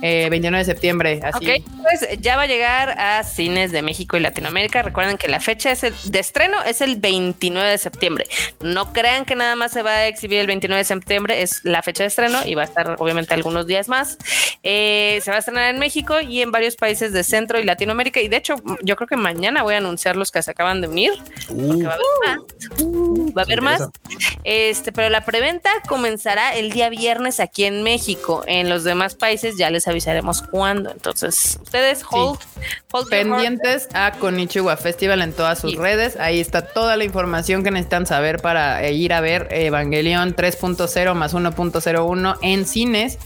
29 0.04 0.56
eh, 0.56 0.60
de 0.60 0.66
septiembre. 0.66 1.20
Así. 1.24 1.50
Ok, 1.50 1.66
pues 1.82 2.08
ya 2.20 2.36
va 2.36 2.44
a 2.44 2.48
llegar 2.48 3.00
a 3.00 3.24
cines 3.24 3.72
de 3.72 3.82
México 3.82 4.18
y 4.18 4.20
Latinoamérica. 4.20 4.82
Recuerden 4.82 5.18
que 5.18 5.30
la 5.30 5.40
fecha 5.40 5.72
es 5.72 5.84
el, 5.84 5.94
de 6.06 6.20
estreno 6.20 6.62
es 6.64 6.82
el 6.82 6.98
29 6.98 7.70
de 7.70 7.78
septiembre. 7.78 8.26
No 8.62 8.92
crean 8.92 9.24
que 9.24 9.36
nada 9.36 9.56
más 9.56 9.72
se 9.72 9.82
va 9.82 9.92
a 9.92 10.08
exhibir 10.08 10.40
el 10.40 10.48
29 10.48 10.80
de 10.80 10.84
septiembre, 10.84 11.42
es 11.42 11.64
la 11.64 11.82
fecha 11.82 12.04
de 12.04 12.08
estreno 12.08 12.40
y 12.46 12.56
va 12.56 12.64
a 12.64 12.66
estar 12.66 12.96
obviamente 13.00 13.34
algunos 13.34 13.66
días 13.66 13.88
más. 13.88 14.18
Eh, 14.64 15.20
se 15.24 15.32
va 15.32 15.38
a 15.38 15.40
estrenar 15.40 15.74
en 15.74 15.80
México 15.80 16.20
y 16.20 16.42
en 16.42 16.52
varios 16.52 16.76
países 16.76 17.14
de 17.14 17.24
Centro 17.24 17.60
y 17.60 17.64
Latinoamérica. 17.64 18.20
Y 18.20 18.28
de 18.28 18.38
hecho, 18.38 18.56
yo 18.82 18.96
creo 18.96 19.08
que 19.08 19.16
mañana 19.16 19.64
voy 19.64 19.76
a 19.76 19.78
anunciar 19.78 20.16
los 20.16 20.32
que 20.32 20.42
se 20.42 20.52
acaban 20.52 20.82
de 20.82 20.88
unir. 20.88 21.14
va 21.50 21.92
a 21.92 21.94
haber 21.94 22.06
más. 22.26 22.82
Uh, 22.82 23.34
va 23.34 23.42
a 23.42 23.46
haber 23.46 23.62
más. 23.62 23.84
Este, 24.44 24.92
pero 24.92 25.10
la 25.10 25.24
preventa 25.24 25.70
comenzará 25.88 26.56
el 26.56 26.72
día 26.72 26.90
viernes 26.90 27.40
aquí 27.40 27.64
en 27.64 27.84
México. 27.84 28.44
En 28.48 28.70
los 28.70 28.84
demás 28.84 29.16
países 29.16 29.58
ya 29.58 29.70
les 29.70 29.88
avisaremos 29.94 30.42
cuándo. 30.42 30.92
Entonces, 30.92 31.60
ustedes 31.64 32.04
hold, 32.10 32.40
pendientes 33.10 33.88
a 33.94 34.12
Konichiwa 34.12 34.78
Festival 34.78 35.22
en 35.22 35.34
todas 35.34 35.60
sus 35.60 35.76
redes. 35.76 36.18
Ahí 36.20 36.40
está 36.40 36.68
toda 36.68 36.98
la 36.98 37.04
información 37.04 37.64
que 37.64 37.72
necesitan 37.72 38.06
saber 38.06 38.42
para 38.42 38.84
eh, 38.84 38.94
ir 38.94 39.14
a 39.14 39.22
ver 39.22 39.48
Evangelion 39.52 40.36
3.0 40.36 41.14
más 41.14 41.34
1.01 41.34 42.38
en 42.42 42.66
cines. 42.66 43.18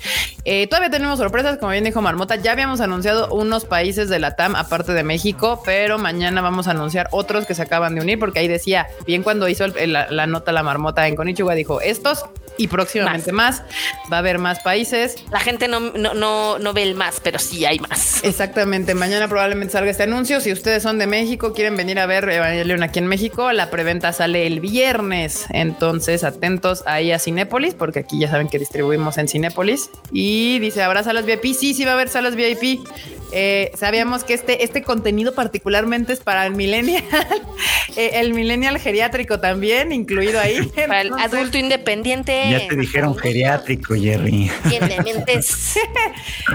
Eh, 0.45 0.67
todavía 0.67 0.89
tenemos 0.89 1.19
sorpresas, 1.19 1.57
como 1.57 1.71
bien 1.71 1.83
dijo 1.83 2.01
Marmota. 2.01 2.35
Ya 2.35 2.51
habíamos 2.51 2.81
anunciado 2.81 3.33
unos 3.33 3.65
países 3.65 4.09
de 4.09 4.19
la 4.19 4.35
TAM, 4.35 4.55
aparte 4.55 4.93
de 4.93 5.03
México, 5.03 5.61
pero 5.65 5.97
mañana 5.97 6.41
vamos 6.41 6.67
a 6.67 6.71
anunciar 6.71 7.07
otros 7.11 7.45
que 7.45 7.55
se 7.55 7.61
acaban 7.61 7.95
de 7.95 8.01
unir, 8.01 8.19
porque 8.19 8.39
ahí 8.39 8.47
decía, 8.47 8.87
bien 9.05 9.23
cuando 9.23 9.47
hizo 9.47 9.65
la, 9.67 10.27
nota 10.27 10.51
la 10.51 10.63
Marmota 10.63 11.07
en 11.07 11.15
Konichiwa, 11.15 11.55
dijo 11.55 11.81
estos 11.81 12.25
y 12.57 12.67
próximamente 12.67 13.31
más. 13.31 13.63
Va 14.11 14.17
a 14.17 14.19
haber 14.19 14.39
más 14.39 14.59
países. 14.59 15.15
La 15.31 15.39
gente 15.39 15.67
no, 15.67 15.79
no, 15.79 16.13
no, 16.13 16.59
no 16.59 16.73
ve 16.73 16.83
el 16.83 16.95
más, 16.95 17.19
pero 17.21 17.39
sí 17.39 17.65
hay 17.65 17.79
más. 17.79 18.23
Exactamente. 18.23 18.93
Mañana 18.95 19.27
probablemente 19.27 19.73
salga 19.73 19.91
este 19.91 20.03
anuncio. 20.03 20.41
Si 20.41 20.51
ustedes 20.51 20.83
son 20.83 20.97
de 20.97 21.07
México, 21.07 21.53
quieren 21.53 21.75
venir 21.75 21.99
a 21.99 22.05
ver 22.05 22.27
Evangelion 22.29 22.83
aquí 22.83 22.99
en 22.99 23.07
México, 23.07 23.51
la 23.51 23.69
preventa 23.69 24.13
sale 24.13 24.47
el 24.47 24.59
viernes. 24.59 25.45
Entonces, 25.49 26.23
atentos 26.23 26.83
ahí 26.85 27.11
a 27.11 27.19
Cinépolis, 27.19 27.73
porque 27.73 27.99
aquí 27.99 28.19
ya 28.19 28.29
saben 28.29 28.47
que 28.47 28.59
distribuimos 28.59 29.17
en 29.17 29.27
Cinépolis. 29.27 29.89
Y 30.11 30.59
dice, 30.59 30.83
¿habrá 30.83 31.03
salas 31.03 31.25
VIP? 31.25 31.53
Sí, 31.53 31.73
sí 31.73 31.85
va 31.85 31.91
a 31.91 31.93
haber 31.95 32.09
salas 32.09 32.35
VIP. 32.35 32.87
Eh, 33.31 33.71
sabíamos 33.75 34.23
que 34.23 34.33
este, 34.33 34.63
este 34.63 34.83
contenido 34.83 35.33
particularmente 35.33 36.13
es 36.13 36.19
para 36.19 36.45
el 36.45 36.53
millennial, 36.53 37.03
eh, 37.97 38.11
el 38.15 38.33
millennial 38.33 38.79
geriátrico 38.79 39.39
también, 39.39 39.91
incluido 39.91 40.39
ahí. 40.39 40.67
Para 40.75 41.01
el 41.01 41.13
adulto 41.13 41.57
independiente. 41.57 42.49
Ya 42.49 42.67
te 42.67 42.75
dijeron 42.75 43.17
geriátrico, 43.17 43.95
Jerry. 43.95 44.49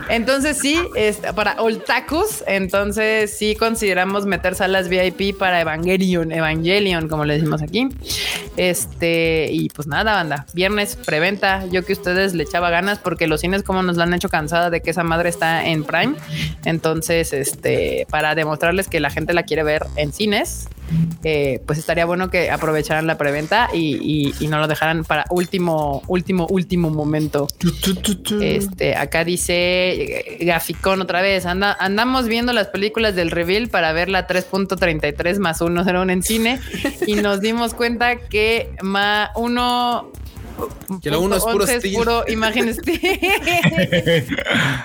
entonces 0.08 0.58
sí, 0.58 0.80
es 0.94 1.18
para 1.34 1.60
Oltacus, 1.60 2.44
entonces 2.46 3.36
sí 3.36 3.56
consideramos 3.56 4.26
meter 4.26 4.54
salas 4.54 4.88
VIP 4.88 5.36
para 5.36 5.60
Evangelion, 5.60 6.32
Evangelion, 6.32 7.08
como 7.08 7.24
le 7.24 7.34
decimos 7.34 7.62
aquí. 7.62 7.88
Este, 8.56 9.48
y 9.50 9.68
pues 9.70 9.88
nada, 9.88 10.14
banda, 10.14 10.46
viernes 10.54 10.96
preventa, 10.96 11.66
yo 11.66 11.84
que 11.84 11.92
ustedes 11.92 12.34
le 12.34 12.44
echaba 12.44 12.70
ganas 12.70 12.98
porque 12.98 13.26
los 13.26 13.40
cines 13.40 13.62
como 13.62 13.82
nos 13.82 13.96
lo 13.96 14.02
han 14.02 14.14
hecho 14.14 14.28
cansada 14.28 14.70
de 14.70 14.80
que 14.80 14.90
esa 14.90 15.02
madre 15.02 15.28
está 15.28 15.66
en 15.66 15.84
Prime. 15.84 16.14
Entonces, 16.64 17.32
este, 17.32 18.06
para 18.10 18.34
demostrarles 18.34 18.88
que 18.88 19.00
la 19.00 19.10
gente 19.10 19.34
la 19.34 19.42
quiere 19.42 19.62
ver 19.62 19.86
en 19.96 20.12
cines, 20.12 20.68
eh, 21.24 21.62
pues 21.66 21.78
estaría 21.78 22.04
bueno 22.04 22.30
que 22.30 22.50
aprovecharan 22.50 23.06
la 23.06 23.16
preventa 23.16 23.68
y, 23.72 24.34
no 24.48 24.58
lo 24.58 24.68
dejaran 24.68 25.04
para 25.04 25.24
último, 25.30 26.02
último, 26.08 26.46
último 26.48 26.90
momento. 26.90 27.48
Este, 28.40 28.96
acá 28.96 29.24
dice 29.24 29.54
eh, 29.92 30.44
Gaficón 30.44 31.00
otra 31.00 31.22
vez, 31.22 31.46
anda, 31.46 31.74
andamos 31.78 32.28
viendo 32.28 32.52
las 32.52 32.68
películas 32.68 33.14
del 33.14 33.30
reveal 33.30 33.68
para 33.68 33.92
ver 33.92 34.08
la 34.08 34.26
3.33 34.26 35.38
más 35.38 35.60
1 35.60 35.84
será 35.84 36.02
en 36.02 36.22
cine 36.22 36.60
y 37.06 37.14
nos 37.14 37.40
dimos 37.40 37.74
cuenta 37.74 38.16
que 38.16 38.74
más 38.82 39.30
uno 39.36 40.10
que 41.03 41.11
lo 41.11 41.20
uno 41.20 41.36
es 41.36 41.44
puro 41.44 41.64
estilo. 41.64 41.98
puro 41.98 42.24
imagen 42.28 42.74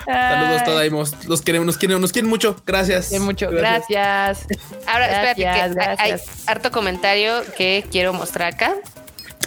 Saludos 0.04 0.64
todos, 0.64 1.26
los 1.26 1.42
queremos, 1.42 1.66
nos 1.66 1.76
quieren, 1.78 2.00
nos 2.00 2.12
quieren 2.12 2.28
mucho. 2.28 2.56
Gracias. 2.66 3.12
mucho, 3.20 3.50
gracias. 3.50 4.46
Ahora 4.86 5.06
espérate 5.06 5.42
que 5.42 5.48
hay 5.98 6.14
harto 6.46 6.70
comentario 6.70 7.42
que 7.56 7.84
quiero 7.90 8.12
mostrar 8.12 8.54
acá. 8.54 8.74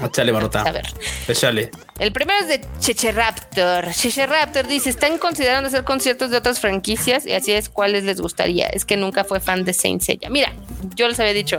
Échale, 0.04 0.32
Barota. 0.32 0.62
A 0.62 0.72
ver. 0.72 0.88
Échale. 1.28 1.72
El 2.00 2.12
primero 2.12 2.40
es 2.42 2.48
de 2.48 2.62
Cheche 2.80 3.12
Raptor. 3.12 3.92
Cheche 3.92 4.26
Raptor 4.26 4.68
dice: 4.68 4.90
Están 4.90 5.18
considerando 5.18 5.68
hacer 5.68 5.84
conciertos 5.84 6.32
de 6.32 6.38
otras 6.38 6.60
franquicias 6.60 7.26
y 7.26 7.34
así 7.34 7.52
es 7.52 7.70
cuáles 7.70 8.04
les 8.04 8.20
gustaría. 8.20 8.68
Es 8.68 8.86
que 8.86 8.98
nunca 8.98 9.24
fue 9.24 9.40
fan 9.40 9.64
de 9.64 9.74
Saint 9.74 10.02
Seiya. 10.02 10.30
Mira, 10.30 10.54
yo 10.96 11.08
les 11.08 11.20
había 11.20 11.34
dicho, 11.34 11.58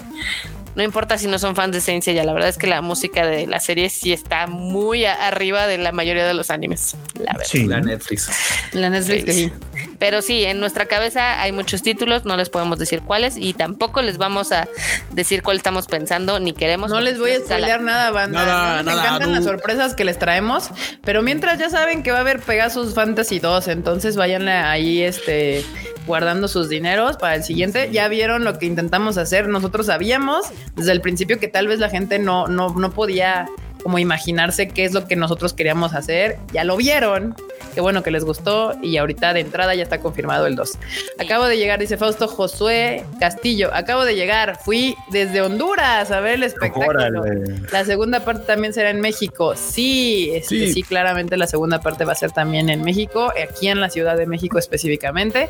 no 0.74 0.82
importa 0.82 1.18
si 1.18 1.26
no 1.26 1.38
son 1.38 1.54
fans 1.54 1.72
de 1.72 1.80
Saint 1.80 2.02
Seiya, 2.02 2.24
la 2.24 2.32
verdad 2.32 2.48
es 2.48 2.58
que 2.58 2.66
la 2.66 2.80
música 2.80 3.26
de 3.26 3.46
la 3.46 3.60
serie 3.60 3.90
sí 3.90 4.12
está 4.12 4.46
muy 4.46 5.04
arriba 5.04 5.66
de 5.66 5.78
la 5.78 5.92
mayoría 5.92 6.26
de 6.26 6.34
los 6.34 6.50
animes. 6.50 6.96
La 7.14 7.32
verdad. 7.32 7.46
Sí, 7.46 7.66
la 7.66 7.80
Netflix. 7.80 8.30
La 8.72 8.88
Netflix, 8.88 9.34
sí. 9.34 9.52
Pero 9.98 10.22
sí, 10.22 10.44
en 10.44 10.60
nuestra 10.60 10.86
cabeza 10.86 11.40
hay 11.40 11.52
muchos 11.52 11.82
títulos, 11.82 12.24
no 12.24 12.36
les 12.36 12.48
podemos 12.48 12.78
decir 12.78 13.02
cuáles 13.02 13.36
y 13.36 13.52
tampoco 13.54 14.02
les 14.02 14.18
vamos 14.18 14.50
a 14.52 14.66
decir 15.12 15.42
cuál 15.42 15.58
estamos 15.58 15.86
pensando 15.86 16.40
ni 16.40 16.52
queremos. 16.52 16.90
No 16.90 17.00
les 17.00 17.18
voy 17.18 17.32
a 17.32 17.40
spoilear 17.40 17.82
nada, 17.82 18.10
banda. 18.10 18.44
Nada, 18.44 18.82
Me 18.82 18.92
encantan 18.92 19.32
las 19.32 19.44
sorpresas 19.44 19.94
que 19.94 20.04
les 20.04 20.18
traemos, 20.18 20.70
pero 21.04 21.22
mientras 21.22 21.58
ya 21.58 21.70
saben 21.70 22.02
que 22.02 22.10
va 22.10 22.18
a 22.18 22.20
haber 22.22 22.40
Pegasus 22.40 22.94
Fantasy 22.94 23.38
2, 23.38 23.68
entonces 23.68 24.16
vayan 24.16 24.48
ahí 24.48 25.02
este 25.02 25.64
guardando 26.06 26.48
sus 26.48 26.68
dineros 26.68 27.16
para 27.16 27.34
el 27.36 27.44
siguiente. 27.44 27.90
Ya 27.92 28.08
vieron 28.08 28.44
lo 28.44 28.58
que 28.58 28.66
intentamos 28.66 29.18
hacer. 29.18 29.48
Nosotros 29.48 29.86
sabíamos 29.86 30.46
desde 30.76 30.92
el 30.92 31.00
principio 31.00 31.38
que 31.38 31.48
tal 31.48 31.68
vez 31.68 31.78
la 31.78 31.88
gente 31.88 32.18
no, 32.18 32.46
no, 32.46 32.68
no 32.68 32.90
podía 32.90 33.46
como 33.82 33.98
imaginarse 33.98 34.68
qué 34.68 34.84
es 34.84 34.92
lo 34.92 35.06
que 35.06 35.16
nosotros 35.16 35.52
queríamos 35.52 35.94
hacer. 35.94 36.38
Ya 36.52 36.64
lo 36.64 36.76
vieron. 36.76 37.34
Qué 37.74 37.80
bueno 37.80 38.02
que 38.02 38.10
les 38.10 38.24
gustó 38.24 38.74
y 38.82 38.98
ahorita 38.98 39.32
de 39.32 39.40
entrada 39.40 39.74
ya 39.74 39.82
está 39.82 39.98
confirmado 40.00 40.46
el 40.46 40.56
2. 40.56 40.72
Acabo 41.18 41.46
de 41.46 41.56
llegar, 41.56 41.78
dice 41.78 41.96
Fausto 41.96 42.28
Josué 42.28 43.04
Castillo. 43.18 43.70
Acabo 43.72 44.04
de 44.04 44.14
llegar, 44.14 44.58
fui 44.62 44.94
desde 45.10 45.40
Honduras 45.40 46.10
a 46.10 46.20
ver 46.20 46.34
el 46.34 46.42
espectáculo. 46.42 47.22
La 47.70 47.84
segunda 47.84 48.24
parte 48.24 48.44
también 48.44 48.74
será 48.74 48.90
en 48.90 49.00
México. 49.00 49.54
Sí, 49.56 50.30
este, 50.34 50.72
sí, 50.72 50.82
claramente 50.82 51.36
la 51.38 51.46
segunda 51.46 51.80
parte 51.80 52.04
va 52.04 52.12
a 52.12 52.16
ser 52.16 52.32
también 52.32 52.68
en 52.68 52.82
México, 52.82 53.32
aquí 53.42 53.68
en 53.68 53.80
la 53.80 53.88
Ciudad 53.88 54.16
de 54.16 54.26
México 54.26 54.58
específicamente, 54.58 55.48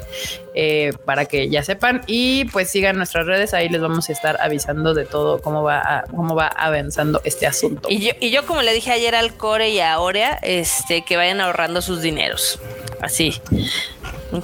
eh, 0.54 0.92
para 1.04 1.24
que 1.24 1.48
ya 1.48 1.64
sepan 1.64 2.02
y 2.06 2.44
pues 2.46 2.70
sigan 2.70 2.96
nuestras 2.96 3.26
redes. 3.26 3.52
Ahí 3.52 3.68
les 3.68 3.80
vamos 3.80 4.08
a 4.08 4.12
estar 4.12 4.40
avisando 4.40 4.94
de 4.94 5.06
todo 5.06 5.40
cómo 5.40 5.64
va, 5.64 6.04
cómo 6.10 6.36
va 6.36 6.46
avanzando 6.46 7.20
este 7.24 7.46
asunto. 7.46 7.88
Y 7.90 7.98
yo, 8.06 8.12
y 8.22 8.30
yo, 8.30 8.46
como 8.46 8.62
le 8.62 8.72
dije 8.72 8.92
ayer 8.92 9.16
al 9.16 9.36
Core 9.36 9.70
y 9.70 9.80
a 9.80 9.94
Aurea, 9.94 10.38
este, 10.42 11.02
que 11.02 11.16
vayan 11.16 11.40
ahorrando 11.40 11.82
sus 11.82 12.02
dineros. 12.02 12.60
Así. 13.00 13.34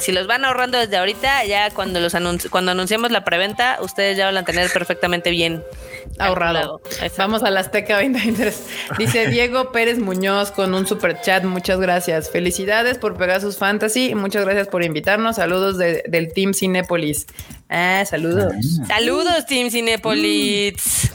Si 0.01 0.11
los 0.11 0.27
van 0.27 0.45
ahorrando 0.45 0.79
desde 0.79 0.97
ahorita, 0.97 1.45
ya 1.45 1.71
cuando 1.71 2.01
los 2.01 2.13
cuando 2.51 2.73
anunciemos 2.73 3.13
la 3.13 3.25
preventa, 3.25 3.79
ustedes 3.81 4.17
ya 4.17 4.27
van 4.27 4.37
a 4.37 4.45
tener 4.45 4.69
perfectamente 4.73 5.31
bien 5.31 5.63
ahorrado. 6.19 6.83
Vamos 7.17 7.45
a 7.45 7.51
la 7.51 7.61
Azteca 7.61 7.95
2023. 7.95 8.67
Dice 8.99 9.27
Diego 9.31 9.71
Pérez 9.71 10.01
Muñoz 10.01 10.51
con 10.51 10.75
un 10.75 10.85
super 10.85 11.21
chat. 11.21 11.45
Muchas 11.45 11.79
gracias. 11.79 12.31
Felicidades 12.31 12.99
por 12.99 13.17
Pegasus 13.17 13.59
Fantasy. 13.59 14.17
Muchas 14.17 14.45
gracias 14.45 14.67
por 14.67 14.83
invitarnos. 14.83 15.37
Saludos 15.37 15.79
del 15.79 16.33
Team 16.35 16.53
Cinépolis. 16.53 17.29
Ah, 17.69 18.05
saludos. 18.05 18.53
Saludos, 18.89 19.47
Team 19.47 19.71
Cinépolis. 19.71 21.13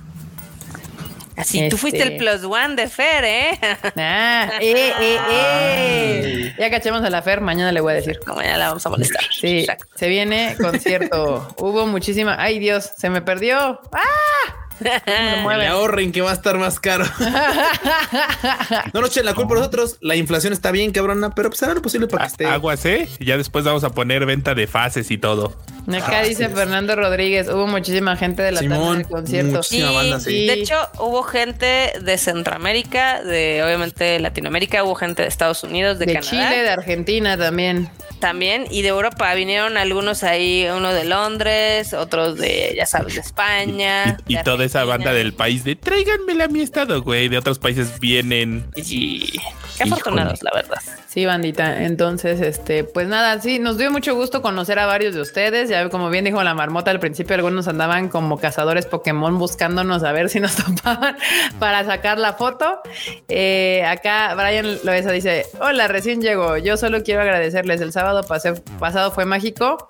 Así, 1.37 1.69
tú 1.69 1.77
fuiste 1.77 2.01
el 2.01 2.13
este. 2.13 2.19
plus 2.19 2.43
one 2.43 2.75
de 2.75 2.87
Fer, 2.87 3.23
¿eh? 3.23 3.59
Ah, 3.95 4.51
eh, 4.59 4.93
eh, 4.99 5.17
eh. 5.31 6.55
Ya 6.57 6.69
cachemos 6.69 7.03
a 7.03 7.09
la 7.09 7.21
Fer, 7.21 7.41
mañana 7.41 7.71
le 7.71 7.81
voy 7.81 7.93
a 7.93 7.95
decir. 7.95 8.19
Mañana 8.27 8.57
la 8.57 8.67
vamos 8.69 8.85
a 8.85 8.89
molestar. 8.89 9.23
Sí, 9.31 9.65
se 9.95 10.07
viene 10.07 10.55
concierto. 10.59 11.47
Hubo 11.57 11.85
muchísima. 11.87 12.35
Ay, 12.39 12.59
Dios, 12.59 12.91
se 12.97 13.09
me 13.09 13.21
perdió. 13.21 13.79
¡Ah! 13.91 14.62
le 15.57 15.67
ahorren 15.67 16.11
que 16.11 16.21
va 16.21 16.31
a 16.31 16.33
estar 16.33 16.57
más 16.57 16.79
caro. 16.79 17.05
no 18.93 19.01
nos 19.01 19.11
echen 19.11 19.25
la 19.25 19.33
culpa 19.33 19.55
nosotros. 19.55 19.97
La 20.01 20.15
inflación 20.15 20.53
está 20.53 20.71
bien, 20.71 20.91
cabrona, 20.91 21.33
pero 21.33 21.49
pues 21.49 21.63
hará 21.63 21.73
lo 21.73 21.81
posible 21.81 22.07
para 22.07 22.25
que 22.25 22.31
esté. 22.31 22.45
Aguas, 22.45 22.85
¿eh? 22.85 23.09
Ya 23.19 23.37
después 23.37 23.65
vamos 23.65 23.83
a 23.83 23.91
poner 23.91 24.25
venta 24.25 24.55
de 24.55 24.67
fases 24.67 25.11
y 25.11 25.17
todo. 25.17 25.55
Acá 25.87 26.19
ah, 26.19 26.23
dice 26.23 26.47
Fernando 26.49 26.95
Rodríguez, 26.95 27.49
hubo 27.49 27.67
muchísima 27.67 28.15
gente 28.15 28.41
de 28.41 28.53
la 28.53 28.59
Simón, 28.59 28.99
de 28.99 29.05
concierto. 29.05 29.63
Sí, 29.63 29.81
De 29.81 30.53
hecho, 30.53 30.75
hubo 30.99 31.23
gente 31.23 31.93
de 32.01 32.17
Centroamérica, 32.17 33.21
de 33.21 33.61
obviamente 33.63 34.19
Latinoamérica, 34.19 34.83
hubo 34.83 34.95
gente 34.95 35.23
de 35.23 35.27
Estados 35.27 35.63
Unidos, 35.63 35.99
de, 35.99 36.05
de 36.05 36.19
Chile, 36.21 36.63
de 36.63 36.69
Argentina 36.69 37.37
también 37.37 37.89
también 38.23 38.67
y 38.71 38.83
de 38.83 38.87
Europa 38.87 39.33
vinieron 39.33 39.75
algunos 39.75 40.23
ahí, 40.23 40.65
uno 40.73 40.93
de 40.93 41.03
Londres, 41.03 41.93
otros 41.93 42.37
de, 42.37 42.73
ya 42.73 42.85
sabes, 42.85 43.15
de 43.15 43.19
España. 43.19 44.17
Y, 44.29 44.41
toda 44.43 44.63
esa 44.63 44.85
banda 44.85 45.11
del 45.11 45.33
país 45.33 45.65
de 45.65 45.75
tráiganmela 45.75 46.45
a 46.45 46.47
mi 46.47 46.61
estado, 46.61 47.01
güey. 47.01 47.27
De 47.27 47.37
otros 47.37 47.59
países 47.59 47.99
vienen. 47.99 48.65
Y 48.77 49.41
qué 49.77 49.83
afortunados, 49.83 50.43
la 50.43 50.51
verdad. 50.53 50.77
Sí, 51.07 51.25
bandita. 51.25 51.83
Entonces, 51.83 52.41
este, 52.41 52.83
pues 52.83 53.07
nada, 53.07 53.39
sí, 53.39 53.59
nos 53.59 53.77
dio 53.77 53.91
mucho 53.91 54.15
gusto 54.15 54.41
conocer 54.41 54.79
a 54.79 54.85
varios 54.85 55.13
de 55.13 55.21
ustedes. 55.21 55.69
Ya 55.69 55.89
como 55.89 56.09
bien 56.09 56.25
dijo 56.25 56.41
la 56.43 56.53
marmota 56.53 56.91
al 56.91 56.99
principio, 56.99 57.35
algunos 57.35 57.67
andaban 57.67 58.09
como 58.09 58.39
cazadores 58.39 58.85
Pokémon 58.85 59.37
buscándonos 59.37 60.03
a 60.03 60.11
ver 60.11 60.29
si 60.29 60.39
nos 60.39 60.55
topaban 60.55 61.17
para 61.59 61.85
sacar 61.85 62.17
la 62.17 62.33
foto. 62.33 62.81
Eh, 63.27 63.83
acá 63.87 64.33
Brian 64.35 64.79
Loesa 64.83 65.11
dice: 65.11 65.45
Hola, 65.59 65.87
recién 65.87 66.21
llego. 66.21 66.57
Yo 66.57 66.77
solo 66.77 67.03
quiero 67.03 67.21
agradecerles 67.21 67.81
el 67.81 67.91
sábado 67.91 68.23
pasado 68.23 69.11
fue 69.11 69.25
mágico. 69.25 69.89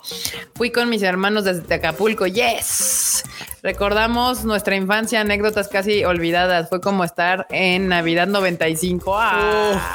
Fui 0.56 0.72
con 0.72 0.90
mis 0.90 1.04
hermanos 1.04 1.46
desde 1.46 1.74
Acapulco. 1.74 2.28
Yes. 2.28 3.24
Recordamos 3.64 4.44
nuestra 4.44 4.76
infancia, 4.76 5.22
anécdotas 5.22 5.70
casi 5.70 6.04
olvidadas. 6.04 6.68
Fue 6.68 6.82
como 6.82 7.06
estar 7.06 7.48
en 7.50 7.88
Navidad 7.88 8.28
95. 8.28 9.16
¡Ah! 9.18 9.94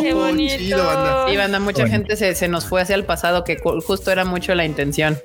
¡Qué 0.00 0.14
bonito! 0.14 1.28
Y 1.28 1.36
banda, 1.36 1.58
mucha 1.58 1.88
gente 1.88 2.14
se, 2.14 2.36
se, 2.36 2.46
nos 2.46 2.66
fue 2.66 2.80
hacia 2.80 2.94
el 2.94 3.04
pasado, 3.04 3.42
que 3.42 3.58
justo 3.58 4.12
era 4.12 4.24
mucho 4.24 4.54
la 4.54 4.64
intención. 4.64 5.18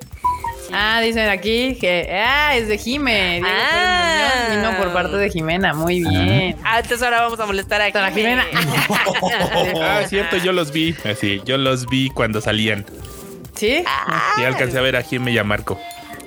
Ah, 0.72 1.00
dicen 1.00 1.28
aquí 1.28 1.76
que 1.80 2.10
ah, 2.12 2.56
es 2.56 2.66
de 2.66 2.76
Jime. 2.76 3.40
Ah. 3.44 4.48
vino 4.50 4.76
por 4.78 4.92
parte 4.92 5.16
de 5.16 5.30
Jimena. 5.30 5.72
Muy 5.72 6.00
bien. 6.00 6.56
Ah, 6.64 6.80
entonces 6.80 7.04
ahora 7.04 7.20
vamos 7.22 7.38
a 7.38 7.46
molestar 7.46 7.80
a, 7.80 7.86
a 7.86 8.10
Jimena. 8.10 8.44
ah, 9.80 10.02
cierto, 10.08 10.38
yo 10.38 10.52
los 10.52 10.72
vi. 10.72 10.92
Así, 11.08 11.40
yo 11.44 11.56
los 11.56 11.86
vi 11.86 12.10
cuando 12.10 12.40
salían. 12.40 12.84
¿Sí? 13.54 13.84
Y 14.38 14.42
alcancé 14.42 14.76
a 14.76 14.80
ver 14.80 14.96
a 14.96 15.02
Jime 15.02 15.30
y 15.30 15.38
a 15.38 15.44
Marco. 15.44 15.78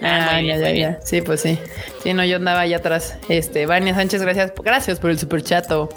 Ah, 0.02 0.42
ya, 0.42 0.58
ya, 0.58 0.72
ya. 0.72 1.00
Sí, 1.04 1.22
pues 1.22 1.42
sí. 1.42 1.60
Sí, 2.04 2.14
no, 2.14 2.24
yo 2.24 2.38
andaba 2.38 2.62
allá 2.62 2.78
atrás. 2.78 3.18
Este, 3.28 3.66
Vania 3.66 3.94
Sánchez, 3.94 4.22
gracias. 4.22 4.54
Gracias 4.64 5.00
por 5.00 5.10
el 5.10 5.20
super 5.20 5.44
chato. 5.44 5.90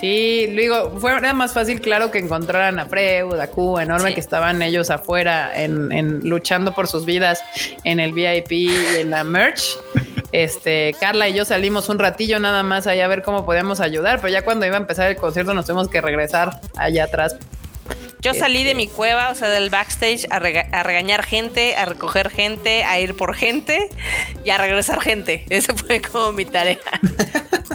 Sí, 0.00 0.48
luego 0.52 0.98
fue 0.98 1.16
era 1.16 1.32
más 1.32 1.54
fácil, 1.54 1.80
claro, 1.80 2.10
que 2.10 2.18
encontraran 2.18 2.78
a 2.78 2.86
Freud, 2.86 3.38
a 3.40 3.46
Q, 3.46 3.78
enorme, 3.78 4.12
que 4.12 4.20
estaban 4.20 4.60
ellos 4.60 4.90
afuera 4.90 5.50
en, 5.54 6.20
luchando 6.28 6.74
por 6.74 6.86
sus 6.86 7.06
vidas 7.06 7.42
en 7.84 7.98
el 7.98 8.12
VIP 8.12 8.52
y 8.52 8.70
en 8.98 9.10
la 9.10 9.24
merch. 9.24 9.78
Este, 10.32 10.94
Carla 11.00 11.30
y 11.30 11.34
yo 11.34 11.46
salimos 11.46 11.88
un 11.88 11.98
ratillo 11.98 12.38
nada 12.38 12.62
más 12.62 12.86
allá 12.86 13.06
a 13.06 13.08
ver 13.08 13.22
cómo 13.22 13.46
podíamos 13.46 13.80
ayudar, 13.80 14.20
pero 14.20 14.30
ya 14.30 14.44
cuando 14.44 14.66
iba 14.66 14.76
a 14.76 14.80
empezar 14.80 15.10
el 15.10 15.16
concierto 15.16 15.54
nos 15.54 15.64
tuvimos 15.64 15.88
que 15.88 16.02
regresar 16.02 16.60
allá 16.76 17.04
atrás 17.04 17.36
Yo 18.20 18.34
salí 18.34 18.64
de 18.64 18.74
mi 18.74 18.88
cueva, 18.88 19.30
o 19.30 19.34
sea, 19.34 19.48
del 19.48 19.70
backstage 19.70 20.26
a, 20.30 20.38
regañar 20.40 21.24
gente, 21.24 21.76
a 21.76 21.84
recoger 21.84 22.30
gente, 22.30 22.82
a 22.82 22.98
ir 22.98 23.14
por 23.14 23.36
gente 23.36 23.88
y 24.44 24.50
a 24.50 24.58
regresar 24.58 25.00
gente. 25.00 25.44
Eso 25.50 25.76
fue 25.76 26.00
como 26.00 26.32
mi 26.32 26.44
tarea. 26.44 26.78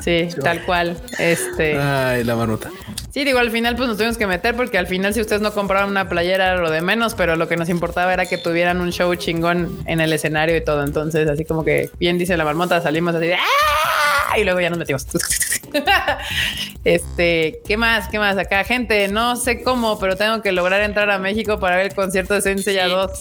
Sí, 0.03 0.29
tal 0.43 0.65
cual. 0.65 0.99
Este. 1.19 1.77
Ay, 1.77 2.23
la 2.23 2.35
manuta. 2.35 2.71
Sí, 3.11 3.23
digo, 3.23 3.37
al 3.37 3.51
final 3.51 3.75
pues 3.75 3.87
nos 3.87 3.97
tuvimos 3.97 4.17
que 4.17 4.25
meter 4.25 4.55
porque 4.55 4.79
al 4.79 4.87
final 4.87 5.13
si 5.13 5.21
ustedes 5.21 5.41
no 5.43 5.53
compraban 5.53 5.89
una 5.89 6.09
playera 6.09 6.53
era 6.53 6.57
lo 6.57 6.71
de 6.71 6.81
menos, 6.81 7.13
pero 7.13 7.35
lo 7.35 7.47
que 7.47 7.55
nos 7.55 7.69
importaba 7.69 8.11
era 8.11 8.25
que 8.25 8.37
tuvieran 8.39 8.81
un 8.81 8.91
show 8.91 9.13
chingón 9.13 9.83
en 9.85 10.01
el 10.01 10.11
escenario 10.13 10.55
y 10.55 10.63
todo. 10.63 10.83
Entonces, 10.83 11.29
así 11.29 11.45
como 11.45 11.63
que 11.63 11.91
bien 11.99 12.17
dice 12.17 12.35
la 12.35 12.45
marmota, 12.45 12.81
salimos 12.81 13.13
así 13.13 13.27
de 13.27 13.35
¡Ah! 13.35 14.39
y 14.39 14.43
luego 14.43 14.59
ya 14.59 14.69
nos 14.69 14.79
metimos. 14.79 15.05
este, 16.83 17.59
¿qué 17.65 17.77
más? 17.77 18.07
¿Qué 18.07 18.19
más? 18.19 18.37
Acá, 18.37 18.63
gente, 18.63 19.07
no 19.07 19.35
sé 19.35 19.63
cómo, 19.63 19.99
pero 19.99 20.15
tengo 20.15 20.41
que 20.41 20.51
lograr 20.51 20.81
entrar 20.81 21.09
a 21.09 21.19
México 21.19 21.59
para 21.59 21.77
ver 21.77 21.87
el 21.87 21.95
concierto 21.95 22.33
de 22.33 22.41
Sensei 22.41 22.77
2 22.77 23.11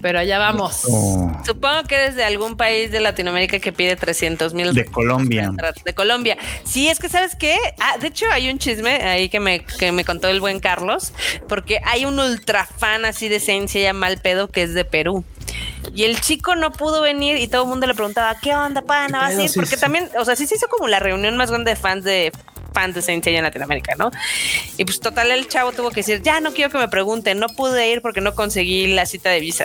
pero 0.00 0.18
allá 0.18 0.38
vamos. 0.38 0.82
Supongo 1.44 1.82
que 1.88 1.94
eres 1.96 2.14
de 2.14 2.24
algún 2.24 2.56
país 2.56 2.90
de 2.90 3.00
Latinoamérica 3.00 3.58
que 3.58 3.72
pide 3.72 3.96
300 3.96 4.54
mil. 4.54 4.72
De 4.72 4.84
Colombia. 4.84 5.50
De 5.84 5.94
Colombia. 5.94 6.36
Sí, 6.64 6.88
es 6.88 6.98
que 6.98 7.08
sabes 7.08 7.34
qué. 7.34 7.56
Ah, 7.80 7.98
de 7.98 8.08
hecho, 8.08 8.26
hay 8.30 8.48
un 8.48 8.58
chisme 8.58 8.90
ahí 9.02 9.28
que 9.28 9.40
me, 9.40 9.64
que 9.64 9.92
me 9.92 10.04
contó 10.04 10.28
el 10.28 10.40
buen 10.40 10.60
Carlos, 10.60 11.12
porque 11.48 11.80
hay 11.84 12.04
un 12.04 12.18
ultra 12.18 12.66
fan 12.66 13.04
así 13.04 13.28
de 13.28 13.40
ciencia 13.40 13.80
ya 13.80 13.92
mal 13.92 14.18
pedo 14.18 14.48
que 14.48 14.62
es 14.62 14.74
de 14.74 14.84
Perú. 14.84 15.24
Y 15.94 16.04
el 16.04 16.20
chico 16.20 16.54
no 16.56 16.72
pudo 16.72 17.00
venir 17.00 17.36
y 17.36 17.48
todo 17.48 17.62
el 17.62 17.68
mundo 17.68 17.86
le 17.86 17.94
preguntaba, 17.94 18.36
¿qué 18.40 18.54
onda, 18.54 18.82
pana? 18.82 19.20
¿Vas 19.20 19.36
a 19.36 19.42
ir? 19.42 19.50
Porque 19.54 19.76
también, 19.76 20.10
o 20.18 20.24
sea, 20.24 20.36
sí 20.36 20.46
se 20.46 20.56
hizo 20.56 20.68
como 20.68 20.88
la 20.88 20.98
reunión 20.98 21.36
más 21.36 21.50
grande 21.50 21.70
de 21.70 21.76
fans 21.76 22.04
de 22.04 22.32
fans 22.72 22.94
de 22.94 23.00
Saint 23.00 23.26
en 23.26 23.42
Latinoamérica, 23.42 23.94
¿no? 23.96 24.10
Y 24.76 24.84
pues 24.84 25.00
total 25.00 25.30
el 25.30 25.48
chavo 25.48 25.72
tuvo 25.72 25.90
que 25.90 26.00
decir, 26.00 26.20
ya 26.22 26.40
no 26.40 26.52
quiero 26.52 26.70
que 26.70 26.76
me 26.76 26.88
pregunten, 26.88 27.38
no 27.38 27.48
pude 27.48 27.90
ir 27.90 28.02
porque 28.02 28.20
no 28.20 28.34
conseguí 28.34 28.88
la 28.88 29.06
cita 29.06 29.30
de 29.30 29.40
visa. 29.40 29.64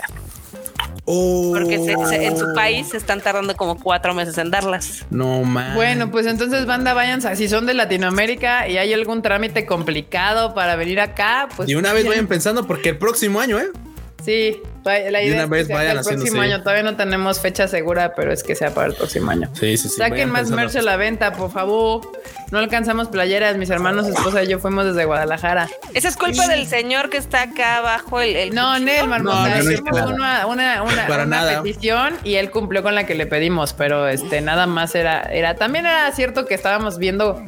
Porque 1.04 1.74
en 1.74 2.38
su 2.38 2.54
país 2.54 2.88
se 2.90 2.96
están 2.96 3.20
tardando 3.20 3.56
como 3.56 3.78
cuatro 3.78 4.14
meses 4.14 4.38
en 4.38 4.50
darlas. 4.50 5.04
No 5.10 5.42
más. 5.42 5.74
Bueno, 5.74 6.10
pues 6.10 6.26
entonces, 6.26 6.64
banda, 6.64 6.94
vayan, 6.94 7.20
si 7.36 7.48
son 7.48 7.66
de 7.66 7.74
Latinoamérica 7.74 8.68
y 8.68 8.78
hay 8.78 8.92
algún 8.94 9.20
trámite 9.20 9.66
complicado 9.66 10.54
para 10.54 10.76
venir 10.76 11.00
acá, 11.00 11.48
pues. 11.56 11.68
Y 11.68 11.74
una 11.74 11.92
vez 11.92 12.06
vayan 12.06 12.28
pensando, 12.28 12.66
porque 12.66 12.90
el 12.90 12.98
próximo 12.98 13.40
año, 13.40 13.58
¿eh? 13.58 13.70
Sí, 14.24 14.60
la 14.84 15.22
idea 15.22 15.44
es 15.44 15.68
que 15.68 15.90
el 15.90 16.00
próximo 16.00 16.40
año. 16.40 16.60
Todavía 16.60 16.82
no 16.82 16.96
tenemos 16.96 17.40
fecha 17.40 17.68
segura, 17.68 18.14
pero 18.14 18.32
es 18.32 18.42
que 18.42 18.54
sea 18.54 18.74
para 18.74 18.88
el 18.88 18.94
próximo 18.94 19.30
año. 19.30 19.48
Sí, 19.54 19.76
sí, 19.76 19.88
sí. 19.88 19.96
Saquen 19.96 20.30
más 20.30 20.50
merch 20.50 20.76
a 20.76 20.82
la 20.82 20.96
venta, 20.96 21.32
por 21.32 21.50
favor. 21.50 22.02
No 22.50 22.58
alcanzamos 22.58 23.08
playeras. 23.08 23.56
Mis 23.56 23.70
hermanos, 23.70 24.06
esposa 24.06 24.42
y 24.42 24.48
yo 24.48 24.58
fuimos 24.58 24.84
desde 24.84 25.04
Guadalajara. 25.04 25.68
Esa 25.94 26.08
es 26.08 26.16
culpa 26.16 26.46
del 26.48 26.66
señor 26.66 27.10
que 27.10 27.16
está 27.16 27.42
acá 27.42 27.78
abajo. 27.78 28.20
El, 28.20 28.54
No, 28.54 28.78
Nel, 28.78 29.08
Marmota. 29.08 29.62
No, 29.62 29.70
hicimos 29.70 30.10
una, 30.10 30.46
una, 30.46 30.82
una, 30.82 31.62
petición 31.62 32.18
y 32.24 32.34
él 32.34 32.50
cumplió 32.50 32.82
con 32.82 32.94
la 32.94 33.06
que 33.06 33.14
le 33.14 33.26
pedimos, 33.26 33.72
pero 33.72 34.08
este 34.08 34.40
nada 34.40 34.66
más 34.66 34.94
era, 34.94 35.22
era. 35.22 35.54
También 35.54 35.86
era 35.86 36.10
cierto 36.12 36.44
que 36.44 36.54
estábamos 36.54 36.98
viendo, 36.98 37.42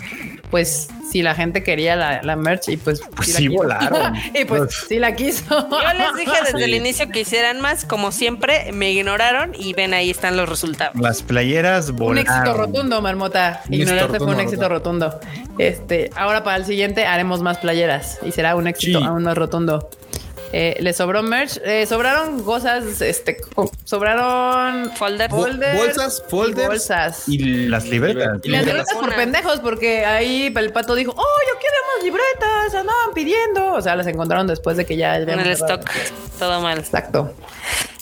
pues, 0.54 0.86
si 1.10 1.20
la 1.20 1.34
gente 1.34 1.64
quería 1.64 1.96
la, 1.96 2.22
la 2.22 2.36
merch 2.36 2.68
y 2.68 2.76
pues, 2.76 3.02
pues 3.16 3.32
sí, 3.32 3.48
volaron. 3.48 4.14
y 4.40 4.44
pues, 4.44 4.84
sí 4.88 5.00
la 5.00 5.16
quiso. 5.16 5.68
Yo 5.68 5.92
les 5.98 6.14
dije 6.14 6.38
desde 6.44 6.64
el 6.64 6.74
inicio 6.74 7.08
que 7.08 7.22
hicieran 7.22 7.60
más, 7.60 7.84
como 7.84 8.12
siempre, 8.12 8.70
me 8.72 8.92
ignoraron 8.92 9.50
y 9.58 9.72
ven 9.72 9.94
ahí 9.94 10.10
están 10.10 10.36
los 10.36 10.48
resultados. 10.48 10.94
Las 10.94 11.22
playeras 11.22 11.90
volaron. 11.90 12.12
Un 12.12 12.18
éxito 12.18 12.56
rotundo, 12.56 13.02
Marmota. 13.02 13.62
Ignorarte 13.68 14.18
fue 14.18 14.28
un 14.28 14.38
éxito 14.38 14.68
rotundo. 14.68 15.18
Este, 15.58 16.10
ahora 16.14 16.44
para 16.44 16.58
el 16.58 16.64
siguiente 16.64 17.04
haremos 17.04 17.42
más 17.42 17.58
playeras 17.58 18.20
y 18.24 18.30
será 18.30 18.54
un 18.54 18.68
éxito 18.68 19.02
aún 19.02 19.24
más 19.24 19.36
rotundo. 19.36 19.90
Eh, 20.56 20.76
le 20.78 20.92
sobró 20.92 21.20
merch, 21.24 21.60
eh, 21.64 21.84
sobraron 21.84 22.44
cosas, 22.44 23.00
este, 23.00 23.38
sobraron 23.82 24.88
folders, 24.92 25.32
bolsas, 25.32 26.22
folders, 26.28 26.68
bolsas 26.68 27.28
y 27.28 27.66
las 27.66 27.86
libretas. 27.86 28.38
Y 28.44 28.50
las 28.50 28.64
libretas 28.64 28.94
por 28.94 29.12
pendejos, 29.16 29.58
porque 29.58 30.04
ahí 30.04 30.52
el 30.54 30.72
pato 30.72 30.94
dijo, 30.94 31.10
oh, 31.10 31.38
yo 31.48 31.58
quiero 31.58 31.76
más 31.92 32.04
libretas, 32.04 32.74
andaban 32.80 33.14
pidiendo. 33.16 33.72
O 33.72 33.82
sea, 33.82 33.96
las 33.96 34.06
encontraron 34.06 34.46
después 34.46 34.76
de 34.76 34.86
que 34.86 34.96
ya 34.96 35.16
en 35.16 35.28
el 35.28 35.50
stock, 35.50 35.90
todo 36.38 36.60
mal. 36.60 36.78
Exacto. 36.78 37.34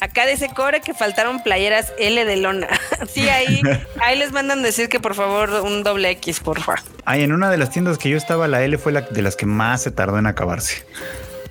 Acá 0.00 0.26
dice 0.26 0.50
Core 0.55 0.82
que 0.82 0.92
faltaron 0.92 1.42
playeras 1.42 1.94
L 1.98 2.22
de 2.22 2.36
lona. 2.36 2.68
sí, 3.09 3.30
ahí, 3.30 3.62
ahí 4.03 4.18
les 4.18 4.30
mandan 4.30 4.62
decir 4.62 4.90
que 4.90 5.00
por 5.00 5.14
favor 5.14 5.62
un 5.64 5.82
doble 5.84 6.11
X, 6.11 6.40
por 6.40 6.61
favor. 6.61 6.80
Ay, 7.07 7.22
en 7.22 7.32
una 7.32 7.50
de 7.50 7.57
las 7.57 7.70
tiendas 7.70 7.96
que 7.96 8.11
yo 8.11 8.18
estaba, 8.18 8.46
la 8.46 8.62
L 8.62 8.76
fue 8.76 8.92
la 8.92 9.00
de 9.00 9.22
las 9.22 9.36
que 9.36 9.46
más 9.46 9.80
se 9.80 9.90
tardó 9.90 10.18
en 10.18 10.26
acabarse. 10.26 10.84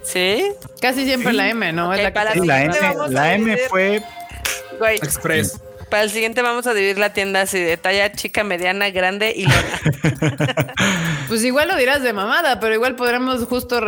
¿Sí? 0.04 0.52
Casi 0.82 1.06
siempre 1.06 1.34
la 1.34 1.50
M, 1.50 1.72
¿no? 1.74 1.94
la, 1.94 2.10
la, 3.10 3.34
M, 3.34 3.58
fue 3.70 4.02
Express. 4.96 5.60
Para 5.90 6.04
el 6.04 6.10
siguiente 6.10 6.42
vamos 6.42 6.68
a 6.68 6.74
dividir 6.74 6.98
la 6.98 7.14
tienda 7.14 7.42
así 7.42 7.60
de 7.60 7.76
talla 7.76 8.14
chica, 8.14 8.44
mediana, 8.44 8.90
grande 8.92 9.34
y 9.36 9.44
lona. 9.46 10.74
pues 11.32 11.46
igual 11.46 11.70
lo 11.70 11.78
dirás 11.78 12.04
de 12.04 12.12
mamada, 12.12 12.60
pero 12.60 12.76
igual 12.76 12.98
podremos 12.98 13.46
justo 13.46 13.80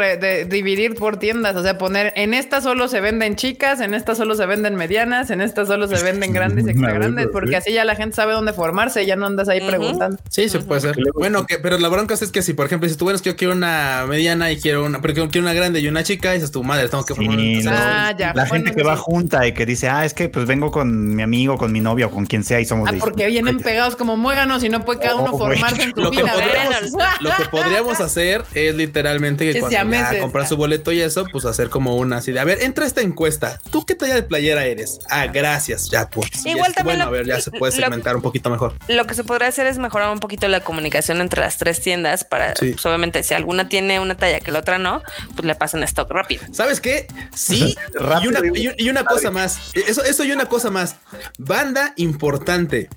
dividir 0.48 0.96
por 0.96 1.18
tiendas, 1.18 1.58
o 1.58 1.62
sea, 1.62 1.78
poner 1.78 2.14
en 2.16 2.34
esta 2.34 2.62
solo 2.62 2.88
se 2.88 3.02
venden 3.02 3.36
chicas, 3.36 3.82
en 3.82 3.94
esta 3.94 4.16
solo 4.16 4.36
se 4.36 4.46
venden 4.46 4.76
medianas, 4.76 5.30
en 5.30 5.41
esta 5.41 5.66
solo 5.66 5.89
se 5.89 6.02
venden 6.02 6.32
grandes 6.34 6.66
y 6.68 6.70
extra 6.70 6.94
grandes, 6.94 7.28
porque 7.34 7.58
así 7.58 7.74
ya 7.74 7.84
la 7.84 7.98
gente 7.98 8.16
sabe 8.16 8.32
dónde 8.32 8.54
formarse, 8.54 9.06
ya 9.06 9.18
no 9.18 9.26
andas 9.26 9.50
ahí 9.50 9.60
preguntando. 9.60 10.16
Sí, 10.30 10.48
se 10.48 10.60
puede 10.60 10.80
ser. 10.80 10.96
Bueno, 11.16 11.46
que, 11.46 11.60
pero 11.60 11.78
la 11.78 11.89
bronca 11.89 12.14
es 12.14 12.32
que 12.32 12.41
si, 12.41 12.54
por 12.54 12.68
ejemplo, 12.68 12.88
si 12.88 12.96
tú 12.96 13.08
ves 13.08 13.22
que 13.22 13.32
yo 13.32 13.36
quiero 13.36 13.52
una 13.52 14.06
mediana 14.08 14.50
y 14.50 14.62
quiero 14.62 14.86
una, 14.86 15.02
pero 15.02 15.14
quiero 15.14 15.41
una 15.41 15.54
grande 15.54 15.82
y 15.82 15.89
una 15.89 16.02
chica, 16.04 16.32
dices 16.32 16.50
tu 16.50 16.64
madre, 16.64 16.88
tengo 16.88 17.04
que 17.04 17.14
formar. 17.14 17.38
ah, 17.68 18.16
ya, 18.18 18.32
la 18.34 18.46
gente 18.46 18.74
que 18.74 18.84
va 18.84 18.96
junta 18.96 19.46
y 19.46 19.54
que 19.54 19.66
dice, 19.66 19.89
ah, 19.89 20.06
es 20.06 20.14
que 20.14 20.30
pues 20.30 20.46
vengo 20.48 20.72
con 20.72 21.14
mi 21.14 21.22
amigo, 21.22 21.58
con 21.58 21.74
mi 21.74 21.82
novio 21.82 22.08
o 22.08 22.10
con 22.10 22.26
quien 22.26 22.46
sea 22.46 22.62
y 22.62 22.66
somos. 22.66 22.88
Ah, 22.89 22.94
porque 22.98 23.28
vienen 23.28 23.58
pegados 23.58 23.98
como 23.98 24.16
muéganos 24.16 24.64
y 24.64 24.70
no 24.70 24.86
puede 24.86 25.02
cada 25.02 25.18
uno 25.18 25.32
oh, 25.34 25.38
formarse 25.38 25.84
en 25.84 25.91
tu 25.91 26.04
lo 26.04 26.12
Que 26.12 26.22
podríamos, 26.22 26.94
lo 27.20 27.33
que 27.38 27.46
podríamos 27.46 28.00
hacer 28.00 28.44
es 28.54 28.76
literalmente 28.76 29.52
que, 29.52 29.60
cuando 29.60 29.80
comprar 30.20 30.48
su 30.48 30.58
boleto 30.58 30.92
y 30.92 31.02
eso, 31.02 31.26
pues 31.32 31.46
hacer 31.46 31.70
como 31.70 31.96
una 31.96 32.18
así 32.18 32.32
de 32.32 32.40
a 32.40 32.44
ver, 32.44 32.62
entra 32.64 32.86
esta 32.86 33.02
encuesta. 33.02 33.60
¿Tú 33.72 33.86
qué 33.86 33.96
talla 33.96 34.16
de 34.16 34.24
playera 34.24 34.66
eres? 34.66 35.00
Ah, 35.10 35.28
gracias, 35.28 35.90
ya 35.90 36.10
pues. 36.10 36.46
Igual 36.46 36.74
también. 36.74 36.98
Bueno, 36.98 37.04
a 37.06 37.10
ver, 37.10 37.26
ya 37.26 37.40
se 37.42 37.52
puede 37.60 37.72
segmentar 37.72 38.16
un 38.16 38.22
poquito 38.22 38.50
mejor. 38.50 38.76
Lo 38.88 39.06
que 39.06 39.14
se 39.14 39.24
podría 39.24 39.48
hacer 39.48 39.68
es 39.68 39.78
mejorar 39.78 40.12
un 40.12 40.20
poquito 40.20 40.48
la 40.48 40.62
comunicación 40.62 41.22
entre 41.22 41.42
las 41.42 41.58
tres 41.58 41.82
tiendas 41.82 42.24
para, 42.24 42.54
pues, 42.54 42.86
obviamente, 42.86 43.24
si 43.24 43.34
alguna 43.34 43.70
tiene 43.70 44.00
una 44.00 44.16
talla 44.16 44.40
que 44.40 44.52
la 44.52 44.60
otra 44.60 44.78
no, 44.78 45.02
pues 45.36 45.46
le 45.46 45.56
pasan 45.56 45.84
stock 45.84 46.10
rápido. 46.12 46.44
¿Sabes 46.52 46.80
qué? 46.82 47.08
Sí, 47.36 47.76
y, 48.24 48.28
una, 48.28 48.40
y, 48.78 48.90
una 48.90 49.04
cosa 49.04 49.32
más. 49.32 49.60
Eso, 49.74 50.04
eso 50.04 50.24
y 50.24 50.32
una 50.32 50.46
cosa 50.46 50.70
más. 50.70 50.96
Banda 51.38 51.94
importante. 51.98 52.90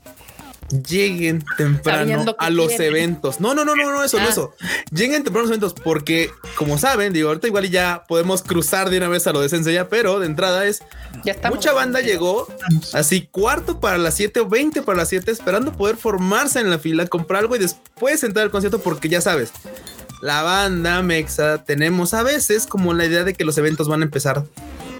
Lleguen 0.89 1.45
temprano 1.57 2.35
a 2.39 2.51
los 2.51 2.79
eventos. 2.81 3.41
No, 3.41 3.55
no, 3.55 3.65
no, 3.65 3.77
no, 3.77 3.93
no, 3.93 4.05
eso, 4.05 4.19
no, 4.19 4.27
ah. 4.27 4.31
eso. 4.31 4.55
Lleguen 4.91 5.23
temprano 5.23 5.47
a 5.47 5.51
los 5.51 5.57
eventos 5.57 5.75
porque, 5.83 6.31
como 6.57 6.79
saben, 6.79 7.13
digo, 7.13 7.29
ahorita 7.29 7.47
igual 7.47 7.71
ya 7.71 8.05
podemos 8.09 8.43
cruzar 8.43 8.91
de 8.91 8.99
una 8.99 9.09
vez 9.09 9.27
a 9.27 9.33
lo 9.33 9.41
de 9.41 9.49
ya, 9.73 9.89
pero 9.89 10.21
de 10.21 10.27
entrada 10.27 10.67
es 10.67 10.83
mucha 11.49 11.73
banda 11.73 12.01
llegó 12.01 12.47
así 12.93 13.29
cuarto 13.31 13.81
para 13.81 13.99
las 13.99 14.15
7 14.15 14.41
o 14.41 14.49
20 14.49 14.83
para 14.83 14.99
las 14.99 15.09
7 15.09 15.31
esperando 15.31 15.73
poder 15.73 15.97
formarse 15.97 16.61
en 16.61 16.71
la 16.71 16.79
fila, 16.79 17.07
comprar 17.07 17.43
algo 17.43 17.57
y 17.57 17.59
después 17.59 18.23
entrar 18.23 18.45
al 18.45 18.51
concierto 18.51 18.81
porque 18.81 19.09
ya 19.09 19.21
sabes, 19.21 19.53
la 20.21 20.43
banda 20.43 21.03
mexa 21.03 21.65
tenemos 21.65 22.15
a 22.15 22.23
veces 22.23 22.67
como 22.67 22.95
la 22.95 23.07
idea 23.07 23.25
de 23.25 23.35
que 23.35 23.45
los 23.45 23.59
eventos 23.59 23.89
van 23.89 24.03
a 24.03 24.05
empezar 24.05 24.45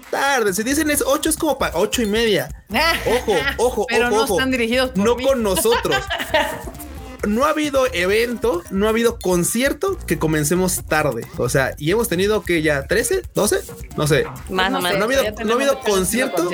tarde. 0.09 0.53
Si 0.53 0.63
dicen 0.63 0.89
es 0.89 1.03
8, 1.05 1.29
es 1.29 1.37
como 1.37 1.57
para 1.57 1.77
8 1.77 2.01
y 2.03 2.05
media. 2.05 2.49
Ojo, 3.05 3.33
ojo, 3.57 3.85
Pero 3.87 4.09
no 4.09 4.25
están 4.25 4.51
dirigidos 4.51 4.95
No 4.95 5.15
con 5.15 5.41
nosotros. 5.41 5.95
no 7.27 7.45
ha 7.45 7.49
habido 7.49 7.85
evento, 7.93 8.63
no 8.71 8.87
ha 8.87 8.89
habido 8.89 9.19
concierto 9.19 9.97
que 10.05 10.19
comencemos 10.19 10.83
tarde. 10.85 11.25
O 11.37 11.49
sea, 11.49 11.75
y 11.77 11.91
hemos 11.91 12.07
tenido 12.07 12.43
que 12.43 12.61
ya 12.61 12.87
13, 12.87 13.23
12, 13.33 13.59
no 13.95 14.07
sé. 14.07 14.25
Más 14.49 14.73
o 14.73 14.81
menos. 14.81 14.97
No 14.97 15.01
ha 15.01 15.03
habido, 15.03 15.23
no 15.45 15.51
ha 15.53 15.55
habido 15.55 15.79
concierto. 15.81 16.49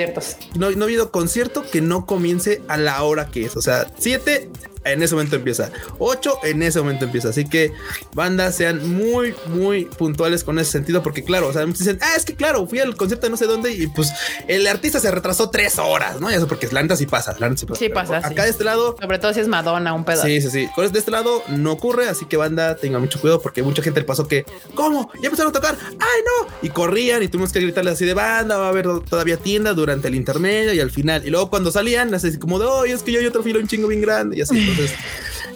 No, 0.54 0.70
no, 0.70 0.84
ha 0.84 0.84
habido 0.84 1.10
concierto 1.10 1.64
que 1.70 1.80
no 1.80 2.06
comience 2.06 2.62
a 2.68 2.76
la 2.76 3.02
hora 3.02 3.26
que 3.26 3.44
es. 3.46 3.56
O 3.56 3.62
sea, 3.62 3.86
7 3.98 4.50
en 4.84 5.02
ese 5.02 5.14
momento 5.14 5.36
empieza. 5.36 5.70
8 5.98 6.38
en 6.44 6.62
ese 6.62 6.78
momento 6.80 7.04
empieza. 7.04 7.30
Así 7.30 7.48
que, 7.48 7.72
banda, 8.14 8.52
sean 8.52 8.94
muy, 8.94 9.34
muy 9.46 9.86
puntuales 9.86 10.44
con 10.44 10.58
ese 10.58 10.72
sentido, 10.72 11.02
porque 11.02 11.24
claro, 11.24 11.48
o 11.48 11.52
sea, 11.52 11.64
dicen, 11.64 11.98
ah, 12.02 12.14
es 12.16 12.24
que 12.24 12.34
claro, 12.34 12.66
fui 12.66 12.78
al 12.80 12.96
concierto 12.96 13.26
de 13.26 13.30
no 13.30 13.36
sé 13.36 13.46
dónde 13.46 13.72
y 13.72 13.86
pues 13.88 14.10
el 14.48 14.66
artista 14.66 15.00
se 15.00 15.10
retrasó 15.10 15.50
tres 15.50 15.78
horas, 15.78 16.20
¿no? 16.20 16.30
Y 16.30 16.34
eso 16.34 16.46
porque 16.46 16.68
la 16.70 16.82
neta 16.82 16.96
sí 16.96 17.06
pasa, 17.06 17.36
la 17.38 17.54
sí 17.56 17.66
pasa. 17.66 17.78
Sí 17.78 17.88
pasa. 17.88 18.18
Acá 18.18 18.44
de 18.44 18.50
este 18.50 18.64
lado. 18.64 18.96
Sobre 19.00 19.18
todo 19.18 19.32
si 19.34 19.40
es 19.40 19.48
Madonna, 19.48 19.94
un 19.94 20.04
pedazo. 20.04 20.26
Sí, 20.26 20.40
sí, 20.40 20.50
sí. 20.50 20.68
Con 20.74 20.84
de 20.92 20.98
este 20.98 21.10
lado 21.10 21.42
no 21.48 21.72
ocurre, 21.72 22.08
así 22.08 22.26
que 22.26 22.36
banda, 22.36 22.76
tenga 22.76 22.98
mucho 22.98 23.20
cuidado 23.20 23.40
porque 23.40 23.62
mucha 23.62 23.82
gente 23.82 24.00
le 24.00 24.06
pasó 24.06 24.28
que, 24.28 24.44
¿cómo? 24.74 25.10
Ya 25.20 25.26
empezaron 25.26 25.50
a 25.50 25.52
tocar, 25.52 25.76
¡ay 25.82 25.96
no! 25.98 26.48
Y 26.62 26.68
corrían 26.68 27.22
y 27.22 27.28
tuvimos 27.28 27.52
que 27.52 27.60
gritarle 27.60 27.90
así 27.90 28.04
de 28.04 28.14
banda, 28.14 28.58
va 28.58 28.66
a 28.66 28.68
haber 28.68 28.86
todavía 29.00 29.36
tienda 29.36 29.72
durante 29.72 30.08
el 30.08 30.14
intermedio 30.14 30.74
y 30.74 30.80
al 30.80 30.90
final. 30.90 31.26
Y 31.26 31.30
luego 31.30 31.50
cuando 31.50 31.70
salían, 31.70 32.12
así 32.14 32.38
como 32.38 32.58
de, 32.58 32.66
oye, 32.66 32.92
es 32.92 33.02
que 33.02 33.12
yo 33.12 33.20
hay 33.20 33.26
otro 33.26 33.42
filo 33.42 33.60
un 33.60 33.68
chingo 33.68 33.88
bien 33.88 34.00
grande 34.02 34.36
y 34.36 34.42
así. 34.42 34.73
Entonces, 34.74 34.96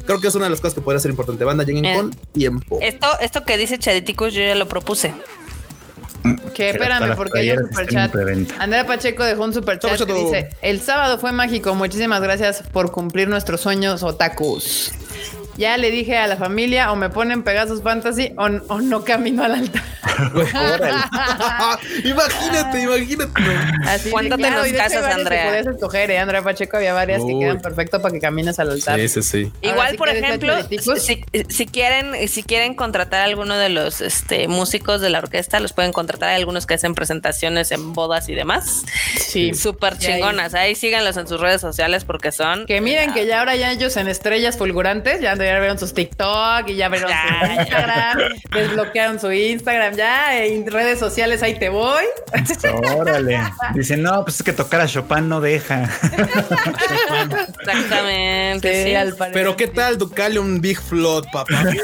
creo 0.07 0.21
que 0.21 0.29
es 0.29 0.35
una 0.35 0.45
de 0.45 0.51
las 0.51 0.61
cosas 0.61 0.75
que 0.75 0.81
podría 0.81 1.01
ser 1.01 1.11
importante. 1.11 1.45
Banda, 1.45 1.65
lleguen 1.65 1.85
eh, 1.85 1.97
con 1.97 2.11
tiempo. 2.33 2.79
Esto, 2.81 3.07
esto 3.21 3.45
que 3.45 3.57
dice 3.57 3.79
Chaditicus, 3.79 4.33
yo 4.33 4.41
ya 4.41 4.55
lo 4.55 4.69
propuse. 4.69 5.13
Que 6.55 6.71
espérame, 6.71 7.15
porque 7.17 7.41
hay 7.41 7.51
un 7.53 7.69
superchat. 7.69 8.15
Andrea 8.59 8.87
Pacheco 8.87 9.25
dejó 9.25 9.45
un 9.45 9.55
superchat 9.55 10.01
que 10.05 10.13
dice: 10.13 10.49
El 10.63 10.81
sábado 10.81 11.19
fue 11.19 11.33
mágico. 11.33 11.75
Muchísimas 11.75 12.21
gracias 12.21 12.63
por 12.73 12.91
cumplir 12.91 13.29
nuestros 13.29 13.61
sueños, 13.61 14.03
otakus. 14.03 14.93
Ya 15.59 15.77
le 15.77 15.91
dije 15.91 16.17
a 16.17 16.29
la 16.29 16.37
familia 16.37 16.93
o 16.93 16.97
me 16.97 17.11
ponen 17.11 17.43
Pegasus 17.43 17.83
Fantasy 17.83 18.33
o, 18.37 18.49
no 18.49 19.05
camino 19.05 19.43
al 19.43 19.57
altar. 19.57 19.83
imagínate, 22.05 22.83
imagínate. 22.83 23.43
Así 23.85 24.11
¿Cuánto 24.11 24.37
te 24.37 24.51
nos 24.53 24.69
casas, 24.69 25.05
Andrea? 25.13 25.47
Podías 25.47 25.67
escoger, 25.67 26.13
¿eh? 26.13 26.19
Andrea 26.19 26.43
Pacheco 26.43 26.77
había 26.77 26.95
varias 26.95 27.25
que 27.25 27.37
quedan 27.37 27.61
perfecto 27.61 28.01
para 28.01 28.15
que 28.15 28.21
camines 28.21 28.61
al 28.61 28.71
altar. 28.71 29.01
Sí, 29.01 29.09
sí, 29.09 29.23
sí. 29.23 29.53
Igual, 29.61 29.97
por 29.97 30.09
ejemplo, 30.09 30.55
si, 30.69 31.67
quieren, 31.67 32.29
si 32.29 32.45
quieren 32.45 32.75
contratar 32.75 33.23
a 33.23 33.25
alguno 33.25 33.57
de 33.57 33.69
los 33.69 34.01
este, 34.01 34.47
músicos 34.47 35.01
de 35.01 35.11
la 35.11 35.19
orquesta, 35.19 35.59
los 35.59 35.73
pueden 35.73 35.93
contratar. 35.93 36.29
Hay 36.29 36.37
algunos 36.37 36.67
que 36.67 36.75
hacen 36.75 36.95
presentaciones 36.95 37.73
en 37.73 37.95
bodas 37.95 38.29
y 38.29 38.35
demás. 38.37 38.85
Sí. 39.19 39.55
Súper 39.55 39.99
chingonas. 39.99 40.55
Ahí 40.55 40.77
síganlos 40.77 41.17
en 41.17 41.27
sus 41.27 41.41
redes 41.41 41.61
sociales 41.61 42.05
porque 42.05 42.31
son. 42.31 42.65
Que 42.67 42.81
miren 42.81 43.13
que 43.13 43.27
ya 43.27 43.41
ahora 43.41 43.57
ya 43.57 43.73
ellos 43.73 43.97
en 43.97 44.07
estrellas 44.07 44.57
fulgurantes, 44.57 45.21
ya 45.21 45.35
ya 45.49 45.59
vieron 45.59 45.79
sus 45.79 45.95
TikTok 45.95 46.69
y 46.69 46.77
ya 46.77 46.89
vieron 46.89 47.11
su 47.11 47.53
Instagram, 47.61 48.19
desbloquearon 48.53 49.21
su 49.21 49.33
Instagram, 49.33 49.95
ya 49.95 50.45
en 50.45 50.71
redes 50.71 50.99
sociales 50.99 51.43
ahí 51.43 51.59
te 51.59 51.69
voy. 51.69 52.05
Órale. 52.97 53.41
Dicen, 53.75 54.03
no, 54.03 54.25
pues 54.25 54.37
es 54.37 54.43
que 54.43 54.53
tocar 54.53 54.81
a 54.81 54.87
Chopin 54.87 55.29
no 55.29 55.41
deja. 55.41 55.85
Exactamente. 57.61 58.85
Sí, 58.85 59.15
Pero 59.33 59.57
qué 59.57 59.67
tal 59.69 59.99
Ducale 59.99 60.39
un 60.39 60.61
Big 60.61 60.81
Flood, 60.81 61.27
papá. 61.33 61.65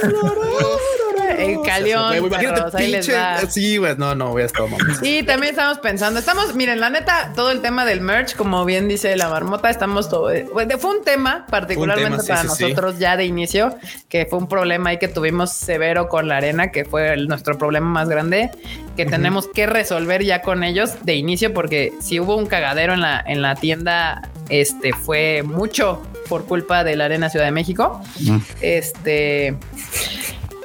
el 1.30 1.62
calión. 1.62 2.16
Imagínate, 2.16 2.76
pinche. 2.76 3.14
Sí, 3.48 3.76
güey, 3.76 3.96
no, 3.96 4.14
no, 4.14 4.30
voy 4.30 4.42
a 4.42 4.46
estar 4.46 4.64
Sí, 5.00 5.22
también 5.22 5.50
estamos 5.50 5.78
pensando. 5.78 6.18
Estamos, 6.18 6.54
miren, 6.54 6.80
la 6.80 6.90
neta, 6.90 7.32
todo 7.34 7.50
el 7.50 7.60
tema 7.60 7.84
del 7.84 8.00
merch, 8.00 8.36
como 8.36 8.64
bien 8.64 8.88
dice 8.88 9.16
la 9.16 9.28
marmota, 9.28 9.70
estamos 9.70 10.08
todo. 10.08 10.30
Fue 10.78 10.90
un 10.90 11.04
tema 11.04 11.46
particularmente 11.48 12.26
para 12.26 12.44
nosotros 12.44 12.98
ya 12.98 13.16
de 13.16 13.24
inicio, 13.24 13.76
que 14.08 14.26
fue 14.26 14.38
un 14.38 14.48
problema 14.48 14.90
ahí 14.90 14.98
que 14.98 15.08
tuvimos 15.08 15.52
severo 15.52 16.08
con 16.08 16.28
la 16.28 16.36
arena, 16.38 16.70
que 16.70 16.84
fue 16.84 17.16
nuestro 17.16 17.58
problema 17.58 17.86
más 17.86 18.08
grande, 18.08 18.50
que 18.96 19.06
tenemos 19.06 19.48
que 19.48 19.66
resolver 19.66 20.24
ya 20.24 20.42
con 20.42 20.64
ellos 20.64 20.92
de 21.02 21.14
inicio, 21.14 21.52
porque 21.52 21.92
si 22.00 22.20
hubo 22.20 22.36
un 22.36 22.46
cagadero 22.46 22.94
en 22.94 23.00
la, 23.00 23.22
en 23.26 23.42
la 23.42 23.54
tienda, 23.54 24.28
este 24.48 24.92
fue 24.92 25.42
mucho 25.42 26.02
por 26.28 26.46
culpa 26.46 26.84
de 26.84 26.96
la 26.96 27.06
Arena 27.06 27.28
Ciudad 27.28 27.46
de 27.46 27.52
México. 27.52 28.00
Este 28.60 29.56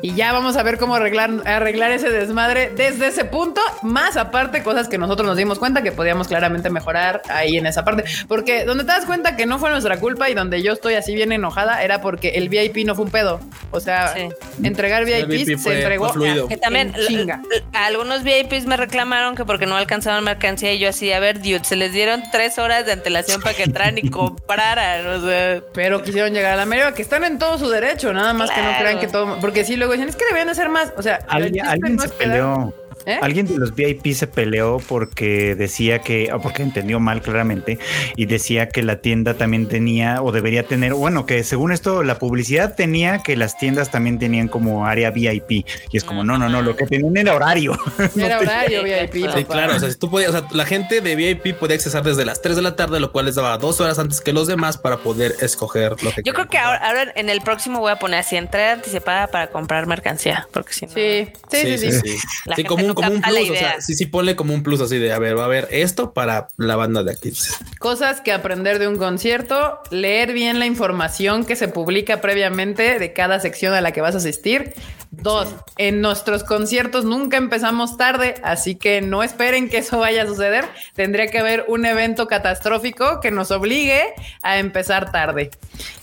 y 0.02 0.16
ya 0.16 0.32
vamos 0.32 0.58
a 0.58 0.64
ver 0.64 0.78
cómo 0.78 0.96
arreglar, 0.96 1.32
arreglar 1.46 1.92
ese 1.92 2.10
desmadre 2.10 2.72
desde 2.76 3.08
ese 3.08 3.26
punto, 3.26 3.62
más 3.82 4.18
aparte 4.18 4.64
cosas 4.64 4.88
que 4.88 4.98
nosotros 4.98 5.28
nos 5.28 5.38
dimos 5.38 5.60
cuenta 5.60 5.82
que 5.82 5.92
podíamos 5.92 6.28
claramente 6.28 6.70
mejorar 6.70 7.22
ahí 7.30 7.58
en 7.58 7.66
esa 7.66 7.84
parte. 7.84 8.04
Porque 8.28 8.66
donde 8.66 8.84
te 8.84 8.92
das 8.92 9.06
cuenta 9.06 9.36
que 9.36 9.46
no 9.46 9.60
fue 9.60 9.70
nuestra 9.70 9.98
culpa 9.98 10.30
y 10.30 10.34
donde 10.34 10.62
yo 10.62 10.74
estoy 10.74 10.96
así 10.96 11.14
bien 11.16 11.32
enojada 11.32 11.84
era 11.84 12.02
porque 12.02 12.30
el 12.30 12.50
VIP 12.50 12.86
no 12.86 12.96
fue 12.96 13.06
un 13.06 13.12
pedo. 13.12 13.40
O 13.72 13.80
sea, 13.80 14.16
entregar 14.64 15.06
VIP, 15.06 15.58
se 15.58 15.80
entregó 15.80 16.12
que 16.48 16.58
también 16.58 16.94
chinga. 17.08 17.42
algunos 17.74 18.24
VIPs 18.24 18.66
me 18.66 18.78
reclamaron 18.78 19.36
que 19.36 19.46
porque 19.46 19.66
no 19.66 19.76
alcanzaban 19.76 20.24
mercancía 20.24 20.74
y 20.74 20.80
yo 20.80 20.90
así, 20.90 21.12
a 21.12 21.20
ver, 21.20 21.40
dude, 21.40 21.64
se 21.64 21.76
les 21.76 21.94
dieron 21.94 22.24
tres 22.32 22.58
horas 22.58 22.86
de 22.86 22.94
antelación 22.94 23.42
para 23.42 23.56
que 23.56 23.64
entraran 23.64 23.98
y 23.98 24.10
compraran. 24.10 25.08
O 25.08 25.28
sea, 25.28 25.62
pero 25.74 26.02
quisieron 26.04 26.34
llegar 26.34 26.54
a 26.54 26.58
la 26.58 26.66
media 26.66 26.94
que 26.94 27.02
están 27.02 27.24
en 27.24 27.40
todo 27.40 27.58
su 27.58 27.70
derecho, 27.70 28.14
nada 28.14 28.34
más 28.34 28.52
que 28.52 28.62
no 28.62 28.70
crean 28.80 29.00
que 29.00 29.08
todo, 29.08 29.40
porque 29.40 29.64
sí, 29.64 29.76
luego 29.76 29.89
dicen, 29.94 30.10
es 30.10 30.16
que 30.16 30.26
debían 30.26 30.48
de 30.48 30.56
ser 30.56 30.70
más. 30.70 30.94
O 30.98 31.02
sea, 31.02 31.20
alguien, 31.28 31.66
alguien 31.66 32.00
se 32.00 32.10
peleó. 32.10 32.74
¿Eh? 33.10 33.20
Alguien 33.22 33.48
de 33.48 33.58
los 33.58 33.74
VIP 33.76 34.14
se 34.14 34.28
peleó 34.28 34.80
porque 34.88 35.56
decía 35.56 36.00
que, 36.00 36.32
o 36.32 36.40
porque 36.40 36.64
entendió 36.64 37.00
mal 37.00 37.22
claramente, 37.22 37.80
y 38.16 38.26
decía 38.26 38.70
que 38.70 38.84
la 38.84 39.02
tienda 39.02 39.34
también 39.34 39.68
tenía 39.68 40.22
o 40.22 40.32
debería 40.32 40.64
tener, 40.64 40.94
bueno, 40.94 41.26
que 41.26 41.44
según 41.44 41.72
esto 41.72 42.04
la 42.04 42.20
publicidad 42.20 42.76
tenía 42.76 43.20
que 43.20 43.36
las 43.36 43.58
tiendas 43.58 43.92
también 43.92 44.20
tenían 44.20 44.48
como 44.48 44.86
área 44.86 45.12
VIP. 45.12 45.66
Y 45.92 45.98
es 45.98 46.04
como, 46.04 46.24
no, 46.24 46.38
no, 46.38 46.50
no, 46.50 46.62
lo 46.62 46.76
que 46.76 46.86
tenían 46.86 47.18
era 47.18 47.36
horario. 47.36 47.78
Era 48.16 48.40
horario 48.40 48.84
VIP. 48.84 49.30
Sí, 49.34 49.46
claro, 49.46 49.76
o 49.76 49.80
sea, 49.80 49.90
si 49.90 49.98
tú 49.98 50.10
podías, 50.10 50.30
o 50.30 50.34
sea, 50.34 50.48
la 50.52 50.66
gente 50.66 51.02
de 51.02 51.16
VIP 51.16 51.56
podía 51.58 51.76
accesar 51.76 52.04
desde 52.04 52.26
las 52.26 52.42
3 52.42 52.56
de 52.56 52.62
la 52.62 52.76
tarde, 52.76 53.00
lo 53.00 53.12
cual 53.12 53.26
les 53.26 53.36
daba 53.36 53.58
dos 53.58 53.80
horas 53.82 53.98
antes 54.00 54.22
que 54.22 54.34
los 54.34 54.48
demás 54.48 54.78
para 54.78 54.98
poder 54.98 55.36
escoger 55.42 55.92
lo 56.04 56.12
que 56.12 56.22
Yo 56.24 56.34
creo 56.34 56.48
que 56.48 56.58
ahora, 56.58 57.12
en 57.16 57.30
el 57.30 57.42
próximo 57.42 57.80
voy 57.80 57.92
a 57.92 57.98
poner 57.98 58.20
así, 58.20 58.36
entrada 58.36 58.74
anticipada 58.74 59.28
para 59.28 59.48
comprar 59.48 59.88
mercancía, 59.88 60.48
porque 60.52 60.74
si 60.74 60.86
no... 60.86 60.94
Sí, 60.94 61.28
sí, 61.50 61.78
sí, 61.78 61.92
sí. 61.92 62.18
sí. 62.56 62.64
como 62.64 62.86
un 62.86 62.94
como 63.02 63.16
un 63.16 63.22
plus, 63.22 63.50
o 63.50 63.56
sea, 63.56 63.82
sí, 63.82 63.96
sí, 63.96 64.06
ponle 64.06 64.36
como 64.36 64.54
un 64.54 64.64
plus 64.64 64.82
así 64.82 64.98
de, 64.98 65.12
a 65.12 65.20
ver, 65.20 65.38
va 65.38 65.44
a 65.44 65.46
haber 65.46 65.68
esto 65.72 66.14
para 66.14 66.48
la 66.58 66.76
banda 66.76 67.04
de 67.04 67.12
Actives. 67.12 67.58
Cosas 67.80 68.22
que 68.22 68.32
aprender 68.32 68.80
de 68.80 68.88
un 68.88 68.98
concierto, 68.98 69.80
leer 69.92 70.34
bien 70.34 70.60
la 70.60 70.66
información 70.66 71.46
que 71.46 71.56
se 71.56 71.68
publica 71.68 72.22
previamente 72.22 73.00
de 73.00 73.14
cada 73.14 73.40
sección 73.40 73.74
a 73.74 73.82
la 73.82 73.92
que 73.92 74.02
vas 74.02 74.16
a 74.16 74.20
asistir. 74.20 74.74
Dos, 75.12 75.50
en 75.78 76.02
nuestros 76.02 76.44
conciertos 76.44 77.04
nunca 77.04 77.38
empezamos 77.38 77.98
tarde, 77.98 78.36
así 78.44 78.76
que 78.76 79.02
no 79.02 79.24
esperen 79.24 79.68
que 79.68 79.80
eso 79.80 79.98
vaya 79.98 80.24
a 80.24 80.28
suceder. 80.28 80.66
Tendría 80.94 81.28
que 81.28 81.40
haber 81.40 81.66
un 81.68 81.86
evento 81.86 82.28
catastrófico 82.28 83.20
que 83.20 83.32
nos 83.32 83.50
obligue 83.50 84.14
a 84.44 84.60
empezar 84.60 85.12
tarde. 85.12 85.50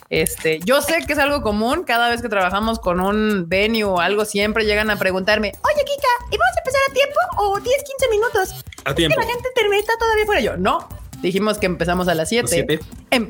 Este, 0.09 0.61
yo 0.61 0.81
sé 0.83 1.05
que 1.07 1.13
es 1.13 1.19
algo 1.19 1.43
común, 1.43 1.85
cada 1.85 2.09
vez 2.09 2.23
que 2.23 2.29
trabajamos 2.29 2.79
con 2.79 3.01
un 3.01 3.49
venue 3.49 3.85
o 3.85 4.01
algo, 4.01 4.25
siempre 4.25 4.65
llegan 4.65 4.91
a 4.91 4.99
preguntarme, 4.99 5.53
oye 5.63 5.85
Kika, 5.85 6.09
¿y 6.31 6.37
vamos 6.37 6.57
a 6.57 6.61
empezar 6.61 6.81
a 6.89 6.93
tiempo 6.93 7.19
o 7.39 7.61
10, 7.61 7.83
15 7.83 8.09
minutos? 8.11 8.65
A 8.85 8.95
tiempo. 8.95 9.21
la 9.21 9.27
gente 9.27 9.49
está 9.79 9.99
todavía 9.99 10.27
fuera 10.27 10.41
yo. 10.41 10.57
No, 10.57 10.89
Dijimos 11.23 11.59
que 11.59 11.67
empezamos 11.67 12.09
a 12.09 12.15
las 12.15 12.29
7. 12.29 12.81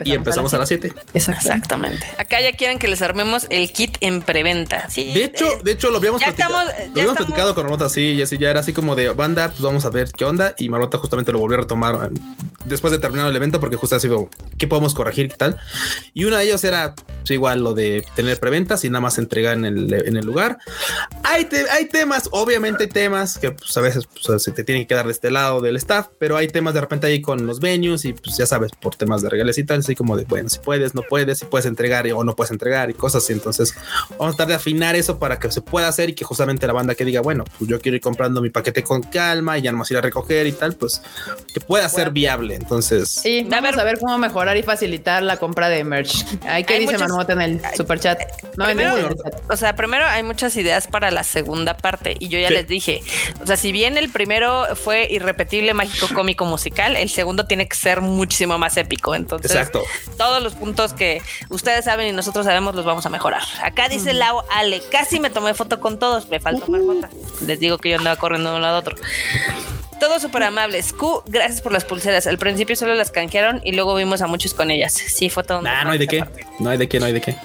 y 0.04 0.12
empezamos 0.12 0.52
a 0.54 0.58
las 0.58 0.68
7. 0.68 0.92
Exactamente. 1.14 2.06
Acá 2.18 2.40
ya 2.40 2.52
quieren 2.52 2.78
que 2.78 2.88
les 2.88 3.02
armemos 3.02 3.46
el 3.50 3.72
kit 3.72 3.96
en 4.00 4.22
preventa. 4.22 4.88
Sí, 4.90 5.12
de 5.12 5.24
hecho, 5.24 5.46
de 5.62 5.72
hecho 5.72 5.90
lo 5.90 5.98
habíamos, 5.98 6.22
platicado, 6.22 6.52
lo 6.54 7.00
habíamos 7.00 7.16
platicado 7.16 7.54
con 7.54 7.64
Marmota, 7.64 7.88
sí, 7.88 8.12
y 8.12 8.22
así 8.22 8.38
ya 8.38 8.50
era 8.50 8.60
así 8.60 8.72
como 8.72 8.94
de 8.94 9.10
banda, 9.10 9.48
pues 9.48 9.60
vamos 9.60 9.84
a 9.84 9.90
ver 9.90 10.10
qué 10.12 10.24
onda. 10.24 10.54
Y 10.58 10.68
Marmota 10.68 10.98
justamente 10.98 11.32
lo 11.32 11.38
volvió 11.38 11.58
a 11.58 11.60
retomar 11.62 12.10
después 12.64 12.92
de 12.92 12.98
terminar 12.98 13.28
el 13.28 13.36
evento, 13.36 13.60
porque 13.60 13.76
justo 13.76 13.96
así, 13.96 14.08
¿qué 14.58 14.66
podemos 14.66 14.94
corregir? 14.94 15.28
¿Qué 15.28 15.36
tal? 15.36 15.58
Y 16.14 16.24
uno 16.24 16.36
de 16.36 16.44
ellos 16.44 16.64
era 16.64 16.94
pues, 16.94 17.30
igual 17.30 17.62
lo 17.62 17.74
de 17.74 18.04
tener 18.14 18.38
preventas 18.38 18.84
y 18.84 18.90
nada 18.90 19.00
más 19.00 19.18
entregar 19.18 19.56
en 19.56 19.64
el, 19.64 19.92
en 19.92 20.16
el 20.16 20.24
lugar. 20.24 20.58
Hay, 21.22 21.48
hay 21.70 21.86
temas, 21.86 22.28
obviamente 22.32 22.84
hay 22.84 22.88
temas 22.88 23.38
que 23.38 23.52
pues, 23.52 23.76
a 23.76 23.80
veces 23.80 24.06
pues, 24.06 24.42
se 24.42 24.52
te 24.52 24.64
tienen 24.64 24.84
que 24.84 24.88
quedar 24.88 25.06
de 25.06 25.12
este 25.12 25.30
lado 25.30 25.60
del 25.60 25.76
staff, 25.76 26.08
pero 26.18 26.36
hay 26.36 26.48
temas 26.48 26.74
de 26.74 26.80
repente 26.80 27.06
ahí 27.06 27.20
con 27.20 27.46
los 27.46 27.60
venues 27.76 28.04
y 28.04 28.12
pues 28.12 28.36
ya 28.36 28.46
sabes, 28.46 28.72
por 28.72 28.96
temas 28.96 29.22
de 29.22 29.28
regales 29.28 29.58
y 29.58 29.64
tal, 29.64 29.80
así 29.80 29.94
como 29.94 30.16
de, 30.16 30.24
bueno, 30.24 30.48
si 30.48 30.58
puedes, 30.58 30.94
no 30.94 31.02
puedes, 31.02 31.38
si 31.38 31.46
puedes 31.46 31.66
entregar 31.66 32.06
o 32.14 32.24
no 32.24 32.34
puedes 32.34 32.50
entregar 32.50 32.90
y 32.90 32.94
cosas 32.94 33.24
así. 33.24 33.32
Entonces 33.32 33.74
vamos 34.10 34.34
a 34.34 34.36
tratar 34.36 34.48
de 34.48 34.54
afinar 34.54 34.96
eso 34.96 35.18
para 35.18 35.38
que 35.38 35.50
se 35.50 35.60
pueda 35.60 35.88
hacer 35.88 36.10
y 36.10 36.14
que 36.14 36.24
justamente 36.24 36.66
la 36.66 36.72
banda 36.72 36.94
que 36.94 37.04
diga, 37.04 37.20
bueno, 37.20 37.44
pues 37.58 37.70
yo 37.70 37.80
quiero 37.80 37.96
ir 37.96 38.02
comprando 38.02 38.40
mi 38.40 38.50
paquete 38.50 38.82
con 38.82 39.02
calma 39.02 39.58
y 39.58 39.62
ya 39.62 39.72
no 39.72 39.78
más 39.78 39.90
ir 39.90 39.96
a 39.96 40.00
recoger 40.00 40.46
y 40.46 40.52
tal, 40.52 40.74
pues 40.74 41.02
que 41.52 41.60
pueda 41.60 41.88
ser 41.88 42.10
viable. 42.10 42.54
Entonces, 42.54 43.08
sí, 43.08 43.46
vamos 43.48 43.76
a 43.76 43.84
ver 43.84 43.98
cómo 43.98 44.18
mejorar 44.18 44.56
y 44.56 44.62
facilitar 44.62 45.22
la 45.22 45.36
compra 45.36 45.68
de 45.68 45.84
merch. 45.84 46.24
Hay 46.46 46.64
que 46.64 46.78
dice 46.78 46.98
muchas, 46.98 47.28
en 47.28 47.40
el 47.40 47.60
super 47.76 48.00
chat. 48.00 48.20
No, 48.56 48.66
o 49.48 49.56
sea, 49.56 49.74
primero 49.74 50.04
hay 50.06 50.22
muchas 50.22 50.56
ideas 50.56 50.86
para 50.86 51.10
la 51.10 51.24
segunda 51.24 51.76
parte 51.76 52.16
y 52.18 52.28
yo 52.28 52.38
ya 52.38 52.50
les 52.50 52.66
dije, 52.66 53.00
o 53.42 53.46
sea, 53.46 53.56
si 53.56 53.72
bien 53.72 53.96
el 53.96 54.10
primero 54.10 54.64
fue 54.76 55.08
irrepetible, 55.10 55.74
mágico, 55.74 56.08
cómico, 56.14 56.44
musical, 56.44 56.96
el 56.96 57.08
segundo 57.08 57.46
tiene 57.46 57.65
que 57.68 57.76
ser 57.76 58.00
muchísimo 58.00 58.58
más 58.58 58.76
épico. 58.76 59.14
Entonces, 59.14 59.50
Exacto. 59.50 59.82
todos 60.16 60.42
los 60.42 60.54
puntos 60.54 60.92
que 60.92 61.22
ustedes 61.48 61.84
saben 61.84 62.08
y 62.08 62.12
nosotros 62.12 62.46
sabemos 62.46 62.74
los 62.74 62.84
vamos 62.84 63.06
a 63.06 63.10
mejorar. 63.10 63.42
Acá 63.62 63.88
dice 63.88 64.12
Lau 64.12 64.42
Ale, 64.50 64.82
casi 64.90 65.20
me 65.20 65.30
tomé 65.30 65.54
foto 65.54 65.80
con 65.80 65.98
todos, 65.98 66.28
me 66.28 66.40
faltó 66.40 66.66
marmota. 66.68 67.08
Les 67.46 67.60
digo 67.60 67.78
que 67.78 67.90
yo 67.90 67.98
andaba 67.98 68.16
corriendo 68.16 68.50
de 68.50 68.56
un 68.56 68.62
lado 68.62 68.76
a 68.76 68.80
otro. 68.80 68.96
Todos 70.00 70.20
súper 70.20 70.42
amables. 70.42 70.92
Q, 70.92 71.22
gracias 71.26 71.62
por 71.62 71.72
las 71.72 71.84
pulseras. 71.84 72.26
Al 72.26 72.38
principio 72.38 72.76
solo 72.76 72.94
las 72.94 73.10
canjearon 73.10 73.60
y 73.64 73.72
luego 73.72 73.94
vimos 73.94 74.20
a 74.20 74.26
muchos 74.26 74.52
con 74.52 74.70
ellas. 74.70 74.92
Sí, 74.92 75.30
fue 75.30 75.42
todo. 75.42 75.62
no 75.62 75.68
hay 75.90 75.98
de 75.98 76.06
qué. 76.06 76.24
No 76.58 76.68
hay 76.70 76.76
de 76.78 76.88
qué, 76.88 77.00
no 77.00 77.06
hay 77.06 77.12
de 77.14 77.20
qué. 77.20 77.36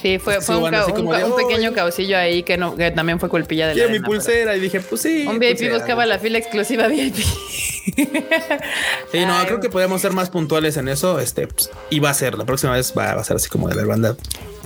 Sí, 0.00 0.18
fue, 0.18 0.42
fue 0.42 0.56
un, 0.58 1.36
pequeño 1.36 1.72
causillo 1.72 2.18
ahí 2.18 2.42
que, 2.42 2.58
no, 2.58 2.76
que 2.76 2.90
también 2.90 3.18
fue 3.18 3.30
culpilla 3.30 3.68
de 3.68 3.74
la. 3.74 3.88
mi 3.88 3.98
pulsera 4.00 4.54
y 4.54 4.60
dije, 4.60 4.80
pues 4.80 5.00
sí. 5.00 5.26
Un 5.26 5.38
VIP 5.38 5.72
buscaba 5.72 6.04
la 6.04 6.18
fila 6.18 6.36
exclusiva 6.36 6.86
VIP. 6.86 7.16
sí, 9.12 9.24
no, 9.26 9.42
creo 9.46 9.60
que 9.60 9.70
podemos 9.70 10.02
ser 10.02 10.12
más 10.12 10.28
puntuales 10.28 10.76
en 10.76 10.88
eso. 10.88 11.18
Este, 11.18 11.46
pues, 11.46 11.70
y 11.88 12.00
va 12.00 12.10
a 12.10 12.14
ser, 12.14 12.36
la 12.36 12.44
próxima 12.44 12.72
vez 12.72 12.92
va, 12.96 13.12
a 13.12 13.24
ser 13.24 13.36
así 13.36 13.48
como 13.48 13.68
de 13.70 13.74
ver 13.74 13.86
banda. 13.86 14.16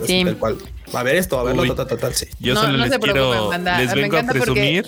Sí. 0.04 0.24
Del 0.24 0.36
cual 0.36 0.58
va 0.92 0.98
a 0.98 1.02
haber 1.02 1.14
esto, 1.16 1.36
va 1.36 1.42
a 1.42 1.44
haber 1.44 1.56
lo 1.56 1.74
total, 1.74 2.14
sí. 2.14 2.26
Yo 2.40 2.56
solo 2.56 2.76
les 2.76 2.98
quiero, 2.98 3.52
les 3.52 3.94
vengo 3.94 4.16
a 4.16 4.24
presumir 4.24 4.84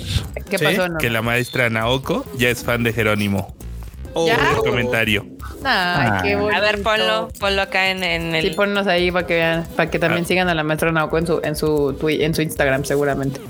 que 0.99 1.11
la 1.11 1.23
maestra 1.23 1.71
Naoko 1.71 2.27
ya 2.37 2.51
es 2.51 2.65
fan 2.65 2.83
de 2.83 2.93
Jerónimo. 2.93 3.55
Oh, 4.15 4.29
comentario. 4.65 5.27
Ay, 5.65 6.33
A 6.33 6.61
ver, 6.61 6.83
ponlo, 6.83 7.29
ponlo 7.39 7.63
acá 7.63 7.91
en, 7.91 8.03
el. 8.03 8.43
Sí, 8.43 8.51
ponnos 8.51 8.87
ahí 8.87 9.11
para 9.11 9.27
que 9.27 9.35
vean, 9.35 9.67
para 9.77 9.91
que 9.91 9.99
también 9.99 10.25
ah. 10.25 10.29
sigan 10.29 10.49
a 10.49 10.55
la 10.55 10.63
maestra 10.63 10.93
Naoko 10.93 11.19
en 11.19 11.27
su, 11.27 11.41
en 11.43 11.57
su 11.57 11.97
en 12.09 12.35
su 12.35 12.43
Instagram, 12.43 12.85
seguramente. 12.85 13.41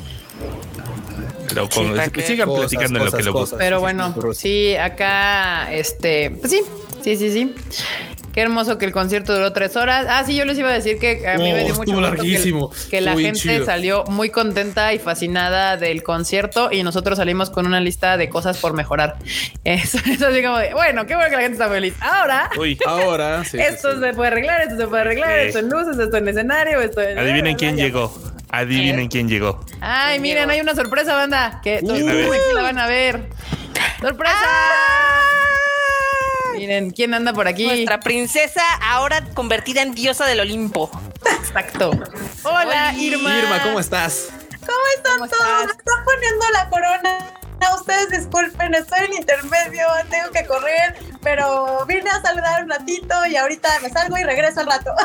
Pero 1.48 1.68
sigan 2.24 2.48
platicando 2.48 3.04
lo 3.04 3.12
que 3.12 3.22
lo 3.22 3.32
gusta. 3.32 3.56
Pero 3.58 3.80
bueno, 3.80 4.14
sí, 4.34 4.76
acá, 4.76 5.72
este, 5.72 6.30
pues 6.30 6.50
sí, 6.50 6.62
sí, 7.02 7.16
sí, 7.16 7.32
sí. 7.32 7.54
Qué 8.32 8.40
hermoso 8.40 8.78
que 8.78 8.86
el 8.86 8.92
concierto 8.92 9.34
duró 9.34 9.52
tres 9.52 9.76
horas. 9.76 10.06
Ah, 10.08 10.24
sí, 10.24 10.34
yo 10.34 10.44
les 10.44 10.58
iba 10.58 10.70
a 10.70 10.72
decir 10.72 10.98
que 10.98 11.28
a 11.28 11.36
mí 11.36 11.52
me 11.52 11.64
dio 11.64 11.74
mucho 11.74 12.00
larguísimo. 12.00 12.70
Que, 12.90 13.00
la 13.00 13.16
gente 13.16 13.64
salió 13.64 14.04
muy 14.04 14.30
contenta 14.30 14.94
y 14.94 14.98
fascinada 14.98 15.76
del 15.76 16.02
concierto 16.02 16.70
y 16.72 16.82
nosotros 16.82 17.18
salimos 17.18 17.50
con 17.50 17.66
una 17.66 17.80
lista 17.80 18.16
de 18.16 18.28
cosas 18.28 18.58
por 18.58 18.72
mejorar. 18.72 19.16
Eso, 19.64 19.98
es 20.10 20.22
así 20.22 20.42
como 20.42 20.58
de, 20.58 20.72
bueno, 20.72 21.06
qué 21.06 21.14
bueno 21.14 21.30
que 21.30 21.36
la 21.36 21.42
gente 21.42 21.54
está 21.54 21.68
feliz. 21.68 21.94
Ahora, 22.00 22.50
Uy. 22.58 22.78
ahora, 22.86 23.44
sí, 23.50 23.58
esto 23.58 24.00
se 24.00 24.12
puede 24.14 24.28
arreglar, 24.28 24.62
esto 24.62 24.76
se 24.76 24.86
puede 24.86 25.02
arreglar, 25.02 25.38
esto 25.38 25.58
en 25.58 25.68
luces, 25.68 25.98
esto 25.98 26.16
en 26.16 26.28
escenario, 26.28 26.80
esto 26.80 27.02
en... 27.02 27.18
Adivinen 27.18 27.56
quién 27.56 27.76
llegó. 27.76 28.14
Adivinen 28.50 29.08
quién 29.08 29.28
llegó. 29.28 29.64
Ay, 29.80 30.20
miren, 30.20 30.50
hay 30.50 30.60
una 30.60 30.74
sorpresa, 30.74 31.14
banda. 31.14 31.60
Que 31.62 31.80
todos 31.80 32.00
la 32.54 32.62
van 32.62 32.78
a 32.78 32.86
ver. 32.86 33.28
¡Sorpresa! 34.00 34.36
Miren, 36.56 36.90
¿quién 36.90 37.14
anda 37.14 37.32
por 37.32 37.48
aquí? 37.48 37.66
Nuestra 37.66 38.00
princesa 38.00 38.62
ahora 38.82 39.24
convertida 39.34 39.82
en 39.82 39.94
diosa 39.94 40.26
del 40.26 40.40
Olimpo. 40.40 40.90
Exacto. 41.40 41.90
Hola, 42.44 42.94
Irma. 42.94 43.38
Irma, 43.38 43.62
¿cómo 43.62 43.80
estás? 43.80 44.28
¿Cómo 44.60 44.78
están 44.96 45.18
todos? 45.28 45.66
Me 45.66 45.72
están 45.72 46.04
poniendo 46.04 46.44
la 46.52 46.68
corona. 46.68 47.18
Ustedes 47.78 48.10
disculpen, 48.10 48.74
estoy 48.74 49.06
en 49.06 49.14
intermedio, 49.14 49.86
tengo 50.10 50.30
que 50.32 50.44
correr, 50.46 50.96
pero 51.22 51.84
vine 51.86 52.10
a 52.10 52.20
saludar 52.20 52.64
un 52.64 52.70
ratito 52.70 53.26
y 53.26 53.36
ahorita 53.36 53.68
me 53.80 53.88
salgo 53.88 54.18
y 54.18 54.24
regreso 54.24 54.60
al 54.60 54.66
rato. 54.66 54.92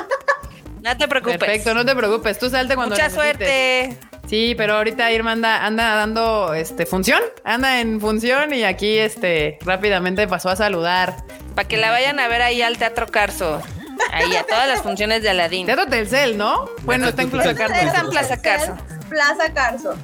No 0.79 0.95
te 0.95 1.07
preocupes. 1.07 1.37
Perfecto, 1.37 1.73
no 1.73 1.83
te 1.83 1.95
preocupes. 1.95 2.39
Tú 2.39 2.49
salte 2.49 2.75
cuando 2.75 2.95
Mucha 2.95 3.09
suerte. 3.09 3.97
Sí, 4.27 4.55
pero 4.57 4.75
ahorita 4.75 5.09
Irma 5.11 5.31
anda, 5.31 5.65
anda 5.65 5.95
dando 5.95 6.53
este 6.53 6.85
función, 6.85 7.21
anda 7.45 7.79
en 7.79 8.01
función 8.01 8.53
y 8.53 8.65
aquí 8.65 8.97
este 8.97 9.57
rápidamente 9.61 10.27
pasó 10.27 10.49
a 10.49 10.55
saludar. 10.57 11.15
Para 11.55 11.67
que 11.67 11.77
la 11.77 11.91
vayan 11.91 12.19
a 12.19 12.27
ver 12.27 12.41
ahí 12.41 12.61
al 12.61 12.77
Teatro 12.77 13.07
Carso. 13.07 13.61
Ahí 14.11 14.35
a 14.35 14.43
todas 14.43 14.67
las 14.67 14.81
funciones 14.81 15.23
de 15.23 15.29
Aladín. 15.29 15.65
Teatro 15.65 15.87
Telcel, 15.87 16.37
¿no? 16.37 16.69
Bueno, 16.83 17.07
está 17.07 17.23
en 17.23 17.29
Plaza 17.29 17.55
Carso. 17.55 17.75
Está 17.75 17.99
en 18.01 18.09
Plaza 18.09 18.41
Carso. 18.41 18.77
Plaza 19.09 19.53
Carso. 19.53 19.95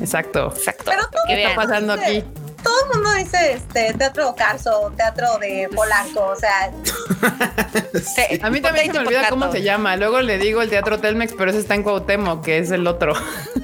Exacto. 0.00 0.52
Exacto. 0.56 0.84
Pero 0.86 1.02
¿Qué 1.26 1.42
está 1.42 1.54
pasando 1.54 1.92
aquí? 1.92 2.24
Todo 2.66 2.82
el 2.82 2.94
mundo 2.94 3.12
dice 3.14 3.52
este 3.52 3.94
teatro 3.94 4.34
Carso, 4.34 4.92
teatro 4.96 5.38
de 5.38 5.68
Polanco, 5.72 6.26
o 6.26 6.36
sea. 6.36 6.72
a 8.42 8.50
mí 8.50 8.60
también 8.60 8.86
se 8.86 8.92
me 8.92 8.98
olvida 9.06 9.28
cómo 9.28 9.52
se 9.52 9.62
llama. 9.62 9.96
Luego 9.96 10.20
le 10.20 10.36
digo 10.38 10.60
el 10.62 10.68
teatro 10.68 10.98
Telmex, 10.98 11.34
pero 11.38 11.50
ese 11.50 11.60
está 11.60 11.76
en 11.76 11.84
Cuauhtémoc, 11.84 12.44
que 12.44 12.58
es 12.58 12.72
el 12.72 12.86
otro. 12.88 13.14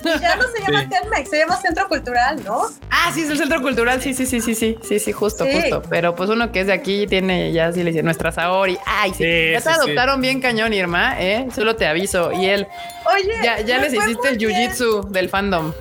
ya 0.04 0.36
no 0.36 0.44
se 0.54 0.62
llama 0.62 0.88
Telmex, 0.88 1.30
se 1.30 1.38
llama 1.38 1.56
Centro 1.56 1.88
Cultural, 1.88 2.44
¿no? 2.44 2.68
Ah, 2.90 3.10
sí, 3.12 3.22
es 3.22 3.30
el 3.30 3.38
Centro 3.38 3.60
Cultural, 3.60 4.00
sí, 4.00 4.14
sí, 4.14 4.24
sí, 4.24 4.40
sí, 4.40 4.54
sí, 4.54 4.78
sí, 4.80 5.00
sí, 5.00 5.12
justo, 5.12 5.44
justo. 5.46 5.82
Pero 5.90 6.14
pues 6.14 6.30
uno 6.30 6.52
que 6.52 6.60
es 6.60 6.68
de 6.68 6.72
aquí 6.72 7.08
tiene, 7.08 7.52
ya 7.52 7.72
sí 7.72 7.82
le 7.82 7.90
dice 7.90 8.04
nuestra 8.04 8.30
Saori. 8.30 8.78
Ay, 8.86 9.12
sí. 9.14 9.24
ya 9.52 9.60
te 9.60 9.68
adoptaron 9.68 10.20
bien 10.20 10.40
cañón, 10.40 10.72
Irma, 10.72 11.20
¿eh? 11.20 11.48
Solo 11.52 11.74
te 11.74 11.86
aviso. 11.86 12.30
Y 12.30 12.46
él. 12.46 12.68
Oye, 13.12 13.32
ya, 13.42 13.60
ya 13.62 13.78
les 13.78 13.92
hiciste 13.94 14.28
el 14.28 14.38
jiu-jitsu 14.38 15.08
del 15.08 15.28
fandom. 15.28 15.72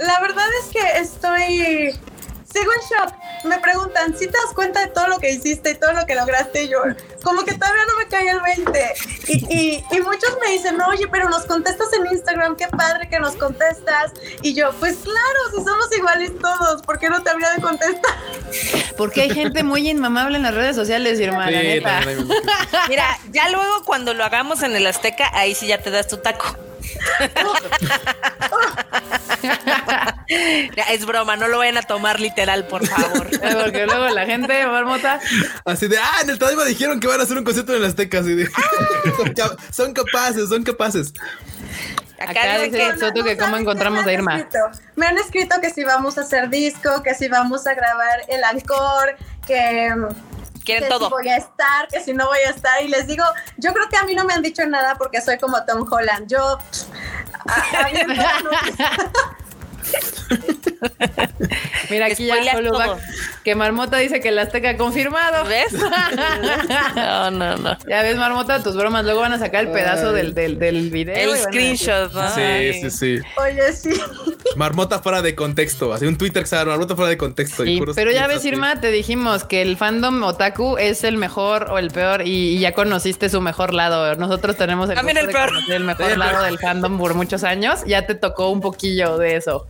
La 0.00 0.20
verdad 0.20 0.46
es 0.62 0.70
que 0.70 0.98
estoy 0.98 1.94
sigo 2.56 2.72
en 2.72 2.80
shock. 2.88 3.14
Me 3.44 3.58
preguntan, 3.58 4.16
si 4.16 4.26
te 4.26 4.32
das 4.32 4.54
cuenta 4.54 4.80
de 4.80 4.88
todo 4.88 5.08
lo 5.08 5.18
que 5.18 5.30
hiciste 5.30 5.70
y 5.70 5.74
todo 5.74 5.92
lo 5.92 6.06
que 6.06 6.14
lograste? 6.14 6.64
Y 6.64 6.68
yo, 6.68 6.78
como 7.22 7.44
que 7.44 7.54
todavía 7.54 7.82
no 7.86 7.98
me 7.98 8.08
cae 8.08 8.30
el 8.30 8.40
20. 8.40 8.94
Y, 9.28 9.84
y, 9.90 10.00
muchos 10.00 10.36
me 10.40 10.52
dicen, 10.52 10.80
oye, 10.80 11.06
pero 11.08 11.28
nos 11.28 11.44
contestas 11.44 11.88
en 11.92 12.06
Instagram, 12.06 12.56
qué 12.56 12.68
padre 12.68 13.08
que 13.08 13.18
nos 13.18 13.36
contestas. 13.36 14.12
Y 14.42 14.54
yo, 14.54 14.72
pues 14.80 14.96
claro, 14.96 15.38
si 15.50 15.64
somos 15.64 15.96
iguales 15.96 16.32
todos, 16.40 16.82
¿por 16.82 16.98
qué 16.98 17.10
no 17.10 17.22
te 17.22 17.30
habría 17.30 17.50
de 17.52 17.60
contestar? 17.60 18.14
Porque 18.96 19.22
hay 19.22 19.30
gente 19.30 19.62
muy 19.62 19.88
inmamable 19.88 20.36
en 20.36 20.44
las 20.44 20.54
redes 20.54 20.76
sociales, 20.76 21.20
hermana, 21.20 21.62
neta. 21.62 22.00
Mira, 22.88 23.18
ya 23.30 23.48
luego 23.50 23.84
cuando 23.84 24.14
lo 24.14 24.24
hagamos 24.24 24.62
en 24.62 24.74
el 24.74 24.86
Azteca, 24.86 25.30
ahí 25.34 25.54
sí 25.54 25.66
ya 25.66 25.78
te 25.78 25.90
das 25.90 26.08
tu 26.08 26.18
taco. 26.18 26.56
es 30.90 31.06
broma, 31.06 31.36
no 31.36 31.48
lo 31.48 31.58
vayan 31.58 31.76
a 31.78 31.82
tomar 31.82 32.20
literal, 32.20 32.66
por 32.66 32.86
favor. 32.86 33.28
Porque 33.62 33.86
luego 33.86 34.08
la 34.08 34.26
gente, 34.26 34.66
marmota. 34.66 35.20
Así 35.64 35.88
de, 35.88 35.98
ah, 35.98 36.20
en 36.22 36.30
el 36.30 36.38
Tadima 36.38 36.64
dijeron 36.64 37.00
que 37.00 37.06
van 37.06 37.20
a 37.20 37.24
hacer 37.24 37.38
un 37.38 37.44
concierto 37.44 37.74
en. 37.74 37.84
Así 37.84 38.34
de, 38.34 38.48
son 39.72 39.92
capaces, 39.92 40.48
son 40.48 40.62
capaces. 40.62 41.12
Acá, 42.18 42.58
dice 42.60 42.98
Soto 42.98 43.22
que 43.22 43.36
cómo 43.36 43.56
encontramos 43.58 44.06
a 44.06 44.12
Irma. 44.12 44.48
me 44.94 45.06
han 45.06 45.18
escrito 45.18 45.60
que 45.60 45.70
si 45.70 45.84
vamos 45.84 46.16
a 46.16 46.22
hacer 46.22 46.48
disco, 46.48 47.02
que 47.02 47.14
si 47.14 47.28
vamos 47.28 47.66
a 47.66 47.74
grabar 47.74 48.22
el 48.28 48.42
encore, 48.42 49.16
que 49.46 49.92
quieren 50.66 50.90
todo. 50.90 51.06
Si 51.06 51.10
voy 51.10 51.28
a 51.28 51.38
estar, 51.38 51.88
que 51.88 52.02
si 52.02 52.12
no 52.12 52.26
voy 52.26 52.40
a 52.46 52.50
estar. 52.50 52.82
Y 52.82 52.88
les 52.88 53.06
digo, 53.06 53.24
yo 53.56 53.72
creo 53.72 53.88
que 53.88 53.96
a 53.96 54.04
mí 54.04 54.14
no 54.14 54.24
me 54.24 54.34
han 54.34 54.42
dicho 54.42 54.66
nada 54.66 54.96
porque 54.96 55.22
soy 55.22 55.38
como 55.38 55.64
Tom 55.64 55.90
Holland. 55.90 56.28
Yo. 56.28 56.58
Mira, 61.90 62.06
aquí 62.06 62.26
ya 62.26 62.52
solo 62.52 62.98
que 63.44 63.54
Marmota 63.54 63.98
dice 63.98 64.20
que 64.20 64.30
el 64.30 64.40
Azteca 64.40 64.70
ha 64.70 64.76
confirmado. 64.76 65.44
¿Ves? 65.44 65.72
no, 66.96 67.30
no, 67.30 67.56
no. 67.56 67.78
Ya 67.88 68.02
ves, 68.02 68.16
Marmota, 68.16 68.60
tus 68.62 68.74
bromas. 68.74 69.04
Luego 69.04 69.20
van 69.20 69.34
a 69.34 69.38
sacar 69.38 69.66
el 69.66 69.70
pedazo 69.70 70.12
del, 70.12 70.34
del, 70.34 70.58
del, 70.58 70.90
video. 70.90 71.14
El 71.14 71.38
screenshot, 71.38 72.12
¿no? 72.12 72.28
Sí, 72.34 72.72
sí, 72.80 72.90
sí. 72.90 73.20
Oye, 73.36 73.72
sí. 73.72 73.90
Marmota 74.56 74.98
fuera 74.98 75.22
de 75.22 75.36
contexto. 75.36 75.92
Así 75.92 76.06
un 76.06 76.18
Twitter 76.18 76.42
que 76.42 76.48
se 76.48 76.56
Marmota 76.64 76.96
fuera 76.96 77.10
de 77.10 77.16
contexto. 77.16 77.62
pero 77.94 78.10
ya 78.10 78.26
ves, 78.26 78.44
Irma, 78.44 78.80
te 78.80 78.90
dijimos 78.90 79.44
que 79.44 79.62
el 79.62 79.76
fandom 79.76 80.24
otaku 80.24 80.78
es 80.78 81.04
el 81.04 81.16
mejor 81.16 81.68
o 81.70 81.78
el 81.78 81.92
peor 81.92 82.26
y, 82.26 82.58
ya 82.58 82.72
conociste 82.72 83.28
su 83.28 83.40
mejor 83.40 83.74
lado. 83.74 84.16
Nosotros 84.16 84.56
tenemos 84.56 84.88
el, 84.88 84.96
También 84.96 85.18
el, 85.18 85.28
peor. 85.28 85.52
el 85.68 85.84
mejor 85.84 86.18
lado 86.18 86.42
del 86.42 86.58
fandom 86.58 86.98
por 86.98 87.14
muchos 87.14 87.44
años. 87.44 87.84
Ya 87.86 88.06
te 88.06 88.16
tocó 88.16 88.50
un 88.50 88.60
poquillo 88.60 89.18
de 89.18 89.36
eso. 89.36 89.68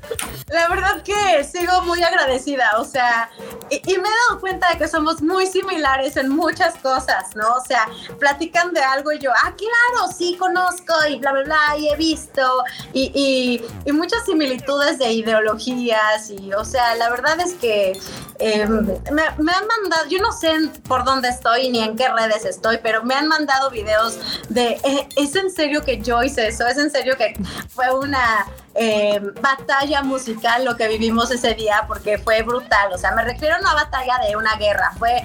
La 0.48 0.68
verdad 0.68 1.02
que 1.02 1.44
sigo 1.44 1.82
muy 1.82 2.02
agradecida, 2.02 2.78
o 2.78 2.84
sea, 2.84 3.30
y, 3.70 3.80
me 3.86 4.08
he 4.08 4.28
dado 4.28 4.40
cuenta 4.40 4.70
de 4.70 4.78
que 4.78 4.88
somos 4.88 5.20
muy 5.20 5.46
similares 5.46 6.16
en 6.16 6.28
muchas 6.28 6.76
cosas, 6.76 7.34
¿no? 7.34 7.54
O 7.54 7.64
sea, 7.64 7.88
platican 8.18 8.72
de 8.72 8.80
algo 8.80 9.12
y 9.12 9.18
yo, 9.18 9.32
ah, 9.32 9.54
claro, 9.56 10.12
sí 10.16 10.36
conozco 10.38 10.94
y 11.08 11.16
bla, 11.18 11.32
bla, 11.32 11.42
bla, 11.42 11.76
y 11.78 11.88
he 11.88 11.96
visto, 11.96 12.62
y, 12.92 13.60
y, 13.84 13.92
muchas 13.92 14.24
similitudes 14.24 14.98
de 14.98 15.12
ideologías, 15.12 16.30
y, 16.30 16.52
o 16.52 16.64
sea, 16.64 16.94
la 16.94 17.10
verdad 17.10 17.40
es 17.40 17.54
que 17.54 17.98
em, 18.38 18.86
me, 19.12 19.22
han 19.22 19.66
mandado, 19.66 20.06
yo 20.08 20.18
no 20.18 20.32
sé 20.32 20.52
por 20.88 21.04
dónde 21.04 21.28
estoy 21.28 21.70
ni 21.70 21.80
en 21.80 21.96
qué 21.96 22.08
redes 22.08 22.44
estoy, 22.44 22.78
pero 22.82 23.02
me 23.04 23.14
han 23.14 23.28
mandado 23.28 23.70
videos 23.70 24.18
de, 24.48 24.78
eh, 24.84 25.08
¿es 25.16 25.34
en 25.36 25.50
serio 25.50 25.84
que 25.84 26.00
yo 26.00 26.22
hice 26.22 26.48
eso? 26.48 26.66
¿Es 26.66 26.78
en 26.78 26.90
serio 26.90 27.16
que 27.16 27.34
fue 27.74 27.94
una 27.94 28.46
eh, 28.74 29.20
batalla 29.40 30.02
musical 30.02 30.64
lo 30.64 30.76
que 30.76 30.86
vivimos 30.88 31.30
ese 31.30 31.54
día 31.54 31.84
porque 31.88 32.18
fue 32.18 32.42
brutal. 32.42 32.92
O 32.92 32.98
sea, 32.98 33.12
me 33.12 33.24
refiero 33.24 33.56
a 33.56 33.60
una 33.60 33.72
batalla 33.72 34.18
de 34.26 34.36
una 34.36 34.54
guerra. 34.56 34.92
Fue 34.98 35.22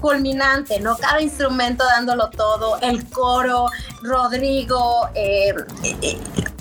culminante, 0.00 0.80
¿no? 0.80 0.96
Cada 0.96 1.20
instrumento 1.20 1.84
dándolo 1.84 2.30
todo, 2.30 2.78
el 2.80 3.08
coro, 3.10 3.66
Rodrigo, 4.02 5.08
eh, 5.14 5.54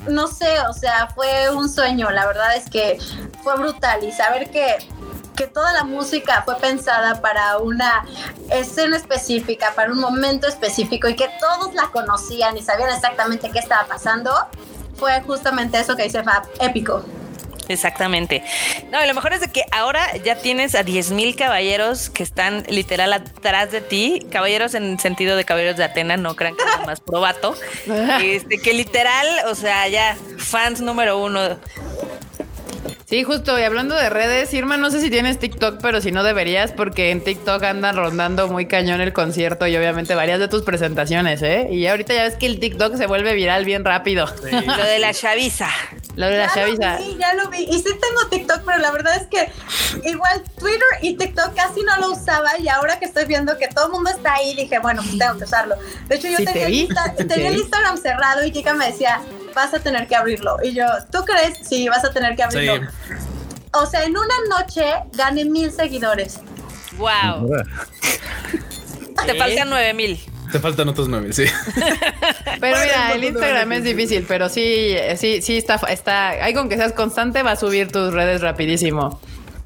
no 0.08 0.28
sé, 0.28 0.60
o 0.70 0.74
sea, 0.74 1.08
fue 1.16 1.50
un 1.50 1.70
sueño, 1.70 2.10
la 2.12 2.26
verdad 2.26 2.56
es 2.56 2.70
que 2.70 3.00
fue 3.44 3.56
brutal 3.58 4.04
y 4.04 4.12
saber 4.12 4.50
que 4.52 4.78
que 5.40 5.48
toda 5.48 5.72
la 5.72 5.86
música 5.86 6.42
fue 6.44 6.58
pensada 6.58 7.22
para 7.22 7.60
una 7.60 8.06
escena 8.52 8.98
específica, 8.98 9.72
para 9.74 9.90
un 9.90 9.98
momento 9.98 10.50
específico 10.50 11.08
y 11.08 11.16
que 11.16 11.30
todos 11.40 11.74
la 11.76 11.88
conocían 11.94 12.58
y 12.58 12.62
sabían 12.62 12.90
exactamente 12.90 13.50
qué 13.50 13.60
estaba 13.60 13.88
pasando, 13.88 14.32
fue 14.98 15.22
justamente 15.22 15.80
eso 15.80 15.96
que 15.96 16.04
dice 16.04 16.24
Fab, 16.24 16.44
épico. 16.60 17.06
Exactamente. 17.70 18.44
No, 18.92 19.02
y 19.02 19.08
lo 19.08 19.14
mejor 19.14 19.32
es 19.32 19.40
de 19.40 19.48
que 19.48 19.64
ahora 19.72 20.18
ya 20.18 20.36
tienes 20.36 20.76
a 20.76 20.84
10.000 20.84 21.38
caballeros 21.38 22.10
que 22.10 22.24
están 22.24 22.66
literal 22.68 23.14
atrás 23.14 23.72
de 23.72 23.80
ti. 23.80 24.28
Caballeros 24.30 24.74
en 24.74 25.00
sentido 25.00 25.38
de 25.38 25.46
caballeros 25.46 25.78
de 25.78 25.86
Atena, 25.86 26.18
no 26.18 26.36
crean 26.36 26.58
que 26.58 26.64
es 26.64 26.86
más 26.86 27.00
probato. 27.00 27.56
Este, 28.22 28.58
que 28.58 28.74
literal, 28.74 29.28
o 29.48 29.56
sea, 29.56 29.88
ya 29.88 30.18
fans 30.38 30.82
número 30.82 31.18
uno 31.24 31.58
Sí, 33.10 33.24
justo. 33.24 33.58
Y 33.58 33.64
hablando 33.64 33.96
de 33.96 34.08
redes, 34.12 34.54
Irma, 34.54 34.78
no 34.78 34.92
sé 34.92 35.02
si 35.02 35.10
tienes 35.10 35.40
TikTok, 35.40 35.80
pero 35.82 36.00
si 36.00 36.12
no 36.12 36.22
deberías, 36.22 36.72
porque 36.72 37.10
en 37.10 37.24
TikTok 37.24 37.64
andan 37.64 37.96
rondando 37.96 38.48
muy 38.48 38.68
cañón 38.68 39.02
el 39.02 39.14
concierto 39.14 39.66
y 39.66 39.76
obviamente 39.76 40.14
varias 40.14 40.40
de 40.40 40.48
tus 40.48 40.62
presentaciones, 40.62 41.42
¿eh? 41.42 41.70
Y 41.72 41.88
ahorita 41.88 42.14
ya 42.14 42.26
ves 42.26 42.36
que 42.36 42.46
el 42.46 42.60
TikTok 42.60 42.98
se 42.98 43.08
vuelve 43.08 43.34
viral 43.34 43.66
bien 43.66 43.84
rápido. 43.84 44.28
Lo 44.52 44.86
de 44.86 45.00
la 45.00 45.12
chaviza. 45.12 45.70
Lo 46.18 46.28
de 46.28 46.38
la 46.38 46.54
chaviza. 46.54 47.00
Sí, 47.00 47.18
ya 47.20 47.34
lo 47.34 47.50
vi. 47.50 47.64
Y 47.64 47.80
sí 47.80 47.86
tengo 47.86 48.30
TikTok, 48.30 48.62
pero 48.64 48.78
la 48.78 48.92
verdad 48.92 49.16
es 49.16 49.26
que 49.26 49.52
igual 50.08 50.44
Twitter 50.60 50.88
y 51.02 51.16
TikTok 51.16 51.56
casi 51.56 51.82
no 51.82 51.98
lo 51.98 52.12
usaba 52.12 52.60
y 52.60 52.68
ahora 52.68 53.00
que 53.00 53.06
estoy 53.06 53.26
viendo 53.26 53.58
que 53.58 53.70
todo 53.70 53.88
el 53.88 53.92
mundo 53.94 54.12
está 54.12 54.34
ahí, 54.36 54.54
dije, 54.54 54.78
bueno, 54.78 55.02
pues 55.02 55.18
tengo 55.18 55.36
que 55.36 55.46
usarlo. 55.46 55.76
De 56.08 56.16
hecho, 56.16 56.28
yo 56.28 56.38
tenía, 56.38 56.68
el 56.68 57.56
Instagram 57.56 57.98
cerrado 57.98 58.46
y 58.46 58.52
Kika 58.52 58.76
me 58.76 58.88
decía, 58.88 59.22
vas 59.60 59.74
a 59.74 59.80
tener 59.80 60.08
que 60.08 60.16
abrirlo. 60.16 60.58
Y 60.64 60.74
yo, 60.74 60.86
¿tú 61.12 61.20
crees? 61.26 61.68
Sí, 61.68 61.88
vas 61.90 62.04
a 62.04 62.12
tener 62.12 62.36
que 62.36 62.44
abrirlo. 62.44 62.88
O 63.74 63.86
sea, 63.86 64.04
en 64.04 64.12
una 64.12 64.36
noche 64.58 64.84
gané 65.14 65.46
mil 65.46 65.72
seguidores. 65.72 66.40
Wow. 66.98 67.52
Te 69.26 69.36
faltan 69.36 69.70
nueve 69.70 69.94
mil. 69.94 70.20
Te 70.52 70.60
faltan 70.60 70.90
otros 70.90 71.08
nueve, 71.08 71.32
sí. 71.34 71.46
Pero 72.60 72.78
mira, 72.82 73.14
el 73.14 73.24
Instagram 73.24 73.72
es 73.74 73.84
difícil, 73.84 74.26
pero 74.28 74.50
sí, 74.50 74.96
sí, 75.16 75.42
sí 75.42 75.58
está, 75.58 75.76
está. 75.90 76.30
Hay 76.30 76.54
con 76.54 76.68
que 76.68 76.76
seas 76.76 76.94
constante, 76.94 77.44
va 77.44 77.52
a 77.52 77.56
subir 77.56 77.92
tus 77.92 78.12
redes 78.12 78.42
rapidísimo. 78.42 79.22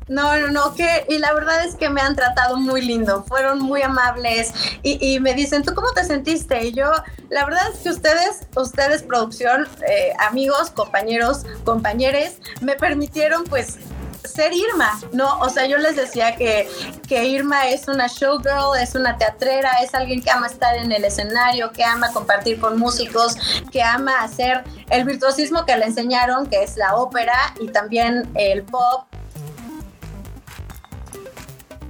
No, 0.08 0.38
no, 0.38 0.50
no, 0.50 0.76
que, 0.76 1.06
y 1.08 1.18
la 1.18 1.34
verdad 1.34 1.64
es 1.64 1.76
que 1.76 1.90
me 1.90 2.02
han 2.02 2.16
tratado 2.16 2.58
muy 2.58 2.82
lindo, 2.82 3.24
fueron 3.24 3.60
muy 3.60 3.82
amables 3.82 4.54
y, 4.82 5.20
me 5.22 5.34
dicen, 5.34 5.64
¿tú 5.64 5.74
cómo 5.74 5.92
te 5.94 6.04
sentiste? 6.04 6.68
Y 6.68 6.74
yo, 6.74 6.92
la 7.30 7.46
verdad 7.46 7.64
es 7.74 7.80
que 7.80 7.90
ustedes, 7.90 8.48
ustedes 8.56 9.04
producción, 9.04 9.68
eh, 9.88 10.12
amigos, 10.20 10.72
compañeros, 10.72 11.46
compañeros, 11.64 12.34
me 12.62 12.76
permitieron 12.76 13.46
pues 13.46 13.78
ser 14.26 14.52
Irma, 14.54 15.00
¿no? 15.12 15.40
O 15.40 15.50
sea, 15.50 15.66
yo 15.68 15.78
les 15.78 15.96
decía 15.96 16.36
que, 16.36 16.68
que 17.08 17.26
Irma 17.26 17.68
es 17.68 17.88
una 17.88 18.08
showgirl, 18.08 18.76
es 18.82 18.96
una 18.96 19.18
teatrera, 19.18 19.72
es 19.82 19.94
alguien 19.94 20.22
que 20.22 20.32
ama 20.32 20.48
estar 20.48 20.76
en 20.76 20.92
el 20.92 21.06
escenario, 21.06 21.72
que 21.72 21.84
ama 21.84 22.12
compartir 22.12 22.60
con 22.60 22.78
músicos, 22.78 23.36
que 23.72 23.82
ama 23.82 24.24
hacer 24.24 24.64
el 24.90 25.06
virtuosismo 25.06 25.66
que 25.66 25.78
le 25.78 25.86
enseñaron, 25.86 26.48
que 26.48 26.64
es 26.64 26.78
la 26.78 26.96
ópera 26.96 27.54
y 27.60 27.68
también 27.70 28.30
el 28.36 28.64
pop 28.64 29.06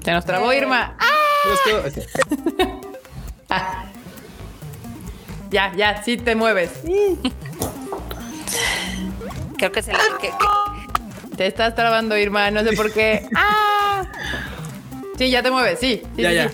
se 0.04 0.12
nos 0.12 0.26
trabó 0.26 0.52
eh. 0.52 0.58
Irma. 0.58 0.96
¡Ah! 1.00 1.14
ya, 5.50 5.72
ya, 5.76 6.04
sí 6.04 6.18
te 6.18 6.36
mueves. 6.36 6.72
Creo 9.58 9.72
que 9.72 9.82
se 9.82 9.94
Te 11.38 11.48
estás 11.48 11.76
trabando, 11.76 12.18
Irma, 12.18 12.52
no 12.52 12.64
sé 12.64 12.74
por 12.74 12.92
qué. 12.92 13.28
¡Ah! 13.36 14.04
Sí, 15.18 15.30
ya 15.30 15.44
te 15.44 15.52
mueves, 15.52 15.80
sí. 15.80 16.02
ya, 16.16 16.32
ya. 16.32 16.52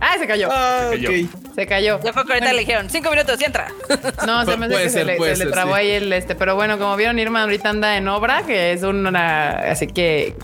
Ah, 0.00 0.16
se 0.18 0.26
cayó. 0.26 0.48
Ah, 0.50 0.90
se 0.90 1.02
cayó. 1.02 1.28
Se 1.54 1.66
cayó. 1.66 2.00
Ya 2.02 2.12
fue 2.12 2.24
que 2.24 2.34
ahorita 2.34 2.52
le 2.52 2.60
dijeron 2.60 2.88
cinco 2.88 3.10
minutos 3.10 3.40
y 3.40 3.44
entra. 3.44 3.68
No, 4.26 4.44
se 4.44 4.56
me 4.56 4.66
hace 4.66 4.82
que 4.84 4.90
se, 4.90 5.04
le, 5.04 5.46
trabó 5.46 5.74
ahí 5.74 5.90
el 5.90 6.12
este. 6.12 6.34
Pero 6.34 6.54
bueno, 6.54 6.78
como 6.78 6.96
vieron, 6.96 7.18
Irma 7.18 7.42
ahorita 7.42 7.70
anda 7.70 7.96
en 7.96 8.06
obra, 8.08 8.42
que 8.42 8.72
es 8.72 8.82
una. 8.82 9.50
Así 9.70 9.88
que 9.88 10.36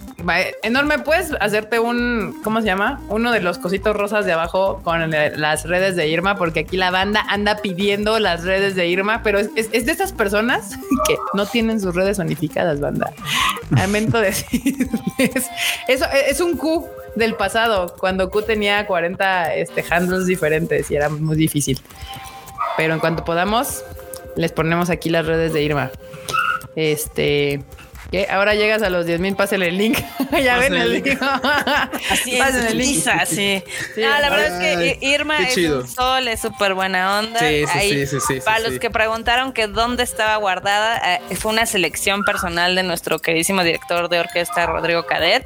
enorme. 0.63 0.99
Puedes 0.99 1.33
hacerte 1.41 1.79
un. 1.79 2.41
¿Cómo 2.43 2.61
se 2.61 2.67
llama? 2.67 3.01
Uno 3.09 3.33
de 3.33 3.41
los 3.41 3.59
cositos 3.59 3.97
rosas 3.97 4.27
de 4.27 4.33
abajo 4.33 4.81
con 4.83 5.11
las 5.11 5.65
redes 5.65 5.97
de 5.97 6.09
Irma, 6.09 6.37
porque 6.37 6.61
aquí 6.61 6.77
la 6.77 6.91
banda 6.91 7.25
anda 7.29 7.59
pidiendo 7.59 8.19
las 8.19 8.45
redes 8.45 8.75
de 8.75 8.87
Irma, 8.87 9.23
pero 9.23 9.39
es, 9.39 9.53
de 9.53 9.93
esas 9.93 10.13
personas 10.13 10.79
que 11.09 11.17
no 11.35 11.47
tienen 11.47 11.81
sus 11.81 11.95
redes 11.95 12.19
unificadas, 12.19 12.81
banda. 12.81 13.13
Lamento 13.71 14.21
decirles. 14.21 15.51
Eso 15.89 16.07
es 16.29 16.41
un 16.41 16.57
Q 16.57 16.87
del 17.17 17.35
pasado, 17.35 17.95
cuando 17.99 18.31
Q 18.31 18.43
tenía 18.43 18.87
40 18.87 19.55
este, 19.55 19.85
handles 19.89 20.27
diferentes 20.27 20.91
y 20.91 20.97
era 20.97 21.09
muy 21.09 21.37
difícil. 21.37 21.81
Pero 22.77 22.95
en 22.95 23.01
cuanto 23.01 23.25
podamos, 23.25 23.85
les 24.37 24.53
ponemos 24.53 24.91
aquí 24.91 25.11
las 25.11 25.27
redes 25.27 25.53
de 25.53 25.63
Irma. 25.63 25.91
Este, 26.77 27.63
Ahora 28.31 28.55
llegas 28.55 28.83
a 28.83 28.91
los 28.91 29.07
10 29.07 29.21
mil, 29.21 29.37
pásenle 29.37 29.69
el 29.69 29.79
link. 29.79 29.99
ya 30.43 30.59
ven 30.59 30.75
el 30.75 30.93
link. 30.93 31.19
Así 32.11 32.37
es, 32.37 32.55
el 32.55 32.79
link. 32.79 33.05
sí. 33.27 33.63
la 33.97 34.31
verdad 34.31 34.63
es 34.63 34.99
que 34.99 34.99
Irma 35.07 35.49
es 35.49 35.57
un 35.57 35.89
sol, 35.89 36.29
es 36.29 36.41
súper 36.41 36.75
buena 36.75 37.19
onda. 37.19 37.41
Sí, 37.41 37.65
sí, 37.67 38.07
sí, 38.07 38.19
sí, 38.21 38.41
Para 38.45 38.61
los 38.61 38.79
que 38.79 38.91
preguntaron 38.91 39.53
que 39.53 39.67
dónde 39.67 40.03
estaba 40.03 40.37
guardada, 40.37 41.17
eh, 41.17 41.37
fue 41.37 41.53
una 41.53 41.67
selección 41.67 42.25
personal 42.25 42.75
de 42.75 42.83
nuestro 42.83 43.19
queridísimo 43.19 43.63
director 43.63 44.09
de 44.09 44.21
orquesta, 44.21 44.67
Rodrigo 44.67 45.07
Cadet. 45.07 45.45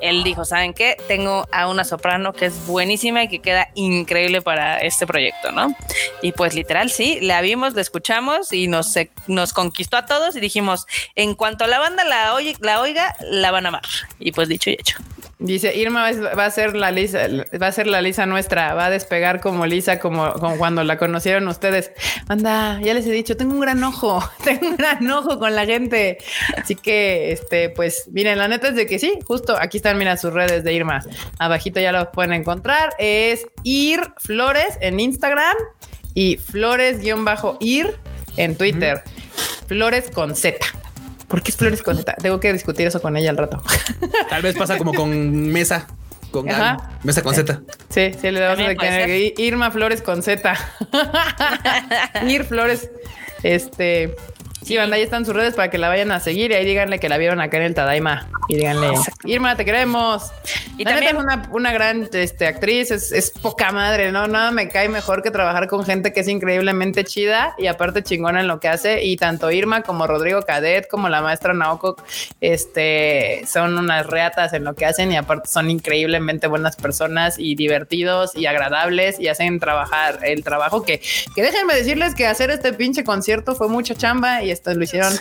Él 0.00 0.22
dijo, 0.22 0.44
¿saben 0.44 0.72
qué? 0.72 0.96
Tengo 1.08 1.46
a 1.52 1.68
una 1.68 1.84
soprano 1.84 2.32
que 2.32 2.46
es 2.46 2.66
buenísima 2.66 3.24
y 3.24 3.28
que 3.28 3.40
queda 3.40 3.68
increíble 3.74 4.42
para 4.42 4.78
este 4.78 5.06
proyecto, 5.06 5.52
¿no? 5.52 5.74
Y 6.22 6.32
pues 6.32 6.54
literal, 6.54 6.90
sí, 6.90 7.18
la 7.20 7.40
vimos, 7.40 7.74
la 7.74 7.80
escuchamos 7.80 8.52
y 8.52 8.68
nos, 8.68 8.94
nos 9.26 9.52
conquistó 9.52 9.96
a 9.96 10.06
todos 10.06 10.36
y 10.36 10.40
dijimos, 10.40 10.86
en 11.14 11.34
cuanto 11.34 11.66
la 11.66 11.80
banda 11.94 12.04
la, 12.04 12.40
la 12.60 12.80
oiga, 12.80 13.14
la 13.30 13.50
van 13.50 13.66
a 13.66 13.68
amar. 13.68 13.82
Y 14.18 14.32
pues 14.32 14.48
dicho 14.48 14.70
y 14.70 14.74
hecho. 14.74 14.98
Dice 15.38 15.76
Irma 15.76 16.10
va 16.12 16.44
a 16.44 16.50
ser 16.50 16.74
la 16.74 16.90
Lisa, 16.90 17.26
va 17.60 17.66
a 17.66 17.72
ser 17.72 17.86
la 17.86 18.00
Lisa 18.00 18.24
nuestra, 18.24 18.72
va 18.72 18.86
a 18.86 18.90
despegar 18.90 19.40
como 19.40 19.66
Lisa, 19.66 19.98
como, 19.98 20.32
cuando 20.58 20.84
la 20.84 20.96
conocieron 20.96 21.46
ustedes. 21.48 21.90
Anda, 22.28 22.80
ya 22.80 22.94
les 22.94 23.04
he 23.06 23.10
dicho, 23.10 23.36
tengo 23.36 23.52
un 23.52 23.60
gran 23.60 23.82
ojo, 23.84 24.22
tengo 24.44 24.68
un 24.68 24.76
gran 24.76 25.10
ojo 25.10 25.38
con 25.38 25.54
la 25.54 25.66
gente. 25.66 26.18
Así 26.56 26.76
que, 26.76 27.32
este, 27.32 27.68
pues, 27.68 28.08
miren, 28.12 28.38
la 28.38 28.48
neta 28.48 28.68
es 28.68 28.76
de 28.76 28.86
que 28.86 28.98
sí, 28.98 29.18
justo 29.26 29.56
aquí 29.60 29.78
están, 29.78 29.98
mira, 29.98 30.16
sus 30.16 30.32
redes 30.32 30.64
de 30.64 30.72
Irma. 30.72 31.04
Abajito 31.38 31.80
ya 31.80 31.92
lo 31.92 32.10
pueden 32.12 32.32
encontrar. 32.32 32.94
Es 32.98 33.46
Ir 33.64 34.00
Flores 34.18 34.78
en 34.80 35.00
Instagram 35.00 35.56
y 36.14 36.36
Flores-Ir 36.36 37.98
en 38.36 38.56
Twitter. 38.56 39.02
Flores 39.66 40.10
con 40.10 40.34
Z. 40.34 40.58
¿Por 41.28 41.42
qué 41.42 41.50
es 41.50 41.56
Flores 41.56 41.82
con 41.82 41.96
Z? 41.96 42.14
Tengo 42.20 42.40
que 42.40 42.52
discutir 42.52 42.86
eso 42.86 43.00
con 43.00 43.16
ella 43.16 43.30
al 43.30 43.36
rato. 43.36 43.62
Tal 44.28 44.42
vez 44.42 44.56
pasa 44.56 44.78
como 44.78 44.92
con 44.92 45.48
Mesa. 45.52 45.86
Con 46.30 46.46
Mesa 47.04 47.22
con 47.22 47.34
Z. 47.34 47.62
Sí, 47.90 48.12
sí, 48.20 48.30
le 48.30 48.40
damos 48.40 48.58
de 48.58 48.76
que 48.76 49.34
Irma 49.38 49.70
Flores 49.70 50.02
con 50.02 50.22
Z. 50.22 50.54
Ir 52.26 52.44
Flores. 52.44 52.90
Este. 53.42 54.16
Sí, 54.64 54.78
banda, 54.78 54.96
ahí 54.96 55.02
están 55.02 55.26
sus 55.26 55.34
redes 55.34 55.54
para 55.54 55.68
que 55.68 55.76
la 55.76 55.88
vayan 55.88 56.10
a 56.10 56.20
seguir 56.20 56.50
y 56.50 56.54
ahí 56.54 56.64
díganle 56.64 56.98
que 56.98 57.10
la 57.10 57.18
vieron 57.18 57.38
acá 57.40 57.58
en 57.58 57.64
el 57.64 57.74
Tadaima 57.74 58.30
y 58.48 58.56
díganle, 58.56 58.92
Irma, 59.24 59.56
te 59.56 59.64
queremos. 59.64 60.30
Y 60.76 60.84
también 60.84 61.16
es 61.16 61.22
una, 61.22 61.48
una, 61.52 61.72
gran 61.72 62.08
este, 62.12 62.46
actriz, 62.46 62.90
es, 62.90 63.30
poca 63.30 63.72
madre, 63.72 64.10
¿no? 64.10 64.26
Nada 64.26 64.50
me 64.50 64.68
cae 64.68 64.88
mejor 64.88 65.22
que 65.22 65.30
trabajar 65.30 65.68
con 65.68 65.84
gente 65.84 66.12
que 66.12 66.20
es 66.20 66.28
increíblemente 66.28 67.04
chida 67.04 67.54
y 67.58 67.66
aparte 67.66 68.02
chingona 68.02 68.40
en 68.40 68.48
lo 68.48 68.58
que 68.58 68.68
hace. 68.68 69.04
Y 69.04 69.16
tanto 69.16 69.50
Irma 69.50 69.82
como 69.82 70.06
Rodrigo 70.06 70.42
Cadet, 70.42 70.88
como 70.88 71.08
la 71.08 71.20
maestra 71.20 71.54
Naoko, 71.54 71.96
este, 72.40 73.44
son 73.46 73.78
unas 73.78 74.06
reatas 74.06 74.52
en 74.52 74.64
lo 74.64 74.74
que 74.74 74.86
hacen 74.86 75.12
y 75.12 75.16
aparte 75.16 75.48
son 75.48 75.70
increíblemente 75.70 76.46
buenas 76.46 76.76
personas 76.76 77.38
y 77.38 77.54
divertidos 77.54 78.34
y 78.34 78.46
agradables 78.46 79.20
y 79.20 79.28
hacen 79.28 79.60
trabajar 79.60 80.20
el 80.22 80.42
trabajo 80.42 80.82
que, 80.82 81.00
que 81.34 81.42
déjenme 81.42 81.74
decirles 81.74 82.14
que 82.14 82.26
hacer 82.26 82.50
este 82.50 82.72
pinche 82.72 83.04
concierto 83.04 83.54
fue 83.54 83.68
mucha 83.68 83.94
chamba 83.94 84.42
y 84.42 84.53
esto 84.54 84.74
lo 84.74 84.82
hicieron 84.84 85.12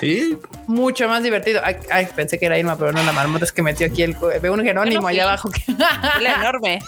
mucho 0.67 1.07
más 1.07 1.23
divertido. 1.23 1.61
Ay, 1.63 2.07
pensé 2.15 2.39
que 2.39 2.45
era 2.45 2.57
Irma, 2.57 2.77
pero 2.77 2.91
no, 2.91 3.03
la 3.03 3.11
marmota 3.11 3.45
es 3.45 3.51
que 3.51 3.61
metió 3.61 3.87
aquí 3.87 4.03
el 4.03 4.15
veo 4.41 4.53
un 4.53 4.63
Jerónimo 4.63 5.07
allá 5.07 5.23
abajo. 5.23 5.49
enorme. 6.19 6.81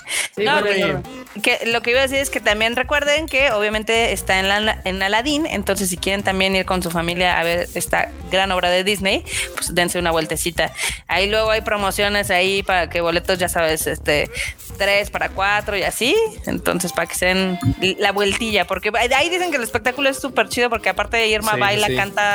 que, 1.41 1.59
lo 1.65 1.81
que 1.81 1.91
iba 1.91 1.99
a 1.99 2.03
decir 2.03 2.19
es 2.19 2.29
que 2.29 2.39
también 2.39 2.75
recuerden 2.75 3.27
que 3.27 3.51
obviamente 3.51 4.13
está 4.13 4.39
en, 4.39 4.49
la, 4.49 4.81
en 4.85 5.01
Aladdin, 5.01 5.45
entonces 5.45 5.89
si 5.89 5.97
quieren 5.97 6.23
también 6.23 6.55
ir 6.55 6.65
con 6.65 6.81
su 6.81 6.91
familia 6.91 7.39
a 7.39 7.43
ver 7.43 7.67
esta 7.73 8.09
gran 8.31 8.51
obra 8.51 8.69
de 8.69 8.83
Disney, 8.83 9.25
pues 9.55 9.73
dense 9.73 9.99
una 9.99 10.11
vueltecita. 10.11 10.71
Ahí 11.07 11.29
luego 11.29 11.51
hay 11.51 11.61
promociones 11.61 12.31
ahí 12.31 12.63
para 12.63 12.89
que 12.89 13.01
boletos, 13.01 13.39
ya 13.39 13.49
sabes, 13.49 13.87
este, 13.87 14.29
tres 14.75 15.09
para 15.09 15.29
cuatro 15.29 15.77
y 15.77 15.83
así. 15.83 16.15
Entonces, 16.45 16.93
para 16.93 17.07
que 17.07 17.15
se 17.15 17.25
den 17.25 17.59
la 17.97 18.11
vueltilla, 18.11 18.65
porque 18.65 18.91
ahí 18.95 19.29
dicen 19.29 19.51
que 19.51 19.57
el 19.57 19.63
espectáculo 19.63 20.09
es 20.09 20.17
súper 20.19 20.49
chido 20.49 20.69
porque 20.69 20.89
aparte 20.89 21.17
de 21.17 21.27
Irma 21.27 21.55
baila, 21.55 21.87
canta, 21.95 22.34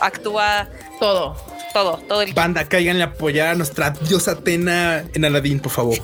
actúa. 0.00 0.68
Todo 1.00 1.57
todo, 1.78 1.96
todo 2.08 2.22
el 2.22 2.32
Banda, 2.32 2.68
caigan 2.68 3.00
a 3.00 3.04
apoyar 3.04 3.48
a 3.48 3.54
nuestra 3.54 3.90
diosa 3.90 4.32
Atena 4.32 5.04
en 5.14 5.24
Aladdin, 5.24 5.60
por 5.60 5.72
favor. 5.72 5.98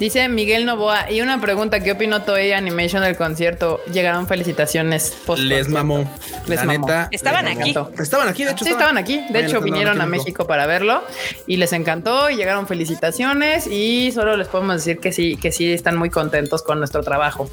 Dice 0.00 0.28
Miguel 0.28 0.64
Novoa, 0.66 1.10
y 1.10 1.20
una 1.20 1.40
pregunta, 1.40 1.80
¿qué 1.80 1.92
opinó 1.92 2.22
Toei 2.22 2.52
Animation 2.52 3.02
del 3.02 3.16
concierto? 3.16 3.80
Llegaron 3.92 4.26
felicitaciones 4.26 5.14
post 5.26 5.42
Les 5.42 5.68
mamó. 5.68 6.10
Les 6.46 6.64
mamó. 6.64 6.86
estaban 7.10 7.46
aquí. 7.46 7.74
Estaban 7.98 8.28
aquí, 8.28 8.44
de 8.44 8.52
hecho. 8.52 8.64
Sí, 8.64 8.70
estaban, 8.70 8.98
aquí. 8.98 9.24
De 9.30 9.44
hecho, 9.44 9.60
vinieron 9.60 10.00
a 10.00 10.06
México 10.06 10.46
para 10.46 10.66
verlo 10.66 11.02
y 11.46 11.56
les 11.56 11.72
encantó 11.72 12.30
y 12.30 12.36
llegaron 12.36 12.66
felicitaciones 12.66 13.66
y 13.66 14.10
solo 14.12 14.36
les 14.36 14.48
podemos 14.48 14.76
decir 14.76 14.98
que 14.98 15.12
sí, 15.12 15.36
que 15.36 15.52
sí 15.52 15.72
están 15.72 15.96
muy 15.96 16.10
contentos 16.10 16.62
con 16.62 16.78
nuestro 16.78 17.02
trabajo. 17.02 17.50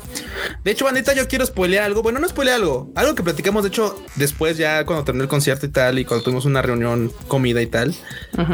De 0.63 0.71
hecho, 0.71 0.85
bandita, 0.85 1.13
yo 1.13 1.27
quiero 1.27 1.45
spoilear 1.45 1.83
algo. 1.83 2.01
Bueno, 2.01 2.19
no 2.19 2.27
spoilear 2.27 2.57
algo. 2.57 2.91
Algo 2.95 3.15
que 3.15 3.23
platicamos, 3.23 3.63
de 3.63 3.69
hecho, 3.69 4.01
después 4.15 4.57
ya 4.57 4.85
cuando 4.85 5.03
terminó 5.03 5.23
el 5.23 5.29
concierto 5.29 5.65
y 5.65 5.69
tal 5.69 5.99
y 5.99 6.05
cuando 6.05 6.23
tuvimos 6.23 6.45
una 6.45 6.61
reunión 6.61 7.11
comida 7.41 7.61
y 7.63 7.65
tal, 7.65 7.95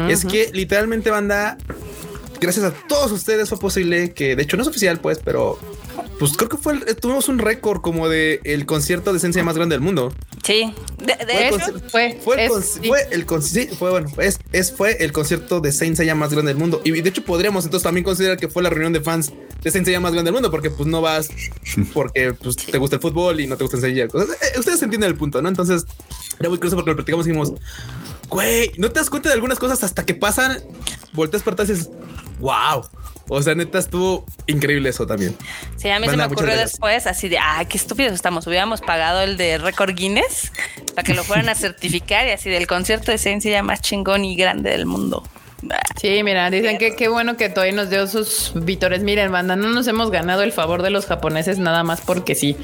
es 0.08 0.24
que 0.24 0.50
literalmente 0.54 1.10
banda, 1.10 1.58
gracias 2.40 2.64
a 2.64 2.72
todos 2.72 3.12
ustedes 3.12 3.50
fue 3.50 3.58
posible 3.58 4.14
que, 4.14 4.34
de 4.34 4.42
hecho 4.42 4.56
no 4.56 4.62
es 4.62 4.68
oficial 4.68 4.98
pues, 4.98 5.20
pero 5.22 5.58
pues 6.18 6.32
creo 6.38 6.48
que 6.48 6.56
fue 6.56 6.78
tuvimos 6.94 7.28
un 7.28 7.38
récord 7.38 7.82
como 7.82 8.08
de 8.08 8.40
el 8.44 8.64
concierto 8.64 9.12
de 9.12 9.18
esencia 9.18 9.44
más 9.44 9.56
grande 9.56 9.74
del 9.74 9.82
mundo. 9.82 10.14
Sí, 10.42 10.72
de, 11.04 11.48
hecho 11.48 11.58
fue 11.90 12.18
fue 12.24 12.44
el, 12.44 12.50
fue 12.50 13.08
el 13.10 13.26
fue 13.76 13.90
bueno, 13.90 14.08
es, 14.52 14.72
fue 14.72 15.04
el 15.04 15.12
concierto 15.12 15.60
de 15.60 15.70
Saint 15.70 15.96
Seiya 15.96 16.14
más 16.14 16.32
grande 16.32 16.52
del 16.52 16.58
mundo 16.58 16.80
y 16.82 16.92
de 16.92 17.08
hecho 17.10 17.22
podríamos 17.24 17.66
entonces 17.66 17.84
también 17.84 18.04
considerar 18.04 18.38
que 18.38 18.48
fue 18.48 18.62
la 18.62 18.70
reunión 18.70 18.94
de 18.94 19.02
fans 19.02 19.34
es 19.64 19.74
enseña 19.74 20.00
más 20.00 20.12
grande 20.12 20.28
del 20.28 20.34
mundo, 20.34 20.50
porque 20.50 20.70
pues 20.70 20.88
no 20.88 21.00
vas 21.00 21.28
porque 21.92 22.32
pues, 22.34 22.56
te 22.56 22.78
gusta 22.78 22.96
el 22.96 23.02
fútbol 23.02 23.40
y 23.40 23.46
no 23.46 23.56
te 23.56 23.64
gusta 23.64 23.76
enseñar 23.76 24.08
cosas. 24.08 24.30
Eh, 24.30 24.58
ustedes 24.58 24.82
entienden 24.82 25.10
el 25.10 25.16
punto, 25.16 25.42
¿no? 25.42 25.48
Entonces 25.48 25.84
era 26.38 26.48
muy 26.48 26.58
curioso 26.58 26.76
porque 26.76 26.90
lo 26.90 26.96
platicamos 26.96 27.26
y 27.26 27.30
dijimos, 27.30 27.52
güey, 28.28 28.70
no 28.76 28.90
te 28.90 29.00
das 29.00 29.10
cuenta 29.10 29.28
de 29.28 29.34
algunas 29.34 29.58
cosas 29.58 29.82
hasta 29.82 30.04
que 30.04 30.14
pasan, 30.14 30.58
volteas 31.12 31.42
para 31.42 31.54
atrás 31.54 31.70
y 31.70 31.72
dices, 31.74 31.90
wow. 32.40 32.88
O 33.30 33.42
sea, 33.42 33.54
neta, 33.54 33.78
estuvo 33.78 34.24
increíble 34.46 34.88
eso 34.88 35.06
también. 35.06 35.36
Sí, 35.76 35.90
a 35.90 36.00
mí 36.00 36.08
se 36.08 36.16
me 36.16 36.24
ocurrió 36.24 36.56
después 36.56 37.06
así 37.06 37.28
de, 37.28 37.38
ay, 37.38 37.66
qué 37.66 37.76
estúpidos 37.76 38.14
estamos. 38.14 38.46
Hubiéramos 38.46 38.80
pagado 38.80 39.20
el 39.20 39.36
de 39.36 39.58
récord 39.58 39.94
Guinness 39.94 40.50
para 40.94 41.02
que 41.04 41.12
lo 41.12 41.24
fueran 41.24 41.50
a 41.50 41.54
certificar 41.56 42.26
y 42.26 42.30
así 42.30 42.48
del 42.48 42.66
concierto 42.66 43.10
de 43.10 43.18
Sencilla 43.18 43.62
más 43.62 43.82
chingón 43.82 44.24
y 44.24 44.34
grande 44.34 44.70
del 44.70 44.86
mundo. 44.86 45.22
Sí, 46.00 46.22
mira, 46.22 46.50
dicen 46.50 46.78
que 46.78 46.94
qué 46.94 47.08
bueno 47.08 47.36
que 47.36 47.48
Toei 47.48 47.72
nos 47.72 47.90
dio 47.90 48.06
sus 48.06 48.52
vítores. 48.54 49.02
Miren, 49.02 49.32
banda, 49.32 49.56
no 49.56 49.68
nos 49.70 49.88
hemos 49.88 50.10
ganado 50.10 50.42
el 50.42 50.52
favor 50.52 50.82
de 50.82 50.90
los 50.90 51.06
japoneses 51.06 51.58
nada 51.58 51.82
más 51.82 52.00
porque 52.00 52.34
sí. 52.34 52.56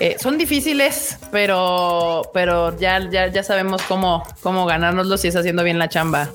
Eh, 0.00 0.16
son 0.18 0.38
difíciles, 0.38 1.18
pero, 1.30 2.30
pero 2.32 2.78
ya, 2.78 3.08
ya, 3.10 3.26
ya 3.28 3.42
sabemos 3.42 3.82
cómo, 3.82 4.22
cómo 4.42 4.64
ganárnoslos 4.64 5.20
si 5.20 5.28
es 5.28 5.36
haciendo 5.36 5.62
bien 5.62 5.78
la 5.78 5.88
chamba. 5.88 6.30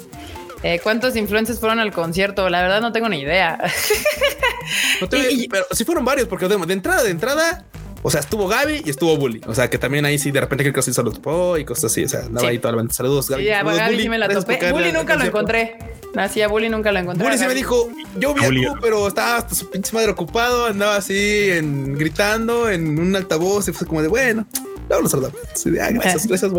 Eh, 0.62 0.80
¿Cuántos 0.82 1.16
influencers 1.16 1.60
fueron 1.60 1.80
al 1.80 1.92
concierto? 1.92 2.50
La 2.50 2.62
verdad 2.62 2.80
no 2.80 2.92
tengo 2.92 3.10
ni 3.10 3.20
idea. 3.20 3.60
pero 5.10 5.66
sí 5.72 5.84
fueron 5.84 6.06
varios, 6.06 6.28
porque 6.28 6.48
de 6.48 6.74
entrada, 6.74 7.04
de 7.04 7.10
entrada, 7.10 7.66
o 8.04 8.12
sea, 8.12 8.20
estuvo 8.20 8.48
Gaby 8.48 8.84
y 8.86 8.90
estuvo 8.90 9.16
Bully. 9.18 9.42
O 9.48 9.56
sea, 9.56 9.70
que 9.70 9.78
también 9.78 10.04
ahí 10.04 10.20
sí 10.20 10.30
de 10.30 10.42
repente 10.42 10.64
creo 10.66 10.74
que 10.74 10.82
sí 10.82 10.94
saludó 10.94 11.58
y 11.58 11.64
cosas 11.64 11.86
así. 11.86 12.04
O 12.04 12.10
sea, 12.10 12.26
andaba 12.26 12.50
ahí 12.50 12.60
toda 12.60 12.76
la 12.76 12.84
Saludos, 12.90 13.30
Gaby. 13.30 13.44
Sí, 13.44 13.50
a 13.50 13.64
Gaby 13.64 14.02
sí 14.02 14.10
me 14.10 14.18
la 14.18 14.28
topé. 14.28 14.72
Bully 14.72 14.92
nunca 14.92 15.16
lo 15.16 15.24
encontré. 15.24 15.78
Así 16.16 16.42
a 16.42 16.50
Bully 16.50 16.70
nunca 16.70 16.92
lo 16.92 17.00
encontré. 17.00 17.26
Bully 17.26 17.38
sí 17.38 17.48
me 17.48 17.56
dijo, 17.56 17.90
yo 18.20 18.34
vi 18.34 18.66
a 18.66 18.74
pero 18.82 19.08
estaba 19.08 19.38
hasta 19.38 19.56
su 19.56 19.70
pinche 19.70 19.94
madre 19.94 20.12
ocupado. 20.12 20.66
Andaba 20.66 20.98
así 20.98 21.50
en, 21.50 21.98
gritando 21.98 22.70
en 22.70 23.00
un 23.00 23.16
altavoz 23.16 23.70
y 23.70 23.72
fue 23.72 23.88
como 23.88 24.02
de 24.02 24.10
bueno. 24.10 24.46
Luego 24.90 25.04
lo 25.04 25.10
saludamos. 25.10 25.40
Sí, 25.54 25.70
ah, 25.80 25.90
gracias, 25.92 26.28
gracias, 26.28 26.52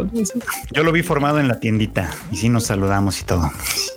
Yo 0.72 0.82
lo 0.82 0.92
vi 0.92 1.02
formado 1.02 1.38
en 1.40 1.46
la 1.46 1.60
tiendita 1.60 2.10
y 2.32 2.38
sí 2.38 2.48
nos 2.48 2.64
saludamos 2.64 3.20
y 3.20 3.24
todo. 3.24 3.52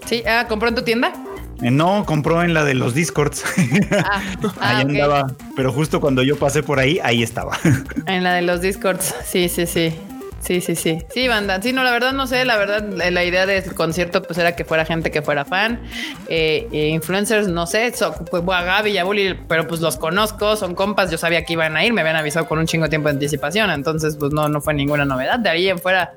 Sí, 0.06 0.22
ah, 0.28 0.48
¿compró 0.50 0.68
en 0.68 0.76
tu 0.76 0.82
tienda? 0.82 1.14
Eh, 1.62 1.72
no, 1.72 2.06
compró 2.06 2.44
en 2.44 2.54
la 2.54 2.64
de 2.64 2.76
los 2.76 2.94
Discords. 2.94 3.44
Ah, 3.92 4.22
ahí 4.42 4.52
ah, 4.60 4.80
andaba. 4.80 5.28
Pero 5.56 5.72
justo 5.72 6.00
cuando 6.00 6.24
yo 6.24 6.38
pasé 6.38 6.64
por 6.64 6.80
ahí, 6.80 7.00
ahí 7.04 7.24
estaba. 7.24 7.58
En 8.06 8.24
la 8.24 8.34
de 8.34 8.44
los 8.44 8.62
Discords. 8.62 9.16
Sí, 9.26 9.50
sí, 9.50 9.66
sí. 9.66 9.94
Sí, 10.40 10.62
sí, 10.62 10.76
sí. 10.76 11.00
Sí, 11.14 11.28
banda. 11.28 11.62
Sí, 11.62 11.74
no, 11.74 11.84
la 11.84 11.92
verdad 11.92 12.14
no 12.14 12.28
sé. 12.28 12.46
La 12.46 12.58
verdad, 12.58 12.84
la 12.84 13.24
idea 13.24 13.46
del 13.46 13.74
concierto 13.74 14.22
pues 14.22 14.38
era 14.38 14.56
que 14.56 14.66
fuera 14.66 14.86
gente 14.86 15.12
que 15.12 15.22
fuera 15.22 15.46
fan. 15.46 15.82
Eh, 16.30 16.68
eh, 16.72 16.88
influencers, 16.90 17.48
no 17.48 17.68
sé. 17.68 17.94
pues, 18.30 18.44
a 18.48 18.64
Gaby 18.64 18.92
y 18.92 18.98
a 18.98 19.04
Bully, 19.04 19.34
pero 19.48 19.68
pues 19.68 19.82
los 19.82 19.98
conozco, 19.98 20.56
son 20.56 20.76
compas. 20.76 21.12
Yo 21.12 21.18
sabía 21.18 21.44
que 21.44 21.54
iban 21.54 21.76
a 21.76 21.84
ir, 21.84 21.94
me 21.94 22.02
habían 22.02 22.16
avisado 22.16 22.48
con 22.48 22.60
un 22.60 22.68
chingo 22.68 22.88
tiempo 22.88 23.10
de 23.10 23.14
anticipación. 23.14 23.70
Entonces, 23.72 24.16
pues 24.18 24.32
no, 24.32 24.48
no 24.48 24.62
fue 24.62 24.74
ninguna 24.74 25.06
novedad. 25.06 25.40
De 25.40 25.50
ahí 25.50 25.68
en 25.68 25.80
fuera, 25.80 26.14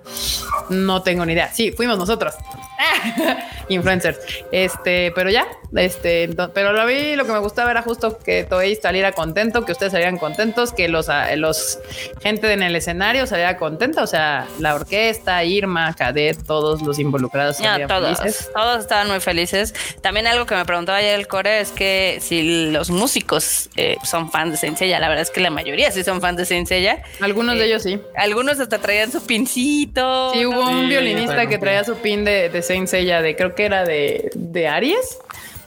no 0.69 1.03
tengo 1.03 1.25
ni 1.27 1.33
idea. 1.33 1.53
Sí, 1.53 1.73
fuimos 1.73 1.99
nosotros. 1.99 2.35
influencers. 3.69 4.19
Este, 4.53 5.13
pero 5.15 5.31
ya, 5.31 5.47
este, 5.77 6.29
pero 6.53 6.73
lo 6.73 6.87
vi, 6.87 7.15
lo 7.15 7.25
que 7.25 7.33
me 7.33 7.39
gustaba 7.39 7.71
era 7.71 7.83
justo 7.83 8.19
que 8.19 8.45
Toei 8.45 8.77
saliera 8.77 9.13
contento, 9.13 9.65
que 9.65 9.73
ustedes 9.73 9.93
salieran 9.93 10.19
contentos, 10.19 10.73
que 10.73 10.89
los, 10.89 11.09
los 11.37 11.79
gente 12.21 12.53
en 12.53 12.63
el 12.63 12.75
escenario 12.75 13.27
saliera 13.27 13.57
contenta, 13.57 14.03
o 14.03 14.07
sea, 14.07 14.47
la 14.59 14.75
orquesta, 14.75 15.45
Irma, 15.45 15.95
Cadet, 15.95 16.45
todos 16.45 16.83
los 16.83 16.99
involucrados. 16.99 17.59
todos, 17.59 18.19
felices. 18.19 18.51
todos 18.55 18.81
estaban 18.81 19.09
muy 19.09 19.21
felices. 19.21 19.75
También 20.01 20.27
algo 20.27 20.47
que 20.47 20.55
me 20.55 20.65
preguntaba 20.65 20.99
ayer 20.99 21.19
el 21.19 21.29
core 21.29 21.61
es 21.61 21.71
que 21.71 22.19
si 22.21 22.71
los 22.71 22.91
músicos 22.91 23.71
eh, 23.77 23.97
son 24.05 24.31
fans 24.31 24.53
de 24.53 24.57
Senseiya, 24.57 24.99
la 24.99 25.09
verdad 25.09 25.23
es 25.23 25.31
que 25.31 25.41
la 25.41 25.51
mayoría 25.51 25.91
sí 25.93 26.03
son 26.03 26.21
fans 26.21 26.37
de 26.37 26.47
Senseiya. 26.47 27.03
Algunos 27.21 27.57
de 27.57 27.63
eh, 27.63 27.67
ellos 27.67 27.83
sí. 27.83 28.01
Algunos 28.17 28.59
hasta 28.59 28.79
traían 28.79 29.13
su 29.13 29.25
pincito. 29.25 30.33
Sí, 30.35 30.45
hubo 30.47 30.69
un 30.69 30.89
violinista 30.89 31.47
que 31.47 31.59
traía 31.59 31.85
su 31.85 31.97
pin 31.97 32.25
de, 32.25 32.49
de 32.49 32.63
Saint 32.63 32.91
de 32.91 33.37
creo 33.37 33.55
que 33.55 33.65
era 33.65 33.85
de, 33.85 34.31
de 34.35 34.69
Aries. 34.69 35.19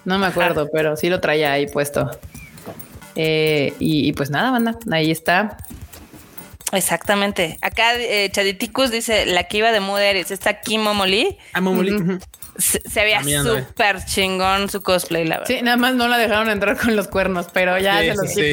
No 0.06 0.18
me 0.18 0.28
acuerdo, 0.28 0.70
pero 0.72 0.96
sí 0.98 1.10
lo 1.10 1.20
traía 1.20 1.54
ahí 1.54 1.68
puesto. 1.68 2.10
Eh, 3.16 3.74
y, 3.80 4.12
pues 4.14 4.30
nada, 4.30 4.52
banda, 4.52 4.78
ahí 4.92 5.12
está. 5.12 5.58
Exactamente. 6.74 7.58
Acá 7.62 7.96
eh, 7.96 8.30
Chaditicus 8.32 8.92
dice 8.92 9.26
la 9.26 9.46
que 9.46 9.58
iba 9.58 9.72
de 9.72 9.80
Mood 9.80 10.02
Está 10.02 10.50
aquí 10.50 10.78
Momoli. 10.78 11.38
Ah, 11.54 11.62
Momoli 11.62 12.20
se, 12.58 12.80
veía 12.96 13.24
súper 13.24 14.04
chingón 14.06 14.70
su 14.70 14.82
cosplay, 14.82 15.26
la 15.26 15.40
verdad. 15.40 15.48
Sí, 15.48 15.62
nada 15.64 15.78
más 15.78 15.96
no 15.96 16.08
la 16.08 16.18
dejaron 16.18 16.50
entrar 16.50 16.78
con 16.78 16.96
los 16.96 17.08
cuernos, 17.08 17.48
pero 17.52 17.80
ya 17.80 18.00
se 18.00 18.16
los 18.16 18.32
sí, 18.32 18.52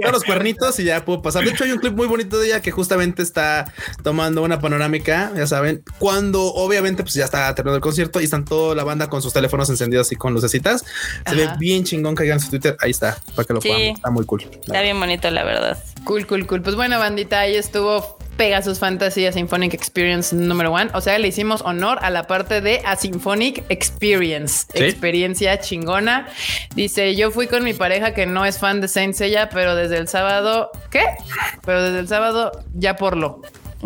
Todos 0.00 0.12
los 0.12 0.24
cuernitos 0.24 0.78
y 0.78 0.84
ya 0.84 1.04
pudo 1.04 1.22
pasar. 1.22 1.44
De 1.44 1.50
hecho, 1.50 1.64
hay 1.64 1.72
un 1.72 1.78
clip 1.78 1.94
muy 1.94 2.06
bonito 2.06 2.38
de 2.38 2.48
ella 2.48 2.60
que 2.60 2.70
justamente 2.70 3.22
está 3.22 3.72
tomando 4.02 4.42
una 4.42 4.60
panorámica, 4.60 5.32
ya 5.36 5.46
saben, 5.46 5.82
cuando 5.98 6.42
obviamente 6.54 7.02
pues 7.02 7.14
ya 7.14 7.24
está 7.24 7.54
terminando 7.54 7.76
el 7.76 7.82
concierto 7.82 8.20
y 8.20 8.24
están 8.24 8.44
toda 8.44 8.74
la 8.74 8.84
banda 8.84 9.08
con 9.08 9.22
sus 9.22 9.32
teléfonos 9.32 9.70
encendidos 9.70 10.12
y 10.12 10.16
con 10.16 10.34
lucecitas. 10.34 10.84
Se 11.26 11.34
ve 11.34 11.48
bien 11.58 11.84
chingón, 11.84 12.14
caigan 12.14 12.40
su 12.40 12.50
Twitter. 12.50 12.76
Ahí 12.80 12.90
está, 12.90 13.18
para 13.34 13.46
que 13.46 13.54
lo 13.54 13.60
puedan. 13.60 13.80
Está 13.80 14.10
muy 14.10 14.26
cool. 14.26 14.42
Está 14.42 14.82
bien 14.82 14.98
bonito, 15.00 15.30
la 15.30 15.44
verdad. 15.44 15.78
Cool, 16.04 16.26
cool, 16.26 16.46
cool. 16.46 16.62
Pues 16.62 16.76
bueno, 16.76 16.98
bandita, 16.98 17.40
ahí 17.40 17.56
estuvo 17.56 18.18
Pegasus 18.36 18.78
Fantasy 18.78 19.26
a 19.26 19.32
Symphonic 19.32 19.74
Experience 19.74 20.34
número 20.34 20.72
one. 20.72 20.90
O 20.94 21.00
sea, 21.00 21.18
le 21.18 21.28
hicimos 21.28 21.62
honor 21.62 21.98
a 22.02 22.10
la 22.10 22.26
parte 22.26 22.60
de 22.60 22.82
a 22.84 22.96
Symphonic 22.96 23.64
Experience. 23.68 24.66
Experiencia 24.74 25.58
chingona. 25.60 26.28
Dice, 26.74 27.14
yo 27.14 27.30
fui 27.30 27.46
con 27.46 27.64
mi 27.64 27.74
pareja 27.74 28.12
que 28.12 28.26
no 28.26 28.44
es 28.44 28.58
fan 28.58 28.80
de 28.80 28.88
Saint 28.88 29.14
Seiya, 29.14 29.48
pero 29.48 29.74
desde 29.74 29.98
el 29.98 30.08
sábado, 30.08 30.70
¿qué? 30.90 31.04
Pero 31.64 31.82
desde 31.82 32.00
el 32.00 32.08
sábado 32.08 32.52
ya 32.74 32.96
por 32.96 33.16
lo. 33.16 33.42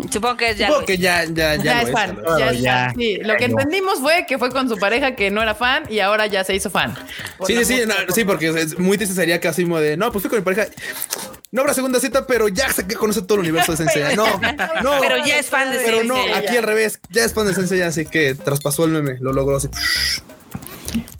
Supongo 0.09 0.37
que 0.37 0.55
ya. 0.55 0.67
Supongo 0.67 0.85
que 0.85 0.97
ya, 0.97 1.25
ya, 1.25 1.55
ya, 1.55 1.81
es 1.81 1.91
fan. 1.91 2.17
Ya, 2.59 2.93
Sí, 2.95 3.17
lo 3.17 3.35
que 3.35 3.45
entendimos 3.45 3.99
fue 3.99 4.25
que 4.27 4.37
fue 4.37 4.49
con 4.49 4.69
su 4.69 4.77
pareja 4.77 5.15
que 5.15 5.29
no 5.29 5.41
era 5.41 5.55
fan 5.55 5.83
y 5.89 5.99
ahora 5.99 6.25
ya 6.27 6.43
se 6.43 6.55
hizo 6.55 6.69
fan. 6.69 6.95
Sí, 7.45 7.55
sí, 7.57 7.65
sí, 7.65 7.81
sí, 8.13 8.23
porque 8.23 8.47
es 8.47 8.79
muy 8.79 8.97
triste 8.97 9.15
sería 9.15 9.39
casi 9.39 9.63
como 9.63 9.79
de 9.79 9.97
no, 9.97 10.11
pues 10.11 10.21
fui 10.21 10.29
con 10.29 10.39
mi 10.39 10.45
pareja. 10.45 10.71
No 11.51 11.61
habrá 11.61 11.73
segunda 11.73 11.99
cita, 11.99 12.27
pero 12.27 12.47
ya 12.47 12.71
sé 12.71 12.85
que 12.85 12.95
conoce 12.95 13.23
todo 13.23 13.35
el 13.35 13.41
universo 13.41 13.71
de 13.71 13.77
Sensei. 13.89 14.15
No, 14.15 14.25
no. 14.83 14.99
Pero 15.01 15.25
ya 15.25 15.39
es 15.39 15.47
fan 15.47 15.71
de 15.71 15.79
Pero 15.79 16.03
no, 16.03 16.15
aquí 16.35 16.57
al 16.57 16.63
revés. 16.63 16.99
Ya 17.09 17.23
es 17.25 17.33
fan 17.33 17.47
de 17.47 17.53
Sensei, 17.55 17.81
así 17.81 18.05
que 18.05 18.35
traspasó 18.35 18.85
el 18.85 18.91
meme. 18.91 19.17
Lo 19.19 19.33
logró 19.33 19.57
así. 19.57 19.69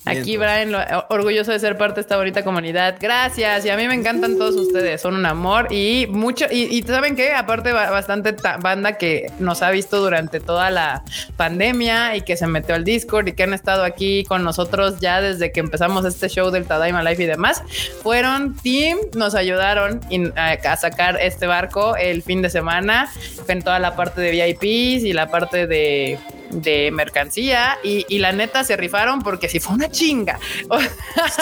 Aquí 0.05 0.37
Brian, 0.37 0.73
orgulloso 1.09 1.51
de 1.51 1.59
ser 1.59 1.77
parte 1.77 1.95
de 1.95 2.01
esta 2.01 2.17
bonita 2.17 2.43
comunidad. 2.43 2.97
Gracias. 2.99 3.65
Y 3.65 3.69
a 3.69 3.77
mí 3.77 3.87
me 3.87 3.93
encantan 3.93 4.37
todos 4.37 4.55
ustedes. 4.55 5.01
Son 5.01 5.15
un 5.15 5.25
amor 5.25 5.71
y 5.71 6.07
mucho. 6.09 6.45
Y, 6.51 6.81
saben 6.83 7.15
que 7.15 7.33
aparte 7.33 7.71
bastante 7.71 8.35
banda 8.61 8.97
que 8.97 9.31
nos 9.39 9.61
ha 9.61 9.69
visto 9.69 9.99
durante 9.99 10.39
toda 10.39 10.71
la 10.71 11.03
pandemia 11.37 12.15
y 12.15 12.21
que 12.21 12.37
se 12.37 12.47
metió 12.47 12.75
al 12.75 12.83
Discord 12.83 13.27
y 13.27 13.33
que 13.33 13.43
han 13.43 13.53
estado 13.53 13.83
aquí 13.83 14.23
con 14.23 14.43
nosotros 14.43 14.99
ya 14.99 15.21
desde 15.21 15.51
que 15.51 15.59
empezamos 15.59 16.05
este 16.05 16.29
show 16.29 16.49
del 16.49 16.65
Tadaima 16.65 17.03
Life 17.03 17.23
y 17.23 17.27
demás. 17.27 17.61
Fueron 18.01 18.55
team, 18.55 18.97
nos 19.15 19.35
ayudaron 19.35 20.01
a 20.35 20.75
sacar 20.77 21.19
este 21.21 21.45
barco 21.45 21.95
el 21.95 22.23
fin 22.23 22.41
de 22.41 22.49
semana 22.49 23.11
en 23.47 23.61
toda 23.61 23.79
la 23.79 23.95
parte 23.95 24.21
de 24.21 24.31
VIPs 24.31 25.03
y 25.03 25.13
la 25.13 25.29
parte 25.29 25.67
de 25.67 26.17
de 26.49 26.91
mercancía 26.91 27.77
y, 27.83 28.19
la 28.19 28.33
neta 28.33 28.65
se 28.65 28.75
rifaron 28.75 29.21
porque 29.21 29.47
si 29.47 29.59
fue 29.59 29.75
una 29.75 29.89
chinga. 29.89 30.39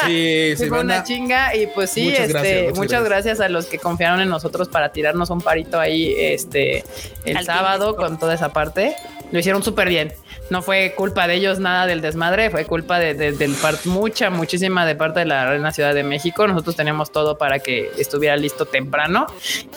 Sí, 0.06 0.54
sí 0.58 0.68
fue 0.68 0.82
una 0.82 1.04
chinga 1.04 1.56
y 1.56 1.68
pues 1.68 1.92
sí, 1.92 2.06
muchas, 2.06 2.20
este, 2.20 2.34
gracias, 2.34 2.78
muchas, 2.78 3.04
gracias. 3.04 3.40
a 3.40 3.50
los 3.50 3.66
que 3.66 3.80
confiaron 3.80 4.22
en 4.22 4.30
nosotros 4.30 4.70
para 4.70 4.92
tirarnos 4.92 5.30
un 5.30 5.42
parito 5.42 5.80
ahí 5.80 6.16
este 6.18 6.84
el 7.26 7.44
sábado 7.44 7.96
con 7.96 8.20
toda 8.20 8.34
esa 8.34 8.54
parte. 8.54 8.96
Lo 9.32 9.40
hicieron 9.40 9.64
súper 9.64 9.90
bien 9.90 10.14
no 10.50 10.62
fue 10.62 10.94
culpa 10.96 11.28
de 11.28 11.36
ellos 11.36 11.60
nada 11.60 11.86
del 11.86 12.02
desmadre, 12.02 12.50
fue 12.50 12.66
culpa 12.66 13.00
de, 13.00 13.14
del 13.14 13.56
mucha, 13.86 14.30
muchísima 14.30 14.86
de 14.86 14.96
parte 14.96 15.20
de 15.20 15.26
la 15.26 15.50
Reina 15.50 15.72
Ciudad 15.72 15.94
de 15.94 16.04
México. 16.04 16.48
Nosotros 16.48 16.76
teníamos 16.76 17.12
todo 17.12 17.38
para 17.38 17.60
que 17.60 17.92
estuviera 17.98 18.36
listo 18.38 18.66
temprano. 18.66 19.28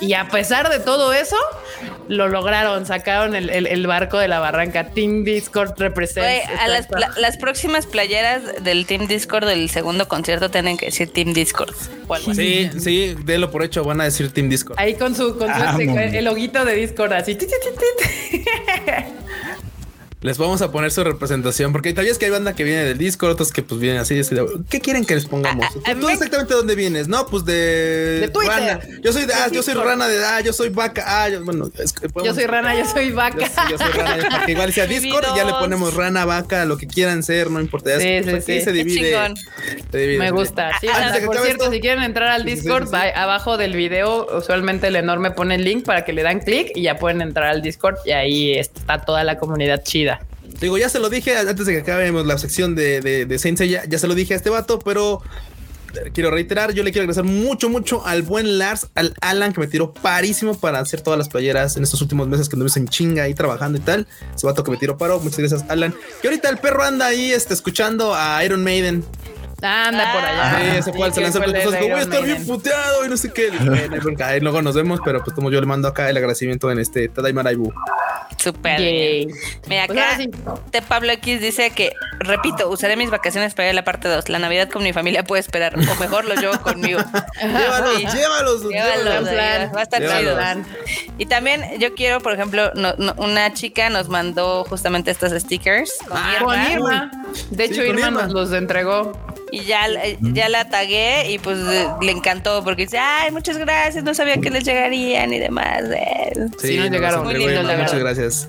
Y 0.01 0.15
a 0.15 0.29
pesar 0.29 0.71
de 0.71 0.79
todo 0.79 1.13
eso, 1.13 1.37
lo 2.09 2.29
lograron, 2.29 2.87
sacaron 2.87 3.35
el, 3.35 3.87
barco 3.87 4.19
de 4.19 4.29
la 4.29 4.39
barranca. 4.39 4.91
Team 4.91 5.25
Discord 5.25 5.75
representa. 5.79 6.31
A 6.63 6.69
las, 6.69 7.37
próximas 7.39 7.87
playeras 7.87 8.63
del 8.63 8.87
Team 8.87 9.07
Discord 9.07 9.47
del 9.47 9.71
segundo 9.71 10.07
concierto 10.09 10.51
tienen 10.51 10.77
que 10.77 10.87
decir 10.87 11.13
Team 11.13 11.33
Discord. 11.33 11.75
Sí, 12.35 12.71
sí, 12.79 13.17
délo 13.25 13.51
por 13.51 13.63
hecho, 13.63 13.83
van 13.85 14.01
a 14.01 14.05
decir 14.05 14.31
Team 14.33 14.49
Discord. 14.49 14.79
Ahí 14.79 14.95
con 14.95 15.15
su, 15.15 15.37
con 15.39 15.49
su 15.49 15.81
este, 15.81 16.19
el 16.19 16.25
loguito 16.25 16.65
de 16.65 16.75
Discord 16.75 17.13
así. 17.13 17.37
Les 20.23 20.37
vamos 20.37 20.61
a 20.61 20.71
poner 20.71 20.91
su 20.91 21.03
representación, 21.03 21.73
porque 21.73 21.95
tal 21.95 22.05
vez 22.05 22.19
que 22.19 22.27
hay 22.27 22.31
banda 22.31 22.55
que 22.55 22.63
viene 22.63 22.85
del 22.85 22.99
Discord, 22.99 23.31
otros 23.31 23.53
que 23.53 23.63
pues 23.63 23.81
vienen 23.81 24.01
así. 24.03 24.21
¿Qué 24.69 24.81
quieren 24.81 25.07
que 25.07 25.15
les 25.15 25.25
pongamos? 25.25 25.67
¿Tú, 25.73 26.09
exactamente 26.11 26.53
de 26.53 26.59
dónde 26.59 26.75
vienes? 26.75 27.09
No, 27.09 27.27
pues 27.27 27.47
de, 27.47 28.21
de 28.21 28.29
Twitter. 28.29 28.53
Rana. 28.53 28.81
Yo 29.03 29.15
soy, 29.15 29.27
ah, 29.35 29.49
yo 29.51 29.63
soy 29.63 29.73
rana 29.73 30.09
de, 30.09 30.23
ah, 30.23 30.41
yo 30.43 30.53
soy 30.53 30.69
vaca. 30.69 31.05
Ah, 31.07 31.31
yo, 31.31 31.43
bueno, 31.43 31.71
es 31.79 31.95
que 31.95 32.07
yo 32.23 32.35
soy 32.35 32.45
rana, 32.45 32.79
yo 32.79 32.85
soy 32.85 33.13
vaca. 33.13 33.51
Yo, 33.71 33.79
soy 33.79 33.93
rana, 33.93 34.45
igual 34.47 34.71
sea 34.75 34.87
Discord 34.87 35.25
y 35.33 35.37
ya 35.39 35.45
le 35.45 35.53
ponemos 35.53 35.95
rana, 35.95 36.27
vaca, 36.27 36.67
lo 36.67 36.77
que 36.77 36.87
quieran 36.87 37.23
ser, 37.23 37.51
no 37.51 37.59
importa. 37.59 37.99
Sí, 37.99 38.23
sí, 38.23 38.31
sí. 38.45 38.61
Se 38.61 38.73
divide, 38.73 39.35
se 39.91 39.99
divide, 39.99 40.19
Me 40.19 40.33
gusta. 40.33 40.73
Sí, 40.83 40.89
por 41.25 41.39
cierto, 41.39 41.71
si 41.71 41.81
quieren 41.81 42.03
entrar 42.03 42.29
al 42.29 42.45
Discord, 42.45 42.95
abajo 42.95 43.57
del 43.57 43.75
video, 43.75 44.27
usualmente 44.37 44.89
el 44.89 44.97
enorme 44.97 45.31
pone 45.31 45.55
el 45.55 45.65
link 45.65 45.87
para 45.87 46.05
que 46.05 46.13
le 46.13 46.23
dan 46.23 46.41
clic 46.41 46.73
y 46.75 46.83
ya 46.83 46.99
pueden 46.99 47.23
entrar 47.23 47.49
al 47.49 47.63
Discord 47.63 47.97
y 48.05 48.11
ahí 48.11 48.53
está 48.53 49.01
toda 49.01 49.25
la 49.25 49.39
comunidad 49.39 49.83
chida. 49.83 50.10
Digo, 50.61 50.79
ya 50.79 50.89
se 50.89 50.99
lo 50.99 51.09
dije 51.11 51.37
antes 51.37 51.67
de 51.67 51.73
que 51.73 51.81
acabemos 51.81 52.27
la 52.27 52.39
sección 52.39 52.75
de, 52.75 53.01
de, 53.01 53.27
de 53.27 53.87
ya 53.89 53.99
se 53.99 54.09
lo 54.09 54.15
dije 54.15 54.35
a 54.35 54.37
este 54.37 54.51
vato, 54.51 54.79
pero 54.79 55.23
quiero 56.13 56.31
reiterar, 56.31 56.73
yo 56.73 56.83
le 56.83 56.93
quiero 56.93 57.05
agradecer 57.05 57.25
mucho, 57.25 57.69
mucho 57.69 58.07
al 58.07 58.23
buen 58.23 58.59
Lars, 58.59 58.89
al 58.95 59.15
Alan 59.21 59.53
que 59.53 59.61
me 59.61 59.67
tiró 59.67 59.93
parísimo 59.93 60.59
para 60.59 60.79
hacer 60.79 61.01
todas 61.01 61.19
las 61.19 61.29
playeras 61.29 61.77
en 61.77 61.83
estos 61.83 62.01
últimos 62.03 62.29
meses 62.29 62.49
que 62.49 62.57
anduvimos 62.57 62.77
en 62.77 62.89
chinga 62.89 63.25
ahí 63.25 63.35
trabajando 63.35 63.79
y 63.79 63.81
tal. 63.81 64.07
Ese 64.35 64.47
vato 64.47 64.65
que 64.65 64.71
me 64.71 64.77
tiró 64.77 64.97
paro, 64.97 65.21
muchas 65.21 65.39
gracias 65.39 65.65
Alan. 65.69 65.95
Y 66.23 66.27
ahorita 66.27 66.49
el 66.49 66.59
perro 66.59 66.83
anda 66.83 67.07
ahí 67.07 67.33
este, 67.33 67.55
escuchando 67.55 68.15
a 68.15 68.45
Iron 68.45 68.63
Maiden. 68.63 69.05
Anda 69.63 70.13
por 70.13 70.25
allá. 70.25 70.59
Sí, 70.59 70.79
ese 70.79 70.93
fue 70.93 71.07
el 71.07 71.13
se 71.13 71.21
lanzó 71.21 71.43
el 71.43 71.53
voy 71.53 71.91
a 71.93 72.01
estar 72.01 72.25
bien 72.25 72.47
puteado 72.47 73.05
y 73.05 73.09
no 73.09 73.17
sé 73.17 73.33
qué. 73.33 73.51
Ahí 74.25 74.41
luego 74.41 74.63
nos 74.63 74.75
vemos, 74.75 75.01
pero 75.05 75.23
pues 75.23 75.35
como 75.35 75.51
yo 75.51 75.61
le 75.61 75.67
mando 75.67 75.89
acá 75.89 76.09
el 76.09 76.17
agradecimiento 76.17 76.71
en 76.71 76.79
este 76.79 77.09
Tadaima 77.09 77.43
Raibu. 77.43 77.73
Súper. 78.39 78.81
Mira, 79.67 79.87
pues 79.87 79.99
acá 79.99 80.19
te 80.71 80.83
Pablo 80.83 81.13
X 81.13 81.41
dice 81.41 81.71
que, 81.71 81.93
repito, 82.21 82.71
usaré 82.71 82.97
mis 82.97 83.11
vacaciones 83.11 83.55
para 83.55 83.69
ir 83.69 83.71
a 83.73 83.75
la 83.75 83.85
parte 83.85 84.09
2. 84.09 84.29
La 84.29 84.39
Navidad 84.39 84.71
con 84.71 84.83
mi 84.83 84.93
familia 84.93 85.25
puede 85.25 85.41
esperar, 85.41 85.75
o 85.75 85.95
mejor 86.01 86.25
lo 86.25 86.35
llevo 86.35 86.59
conmigo. 86.61 87.01
llévalos, 87.41 88.65
llévalos, 88.65 88.65
llévalos. 88.65 89.77
Va 89.77 89.81
a 89.81 89.83
estar 89.83 90.01
chido. 90.01 90.39
Y 91.19 91.27
también 91.27 91.79
yo 91.79 91.95
quiero, 91.95 92.21
por 92.21 92.33
ejemplo, 92.33 92.73
una 93.17 93.53
chica 93.53 93.91
nos 93.91 94.09
mandó 94.09 94.65
justamente 94.65 95.11
estos 95.11 95.33
stickers 95.33 95.93
con 96.09 96.19
ah, 96.59 96.73
Irma. 96.73 97.11
De 97.51 97.65
hecho, 97.65 97.85
Irma 97.85 98.11
nos 98.11 98.33
los 98.33 98.53
entregó 98.53 99.13
y 99.53 99.65
ya, 99.65 99.87
ya 100.21 100.49
la 100.49 100.69
tagué 100.69 101.31
y 101.31 101.39
pues 101.39 101.59
le 102.01 102.13
encantó 102.13 102.63
porque 102.65 102.83
dice, 102.83 102.99
ay, 102.99 103.31
muchas 103.31 103.59
gracias, 103.59 104.05
no 104.05 104.15
sabía 104.15 104.39
que 104.39 104.51
les 104.51 104.65
llegarían 104.65 105.33
y 105.33 105.39
demás. 105.39 105.83
Sí, 106.59 106.77
nos 106.77 106.91
llegaron. 106.91 107.25
Muy 107.25 107.35
lindo, 107.35 107.63
Muchas 107.63 107.99
gracias. 107.99 108.49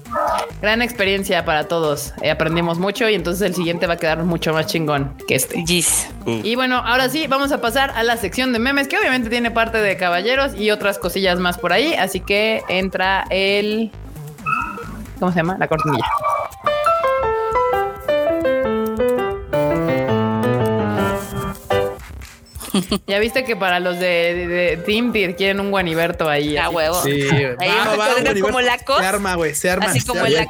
Gran 0.61 0.81
experiencia 0.81 1.45
para 1.45 1.67
todos. 1.67 2.13
Eh, 2.21 2.31
aprendimos 2.31 2.79
mucho 2.79 3.09
y 3.09 3.15
entonces 3.15 3.41
el 3.47 3.55
siguiente 3.55 3.87
va 3.87 3.93
a 3.93 3.97
quedar 3.97 4.23
mucho 4.23 4.53
más 4.53 4.67
chingón 4.67 5.13
que 5.27 5.35
este. 5.35 5.63
Gis. 5.65 6.07
Y 6.25 6.55
bueno, 6.55 6.77
ahora 6.77 7.09
sí, 7.09 7.27
vamos 7.27 7.51
a 7.51 7.61
pasar 7.61 7.91
a 7.95 8.03
la 8.03 8.17
sección 8.17 8.53
de 8.53 8.59
memes 8.59 8.87
que 8.87 8.97
obviamente 8.97 9.29
tiene 9.29 9.51
parte 9.51 9.79
de 9.79 9.97
caballeros 9.97 10.53
y 10.55 10.71
otras 10.71 10.99
cosillas 10.99 11.39
más 11.39 11.57
por 11.57 11.73
ahí. 11.73 11.93
Así 11.93 12.19
que 12.19 12.63
entra 12.67 13.25
el... 13.29 13.91
¿Cómo 15.19 15.31
se 15.31 15.37
llama? 15.37 15.57
La 15.59 15.67
cortinilla. 15.67 16.05
ya 23.07 23.19
viste 23.19 23.43
que 23.43 23.55
para 23.55 23.79
los 23.79 23.99
de, 23.99 24.81
Team 24.85 25.11
quieren 25.11 25.59
un 25.59 25.71
guaniberto 25.71 26.29
ahí. 26.29 26.57
A 26.57 26.69
huevo. 26.69 27.01
Sí, 27.01 27.23
ahí 27.59 27.69
va, 27.69 27.95
va, 27.95 28.41
como 28.41 28.61
la 28.61 28.77
Se 28.77 29.05
arma, 29.05 29.35
güey, 29.35 29.55
se 29.55 29.69
arma. 29.69 29.85
Así 29.87 30.01
como 30.05 30.21
la 30.25 30.47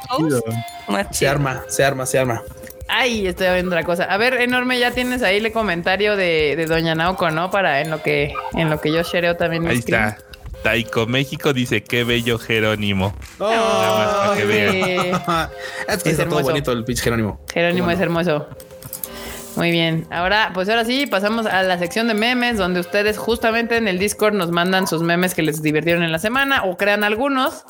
Se 1.12 1.28
arma, 1.28 1.62
se 1.68 1.84
arma, 1.84 2.06
se 2.06 2.18
arma. 2.18 2.42
Ay, 2.88 3.26
estoy 3.26 3.48
viendo 3.48 3.70
otra 3.70 3.84
cosa. 3.84 4.04
A 4.04 4.16
ver, 4.18 4.34
enorme, 4.34 4.78
ya 4.78 4.90
tienes 4.90 5.22
ahí 5.22 5.38
el 5.38 5.50
comentario 5.52 6.16
de, 6.16 6.62
Doña 6.68 6.94
Naoko, 6.94 7.30
¿no? 7.30 7.50
Para 7.50 7.80
en 7.80 7.90
lo 7.90 8.02
que 8.02 8.34
en 8.54 8.68
lo 8.68 8.80
que 8.80 8.92
yo 8.92 9.02
shareo 9.02 9.36
también. 9.36 9.66
Ahí 9.66 9.78
está. 9.78 10.18
Taiko 10.62 11.06
México 11.06 11.52
dice 11.52 11.82
qué 11.82 12.04
bello 12.04 12.38
Jerónimo. 12.38 13.14
Oh, 13.38 13.50
Nada 13.50 14.28
más 14.28 14.38
que 14.38 15.10
es 15.88 16.02
que 16.02 16.10
es 16.10 16.28
todo 16.28 16.42
bonito 16.42 16.70
el 16.70 16.84
pitch 16.84 17.00
Jerónimo. 17.00 17.40
Jerónimo 17.52 17.90
es 17.90 18.00
hermoso. 18.00 18.46
Muy 19.56 19.70
bien. 19.70 20.06
Ahora, 20.10 20.50
pues 20.54 20.68
ahora 20.68 20.84
sí, 20.84 21.06
pasamos 21.06 21.46
a 21.46 21.62
la 21.62 21.78
sección 21.78 22.08
de 22.08 22.14
memes, 22.14 22.56
donde 22.56 22.80
ustedes 22.80 23.18
justamente 23.18 23.76
en 23.76 23.88
el 23.88 23.98
Discord 23.98 24.34
nos 24.34 24.50
mandan 24.50 24.86
sus 24.86 25.02
memes 25.02 25.34
que 25.34 25.42
les 25.42 25.62
divirtieron 25.62 26.02
en 26.02 26.12
la 26.12 26.18
semana 26.18 26.64
o 26.64 26.76
crean 26.76 27.04
algunos. 27.04 27.64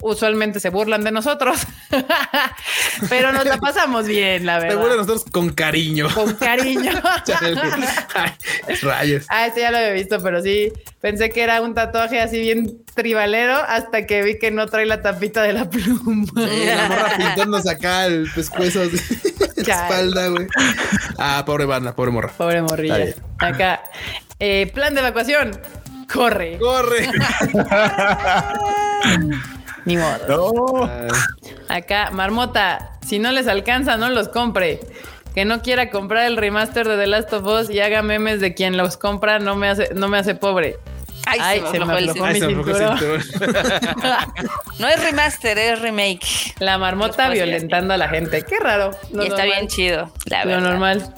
Usualmente 0.00 0.60
se 0.60 0.70
burlan 0.70 1.02
de 1.02 1.10
nosotros, 1.10 1.58
pero 3.08 3.32
nos 3.32 3.44
la 3.44 3.58
pasamos 3.58 4.06
bien, 4.06 4.46
la 4.46 4.58
verdad. 4.58 4.76
Se 4.76 4.76
burlan 4.76 4.92
de 4.92 4.96
nosotros 4.98 5.24
con 5.30 5.50
cariño. 5.50 6.08
Con 6.14 6.34
cariño. 6.34 6.92
rayos. 8.82 9.26
Ah, 9.28 9.46
este 9.46 9.60
ya 9.60 9.70
lo 9.70 9.78
había 9.78 9.92
visto, 9.92 10.20
pero 10.22 10.40
sí 10.42 10.72
pensé 11.00 11.30
que 11.30 11.42
era 11.42 11.60
un 11.60 11.74
tatuaje 11.74 12.20
así 12.20 12.40
bien 12.40 12.84
tribalero 12.94 13.54
hasta 13.54 14.06
que 14.06 14.22
vi 14.22 14.38
que 14.38 14.50
no 14.50 14.66
trae 14.66 14.86
la 14.86 15.02
tapita 15.02 15.42
de 15.42 15.52
la 15.52 15.68
pluma. 15.68 16.26
Sí, 16.26 16.66
la 16.66 16.88
morra 16.88 17.12
pintándose 17.16 17.70
acá 17.70 18.06
el 18.06 18.28
pescuezo 18.34 18.82
espalda, 19.72 20.28
güey. 20.28 20.46
Ah, 21.18 21.42
pobre 21.46 21.64
banda, 21.64 21.94
pobre 21.94 22.10
morra. 22.10 22.30
Pobre 22.36 22.62
morrilla. 22.62 23.14
Acá. 23.38 23.80
Eh, 24.38 24.70
plan 24.72 24.94
de 24.94 25.00
evacuación. 25.00 25.58
Corre. 26.12 26.58
Corre. 26.58 27.06
Ni 29.84 29.96
modo. 29.96 30.88
Acá, 31.68 32.10
Marmota, 32.12 32.92
si 33.06 33.18
no 33.18 33.32
les 33.32 33.46
alcanza, 33.46 33.96
no 33.96 34.10
los 34.10 34.28
compre. 34.28 34.80
Que 35.34 35.44
no 35.44 35.62
quiera 35.62 35.90
comprar 35.90 36.26
el 36.26 36.36
remaster 36.36 36.88
de 36.88 36.96
The 36.96 37.06
Last 37.06 37.32
of 37.32 37.46
Us 37.46 37.70
y 37.70 37.80
haga 37.80 38.02
memes 38.02 38.40
de 38.40 38.54
quien 38.54 38.76
los 38.76 38.96
compra, 38.96 39.38
no 39.38 39.54
me 39.54 39.68
hace, 39.68 39.94
no 39.94 40.08
me 40.08 40.18
hace 40.18 40.34
pobre. 40.34 40.78
Ay, 41.28 41.62
se, 41.70 41.78
me 41.80 41.92
aflojó 41.92 42.26
mi 42.26 42.40
cinturón. 42.40 42.98
no 44.78 44.88
es 44.88 45.02
remaster, 45.02 45.58
es 45.58 45.80
remake. 45.80 46.54
La 46.58 46.78
marmota 46.78 47.28
violentando 47.28 47.94
a 47.94 47.96
la 47.96 48.08
gente. 48.08 48.42
Qué 48.42 48.58
raro. 48.58 48.90
y 49.12 49.26
está 49.26 49.44
bien 49.44 49.68
chido, 49.68 50.12
la 50.26 50.44
Lo 50.44 50.60
normal. 50.60 51.14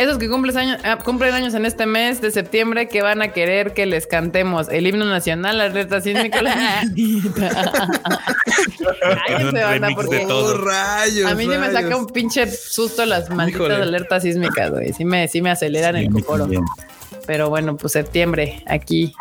Esos 0.00 0.16
que 0.16 0.30
cumplen 0.30 0.56
años, 0.56 0.80
ah, 0.82 0.96
cumplen 0.96 1.34
años 1.34 1.52
en 1.52 1.66
este 1.66 1.84
mes 1.84 2.22
de 2.22 2.30
septiembre 2.30 2.88
que 2.88 3.02
van 3.02 3.20
a 3.20 3.34
querer 3.34 3.74
que 3.74 3.84
les 3.84 4.06
cantemos 4.06 4.70
el 4.70 4.86
himno 4.86 5.04
nacional, 5.04 5.58
la 5.58 5.64
alerta 5.64 6.00
sísmica. 6.00 6.40
La... 6.40 6.84
porque 9.94 10.26
rayos, 10.64 11.30
a 11.30 11.34
mí 11.34 11.46
me 11.46 11.70
saca 11.70 11.96
un 11.96 12.06
pinche 12.06 12.50
susto 12.50 13.04
las 13.04 13.28
malditas 13.28 13.82
alertas 13.82 14.22
sísmicas, 14.22 14.70
güey. 14.70 14.94
Sí 14.94 15.04
me, 15.04 15.28
sí 15.28 15.42
me 15.42 15.50
aceleran 15.50 15.96
el 15.96 16.10
cocoro. 16.10 16.48
Pero 17.26 17.48
bueno, 17.48 17.76
pues 17.76 17.92
septiembre 17.92 18.62
aquí. 18.66 19.14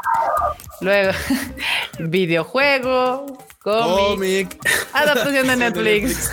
Luego, 0.82 1.12
videojuego, 2.00 3.26
cómic, 3.62 4.58
adaptación 4.94 5.48
de 5.48 5.56
Netflix. 5.56 6.32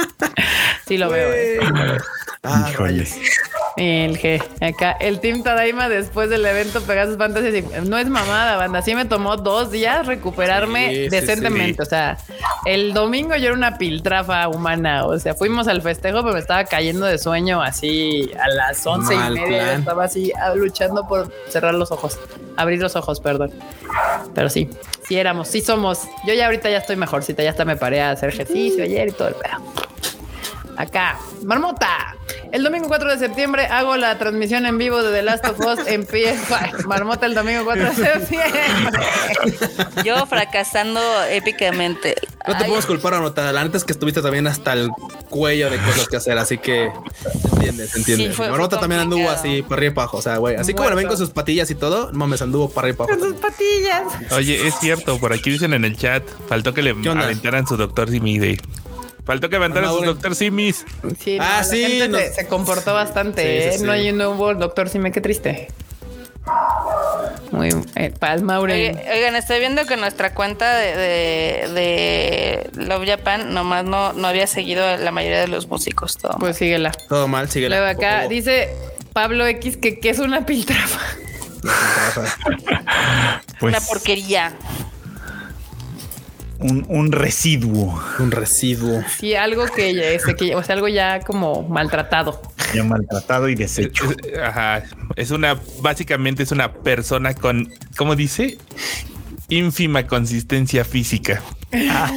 sí 0.86 0.96
lo 0.96 1.10
veo. 1.10 1.32
Eh. 1.32 1.58
Ah, 2.42 2.70
el 3.76 4.18
G. 4.18 4.42
Acá, 4.60 4.96
el 4.98 5.20
Team 5.20 5.42
Tadaima 5.42 5.88
después 5.88 6.30
del 6.30 6.44
evento 6.44 6.80
Pegasus 6.82 7.16
Fantasy. 7.16 7.64
No 7.86 7.98
es 7.98 8.08
mamada, 8.08 8.56
banda. 8.56 8.82
Sí 8.82 8.94
me 8.94 9.04
tomó 9.04 9.36
dos 9.36 9.70
días 9.70 10.06
recuperarme 10.06 11.08
decentemente. 11.10 11.82
O 11.82 11.86
sea, 11.86 12.18
el 12.64 12.92
domingo 12.92 13.36
yo 13.36 13.46
era 13.46 13.54
una 13.54 13.78
piltrafa 13.78 14.48
humana. 14.48 15.06
O 15.06 15.18
sea, 15.18 15.34
fuimos 15.34 15.68
al 15.68 15.82
festejo, 15.82 16.22
pero 16.22 16.34
me 16.34 16.40
estaba 16.40 16.64
cayendo 16.64 17.06
de 17.06 17.18
sueño 17.18 17.62
así 17.62 18.30
a 18.40 18.48
las 18.48 18.84
once 18.86 19.14
y 19.14 19.30
media. 19.30 19.74
Estaba 19.74 20.04
así 20.04 20.32
ah, 20.40 20.54
luchando 20.54 21.06
por 21.06 21.32
cerrar 21.48 21.74
los 21.74 21.92
ojos. 21.92 22.18
Abrir 22.56 22.80
los 22.80 22.96
ojos, 22.96 23.20
perdón. 23.20 23.52
Pero 24.34 24.48
sí, 24.48 24.68
sí 25.06 25.16
éramos, 25.16 25.48
sí 25.48 25.60
somos. 25.60 26.02
Yo 26.26 26.34
ya 26.34 26.46
ahorita 26.46 26.68
ya 26.68 26.78
estoy 26.78 26.96
mejorcita. 26.96 27.42
Ya 27.42 27.50
hasta 27.50 27.64
me 27.64 27.76
paré 27.76 28.00
a 28.00 28.10
hacer 28.10 28.30
ejercicio 28.30 28.82
ayer 28.82 29.08
y 29.08 29.12
todo 29.12 29.28
el 29.28 29.34
pedo. 29.34 29.88
Acá, 30.78 31.18
Marmota. 31.42 32.14
El 32.52 32.62
domingo 32.62 32.86
4 32.86 33.10
de 33.10 33.18
septiembre 33.18 33.66
hago 33.66 33.96
la 33.96 34.16
transmisión 34.16 34.64
en 34.64 34.78
vivo 34.78 35.02
de 35.02 35.10
The 35.12 35.22
Last 35.22 35.44
of 35.44 35.58
Us 35.58 35.80
en 35.88 36.06
pie. 36.06 36.36
Marmota 36.86 37.26
el 37.26 37.34
domingo 37.34 37.64
4 37.64 37.84
de 37.84 37.94
septiembre. 37.96 38.60
Yo 40.04 40.24
fracasando 40.26 41.00
épicamente. 41.24 42.14
No 42.46 42.56
te 42.56 42.64
podemos 42.64 42.86
culpar, 42.86 43.14
Marmota. 43.14 43.50
La 43.50 43.64
neta 43.64 43.76
es 43.76 43.82
que 43.82 43.90
estuviste 43.90 44.22
también 44.22 44.46
hasta 44.46 44.72
el 44.72 44.88
cuello 45.28 45.68
de 45.68 45.78
cosas 45.78 46.06
que 46.06 46.16
hacer, 46.16 46.38
así 46.38 46.58
que 46.58 46.92
entiendes, 47.54 47.96
entiendes. 47.96 48.38
Marmota 48.38 48.78
también 48.78 49.00
anduvo 49.00 49.28
así 49.30 49.62
para 49.62 49.80
arriba 49.80 49.90
y 49.90 49.94
para 49.96 50.04
abajo. 50.04 50.18
O 50.18 50.22
sea, 50.22 50.36
güey, 50.36 50.54
así 50.54 50.74
como 50.74 50.88
la 50.88 50.94
ven 50.94 51.08
con 51.08 51.18
sus 51.18 51.30
patillas 51.30 51.68
y 51.72 51.74
todo, 51.74 52.12
mames, 52.12 52.40
anduvo 52.40 52.70
para 52.70 52.86
arriba 52.86 52.94
y 52.94 52.98
para 52.98 53.14
abajo. 53.14 53.26
Con 53.26 53.32
sus 53.32 53.42
patillas. 53.42 54.32
Oye, 54.32 54.68
es 54.68 54.78
cierto, 54.78 55.18
por 55.18 55.32
aquí 55.32 55.50
dicen 55.50 55.74
en 55.74 55.84
el 55.84 55.96
chat, 55.96 56.22
faltó 56.48 56.72
que 56.72 56.82
le 56.82 56.90
aventaran 56.90 57.66
su 57.66 57.76
doctor 57.76 58.08
Simide. 58.08 58.58
Faltó 59.28 59.50
que 59.50 59.56
aventaran 59.56 59.90
su 59.90 60.00
Doctor 60.06 60.34
Simis. 60.34 60.86
Sí, 61.22 61.36
ah, 61.38 61.62
sí. 61.62 62.00
Se, 62.34 62.46
comportó 62.46 62.94
bastante. 62.94 63.74
¿eh? 63.74 63.78
No 63.80 63.92
hay 63.92 64.08
un 64.08 64.16
nuevo 64.16 64.54
Doctor 64.54 64.88
Simi, 64.88 65.12
qué 65.12 65.20
triste. 65.20 65.68
Muy 67.50 67.68
eh, 67.96 68.10
Palmauren. 68.18 68.98
Oigan, 69.12 69.36
estoy 69.36 69.60
viendo 69.60 69.84
que 69.84 69.98
nuestra 69.98 70.32
cuenta 70.32 70.74
de, 70.78 71.68
de, 71.74 72.70
Love 72.72 73.06
Japan 73.06 73.52
nomás 73.52 73.84
no, 73.84 74.14
no 74.14 74.28
había 74.28 74.46
seguido 74.46 74.96
la 74.96 75.10
mayoría 75.10 75.40
de 75.40 75.48
los 75.48 75.68
músicos. 75.68 76.16
Todo 76.16 76.38
pues 76.38 76.56
síguela. 76.56 76.90
Todo 77.10 77.28
mal, 77.28 77.50
síguela. 77.50 77.76
Luego 77.76 77.90
acá 77.90 78.28
dice 78.28 78.70
Pablo 79.12 79.46
X 79.46 79.76
que, 79.76 80.00
que 80.00 80.08
es 80.08 80.20
una 80.20 80.46
piltrafa. 80.46 81.00
pues, 83.60 83.74
una 83.74 83.80
porquería. 83.82 84.54
Un, 86.58 86.84
un, 86.88 87.12
residuo. 87.12 88.02
Un 88.18 88.30
residuo. 88.30 89.02
Sí, 89.20 89.34
algo 89.34 89.66
que, 89.66 90.14
ese, 90.14 90.34
que 90.34 90.56
o 90.56 90.62
sea, 90.62 90.74
algo 90.74 90.88
ya 90.88 91.20
como 91.20 91.62
maltratado. 91.68 92.42
Ya 92.74 92.82
maltratado 92.82 93.48
y 93.48 93.54
deshecho. 93.54 94.04
Ajá. 94.42 94.82
Es 95.14 95.30
una, 95.30 95.58
básicamente 95.80 96.42
es 96.42 96.50
una 96.50 96.72
persona 96.72 97.34
con, 97.34 97.72
¿cómo 97.96 98.16
dice? 98.16 98.58
Ínfima 99.48 100.06
consistencia 100.06 100.84
física. 100.84 101.42
Ah. 101.72 102.10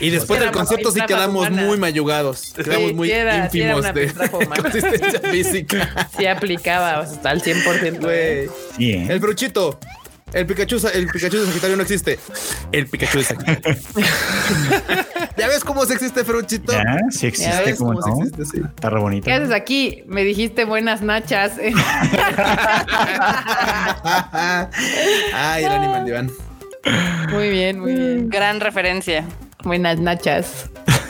y 0.00 0.10
después 0.10 0.38
del 0.38 0.52
concepto 0.52 0.90
sí 0.90 1.00
quedamos 1.06 1.50
muy 1.50 1.78
mayugados. 1.78 2.54
Quedamos 2.54 2.94
muy 2.94 3.12
ínfimos 3.12 3.92
de 3.92 4.12
consistencia 4.62 5.20
física. 5.20 6.08
Sí 6.16 6.26
aplicaba 6.26 7.00
hasta 7.00 7.32
el 7.32 7.42
100%. 7.42 8.00
Güey. 8.00 8.48
Sí, 8.76 8.92
¿eh? 8.92 9.06
El 9.10 9.20
bruchito. 9.20 9.78
El 10.32 10.44
Pikachu, 10.44 10.78
el 10.92 11.06
Pikachu 11.06 11.38
de 11.38 11.46
Sagitario 11.46 11.76
no 11.76 11.82
existe. 11.82 12.18
El 12.72 12.88
Pikachu 12.88 13.18
de 13.18 13.24
Sagitario. 13.24 13.76
¿Ya 15.36 15.46
ves 15.48 15.62
cómo 15.62 15.86
se 15.86 15.94
existe, 15.94 16.24
Fruchito? 16.24 16.72
Ya, 16.72 16.98
sí 17.10 17.28
existe, 17.28 17.76
como 17.76 17.94
no. 17.94 18.18
Existe, 18.18 18.44
sí. 18.44 18.60
Está 18.64 18.90
re 18.90 18.98
bonito. 18.98 19.24
¿Qué 19.24 19.32
haces 19.32 19.52
aquí? 19.52 20.02
Me 20.06 20.24
dijiste 20.24 20.64
buenas 20.64 21.02
nachas. 21.02 21.52
Ay, 25.32 25.64
el 25.64 25.72
animal 25.72 26.04
diván. 26.04 26.30
Muy 27.30 27.50
bien, 27.50 27.78
muy 27.78 27.94
bien. 27.94 28.28
Gran 28.28 28.58
referencia. 28.60 29.24
Buenas 29.62 30.00
nachas. 30.00 30.68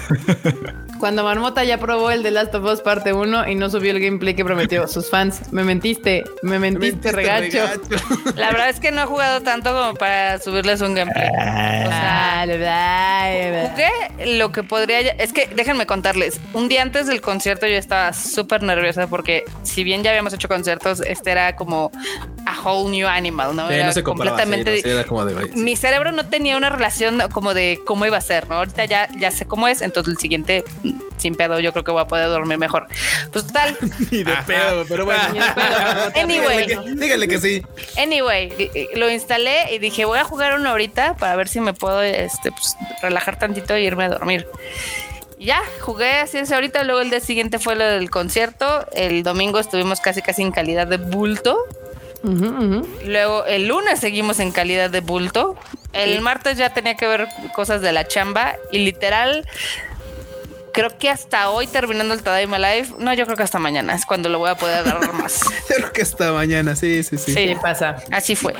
Cuando 0.99 1.25
Marmota 1.25 1.65
ya 1.65 1.79
probó 1.79 2.11
el 2.11 2.23
de 2.23 2.31
Last 2.31 2.55
of 2.55 2.65
Us 2.65 2.81
parte 2.81 3.13
1 3.13 3.49
y 3.49 3.55
no 3.55 3.69
subió 3.69 3.91
el 3.91 4.01
gameplay 4.01 4.35
que 4.35 4.45
prometió 4.45 4.87
sus 4.89 5.11
fans. 5.11 5.53
Me 5.53 5.65
mentiste, 5.65 6.25
me 6.43 6.59
mentiste, 6.59 7.13
regacho. 7.13 7.65
La 8.37 8.51
verdad 8.51 8.71
es 8.71 8.81
que 8.81 8.91
no 8.91 9.03
he 9.03 9.07
jugado 9.07 9.43
tanto 9.43 9.73
como 9.73 9.95
para 9.95 10.39
subirles 10.39 10.81
un 10.81 10.95
gameplay. 10.95 11.29
Ah, 11.39 12.47
lo 14.27 14.53
que 14.53 14.63
podría... 14.63 15.01
Es 15.01 15.33
que 15.33 15.49
déjenme 15.55 15.87
contarles. 15.87 16.41
Un 16.53 16.69
día 16.69 16.83
antes 16.83 17.07
del 17.07 17.21
concierto 17.21 17.67
yo 17.67 17.77
estaba 17.77 18.13
súper 18.13 18.63
nerviosa 18.63 19.07
porque 19.07 19.45
si 19.63 19.85
bien 19.85 20.03
ya 20.03 20.11
habíamos 20.11 20.33
hecho 20.33 20.49
conciertos, 20.49 21.01
este 21.01 21.31
era 21.31 21.57
como 21.57 21.91
a 22.47 22.63
whole 22.63 22.91
new 22.91 23.07
animal, 23.07 23.55
¿no? 23.55 23.71
era 23.71 23.93
completamente... 24.03 24.83
Mi 25.55 25.77
cerebro 25.77 26.13
no 26.13 26.27
tenía 26.27 26.57
una 26.57 26.71
relación 26.71 27.21
como 27.33 27.55
de 27.55 27.81
cómo 27.85 28.07
iba 28.07 28.17
a 28.17 28.21
ser, 28.21 28.49
¿no? 28.49 28.57
Ahorita 28.57 28.85
ya, 28.85 29.09
ya 29.19 29.31
sé 29.31 29.47
cómo 29.47 29.69
es, 29.69 29.83
entonces 29.83 30.15
el 30.15 30.19
siguiente 30.19 30.65
sin 31.17 31.35
pedo, 31.35 31.61
yo 31.61 31.73
creo 31.73 31.85
que 31.85 31.91
voy 31.91 32.03
a 32.03 32.07
poder 32.07 32.29
dormir 32.29 32.59
mejor. 32.59 32.87
Pues 33.33 33.47
tal. 33.47 33.77
Ni 34.11 34.23
de 34.23 34.35
pedo, 34.47 34.85
pero 34.89 35.05
bueno. 35.05 35.23
anyway. 36.15 36.77
Dígale 36.95 37.29
que, 37.29 37.39
sí. 37.39 37.63
Anyway, 37.99 38.71
lo 38.95 39.11
instalé 39.11 39.75
y 39.75 39.79
dije, 39.79 40.05
voy 40.05 40.19
a 40.19 40.25
jugar 40.25 40.59
una 40.59 40.73
horita 40.73 41.17
para 41.17 41.37
ver 41.37 41.49
si 41.49 41.61
me 41.61 41.75
puedo 41.75 42.03
este, 42.03 42.53
pues, 42.53 42.77
relajar 43.03 43.39
tantito 43.39 43.75
e 43.75 43.83
irme 43.83 44.05
a 44.05 44.09
dormir. 44.09 44.47
Ya, 45.39 45.63
jugué 45.81 46.15
así 46.15 46.39
es 46.39 46.51
ahorita, 46.51 46.83
luego 46.85 47.03
el 47.03 47.11
día 47.11 47.21
siguiente 47.21 47.59
fue 47.59 47.77
lo 47.77 47.85
del 47.85 48.09
concierto, 48.11 48.87
el 48.93 49.23
domingo 49.23 49.59
estuvimos 49.59 50.01
casi 50.01 50.23
casi 50.23 50.43
en 50.43 50.51
calidad 50.51 50.87
de 50.87 50.97
bulto. 50.97 51.59
Luego 53.05 53.45
el 53.45 53.69
lunes 53.69 54.01
seguimos 54.01 54.41
en 54.41 54.51
calidad 54.51 54.91
de 54.91 55.01
bulto. 55.01 55.57
El 55.93 56.21
martes 56.23 56.59
ya 56.59 56.71
tenía 56.71 56.97
que 56.97 57.07
ver 57.07 57.29
cosas 57.55 57.81
de 57.83 57.93
la 57.93 58.09
chamba 58.09 58.57
y 58.73 58.79
literal 58.79 59.47
creo 60.77 60.99
que 60.99 61.09
hasta 61.09 61.49
hoy 61.49 61.67
terminando 61.67 62.13
el 62.13 62.23
Tadaima 62.23 62.59
Live, 62.59 62.89
no, 62.99 63.15
yo 63.15 63.25
creo 63.25 63.35
que 63.35 63.43
hasta 63.43 63.59
mañana 63.59 63.95
es 63.95 64.05
cuando 64.05 64.29
lo 64.29 64.39
voy 64.39 64.51
a 64.51 64.57
poder 64.57 64.81
agarrar 64.81 65.13
más. 65.21 65.41
creo 65.67 65.91
que 65.91 66.03
hasta 66.03 66.33
mañana, 66.33 66.77
sí, 66.77 67.03
sí, 67.03 67.17
sí. 67.17 67.33
Sí, 67.33 67.57
pasa. 67.61 67.97
Así 68.13 68.37
fue. 68.37 68.53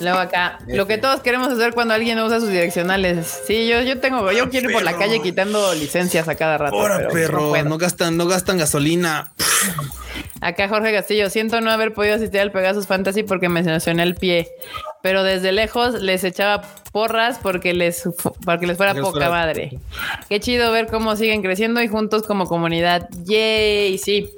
Luego 0.00 0.18
acá, 0.18 0.60
lo 0.68 0.86
que 0.86 0.98
todos 0.98 1.20
queremos 1.20 1.48
hacer 1.48 1.74
cuando 1.74 1.92
alguien 1.92 2.20
usa 2.20 2.38
sus 2.38 2.48
direccionales. 2.48 3.40
Sí, 3.46 3.66
yo, 3.66 3.82
yo 3.82 3.98
tengo, 3.98 4.30
yo 4.30 4.48
quiero 4.50 4.68
ir 4.68 4.72
por 4.72 4.84
la 4.84 4.96
calle 4.96 5.20
quitando 5.20 5.74
licencias 5.74 6.28
a 6.28 6.36
cada 6.36 6.58
rato. 6.58 6.76
Ahora, 6.76 7.08
perro, 7.08 7.52
no, 7.64 7.76
gastan, 7.76 8.16
no 8.16 8.28
gastan 8.28 8.56
gasolina. 8.56 9.32
Acá 10.40 10.68
Jorge 10.68 10.92
Castillo, 10.92 11.28
siento 11.28 11.60
no 11.60 11.72
haber 11.72 11.92
podido 11.92 12.14
asistir 12.14 12.40
al 12.40 12.52
Pegasus 12.52 12.86
Fantasy 12.86 13.24
porque 13.24 13.48
me 13.48 13.62
mencioné 13.62 14.04
el 14.04 14.14
pie, 14.14 14.48
pero 15.04 15.22
desde 15.22 15.52
lejos 15.52 16.00
les 16.00 16.24
echaba 16.24 16.62
porras 16.90 17.38
porque 17.42 17.74
les, 17.74 18.08
porque 18.42 18.66
les 18.66 18.78
fuera 18.78 18.94
poca 18.94 19.28
madre. 19.28 19.78
Qué 20.30 20.40
chido 20.40 20.72
ver 20.72 20.86
cómo 20.86 21.14
siguen 21.14 21.42
creciendo 21.42 21.82
y 21.82 21.88
juntos 21.88 22.22
como 22.22 22.46
comunidad. 22.46 23.10
Yay, 23.22 23.98
sí. 23.98 24.30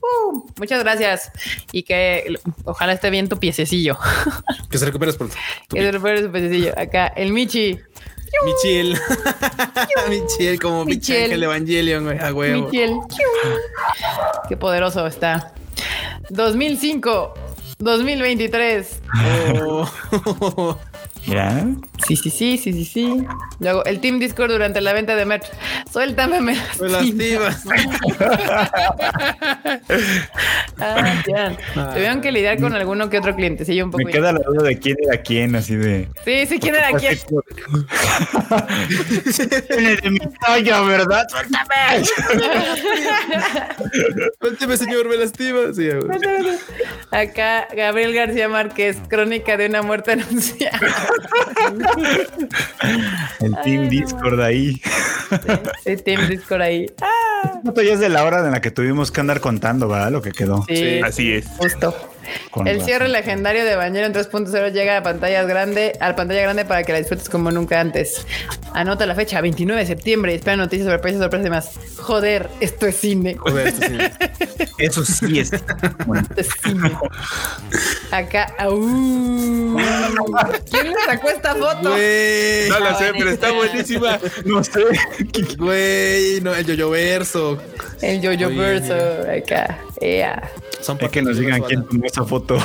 Uh, 0.00 0.44
muchas 0.58 0.82
gracias. 0.82 1.30
Y 1.70 1.84
que 1.84 2.34
ojalá 2.64 2.94
esté 2.94 3.10
bien 3.10 3.28
tu 3.28 3.38
piececillo. 3.38 3.96
Que 4.72 4.78
se 4.78 4.86
recuperes 4.86 5.14
pronto. 5.14 5.36
Que 5.68 5.80
se 5.80 5.92
recupere 5.92 6.22
su 6.24 6.32
piececillo. 6.32 6.76
Acá, 6.76 7.06
el 7.06 7.32
Michi. 7.32 7.78
Michiel. 8.44 8.98
Michiel, 10.08 10.58
como 10.60 10.84
Michiel 10.84 11.30
el 11.30 11.44
Evangelion, 11.44 12.20
a 12.20 12.34
huevo. 12.34 12.64
Michiel. 12.64 12.96
Qué 14.48 14.56
poderoso 14.56 15.06
está. 15.06 15.52
2005, 16.30 17.34
2023. 17.82 19.00
Oh. 19.60 20.78
¿Ya? 21.26 21.66
Sí, 22.06 22.16
sí, 22.16 22.30
sí, 22.30 22.56
sí, 22.58 22.72
sí, 22.72 22.84
sí. 22.84 23.26
Luego, 23.60 23.84
el 23.84 24.00
Team 24.00 24.18
Discord 24.18 24.50
durante 24.50 24.80
la 24.80 24.92
venta 24.92 25.14
de 25.14 25.24
merch. 25.24 25.46
Suéltame, 25.90 26.40
me 26.40 26.54
lastimas. 26.80 27.62
ah, 30.80 31.22
ya. 31.28 31.56
Tuvieron 31.94 32.20
que 32.20 32.32
lidiar 32.32 32.60
con 32.60 32.74
alguno 32.74 33.08
que 33.08 33.18
otro 33.18 33.36
cliente. 33.36 33.64
Sí, 33.64 33.80
un 33.80 33.92
poco. 33.92 34.02
Me 34.04 34.10
queda 34.10 34.32
la 34.32 34.40
duda 34.40 34.64
de 34.64 34.76
quién 34.78 34.96
era 35.06 35.22
quién, 35.22 35.54
así 35.54 35.76
de. 35.76 36.08
Sí, 36.24 36.46
sí, 36.46 36.58
quién 36.58 36.74
era 36.74 36.90
quién. 36.92 37.16
de 40.02 40.10
mi 40.10 40.18
talla, 40.44 40.80
¿verdad? 40.82 41.24
Suéltame. 41.28 42.02
Suéltame, 44.40 44.76
señor, 44.76 45.08
me 45.08 45.18
lastima. 45.18 45.72
Sí, 45.72 45.88
Acá, 47.12 47.68
Gabriel 47.76 48.12
García 48.12 48.48
Márquez, 48.48 48.96
crónica 49.08 49.56
de 49.56 49.66
una 49.66 49.82
muerte 49.82 50.10
anunciada. 50.12 50.80
El 53.40 53.56
Team 53.62 53.88
Discord 53.88 54.40
ahí. 54.40 54.80
Sí, 55.84 55.96
Team 55.96 56.28
Discord 56.28 56.62
ahí. 56.62 56.86
Ah. 57.00 57.60
ya 57.64 57.94
es 57.94 58.00
de 58.00 58.08
la 58.08 58.24
hora 58.24 58.44
en 58.44 58.52
la 58.52 58.60
que 58.60 58.70
tuvimos 58.70 59.10
que 59.10 59.20
andar 59.20 59.40
contando, 59.40 59.88
¿verdad? 59.88 60.12
Lo 60.12 60.22
que 60.22 60.32
quedó. 60.32 60.64
Sí, 60.68 61.00
así 61.02 61.32
es. 61.32 61.46
Justo 61.58 62.11
el 62.64 62.82
cierre 62.82 63.08
legendario 63.08 63.64
de 63.64 63.76
Bañero 63.76 64.06
en 64.06 64.14
3.0 64.14 64.72
llega 64.72 64.98
a 64.98 65.02
pantallas 65.02 65.46
grande, 65.46 65.92
al 66.00 66.14
pantalla 66.14 66.42
grande 66.42 66.64
para 66.64 66.82
que 66.82 66.92
la 66.92 66.98
disfrutes 66.98 67.28
como 67.28 67.50
nunca 67.50 67.80
antes. 67.80 68.26
Anota 68.74 69.06
la 69.06 69.14
fecha, 69.14 69.40
29 69.40 69.80
de 69.82 69.86
septiembre, 69.86 70.32
y 70.32 70.36
espera 70.36 70.56
noticias, 70.56 70.88
sorpresas, 70.88 71.20
sorpresas 71.20 71.46
y 71.46 71.50
más. 71.50 71.70
Joder, 71.98 72.48
esto 72.60 72.86
es 72.86 72.96
cine. 72.96 73.36
Joder, 73.36 73.68
esto 73.68 73.84
es 73.84 73.90
cine. 73.90 74.12
Eso 74.78 75.04
sí 75.04 75.38
es. 75.38 75.50
Bueno. 76.06 76.26
Esto 76.28 76.40
es 76.40 76.48
cine. 76.62 76.92
Acá, 78.10 78.54
uh, 78.68 79.76
¿quién 80.70 80.88
le 80.88 80.94
sacó 81.06 81.30
esta 81.30 81.54
foto? 81.54 81.82
no 81.82 82.80
la 82.80 82.94
sé, 82.98 83.12
pero 83.16 83.30
está 83.30 83.52
buenísima. 83.52 84.18
No 84.44 84.62
sé. 84.64 84.84
Güey, 85.58 86.40
no, 86.40 86.54
el 86.54 86.66
yoyo 86.66 86.90
verso. 86.90 87.58
El 88.00 88.20
yoyo 88.20 88.54
verso, 88.54 88.94
acá. 88.94 89.78
Yeah. 90.02 90.50
Son 90.80 90.98
para 90.98 91.10
que 91.10 91.22
nos 91.22 91.38
digan 91.38 91.62
quién 91.62 91.86
tomó 91.86 92.04
esa 92.06 92.24
foto. 92.24 92.58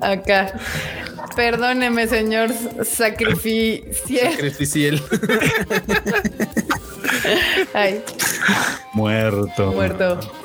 Acá. 0.00 0.52
Perdóneme, 1.36 2.08
señor 2.08 2.50
sacrificial. 2.82 4.32
Sacrificial. 4.32 5.02
Ay. 7.72 8.02
Muerto. 8.94 9.72
Muerto. 9.72 10.43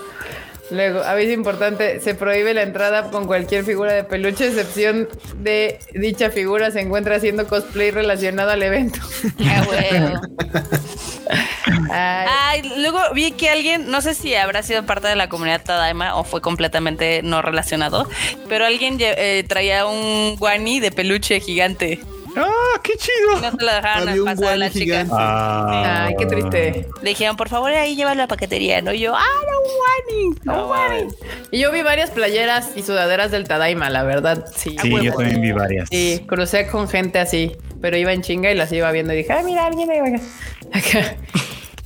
Luego, 0.72 1.02
aviso 1.02 1.32
importante, 1.32 2.00
se 2.00 2.14
prohíbe 2.14 2.54
la 2.54 2.62
entrada 2.62 3.10
con 3.10 3.26
cualquier 3.26 3.64
figura 3.64 3.94
de 3.94 4.04
peluche, 4.04 4.48
excepción 4.48 5.10
de 5.38 5.80
dicha 5.94 6.30
figura 6.30 6.70
se 6.72 6.82
encuentra 6.82 7.16
haciendo 7.16 7.48
cosplay 7.48 7.92
relacionado 7.92 8.52
al 8.52 8.62
evento. 8.62 9.00
Ay. 11.92 12.62
luego 12.78 13.00
vi 13.14 13.32
que 13.32 13.50
alguien, 13.50 13.90
no 13.90 14.02
sé 14.02 14.14
si 14.14 14.36
habrá 14.36 14.64
sido 14.64 14.86
parte 14.86 15.08
de 15.08 15.16
la 15.16 15.30
comunidad 15.30 15.64
Tadaima 15.64 16.16
o 16.16 16.24
fue 16.24 16.42
completamente 16.42 17.22
no 17.24 17.42
relacionado, 17.42 18.08
pero 18.48 18.66
alguien 18.66 18.98
eh, 19.00 19.44
traía 19.48 19.86
un 19.86 20.36
guani 20.38 20.80
de 20.80 20.92
peluche 20.92 21.40
gigante. 21.40 22.00
¡Ah, 22.36 22.80
qué 22.84 22.94
chido! 22.98 23.42
No 23.42 23.58
te 23.58 23.66
lo 23.66 23.74
dejaron 23.74 24.26
pasar 24.26 24.54
a 24.54 24.58
la 24.58 24.70
chica. 24.70 25.06
Ah. 25.12 26.06
Ay, 26.08 26.16
qué 26.18 26.26
triste. 26.26 26.88
Le 27.02 27.10
dijeron, 27.10 27.36
por 27.36 27.50
favor, 27.50 27.72
ahí 27.72 27.96
llévalo 27.96 28.22
a 28.22 28.24
la 28.24 28.28
paquetería. 28.28 28.82
No, 28.82 28.94
yo, 28.94 29.16
ah, 29.16 29.24
no, 30.46 30.68
no, 30.68 30.68
no 30.68 31.08
Y 31.52 31.60
yo 31.60 31.72
vi 31.72 31.82
varias 31.82 32.12
playeras 32.12 32.72
y 32.76 32.84
sudaderas 32.84 33.32
del 33.32 33.48
Tadaima, 33.48 33.90
la 33.90 34.04
verdad. 34.04 34.46
Sí, 34.56 34.76
sí 34.82 34.90
yo 35.04 35.14
también 35.14 35.42
vi 35.42 35.52
varias. 35.52 35.90
Sí, 35.90 36.24
crucé 36.28 36.68
con 36.68 36.88
gente 36.88 37.20
así, 37.20 37.56
pero 37.82 37.98
iba 37.98 38.14
en 38.14 38.22
chinga 38.22 38.52
y 38.52 38.56
las 38.56 38.72
iba 38.72 38.92
viendo 38.92 39.14
y 39.14 39.18
dije, 39.18 39.34
ah, 39.34 39.42
mira, 39.44 39.66
alguien 39.66 39.90
ahí 39.90 40.00
acá. 40.74 41.16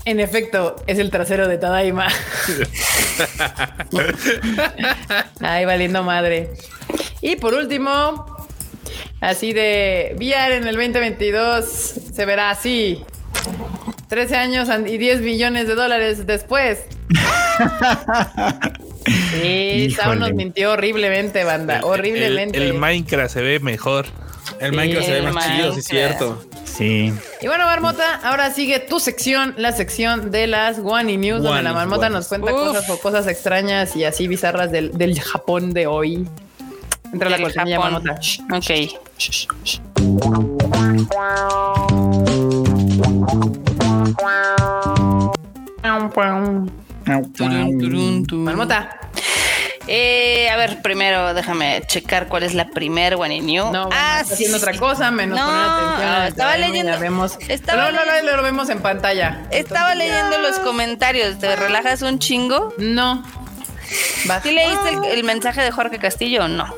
En 0.06 0.20
efecto, 0.20 0.76
es 0.86 0.99
el 0.99 1.10
trasero 1.10 1.48
de 1.48 1.57
Tadaima. 1.57 2.07
Ay, 5.40 5.65
valiendo 5.65 6.03
madre. 6.03 6.52
Y 7.22 7.38
por 7.38 7.53
último, 7.53 8.43
así 9.23 9.53
de 9.53 10.13
VR 10.17 10.57
en 10.57 10.67
el 10.67 10.75
2022 10.75 11.65
se 12.13 12.25
verá 12.25 12.51
así. 12.51 13.03
13 14.09 14.35
años 14.35 14.69
y 14.85 14.97
10 14.97 15.21
billones 15.21 15.67
de 15.67 15.75
dólares 15.75 16.27
después. 16.27 16.85
Sí, 19.05 19.91
Sao 19.91 20.15
nos 20.15 20.33
mintió 20.33 20.71
horriblemente, 20.71 21.43
banda. 21.43 21.81
horriblemente. 21.83 22.57
El, 22.57 22.75
Minecraft 22.75 23.33
se 23.33 23.41
ve 23.41 23.59
mejor. 23.59 24.05
El 24.59 24.71
Minecraft 24.71 25.05
se 25.05 25.13
ve 25.19 25.31
más 25.31 25.45
chido, 25.45 25.73
sí 25.73 25.79
es 25.79 25.85
cierto. 25.85 26.45
Sí. 26.63 27.13
Y 27.41 27.47
bueno, 27.47 27.65
Marmota, 27.65 28.15
ahora 28.23 28.51
sigue 28.51 28.79
tu 28.79 28.99
sección, 28.99 29.55
la 29.57 29.73
sección 29.73 30.31
de 30.31 30.47
las 30.47 30.79
One 30.79 31.17
News, 31.17 31.43
donde 31.43 31.63
la 31.63 31.73
Marmota 31.73 32.09
nos 32.09 32.27
cuenta 32.27 32.51
cosas 32.51 32.89
o 32.89 32.99
cosas 32.99 33.27
extrañas 33.27 33.95
y 33.95 34.05
así 34.05 34.27
bizarras 34.27 34.71
del, 34.71 34.97
del 34.97 35.19
Japón 35.19 35.73
de 35.73 35.85
hoy. 35.87 36.25
Entra 37.14 37.30
la 37.30 37.40
cortinilla, 37.40 37.80
Marmota. 37.80 38.19
Ok. 38.52 38.69
Marmota. 48.31 48.99
Eh, 49.85 50.49
a 50.49 50.56
ver, 50.56 50.81
primero 50.81 51.34
déjame 51.34 51.84
checar 51.88 52.30
cuál 52.30 52.44
es 52.44 52.53
la 52.53 52.69
primer 52.69 53.15
One 53.15 53.41
New. 53.41 53.72
No, 53.72 53.90
ah, 53.91 54.19
haciendo 54.22 54.57
otra 54.57 54.77
cosa, 54.77 55.11
menos 55.11 55.38
poner 55.40 55.61
atención. 55.61 56.27
estaba 56.27 56.57
leyendo. 56.57 56.99
Vemos. 56.99 57.38
no, 57.68 57.91
no, 57.91 57.99
no, 58.06 58.38
lo 58.38 58.44
vemos 58.44 58.69
en 58.69 58.80
pantalla. 58.80 59.45
Estaba 59.52 59.94
leyendo 59.94 60.40
los 60.40 60.60
comentarios. 60.60 61.38
¿Te 61.38 61.56
relajas 61.57 62.02
un 62.02 62.18
chingo? 62.18 62.73
No. 62.77 63.23
¿Sí 64.41 64.52
leíste 64.52 64.90
el, 64.90 65.19
el 65.19 65.23
mensaje 65.26 65.61
de 65.61 65.69
Jorge 65.69 65.99
Castillo 65.99 66.45
o 66.45 66.48
no? 66.48 66.73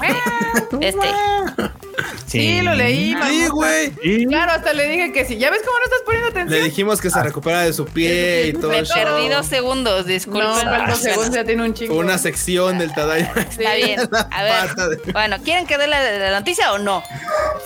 este. 0.80 1.08
Sí, 2.26 2.60
lo 2.60 2.74
leí. 2.74 3.16
Sí, 3.26 3.48
güey. 3.48 4.26
Claro, 4.26 4.52
hasta 4.52 4.72
le 4.74 4.86
dije 4.88 5.12
que 5.12 5.24
sí. 5.24 5.38
¿Ya 5.38 5.50
ves 5.50 5.62
cómo 5.64 5.78
no 5.78 5.84
estás 5.84 6.00
poniendo 6.04 6.28
atención? 6.28 6.60
Le 6.60 6.64
dijimos 6.66 7.00
que 7.00 7.10
se 7.10 7.22
recupera 7.22 7.62
de 7.62 7.72
su 7.72 7.86
pie 7.86 8.48
y 8.48 8.52
todo 8.52 8.70
Me 8.70 8.84
perdí 8.84 9.28
dos 9.28 9.46
segundos, 9.46 10.06
disculpen. 10.06 10.66
No, 10.66 10.86
dos 10.86 10.98
segundos 10.98 11.34
ya 11.34 11.44
tiene 11.44 11.62
un 11.64 11.72
chingo. 11.72 11.96
Una 11.96 12.18
sección 12.18 12.78
del 12.78 12.92
Tadaima. 12.92 13.32
Está 13.50 13.74
bien. 13.74 14.00
A 14.30 14.42
ver. 14.42 15.00
Bueno, 15.12 15.36
¿quieren 15.42 15.66
que 15.66 15.78
dé 15.78 15.86
la, 15.86 16.30
noticia 16.38 16.72
o 16.72 16.78
no? 16.78 17.02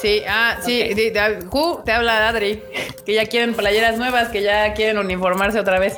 Sí, 0.00 0.22
ah, 0.28 0.58
sí. 0.64 0.94
te 0.94 1.92
habla 1.92 2.28
Adri. 2.28 2.62
Que 3.04 3.14
ya 3.14 3.26
quieren 3.26 3.54
playeras 3.54 3.98
nuevas, 3.98 4.28
que 4.28 4.42
ya 4.42 4.74
quieren 4.74 4.98
uniformarse 4.98 5.58
otra 5.58 5.80
vez. 5.80 5.94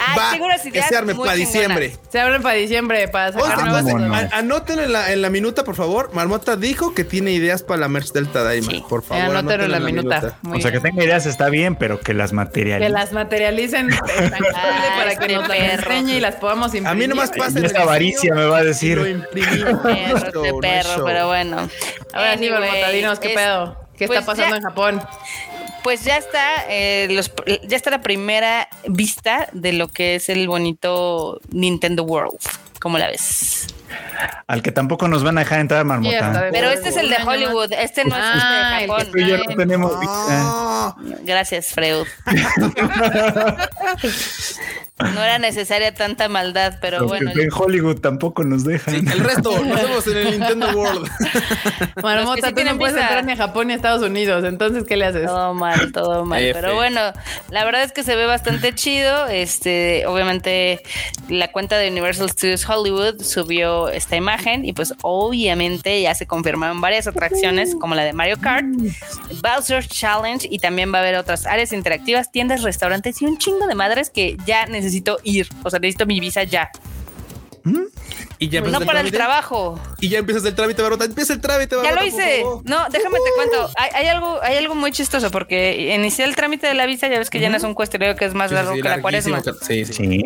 Ah, 0.00 0.30
seguro 0.32 0.54
que 0.72 0.82
se 0.82 0.96
arme 0.96 1.14
para 1.14 1.34
diciembre. 1.34 1.96
Se 2.10 2.20
abren 2.20 2.42
para 2.42 2.54
diciembre 2.54 3.08
para 3.08 3.32
sacar 3.32 3.64
nuevas. 3.64 4.32
Anoten 4.32 4.78
en 4.78 4.92
la, 4.92 5.12
en 5.12 5.22
la 5.22 5.30
minuta, 5.30 5.64
por 5.64 5.74
favor. 5.74 6.10
Marmota 6.14 6.56
dijo 6.56 6.94
que 6.94 7.04
tiene 7.04 7.32
ideas 7.32 7.62
para 7.62 7.80
la 7.80 7.88
merch 7.88 8.12
del 8.12 8.28
Tadaima. 8.28 8.86
Por 8.88 9.02
favor, 9.02 9.36
anoten 9.36 9.60
en 9.62 9.72
la, 9.72 9.80
minuta. 9.80 10.38
o 10.50 10.60
sea, 10.60 10.72
que 10.72 10.80
tenga 10.80 11.04
ideas 11.04 11.26
está 11.26 11.48
bien, 11.48 11.76
pero 11.76 12.00
que 12.00 12.14
las 12.14 12.32
materialicen. 12.32 12.88
Que 12.88 12.92
las 12.92 13.12
materialicen 13.12 13.88
para 14.98 15.16
que 15.16 15.34
nos 15.34 15.48
las 15.48 15.58
enseñe 15.58 16.16
y 16.16 16.20
las 16.20 16.36
podamos 16.36 16.74
imprimir. 16.74 16.90
A 16.90 16.94
mí 16.94 17.06
nomás 17.06 17.30
pasa. 17.30 17.58
Esta 17.60 17.82
avaricia 17.82 18.34
me 18.34 18.44
va 18.46 18.58
a 18.58 18.64
decir. 18.64 18.98
Perro, 19.82 20.60
perro, 20.60 21.04
pero 21.04 21.26
bueno. 21.26 21.68
Ahora 22.12 22.38
sí, 22.38 22.50
Marmota, 22.50 22.90
dinos 22.90 23.18
qué 23.18 23.30
pedo. 23.30 23.88
¿Qué 23.98 24.04
está 24.04 24.24
pues 24.24 24.26
pasando 24.26 24.54
en 24.54 24.62
Japón? 24.62 25.02
Pues 25.82 26.04
ya 26.04 26.16
está, 26.16 26.64
eh, 26.68 27.08
ya 27.66 27.76
está 27.76 27.90
la 27.90 28.02
primera 28.02 28.68
vista 28.86 29.48
de 29.52 29.72
lo 29.72 29.88
que 29.88 30.16
es 30.16 30.28
el 30.28 30.46
bonito 30.48 31.40
Nintendo 31.50 32.02
World. 32.02 32.38
¿Cómo 32.80 32.98
la 32.98 33.06
ves? 33.08 33.66
Al 34.46 34.62
que 34.62 34.72
tampoco 34.72 35.08
nos 35.08 35.22
van 35.22 35.36
a 35.38 35.42
dejar 35.42 35.60
entrar, 35.60 35.84
Marmota. 35.84 36.48
Pero 36.50 36.70
este 36.70 36.88
es 36.88 36.96
el 36.96 37.10
de 37.10 37.16
Hollywood, 37.16 37.70
este 37.72 38.04
no 38.04 38.16
es 38.16 38.24
el 38.24 38.38
de 38.38 38.44
ah, 38.44 38.78
Japón. 38.80 39.06
no 39.48 39.56
tenemos 39.56 39.92
ah. 40.06 40.96
Gracias, 41.22 41.68
Freud. 41.68 42.06
No 44.98 45.22
era 45.22 45.38
necesaria 45.38 45.94
tanta 45.94 46.28
maldad, 46.28 46.78
pero 46.80 47.06
bueno. 47.06 47.30
en 47.30 47.50
Hollywood 47.52 48.00
tampoco 48.00 48.42
nos 48.42 48.64
dejan. 48.64 48.96
el 48.96 49.20
resto, 49.20 49.50
nos 49.64 49.82
vemos 49.82 50.06
en 50.08 50.16
el 50.16 50.30
Nintendo 50.32 50.70
World. 50.72 51.08
Marmota, 52.02 52.52
tú 52.52 52.64
no 52.64 52.76
puedes 52.78 52.96
entrar 52.96 53.24
ni 53.24 53.32
a 53.32 53.36
Japón 53.36 53.68
ni 53.68 53.74
a 53.74 53.76
Estados 53.76 54.02
Unidos, 54.02 54.44
entonces 54.44 54.84
¿qué 54.84 54.96
le 54.96 55.04
haces? 55.04 55.26
Todo 55.26 55.54
mal, 55.54 55.92
todo 55.92 56.24
mal. 56.24 56.42
Pero 56.52 56.74
bueno, 56.74 57.00
la 57.50 57.64
verdad 57.64 57.84
es 57.84 57.92
que 57.92 58.02
se 58.02 58.16
ve 58.16 58.26
bastante 58.26 58.74
chido. 58.74 59.28
Este, 59.28 60.04
obviamente, 60.06 60.82
la 61.28 61.52
cuenta 61.52 61.78
de 61.78 61.90
Universal 61.90 62.30
Studios 62.30 62.68
Hollywood 62.68 63.22
subió 63.22 63.77
esta 63.88 64.16
imagen 64.16 64.64
y 64.64 64.72
pues 64.72 64.94
obviamente 65.02 66.02
ya 66.02 66.14
se 66.14 66.26
confirmaron 66.26 66.80
varias 66.80 67.06
atracciones 67.06 67.76
como 67.76 67.94
la 67.94 68.02
de 68.02 68.12
Mario 68.12 68.38
Kart, 68.40 68.66
Bowser 69.42 69.86
Challenge 69.86 70.48
y 70.50 70.58
también 70.58 70.92
va 70.92 70.98
a 70.98 71.02
haber 71.02 71.14
otras 71.14 71.46
áreas 71.46 71.72
interactivas, 71.72 72.32
tiendas, 72.32 72.62
restaurantes 72.62 73.22
y 73.22 73.26
un 73.26 73.38
chingo 73.38 73.66
de 73.66 73.74
madres 73.74 74.10
que 74.10 74.36
ya 74.44 74.66
necesito 74.66 75.18
ir. 75.22 75.48
O 75.62 75.70
sea, 75.70 75.78
necesito 75.78 76.06
mi 76.06 76.18
visa 76.18 76.42
ya. 76.42 76.70
Y 78.38 78.48
ya 78.48 78.60
no 78.60 78.80
para 78.80 79.00
el, 79.00 79.10
trabajo. 79.10 79.80
Y 80.00 80.08
ya 80.08 80.18
empiezas 80.18 80.44
el 80.44 80.54
trámite, 80.54 80.80
Barota. 80.80 81.04
Empieza 81.04 81.32
el 81.32 81.40
trámite, 81.40 81.74
Barota. 81.74 81.94
Ya 81.94 82.00
lo 82.00 82.06
hice. 82.06 82.44
No, 82.64 82.86
déjame 82.90 83.18
te 83.18 83.30
cuento. 83.34 83.70
Hay, 83.76 84.06
algo, 84.06 84.38
hay 84.42 84.56
algo 84.56 84.74
muy 84.74 84.92
chistoso 84.92 85.30
porque 85.30 85.94
inicié 85.94 86.24
el 86.24 86.36
trámite 86.36 86.68
de 86.68 86.74
la 86.74 86.86
visa. 86.86 87.08
Ya 87.08 87.18
ves 87.18 87.30
que 87.30 87.40
llenas 87.40 87.64
un 87.64 87.74
cuestionario 87.74 88.14
que 88.14 88.24
es 88.24 88.34
más 88.34 88.52
largo 88.52 88.74
que 88.74 88.82
la 88.82 89.00
cuaresma. 89.00 89.42
Sí, 89.62 89.84
sí. 89.84 90.24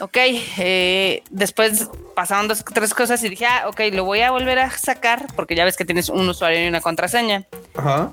Ok. 0.00 0.16
Eh, 0.58 1.22
después 1.30 1.88
pasaron 2.14 2.48
dos, 2.48 2.64
tres 2.64 2.94
cosas 2.94 3.22
y 3.24 3.28
dije, 3.28 3.46
ah, 3.46 3.68
ok, 3.68 3.80
lo 3.92 4.04
voy 4.04 4.20
a 4.20 4.30
volver 4.30 4.58
a 4.58 4.70
sacar 4.70 5.26
porque 5.36 5.54
ya 5.54 5.64
ves 5.64 5.76
que 5.76 5.84
tienes 5.84 6.08
un 6.08 6.28
usuario 6.28 6.64
y 6.64 6.68
una 6.68 6.80
contraseña. 6.80 7.44
Ajá. 7.74 8.12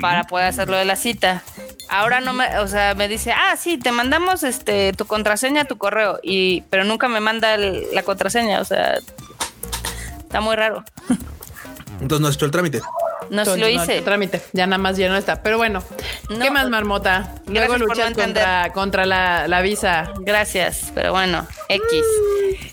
Para 0.00 0.24
poder 0.24 0.46
hacerlo 0.46 0.76
de 0.76 0.84
la 0.84 0.96
cita. 0.96 1.42
Ahora 1.88 2.20
no 2.20 2.32
me, 2.32 2.58
o 2.58 2.68
sea, 2.68 2.94
me 2.94 3.08
dice, 3.08 3.32
ah, 3.32 3.56
sí, 3.58 3.76
te 3.76 3.92
mandamos 3.92 4.42
este 4.42 4.94
tu 4.94 5.04
contraseña, 5.04 5.66
tu 5.66 5.76
correo, 5.76 6.18
y, 6.22 6.62
pero 6.70 6.84
nunca 6.84 7.08
me 7.08 7.20
manda 7.20 7.58
la 7.58 8.02
contraseña, 8.02 8.60
o 8.60 8.64
sea, 8.64 8.81
está 10.18 10.40
muy 10.40 10.56
raro. 10.56 10.84
Entonces 12.00 12.20
no 12.20 12.28
has 12.28 12.34
hecho 12.34 12.46
el 12.46 12.50
trámite. 12.50 12.80
No, 13.30 13.44
lo 13.44 13.68
hice. 13.68 14.02
trámite, 14.02 14.42
ya 14.52 14.66
nada 14.66 14.78
más 14.78 14.96
ya 14.96 15.08
no 15.08 15.16
está. 15.16 15.42
Pero 15.42 15.56
bueno, 15.56 15.82
¿qué 16.28 16.50
más, 16.50 16.68
Marmota? 16.68 17.34
Luego 17.46 17.78
luchar 17.78 18.12
contra, 18.14 18.70
contra 18.72 19.06
la, 19.06 19.48
la, 19.48 19.62
visa. 19.62 20.12
Gracias, 20.20 20.92
pero 20.94 21.12
bueno, 21.12 21.46
X. 21.68 22.04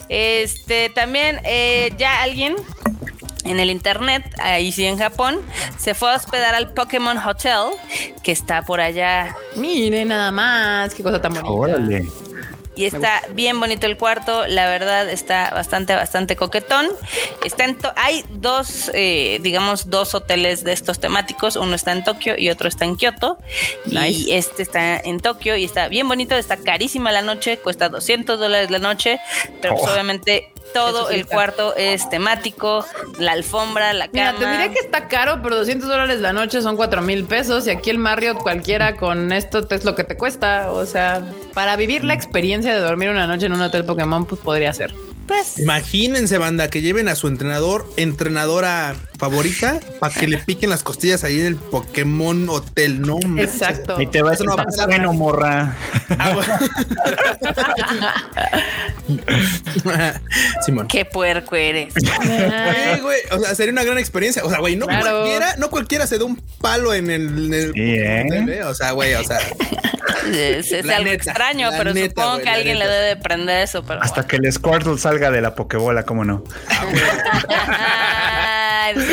Este, 0.10 0.90
también, 0.90 1.40
eh, 1.45 1.94
ya 1.98 2.23
alguien 2.23 2.56
en 3.45 3.60
el 3.60 3.69
internet, 3.69 4.23
ahí 4.41 4.72
sí 4.72 4.86
en 4.86 4.98
Japón, 4.98 5.40
se 5.77 5.94
fue 5.94 6.11
a 6.11 6.15
hospedar 6.15 6.56
al 6.56 6.73
Pokémon 6.73 7.18
Hotel, 7.18 7.72
que 8.22 8.31
está 8.31 8.64
por 8.64 8.81
allá. 8.81 9.36
Mire 9.56 10.03
nada 10.06 10.31
más, 10.31 10.94
qué 10.94 11.03
cosa 11.03 11.22
tan 11.22 11.34
bonita. 11.34 11.52
Órale. 11.52 12.06
Y 12.80 12.86
está 12.86 13.24
bien 13.34 13.60
bonito 13.60 13.88
el 13.88 13.98
cuarto, 13.98 14.48
la 14.48 14.70
verdad 14.70 15.10
está 15.10 15.50
bastante, 15.50 15.96
bastante 15.96 16.38
coquetón. 16.38 16.88
Está 17.44 17.66
en 17.66 17.78
hay 17.98 18.24
dos, 18.30 18.90
eh, 18.94 19.40
digamos, 19.42 19.90
dos 19.90 20.16
hoteles 20.16 20.64
de 20.64 20.72
estos 20.72 20.98
temáticos, 20.98 21.58
uno 21.58 21.76
está 21.76 21.92
en 21.92 22.06
Tokio 22.06 22.36
y 22.38 22.50
otro 22.50 22.70
está 22.70 22.86
en 22.86 22.96
Kioto. 22.96 23.38
Y 23.86 24.32
este 24.32 24.64
está 24.64 24.98
en 24.98 25.20
Tokio 25.20 25.58
y 25.58 25.66
está 25.66 25.90
bien 25.90 26.08
bonito, 26.08 26.38
está 26.38 26.56
carísima 26.56 27.12
la 27.12 27.22
noche, 27.22 27.58
cuesta 27.58 27.90
200 27.90 28.40
dólares 28.40 28.72
la 28.72 28.80
noche, 28.80 29.20
pero 29.62 29.76
pues, 29.76 29.86
oh. 29.86 29.92
obviamente 29.92 30.54
todo 30.74 31.10
el 31.10 31.26
cuarto 31.26 31.76
es 31.76 32.10
temático, 32.10 32.86
la 33.18 33.34
alfombra, 33.34 33.94
la 33.94 34.08
cama. 34.08 34.34
Mira, 34.34 34.36
te 34.38 34.52
diré 34.52 34.74
que 34.74 34.80
está 34.80 35.08
caro, 35.08 35.41
pero 35.41 35.58
200 35.58 35.88
dólares 35.88 36.20
la 36.20 36.34
noche 36.34 36.62
son 36.62 36.76
4 36.76 37.02
mil 37.02 37.26
pesos 37.26 37.68
y 37.68 37.72
aquí 37.72 37.90
el 37.90 37.98
Marriott 37.98 38.38
cualquiera 38.38 38.96
con 38.96 39.32
esto 39.32 39.68
es 39.70 39.86
lo 39.86 39.96
que 39.96 40.04
te 40.04 40.18
cuesta. 40.18 40.72
O 40.72 40.86
sea, 40.86 41.24
para 41.54 41.76
vivir 41.76 42.04
la 42.04 42.14
experiencia 42.14 42.74
de 42.74 42.80
dormir 42.80 43.10
una 43.10 43.28
noche 43.28 43.48
en 43.48 43.54
un 43.54 43.62
hotel 43.62 43.86
Pokémon, 43.86 44.26
pues 44.26 44.41
podría 44.41 44.74
ser. 44.74 44.94
Pues. 45.28 45.60
Imagínense, 45.60 46.38
banda, 46.40 46.70
que 46.70 46.82
lleven 46.82 47.08
a 47.08 47.16
su 47.16 47.28
entrenador, 47.28 47.88
entrenadora 47.98 48.96
favorita 49.20 49.80
para 50.00 50.14
que 50.14 50.28
le 50.28 50.38
piquen 50.38 50.70
las 50.70 50.82
costillas 50.82 51.26
ahí 51.26 51.41
en 51.41 51.48
el 51.48 51.56
Pokémon 51.58 52.48
Hotel, 52.50 53.02
¿no? 53.02 53.20
Exacto. 53.38 54.02
Y 54.02 54.08
te 54.08 54.22
vas 54.22 54.40
a 54.41 54.46
pasar 54.56 54.88
bueno, 54.88 55.12
morra. 55.14 55.76
Ah, 56.18 56.36
Simón. 60.66 60.88
Qué 60.88 61.04
puerco 61.06 61.56
eres. 61.56 61.94
güey, 63.02 63.20
o 63.32 63.40
sea, 63.40 63.56
sería 63.56 63.74
una 63.74 63.84
gran 63.84 63.98
experiencia. 63.98 64.46
O 64.46 64.50
sea, 64.50 64.60
güey, 64.60 64.78
no 64.78 64.86
cualquiera, 64.86 65.56
no 65.58 65.70
cualquiera 65.70 66.08
se 66.08 66.18
da 66.18 66.24
un 66.26 66.41
palo 66.62 66.94
en 66.94 67.10
el, 67.10 67.54
¿eh? 67.54 67.72
¿eh? 67.76 68.64
O 68.64 68.74
sea, 68.74 68.91
güey, 68.91 69.16
o 69.16 69.24
sea. 69.24 69.40
Es, 70.34 70.74
algo 70.90 71.10
extraño, 71.10 71.70
pero 71.78 71.94
supongo 71.94 72.40
que 72.40 72.50
alguien 72.50 72.80
le 72.80 72.88
debe 72.88 73.08
de 73.08 73.18
prender 73.18 73.64
eso. 73.64 73.84
Pero 73.84 74.02
Hasta 74.02 74.26
que 74.28 74.38
el 74.38 74.50
Squirtle 74.52 74.98
salga 74.98 75.32
de 75.32 75.41
la 75.41 75.56
Pokébola, 75.56 76.04
¿cómo 76.04 76.24
no? 76.24 76.44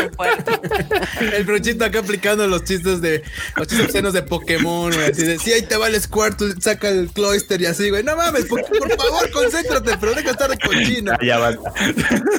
el 1.32 1.44
brochito 1.44 1.84
acá 1.84 2.00
aplicando 2.00 2.46
los 2.46 2.64
chistes 2.64 3.00
de 3.00 3.22
los 3.56 3.66
chistes 3.66 3.86
obscenos 3.86 4.12
de 4.12 4.22
Pokémon, 4.22 4.92
güey. 4.92 5.10
Así 5.10 5.24
de, 5.24 5.38
sí, 5.38 5.52
ahí 5.52 5.62
te 5.62 5.76
va 5.76 5.88
el 5.88 6.00
Squirtle, 6.00 6.54
saca 6.60 6.88
el 6.88 7.08
Cloyster 7.10 7.60
y 7.60 7.66
así, 7.66 7.90
güey. 7.90 8.02
No 8.02 8.16
mames, 8.16 8.46
por, 8.46 8.64
favor, 8.64 9.30
concéntrate, 9.30 9.96
pero 9.98 10.14
deja 10.14 10.30
estar 10.30 10.50
de 10.50 10.58
cochino. 10.58 11.12
Ya 11.22 11.38
basta. 11.38 11.72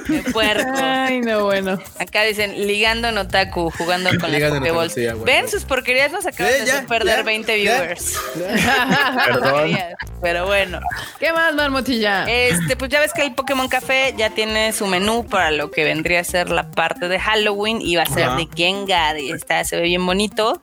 Qué 0.06 0.24
puerco. 0.32 0.72
Ay, 0.76 1.22
no, 1.22 1.46
bueno. 1.46 1.82
Acá 2.00 2.24
dicen, 2.24 2.68
ligando 2.68 3.08
en 3.10 3.18
Otaku, 3.18 3.72
jugando 3.72 4.10
con 4.20 4.32
las 4.32 4.52
Pokéballs. 4.52 4.96
Ven, 5.26 5.50
sus 5.50 5.64
porquerías 5.64 6.12
nos 6.12 6.26
acaban 6.26 6.66
de 6.66 6.88
perder 6.88 7.24
20 7.24 7.56
viewers. 7.56 8.14
Perdón. 9.26 9.78
Pero 10.22 10.46
bueno. 10.46 10.80
¿Qué 11.20 11.32
más, 11.32 11.54
Marmotilla? 11.54 12.26
Este, 12.26 12.76
pues 12.76 12.90
ya 12.90 13.00
ves 13.00 13.14
que 13.14 13.22
el 13.22 13.34
Pokémon 13.34 13.68
Café 13.68 14.14
ya 14.18 14.30
tiene 14.32 14.74
su 14.74 14.88
menú 14.88 15.26
para 15.26 15.52
lo 15.52 15.72
que 15.72 15.84
vendría 15.84 16.22
a 16.22 16.24
ser 16.24 16.50
la 16.50 16.72
parte 16.72 17.08
de 17.08 17.20
Halloween 17.20 17.47
y 17.82 17.96
va 17.96 18.04
a 18.04 18.06
ser 18.06 18.30
de 18.32 18.48
Gengar. 18.56 19.20
Y 19.20 19.32
está, 19.32 19.64
se 19.64 19.78
ve 19.78 19.84
bien 19.84 20.06
bonito. 20.06 20.62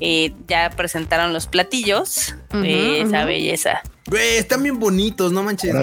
Eh, 0.00 0.32
ya 0.48 0.70
presentaron 0.70 1.32
los 1.32 1.46
platillos. 1.46 2.34
esa 2.52 3.24
belleza. 3.24 3.82
Güey, 4.06 4.38
están 4.38 4.62
bien 4.62 4.80
bonitos, 4.80 5.30
no 5.30 5.42
manches. 5.42 5.74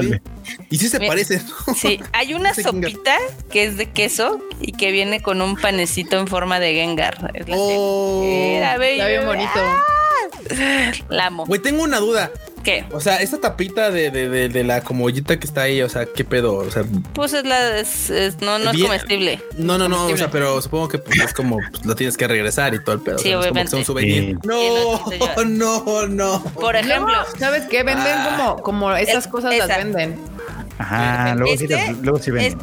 Y 0.70 0.78
sí 0.78 0.90
se 0.90 1.00
parecen. 1.00 1.42
Sí, 1.76 2.00
hay 2.12 2.34
una 2.34 2.54
sopita 2.56 3.16
que 3.50 3.64
es 3.64 3.78
de 3.78 3.90
queso 3.90 4.40
y 4.60 4.74
que 4.74 4.92
viene 4.92 5.22
con 5.22 5.42
un 5.42 5.56
panecito 5.56 6.18
en 6.18 6.28
forma 6.28 6.60
de 6.60 6.74
Gengar. 6.74 7.32
Es 7.34 7.48
la 7.48 7.56
oh, 7.58 8.24
Está 8.26 9.08
bien 9.08 9.26
bonito. 9.26 9.52
¡Ah! 9.56 9.98
La 11.10 11.28
amo. 11.28 11.46
Güey, 11.46 11.62
tengo 11.62 11.84
una 11.84 12.00
duda. 12.00 12.32
¿Qué? 12.68 12.84
O 12.92 13.00
sea, 13.00 13.22
esta 13.22 13.40
tapita 13.40 13.92
de, 13.92 14.12
de, 14.12 14.50
de, 14.50 14.64
la 14.66 14.82
como 14.82 15.06
ollita 15.06 15.40
que 15.40 15.48
está 15.48 15.62
ahí, 15.62 15.82
o 15.82 15.88
sea, 15.88 16.06
¿qué 16.06 16.26
pedo? 16.26 16.56
O 16.56 16.70
sea, 16.70 16.84
pues 17.14 17.32
es 17.32 17.46
la. 17.46 17.82
no, 18.42 18.60
no 18.60 18.72
es 18.72 18.82
comestible. 18.82 19.42
No, 19.56 19.78
no, 19.78 19.88
no, 19.88 20.08
o 20.08 20.18
sea, 20.18 20.30
pero 20.30 20.62
supongo 20.62 20.90
que 20.90 20.98
pues, 20.98 21.18
es 21.18 21.34
como 21.34 21.60
pues, 21.72 21.86
lo 21.86 21.96
tienes 21.96 22.18
que 22.18 22.28
regresar 22.28 22.74
y 22.74 22.84
todo 22.84 22.96
el 22.96 23.02
pedo. 23.02 23.20
Sí, 23.20 23.34
obviamente. 23.34 23.74
un 23.74 23.86
souvenir. 23.86 24.38
No, 24.44 25.00
no, 25.46 26.08
no. 26.08 26.44
Por 26.56 26.76
ejemplo, 26.76 27.16
¿sabes 27.40 27.64
qué? 27.70 27.84
Venden 27.84 28.06
ah. 28.06 28.36
como, 28.38 28.62
como 28.62 28.92
esas 28.98 29.30
cosas 29.30 29.58
las 29.58 29.70
venden. 29.70 30.20
Ajá, 30.80 31.34
luego, 31.36 31.58
sí, 31.58 31.66
este 31.66 31.96
luego 32.02 32.20
sí 32.20 32.32
ven. 32.32 32.58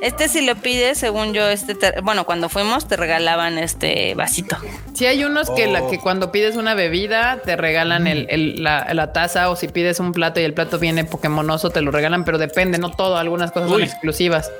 Este, 0.00 0.28
si 0.28 0.44
lo 0.46 0.54
pides, 0.56 0.98
según 0.98 1.32
yo, 1.32 1.48
este 1.48 1.76
bueno, 2.02 2.24
cuando 2.24 2.48
fuimos 2.48 2.86
te 2.86 2.96
regalaban 2.96 3.58
este 3.58 4.14
vasito. 4.14 4.56
Sí, 4.94 5.06
hay 5.06 5.24
unos 5.24 5.50
que, 5.50 5.66
la, 5.66 5.88
que 5.88 5.96
oh. 5.96 6.00
cuando 6.00 6.30
pides 6.30 6.56
una 6.56 6.74
bebida 6.74 7.40
te 7.44 7.56
regalan 7.56 8.06
el, 8.06 8.62
la, 8.62 9.12
taza 9.12 9.50
o 9.50 9.56
si 9.56 9.68
pides 9.68 9.98
un 9.98 10.12
plato 10.12 10.40
y 10.40 10.44
el 10.44 10.54
plato 10.54 10.78
viene 10.78 11.04
Pokémonoso 11.04 11.70
te 11.70 11.80
lo 11.80 11.90
regalan, 11.90 12.24
pero 12.24 12.38
depende, 12.38 12.78
no 12.78 12.90
todo, 12.90 13.16
algunas 13.16 13.50
cosas 13.50 13.70
son 13.70 13.82
exclusivas. 13.82 14.50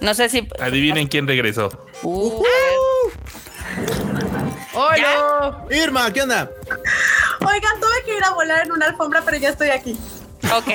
No 0.00 0.14
sé 0.14 0.28
si... 0.28 0.48
Adivinen 0.60 1.08
quién 1.08 1.26
regresó. 1.26 1.70
Uh, 2.02 2.42
¡Hola! 4.74 5.64
Irma, 5.70 6.12
¿qué 6.12 6.22
onda? 6.22 6.50
Oigan, 7.40 7.80
tuve 7.80 8.04
que 8.04 8.16
ir 8.16 8.24
a 8.24 8.30
volar 8.30 8.66
en 8.66 8.72
una 8.72 8.86
alfombra, 8.86 9.22
pero 9.24 9.38
ya 9.38 9.50
estoy 9.50 9.70
aquí. 9.70 9.96
Ok. 10.56 10.68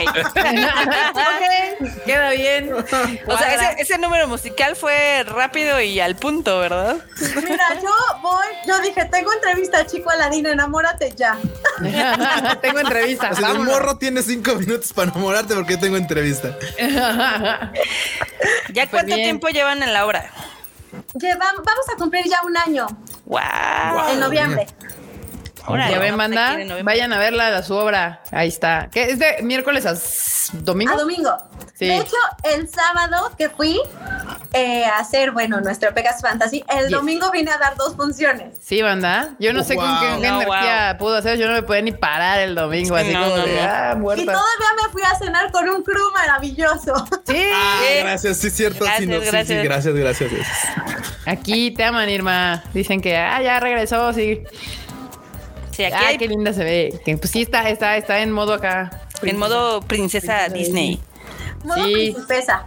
Queda 2.05 2.31
bien. 2.31 2.73
O 2.73 3.37
sea, 3.37 3.73
ese, 3.77 3.97
número 3.97 4.27
musical 4.27 4.75
fue 4.75 5.23
rápido 5.23 5.79
y 5.81 5.99
al 5.99 6.15
punto, 6.15 6.59
¿verdad? 6.59 6.97
Mira, 7.35 7.79
yo 7.81 7.91
voy, 8.21 8.45
yo 8.67 8.79
dije, 8.79 9.05
tengo 9.05 9.31
entrevista, 9.33 9.85
chico 9.85 10.09
Aladino, 10.09 10.49
enamórate 10.49 11.13
ya. 11.15 11.37
tengo 12.61 12.79
entrevista. 12.79 13.31
O 13.31 13.45
el 13.45 13.59
morro 13.59 13.97
tiene 13.97 14.21
cinco 14.21 14.55
minutos 14.55 14.93
para 14.93 15.11
enamorarte 15.11 15.55
porque 15.55 15.77
tengo 15.77 15.97
entrevista. 15.97 16.57
¿Ya 16.79 17.71
pues 18.73 18.89
cuánto 18.89 19.15
tiempo 19.15 19.49
llevan 19.49 19.83
en 19.83 19.93
la 19.93 20.05
obra? 20.05 20.31
vamos 21.13 21.85
a 21.93 21.97
cumplir 21.97 22.25
ya 22.27 22.41
un 22.43 22.57
año. 22.57 22.87
Wow. 23.25 24.09
En 24.11 24.19
noviembre 24.19 24.67
ya 25.77 25.99
ven, 25.99 26.15
manda. 26.15 26.57
Vayan 26.83 27.13
a 27.13 27.19
verla, 27.19 27.57
a 27.57 27.63
su 27.63 27.73
obra. 27.73 28.21
Ahí 28.31 28.47
está. 28.47 28.89
¿Qué 28.91 29.03
es 29.03 29.19
de 29.19 29.37
miércoles 29.43 29.85
a 29.85 29.95
domingo? 30.63 30.93
A 30.93 30.97
domingo. 30.97 31.37
De 31.79 31.95
hecho, 31.95 32.15
el 32.43 32.67
sábado 32.67 33.31
que 33.37 33.49
fui 33.49 33.79
eh, 34.53 34.83
a 34.83 34.97
hacer, 34.97 35.31
bueno, 35.31 35.61
nuestro 35.61 35.93
Pegas 35.93 36.21
Fantasy, 36.21 36.63
el 36.67 36.89
domingo 36.89 37.31
vine 37.31 37.51
a 37.51 37.57
dar 37.57 37.75
dos 37.77 37.95
funciones. 37.95 38.57
Sí, 38.61 38.81
banda. 38.81 39.35
Yo 39.39 39.53
no 39.53 39.63
sé 39.63 39.75
con 39.75 39.99
qué, 39.99 40.27
energía 40.27 40.97
pudo 40.99 41.15
hacer. 41.15 41.37
Yo 41.37 41.47
no 41.47 41.53
me 41.53 41.63
podía 41.63 41.81
ni 41.81 41.91
parar 41.91 42.39
el 42.39 42.55
domingo, 42.55 42.95
así 42.95 43.13
como 43.13 43.37
de, 43.37 43.61
ah, 43.61 43.95
muerta. 43.97 44.23
Y 44.23 44.25
todavía 44.25 44.83
me 44.83 44.91
fui 44.91 45.01
a 45.03 45.15
cenar 45.17 45.51
con 45.51 45.69
un 45.69 45.83
crew 45.83 46.11
maravilloso. 46.13 46.93
Sí. 47.25 47.43
Ah, 47.53 47.81
gracias, 47.99 48.37
sí, 48.37 48.49
cierto. 48.49 48.85
sí, 48.97 49.05
gracias. 49.05 49.47
Sí, 49.47 49.55
gracias, 49.55 49.93
gracias. 49.93 50.31
Aquí 51.25 51.71
te 51.71 51.83
aman, 51.83 52.09
Irma. 52.09 52.63
Dicen 52.73 53.01
que, 53.01 53.15
ah, 53.15 53.41
ya 53.41 53.59
regresó, 53.59 54.11
sí. 54.13 54.43
Ay, 55.87 56.17
qué 56.17 56.27
linda 56.27 56.53
se 56.53 56.63
ve. 56.63 57.01
pues 57.17 57.31
sí, 57.31 57.41
está, 57.41 57.69
está, 57.69 57.97
está 57.97 58.19
en 58.19 58.31
modo 58.31 58.53
acá. 58.53 58.91
En 59.21 59.37
modo 59.37 59.81
princesa, 59.81 60.47
Disney. 60.49 60.99
Modo 61.63 61.83
princesa. 61.83 62.65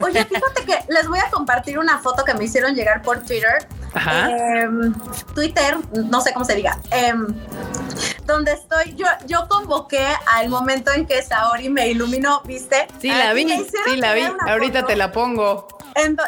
Oye, 0.00 0.24
fíjate 0.24 0.64
que 0.64 0.92
les 0.92 1.08
voy 1.08 1.18
a 1.18 1.30
compartir 1.30 1.78
una 1.78 1.98
foto 1.98 2.24
que 2.24 2.34
me 2.34 2.44
hicieron 2.44 2.74
llegar 2.74 3.02
por 3.02 3.20
Twitter. 3.22 3.66
Ajá. 3.94 4.30
Em, 4.30 4.94
Twitter, 5.34 5.76
no 5.92 6.20
sé 6.20 6.32
cómo 6.32 6.44
se 6.44 6.54
diga. 6.54 6.78
Em, 6.90 7.26
donde 8.24 8.52
estoy, 8.52 8.94
yo, 8.96 9.06
yo 9.26 9.48
convoqué 9.48 10.06
al 10.34 10.48
momento 10.48 10.92
en 10.92 11.06
que 11.06 11.22
Saori 11.22 11.68
me 11.68 11.88
iluminó, 11.88 12.42
¿viste? 12.44 12.86
Sí, 13.00 13.08
la 13.08 13.32
vi, 13.32 13.46
sí, 13.48 13.96
la 13.96 14.14
vi. 14.14 14.22
Ahorita 14.46 14.86
te 14.86 14.96
la 14.96 15.12
pongo. 15.12 15.68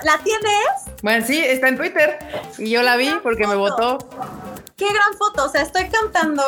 ¿La 0.05 0.19
tienes? 0.19 1.01
Bueno, 1.03 1.25
sí, 1.27 1.39
está 1.39 1.69
en 1.69 1.77
Twitter. 1.77 2.19
Y 2.59 2.71
yo 2.71 2.83
la 2.83 2.97
vi 2.97 3.11
porque 3.23 3.47
me 3.47 3.55
votó 3.55 3.99
qué 4.77 4.87
gran 4.93 5.15
foto, 5.19 5.45
o 5.45 5.49
sea, 5.49 5.63
estoy 5.63 5.89
cantando 5.89 6.43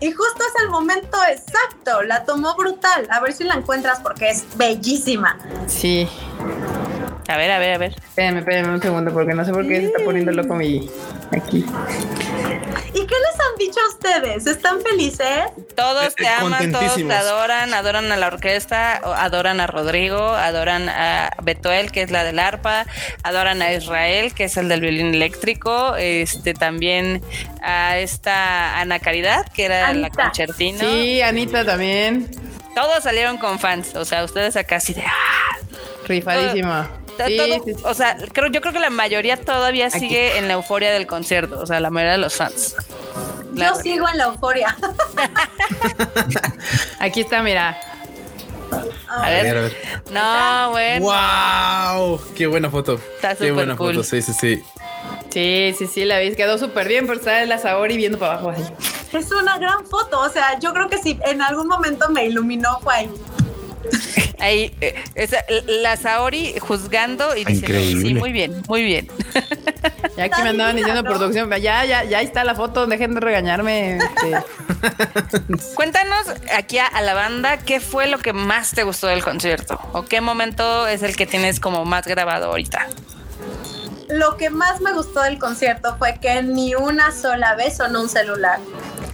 y 0.00 0.12
justo 0.12 0.42
es 0.42 0.62
el 0.62 0.70
momento 0.70 1.18
exacto, 1.28 2.02
la 2.02 2.24
tomó 2.24 2.54
brutal, 2.56 3.06
a 3.10 3.20
ver 3.20 3.32
si 3.32 3.44
la 3.44 3.54
encuentras 3.54 4.00
porque 4.00 4.30
es 4.30 4.44
bellísima. 4.56 5.38
Sí. 5.66 6.08
A 7.26 7.36
ver, 7.38 7.50
a 7.50 7.58
ver, 7.58 7.74
a 7.74 7.78
ver. 7.78 7.94
Espérenme, 7.96 8.40
espérenme 8.40 8.74
un 8.74 8.82
segundo 8.82 9.12
porque 9.12 9.32
no 9.32 9.44
sé 9.44 9.52
por 9.52 9.66
qué 9.66 9.80
se 9.80 9.86
está 9.86 10.04
poniendo 10.04 10.30
loco 10.32 10.54
mi 10.54 10.88
aquí. 11.32 11.64
¿Y 12.92 13.06
qué 13.06 13.14
les 13.14 13.40
han 13.40 13.56
dicho 13.58 13.80
a 13.80 13.88
ustedes? 13.88 14.46
¿Están 14.46 14.80
felices? 14.82 15.44
Todos 15.74 16.08
eh, 16.08 16.14
te 16.16 16.28
aman, 16.28 16.70
todos 16.70 16.96
te 16.96 17.12
adoran, 17.12 17.72
adoran 17.72 18.12
a 18.12 18.16
la 18.16 18.26
orquesta, 18.26 18.96
adoran 18.96 19.60
a 19.60 19.66
Rodrigo, 19.66 20.18
adoran 20.18 20.88
a 20.90 21.30
Betuel, 21.42 21.90
que 21.90 22.02
es 22.02 22.10
la 22.10 22.24
del 22.24 22.38
arpa, 22.38 22.86
adoran 23.22 23.62
a 23.62 23.72
Israel, 23.72 24.34
que 24.34 24.44
es 24.44 24.56
el 24.58 24.68
del 24.68 24.82
violín 24.82 25.14
eléctrico, 25.14 25.96
este 25.96 26.52
también 26.52 27.22
a 27.62 27.98
esta 27.98 28.80
Ana 28.80 28.98
Caridad, 28.98 29.50
que 29.50 29.64
era 29.64 29.94
la 29.94 30.10
concertina. 30.10 30.80
Sí, 30.80 31.22
Anita 31.22 31.64
también. 31.64 32.30
Todos 32.74 33.02
salieron 33.02 33.38
con 33.38 33.58
fans, 33.58 33.94
o 33.96 34.04
sea, 34.04 34.24
ustedes 34.24 34.56
acá 34.56 34.76
así 34.76 34.92
de 34.92 35.02
¡ah! 35.02 35.58
Rifadísima 36.06 36.90
o 37.84 37.94
sea, 37.94 38.16
creo, 38.32 38.48
yo 38.48 38.60
creo 38.60 38.72
que 38.72 38.80
la 38.80 38.90
mayoría 38.90 39.36
todavía 39.36 39.90
sigue 39.90 40.38
en 40.38 40.48
la 40.48 40.54
euforia 40.54 40.92
del 40.92 41.06
concierto, 41.06 41.60
o 41.60 41.66
sea, 41.66 41.80
la 41.80 41.90
mayoría 41.90 42.12
de 42.12 42.18
los 42.18 42.34
fans. 42.34 42.76
yo 43.54 43.74
sigo 43.76 44.08
en 44.08 44.18
la 44.18 44.24
euforia. 44.24 44.76
Aquí 46.98 47.20
está, 47.20 47.42
mira. 47.42 47.78
A 49.08 49.30
ver, 49.30 49.76
No, 50.10 50.70
bueno. 50.70 51.06
¡Wow! 51.06 52.20
Qué 52.34 52.46
buena 52.46 52.70
foto. 52.70 53.00
Está 53.16 53.36
Qué 53.36 53.52
buena 53.52 53.76
foto, 53.76 54.02
sí, 54.02 54.20
sí, 54.22 54.32
sí. 54.32 54.62
Sí, 55.30 55.74
sí, 55.76 55.86
sí, 55.86 56.04
la 56.04 56.18
vi. 56.20 56.34
Quedó 56.34 56.58
súper 56.58 56.88
bien, 56.88 57.06
pero 57.06 57.18
está 57.18 57.42
en 57.42 57.48
la 57.48 57.58
Saori 57.58 57.96
viendo 57.96 58.18
para 58.18 58.34
abajo. 58.34 58.54
Es 59.12 59.30
una 59.32 59.58
gran 59.58 59.84
foto. 59.86 60.20
O 60.20 60.28
sea, 60.28 60.58
yo 60.60 60.72
creo 60.72 60.88
que 60.88 60.98
si 60.98 61.18
en 61.26 61.42
algún 61.42 61.66
momento 61.66 62.08
me 62.08 62.24
iluminó 62.26 62.78
fue 62.80 62.94
ahí. 62.94 63.10
Ahí, 64.44 64.76
eh, 64.82 64.94
la 65.66 65.96
Saori 65.96 66.54
juzgando 66.60 67.34
y 67.34 67.46
diciendo, 67.46 67.78
sí, 67.80 68.12
muy 68.12 68.30
bien, 68.30 68.62
muy 68.68 68.82
bien. 68.82 69.08
Ya 70.18 70.24
aquí 70.24 70.42
me 70.42 70.50
andaban 70.50 70.76
diciendo 70.76 71.02
producción, 71.02 71.48
ya, 71.62 71.86
ya, 71.86 72.04
ya 72.04 72.20
está 72.20 72.44
la 72.44 72.54
foto, 72.54 72.86
dejen 72.86 73.14
de 73.14 73.20
regañarme. 73.20 73.96
Este. 73.96 74.36
Cuéntanos 75.74 76.26
aquí 76.54 76.76
a, 76.76 77.00
la 77.00 77.14
banda, 77.14 77.56
¿qué 77.56 77.80
fue 77.80 78.06
lo 78.06 78.18
que 78.18 78.34
más 78.34 78.72
te 78.72 78.82
gustó 78.82 79.06
del 79.06 79.24
concierto? 79.24 79.80
¿O 79.94 80.02
qué 80.02 80.20
momento 80.20 80.86
es 80.86 81.02
el 81.02 81.16
que 81.16 81.24
tienes 81.24 81.58
como 81.58 81.86
más 81.86 82.06
grabado 82.06 82.48
ahorita? 82.48 82.86
lo 84.10 84.36
que 84.36 84.50
más 84.50 84.82
me 84.82 84.92
gustó 84.92 85.22
del 85.22 85.38
concierto 85.38 85.96
fue 85.96 86.18
que 86.20 86.42
ni 86.42 86.74
una 86.74 87.10
sola 87.10 87.54
vez 87.54 87.78
sonó 87.78 88.02
un 88.02 88.10
celular. 88.10 88.60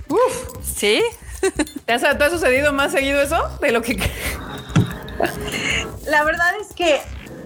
Uf, 0.08 0.64
¿sí? 0.64 1.00
¿Te, 1.86 1.92
ha 1.92 2.30
sucedido 2.30 2.72
más 2.72 2.90
seguido 2.90 3.22
eso 3.22 3.48
de 3.60 3.70
lo 3.70 3.80
que... 3.80 3.96
La 6.06 6.24
verdad 6.24 6.52
es 6.60 6.74
que 6.74 7.00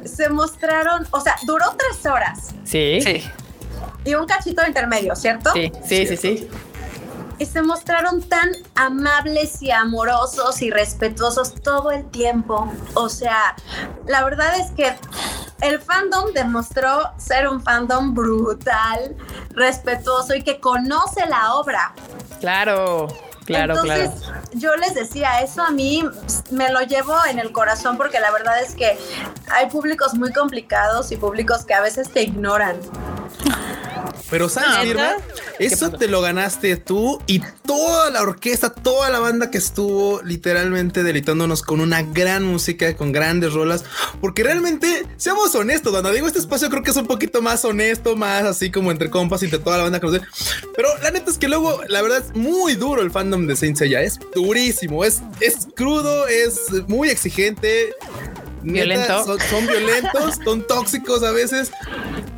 se 0.05 0.29
mostraron, 0.29 1.07
o 1.11 1.21
sea, 1.21 1.37
duró 1.47 1.77
tres 1.77 2.05
horas. 2.07 2.55
Sí. 2.65 3.01
Sí. 3.01 3.25
Y 4.05 4.15
un 4.15 4.27
cachito 4.27 4.63
de 4.63 4.69
intermedio, 4.69 5.17
¿cierto? 5.17 5.53
Sí, 5.53 5.73
sí, 5.87 6.07
sí, 6.07 6.17
sí 6.17 6.49
y 7.39 7.47
se 7.47 7.63
mostraron 7.63 8.23
tan 8.23 8.51
amables 8.75 9.61
y 9.63 9.71
amorosos 9.71 10.63
y 10.63 10.71
respetuosos 10.71 11.55
todo 11.63 11.91
el 11.91 12.05
tiempo. 12.11 12.73
O 12.95 13.09
sea, 13.09 13.57
la 14.07 14.25
verdad 14.25 14.59
es 14.59 14.71
que 14.73 14.95
el 15.61 15.81
fandom 15.81 16.33
demostró 16.33 17.13
ser 17.17 17.49
un 17.49 17.63
fandom 17.63 18.15
brutal, 18.15 19.17
respetuoso 19.51 20.35
y 20.35 20.43
que 20.43 20.61
conoce 20.61 21.27
la 21.27 21.55
obra. 21.55 21.95
Claro. 22.41 23.09
Claro, 23.45 23.75
Entonces, 23.75 24.11
yo 24.55 24.75
les 24.77 24.95
decía, 24.95 25.41
eso 25.41 25.63
a 25.63 25.71
mí 25.71 26.03
me 26.51 26.71
lo 26.71 26.81
llevo 26.81 27.15
en 27.29 27.39
el 27.39 27.53
corazón 27.53 27.97
porque 27.97 28.19
la 28.19 28.31
verdad 28.31 28.63
es 28.63 28.75
que 28.75 28.97
hay 29.51 29.67
públicos 29.69 30.15
muy 30.15 30.33
complicados 30.33 31.13
y 31.13 31.17
públicos 31.17 31.65
que 31.65 31.75
a 31.75 31.81
veces 31.81 32.11
te 32.11 32.23
ignoran. 32.23 32.77
Pero 34.31 34.49
sabes, 34.49 34.97
eso 35.59 35.91
te 35.91 36.09
lo 36.09 36.21
ganaste 36.21 36.77
tú 36.77 37.21
y 37.27 37.41
toda 37.67 38.11
la 38.11 38.23
orquesta, 38.23 38.73
toda 38.73 39.11
la 39.11 39.21
banda 39.21 39.51
que 39.51 39.59
estuvo 39.59 40.23
literalmente 40.23 41.03
deleitándonos 41.03 41.63
con 41.63 41.81
una 41.81 42.03
gran 42.03 42.45
música, 42.45 42.97
con 42.97 43.13
grandes 43.13 43.53
rolas, 43.53 43.85
porque 44.21 44.43
realmente, 44.43 45.07
seamos 45.17 45.55
honestos, 45.55 45.93
cuando 45.93 46.11
digo 46.13 46.27
este 46.27 46.39
espacio 46.39 46.71
creo 46.71 46.83
que 46.83 46.91
es 46.91 46.97
un 46.97 47.07
poquito 47.07 47.43
más 47.43 47.65
honesto, 47.65 48.17
más 48.17 48.45
así 48.45 48.71
como 48.71 48.91
entre 48.91 49.11
compas 49.11 49.43
y 49.43 49.47
entre 49.47 49.61
toda 49.61 49.77
la 49.77 49.83
banda 49.85 50.01
que 50.01 50.07
nos 50.07 50.21
Pero 50.75 50.89
la 51.03 51.11
neta 51.11 51.31
es 51.31 51.39
que 51.39 51.49
luego, 51.49 51.83
la 51.89 52.03
verdad 52.03 52.25
es 52.25 52.35
muy 52.35 52.75
duro 52.75 53.03
el 53.03 53.11
fandom 53.11 53.47
de 53.47 53.57
Saint 53.57 53.77
Seiya, 53.77 54.03
es 54.03 54.19
durísimo, 54.35 55.05
es, 55.05 55.23
es 55.41 55.69
crudo, 55.75 56.27
es 56.29 56.71
muy 56.89 57.11
exigente 57.11 57.95
violento. 58.73 59.39
Son, 59.49 59.67
violentos, 59.67 60.39
son 60.45 60.67
tóxicos 60.67 61.23
a 61.23 61.31
veces, 61.31 61.73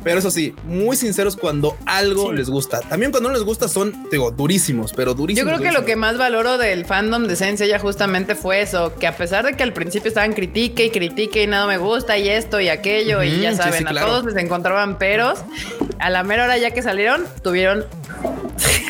pero 0.03 0.19
eso 0.19 0.31
sí, 0.31 0.53
muy 0.65 0.95
sinceros 0.95 1.35
cuando 1.35 1.77
algo 1.85 2.31
les 2.31 2.49
gusta. 2.49 2.79
También 2.81 3.11
cuando 3.11 3.29
no 3.29 3.35
les 3.35 3.43
gusta 3.43 3.67
son, 3.67 4.07
digo, 4.09 4.31
durísimos, 4.31 4.93
pero 4.93 5.13
durísimos. 5.13 5.51
Yo 5.51 5.57
creo 5.57 5.71
que 5.71 5.77
lo 5.77 5.85
que 5.85 5.95
más 5.95 6.17
valoro 6.17 6.57
del 6.57 6.85
fandom 6.85 7.27
de 7.27 7.35
Sensei 7.35 7.67
ya 7.67 7.79
justamente 7.79 8.35
fue 8.35 8.61
eso, 8.61 8.95
que 8.95 9.07
a 9.07 9.15
pesar 9.15 9.45
de 9.45 9.55
que 9.55 9.63
al 9.63 9.73
principio 9.73 10.09
estaban 10.09 10.33
critique 10.33 10.85
y 10.85 10.89
critique 10.89 11.43
y 11.43 11.47
nada 11.47 11.67
me 11.67 11.77
gusta 11.77 12.17
y 12.17 12.29
esto 12.29 12.59
y 12.59 12.69
aquello 12.69 13.23
y 13.23 13.41
ya 13.41 13.55
saben, 13.55 13.87
a 13.87 13.93
todos 13.93 14.25
les 14.25 14.35
encontraban 14.37 14.97
peros, 14.97 15.39
a 15.99 16.09
la 16.09 16.23
mera 16.23 16.45
hora 16.45 16.57
ya 16.57 16.71
que 16.71 16.81
salieron, 16.81 17.25
tuvieron 17.43 17.85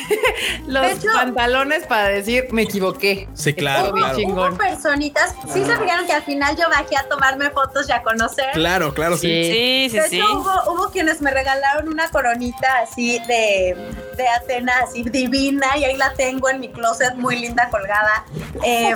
los 0.67 1.05
pantalones 1.13 1.85
para 1.85 2.09
decir 2.09 2.45
me 2.51 2.63
equivoqué. 2.63 3.27
Sí, 3.33 3.53
claro. 3.53 3.93
Hubo, 3.93 4.57
personitas, 4.57 5.35
sí 5.53 5.63
se 5.63 5.77
fijaron 5.77 6.05
que 6.05 6.13
al 6.13 6.23
final 6.23 6.55
yo 6.55 6.69
bajé 6.69 6.97
a 6.97 7.07
tomarme 7.27 7.51
fotos 7.51 7.89
y 7.89 7.91
a 7.91 8.01
conocer. 8.03 8.51
Claro, 8.53 8.93
claro, 8.93 9.17
sí. 9.17 9.27
Sí, 9.27 9.89
sí, 9.91 9.99
sí. 10.09 10.21
Hubo, 10.21 10.89
quienes 10.91 11.21
me 11.21 11.31
regalaron 11.31 11.87
una 11.89 12.09
coronita 12.09 12.79
así 12.79 13.19
de, 13.27 13.91
de 14.15 14.27
Atena, 14.27 14.73
así 14.83 15.03
divina, 15.03 15.77
y 15.77 15.85
ahí 15.85 15.97
la 15.97 16.13
tengo 16.13 16.49
en 16.49 16.59
mi 16.59 16.71
closet 16.71 17.15
muy 17.15 17.39
linda 17.39 17.69
colgada. 17.69 18.25
Eh, 18.63 18.95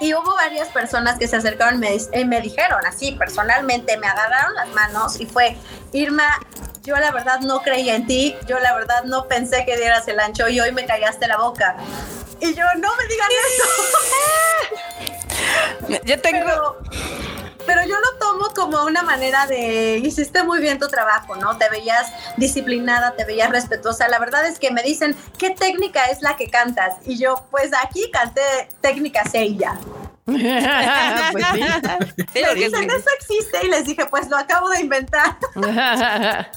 y 0.00 0.14
hubo 0.14 0.34
varias 0.34 0.68
personas 0.68 1.18
que 1.18 1.28
se 1.28 1.36
acercaron 1.36 1.76
y 1.76 1.78
me, 1.78 1.96
y 2.20 2.24
me 2.24 2.40
dijeron 2.40 2.80
así, 2.86 3.12
personalmente, 3.12 3.96
me 3.98 4.06
agarraron 4.06 4.54
las 4.54 4.68
manos 4.68 5.20
y 5.20 5.26
fue, 5.26 5.56
Irma, 5.92 6.40
yo 6.82 6.96
la 6.96 7.10
verdad 7.12 7.40
no 7.40 7.60
creía 7.60 7.94
en 7.94 8.06
ti, 8.06 8.36
yo 8.46 8.58
la 8.58 8.74
verdad 8.74 9.04
no 9.04 9.26
pensé 9.26 9.64
que 9.64 9.76
dieras 9.76 10.06
el 10.08 10.20
ancho 10.20 10.48
y 10.48 10.60
hoy 10.60 10.72
me 10.72 10.84
callaste 10.84 11.26
la 11.28 11.38
boca. 11.38 11.76
Y 12.40 12.54
yo, 12.54 12.64
no 12.78 12.88
me 12.96 13.06
digan 13.08 13.28
eso. 13.46 13.64
yo 16.04 16.20
tengo... 16.20 16.44
Pero, 16.44 16.78
yo 17.66 17.96
lo 18.00 18.18
tomo 18.18 18.48
como 18.54 18.84
una 18.84 19.02
manera 19.02 19.46
de, 19.46 19.98
hiciste 19.98 20.42
muy 20.42 20.60
bien 20.60 20.78
tu 20.78 20.88
trabajo, 20.88 21.36
¿no? 21.36 21.56
Te 21.56 21.68
veías 21.68 22.12
disciplinada, 22.36 23.14
te 23.16 23.24
veías 23.24 23.50
respetuosa. 23.50 24.08
La 24.08 24.18
verdad 24.18 24.46
es 24.46 24.58
que 24.58 24.70
me 24.70 24.82
dicen, 24.82 25.16
¿qué 25.38 25.50
técnica 25.50 26.06
es 26.06 26.22
la 26.22 26.36
que 26.36 26.48
cantas? 26.48 26.96
Y 27.04 27.18
yo, 27.18 27.46
pues 27.50 27.70
aquí 27.82 28.10
canté 28.10 28.42
técnica 28.80 29.24
Seiya. 29.24 29.78
pues 30.24 30.40
sí. 30.42 32.40
dicen, 32.54 32.90
eso 32.90 33.10
existe 33.20 33.58
y 33.62 33.68
les 33.68 33.84
dije, 33.84 34.06
pues 34.06 34.30
lo 34.30 34.38
acabo 34.38 34.70
de 34.70 34.80
inventar. 34.80 35.36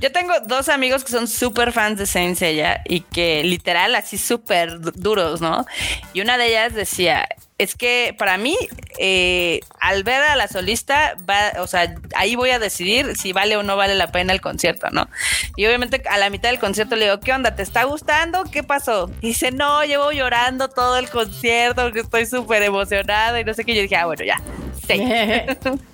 Yo 0.00 0.12
tengo 0.12 0.34
dos 0.46 0.68
amigos 0.68 1.02
que 1.02 1.10
son 1.10 1.26
súper 1.26 1.72
fans 1.72 1.98
de 1.98 2.06
Saint 2.06 2.38
Seiya 2.38 2.80
y 2.84 3.00
que 3.00 3.42
literal 3.42 3.96
así 3.96 4.18
súper 4.18 4.80
duros, 4.80 5.40
¿no? 5.40 5.66
Y 6.12 6.20
una 6.20 6.38
de 6.38 6.46
ellas 6.46 6.74
decía, 6.74 7.28
es 7.62 7.74
que 7.74 8.14
para 8.18 8.38
mí, 8.38 8.56
eh, 8.98 9.60
al 9.80 10.04
ver 10.04 10.22
a 10.22 10.36
la 10.36 10.48
solista, 10.48 11.14
va, 11.28 11.60
o 11.60 11.66
sea, 11.66 11.94
ahí 12.14 12.36
voy 12.36 12.50
a 12.50 12.58
decidir 12.58 13.16
si 13.16 13.32
vale 13.32 13.56
o 13.56 13.62
no 13.62 13.76
vale 13.76 13.94
la 13.94 14.12
pena 14.12 14.32
el 14.32 14.40
concierto, 14.40 14.88
¿no? 14.90 15.08
Y 15.56 15.66
obviamente 15.66 16.02
a 16.08 16.18
la 16.18 16.30
mitad 16.30 16.50
del 16.50 16.58
concierto 16.58 16.96
le 16.96 17.06
digo, 17.06 17.20
¿qué 17.20 17.32
onda? 17.32 17.54
¿Te 17.54 17.62
está 17.62 17.84
gustando? 17.84 18.44
¿Qué 18.44 18.62
pasó? 18.62 19.10
dice, 19.20 19.50
no, 19.50 19.84
llevo 19.84 20.12
llorando 20.12 20.68
todo 20.68 20.98
el 20.98 21.08
concierto 21.08 21.82
porque 21.82 22.00
estoy 22.00 22.26
súper 22.26 22.62
emocionada 22.62 23.40
y 23.40 23.44
no 23.44 23.54
sé 23.54 23.64
qué. 23.64 23.74
Yo 23.74 23.82
dije, 23.82 23.96
ah, 23.96 24.06
bueno, 24.06 24.24
ya, 24.24 24.40
sí. 24.86 24.98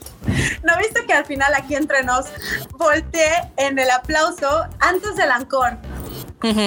¿No 0.62 0.76
viste 0.78 1.06
que 1.06 1.12
al 1.12 1.24
final 1.24 1.54
aquí 1.54 1.74
entre 1.74 2.02
nos 2.02 2.26
volteé 2.72 3.30
en 3.56 3.78
el 3.78 3.90
aplauso 3.90 4.66
antes 4.80 5.16
del 5.16 5.30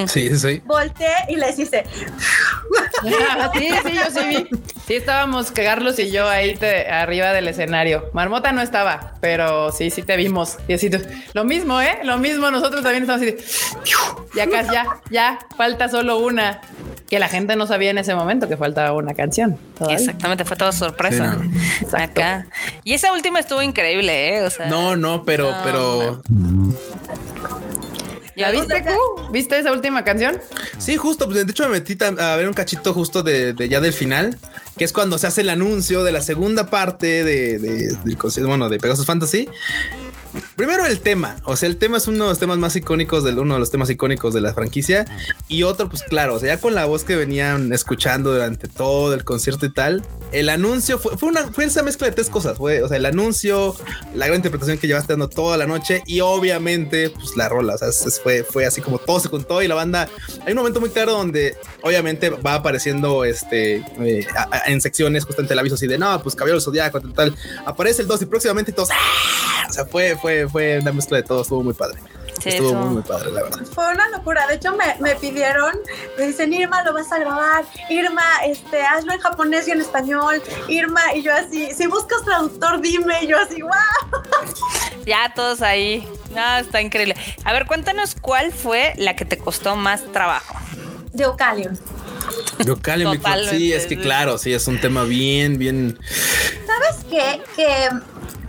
Sí, 0.07 0.37
sí. 0.37 0.61
Volteé 0.65 1.13
y 1.29 1.35
les 1.35 1.57
hice. 1.57 1.85
sí, 3.53 3.69
sí, 3.85 3.93
yo 3.93 4.21
sí 4.21 4.27
vi. 4.27 4.49
Sí, 4.85 4.95
estábamos 4.95 5.51
Carlos 5.51 5.97
y 5.99 6.11
yo 6.11 6.27
ahí 6.27 6.59
arriba 6.89 7.31
del 7.31 7.47
escenario. 7.47 8.09
Marmota 8.13 8.51
no 8.51 8.61
estaba, 8.61 9.13
pero 9.21 9.71
sí, 9.71 9.89
sí 9.89 10.03
te 10.03 10.17
vimos. 10.17 10.57
Y 10.67 10.73
así, 10.73 10.89
lo 11.33 11.43
mismo, 11.45 11.79
¿eh? 11.79 11.99
Lo 12.03 12.17
mismo, 12.17 12.51
nosotros 12.51 12.83
también 12.83 13.03
estamos 13.03 13.21
así. 13.21 13.37
ya 14.35 14.47
casi, 14.47 14.71
ya, 14.71 14.85
ya, 15.09 15.39
falta 15.55 15.87
solo 15.87 16.17
una. 16.17 16.61
Que 17.09 17.19
la 17.19 17.27
gente 17.27 17.57
no 17.57 17.67
sabía 17.67 17.89
en 17.89 17.97
ese 17.97 18.15
momento 18.15 18.47
que 18.47 18.55
faltaba 18.55 18.93
una 18.93 19.13
canción. 19.13 19.57
Exactamente, 19.89 20.45
fue 20.45 20.55
toda 20.55 20.71
sorpresa. 20.71 21.37
Acá. 21.93 22.47
Y 22.85 22.93
esa 22.93 23.11
última 23.11 23.39
estuvo 23.39 23.61
increíble, 23.61 24.37
¿eh? 24.37 24.41
O 24.43 24.49
sea, 24.49 24.67
no, 24.67 24.95
no, 24.95 25.23
pero, 25.25 25.53
pero. 25.63 26.21
¿Ya 28.35 28.51
viste, 28.51 28.83
¿Viste 29.31 29.59
esa 29.59 29.71
última 29.71 30.03
canción? 30.03 30.39
Sí, 30.77 30.97
justo. 30.97 31.25
Pues, 31.25 31.45
de 31.45 31.51
hecho, 31.51 31.63
me 31.63 31.79
metí 31.79 31.97
a 32.01 32.35
ver 32.35 32.47
un 32.47 32.53
cachito 32.53 32.93
justo 32.93 33.23
de, 33.23 33.55
ya 33.69 33.81
del 33.81 33.93
final, 33.93 34.37
que 34.77 34.85
es 34.85 34.93
cuando 34.93 35.17
se 35.17 35.27
hace 35.27 35.41
el 35.41 35.49
anuncio 35.49 36.03
de 36.03 36.11
la 36.11 36.21
segunda 36.21 36.69
parte 36.69 37.23
de, 37.23 37.59
de, 37.59 37.95
del 38.03 38.17
concierto, 38.17 38.49
bueno, 38.49 38.69
de 38.69 38.79
Pegasus 38.79 39.05
Fantasy. 39.05 39.49
Primero 40.61 40.85
el 40.85 40.99
tema, 40.99 41.37
o 41.45 41.55
sea, 41.55 41.67
el 41.67 41.77
tema 41.77 41.97
es 41.97 42.07
uno 42.07 42.25
de 42.25 42.29
los 42.29 42.37
temas 42.37 42.59
más 42.59 42.75
icónicos 42.75 43.23
del 43.23 43.39
uno 43.39 43.55
de 43.55 43.59
los 43.59 43.71
temas 43.71 43.89
icónicos 43.89 44.31
de 44.31 44.41
la 44.41 44.53
franquicia. 44.53 45.07
Y 45.47 45.63
otro, 45.63 45.89
pues 45.89 46.03
claro, 46.03 46.35
o 46.35 46.39
sea, 46.39 46.53
ya 46.53 46.61
con 46.61 46.75
la 46.75 46.85
voz 46.85 47.03
que 47.03 47.15
venían 47.15 47.73
escuchando 47.73 48.31
durante 48.31 48.67
todo 48.67 49.15
el 49.15 49.23
concierto 49.23 49.65
y 49.65 49.73
tal, 49.73 50.05
el 50.31 50.49
anuncio 50.49 50.99
fue, 50.99 51.17
fue 51.17 51.29
una 51.29 51.51
fue 51.51 51.65
esa 51.65 51.81
mezcla 51.81 52.05
de 52.05 52.13
tres 52.13 52.29
cosas, 52.29 52.59
fue, 52.59 52.83
o 52.83 52.87
sea, 52.87 52.97
el 52.97 53.07
anuncio, 53.07 53.75
la 54.13 54.27
gran 54.27 54.35
interpretación 54.35 54.77
que 54.77 54.85
llevaste 54.85 55.13
dando 55.13 55.29
toda 55.29 55.57
la 55.57 55.65
noche 55.65 56.03
y 56.05 56.19
obviamente, 56.19 57.09
pues 57.09 57.35
la 57.35 57.49
rola, 57.49 57.73
o 57.73 57.77
sea, 57.79 57.89
fue, 58.21 58.43
fue 58.43 58.67
así 58.67 58.81
como 58.81 58.99
todo 58.99 59.19
se 59.19 59.29
contó 59.29 59.63
y 59.63 59.67
la 59.67 59.73
banda, 59.73 60.09
hay 60.45 60.51
un 60.51 60.59
momento 60.59 60.79
muy 60.79 60.91
claro 60.91 61.13
donde 61.13 61.57
obviamente 61.81 62.29
va 62.29 62.53
apareciendo 62.53 63.25
este 63.25 63.77
eh, 63.99 64.27
en 64.67 64.79
secciones 64.79 65.25
justamente 65.25 65.53
el 65.53 65.59
aviso 65.59 65.73
así 65.73 65.87
de 65.87 65.97
no, 65.97 66.21
pues 66.21 66.35
caballero 66.35 66.61
zodiaco, 66.61 67.01
tal, 67.01 67.13
tal, 67.13 67.35
aparece 67.65 68.03
el 68.03 68.07
2 68.07 68.21
y 68.21 68.25
próximamente 68.27 68.71
todos, 68.71 68.89
¡ah! 68.91 69.65
o 69.67 69.73
sea, 69.73 69.85
fue 69.85 70.15
fue, 70.21 70.47
fue 70.51 70.79
una 70.79 70.91
mezcla 70.91 71.17
de 71.17 71.23
todo, 71.23 71.41
estuvo 71.41 71.63
muy 71.63 71.73
padre. 71.73 71.99
estuvo 72.43 72.73
muy, 72.73 72.95
muy 72.95 73.01
padre, 73.03 73.31
la 73.31 73.43
verdad. 73.43 73.59
Fue 73.73 73.91
una 73.91 74.09
locura. 74.09 74.47
De 74.47 74.55
hecho, 74.55 74.75
me, 74.75 74.95
me, 74.99 75.15
pidieron, 75.15 75.73
me 76.17 76.27
dicen, 76.27 76.53
Irma, 76.53 76.83
lo 76.83 76.93
vas 76.93 77.11
a 77.11 77.19
grabar. 77.19 77.65
Irma, 77.89 78.23
este, 78.45 78.81
hazlo 78.81 79.13
en 79.13 79.19
japonés 79.19 79.67
y 79.67 79.71
en 79.71 79.81
español. 79.81 80.41
Irma, 80.67 81.01
y 81.15 81.23
yo 81.23 81.33
así, 81.33 81.71
si 81.73 81.87
buscas 81.87 82.23
traductor, 82.23 82.81
dime. 82.81 83.23
Y 83.23 83.27
yo 83.27 83.37
así, 83.37 83.61
wow. 83.61 83.71
Ya 85.05 85.33
todos 85.35 85.61
ahí. 85.61 86.07
No, 86.35 86.57
está 86.57 86.81
increíble. 86.81 87.15
A 87.43 87.53
ver, 87.53 87.65
cuéntanos 87.65 88.15
cuál 88.15 88.51
fue 88.51 88.93
la 88.97 89.15
que 89.15 89.25
te 89.25 89.37
costó 89.37 89.75
más 89.75 90.03
trabajo. 90.11 90.55
De 91.13 91.25
Ocalion. 91.25 91.77
De 92.59 92.71
Ocalion, 92.71 93.19
sí, 93.49 93.73
es 93.73 93.85
que 93.85 93.99
claro, 93.99 94.37
sí, 94.37 94.53
es 94.53 94.67
un 94.67 94.79
tema 94.79 95.03
bien, 95.03 95.57
bien. 95.57 95.99
¿Sabes 96.65 97.03
qué? 97.09 97.41
Que 97.55 97.89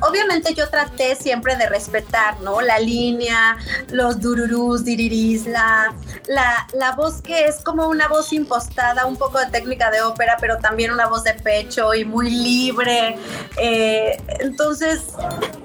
obviamente 0.03 0.55
yo 0.55 0.69
traté 0.69 1.17
siempre 1.17 1.57
de 1.57 1.69
respetar, 1.69 2.41
¿no? 2.41 2.61
La 2.61 2.79
línea, 2.79 3.57
los 3.91 4.21
dururús, 4.21 4.85
diriris, 4.85 5.47
la, 5.47 5.95
la, 6.29 6.67
la 6.75 6.93
voz 6.93 7.23
que 7.23 7.45
es 7.45 7.63
como 7.63 7.89
una 7.89 8.09
voz 8.09 8.33
impostada, 8.33 9.07
un 9.07 9.17
poco 9.17 9.39
de 9.39 9.47
técnica 9.47 9.91
de 9.91 10.03
ópera, 10.03 10.37
pero 10.41 10.59
también 10.59 10.93
una 10.93 11.07
voz 11.07 11.25
de 11.25 11.35
pecho 11.35 11.95
y 11.95 12.05
muy 12.05 12.31
libre. 12.31 13.17
Eh, 13.57 14.21
entonces, 14.41 15.15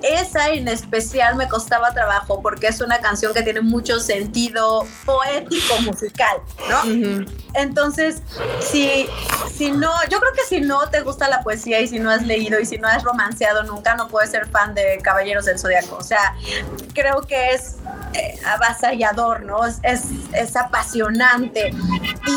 esa 0.02 0.50
en 0.50 0.68
especial 0.68 1.36
me 1.36 1.48
costaba 1.48 1.94
trabajo 1.94 2.42
porque 2.42 2.68
es 2.68 2.82
una 2.82 3.00
canción 3.00 3.34
que 3.34 3.42
tiene 3.42 3.62
mucho 3.62 4.00
sentido 4.00 4.86
poético 5.06 5.82
musical, 5.82 6.38
¿no? 6.70 7.26
Entonces, 7.54 8.22
si, 8.60 9.08
si 9.54 9.72
no, 9.72 9.92
yo 10.10 10.20
creo 10.20 10.34
que 10.34 10.44
si 10.48 10.62
no 10.62 10.88
te 10.90 11.02
gusta 11.02 11.28
la 11.28 11.42
poesía 11.42 11.82
y 11.82 11.88
si 11.88 12.00
no 12.00 12.12
has 12.12 12.26
leído 12.26 12.60
y 12.60 12.66
si 12.66 12.78
no 12.78 12.88
has 12.88 13.04
romanceado 13.04 13.64
nunca, 13.64 13.96
no 13.96 14.08
puedes 14.08 14.27
ser 14.28 14.48
fan 14.48 14.74
de 14.74 15.00
Caballeros 15.04 15.46
del 15.46 15.60
Zodiaco. 15.60 15.96
O 15.98 16.04
sea, 16.04 16.36
creo 16.94 17.22
que 17.22 17.52
es 17.52 17.76
eh, 18.14 18.40
avasallador, 18.46 19.44
¿no? 19.44 19.66
Es, 19.66 19.80
es, 19.84 20.56
apasionante. 20.56 21.72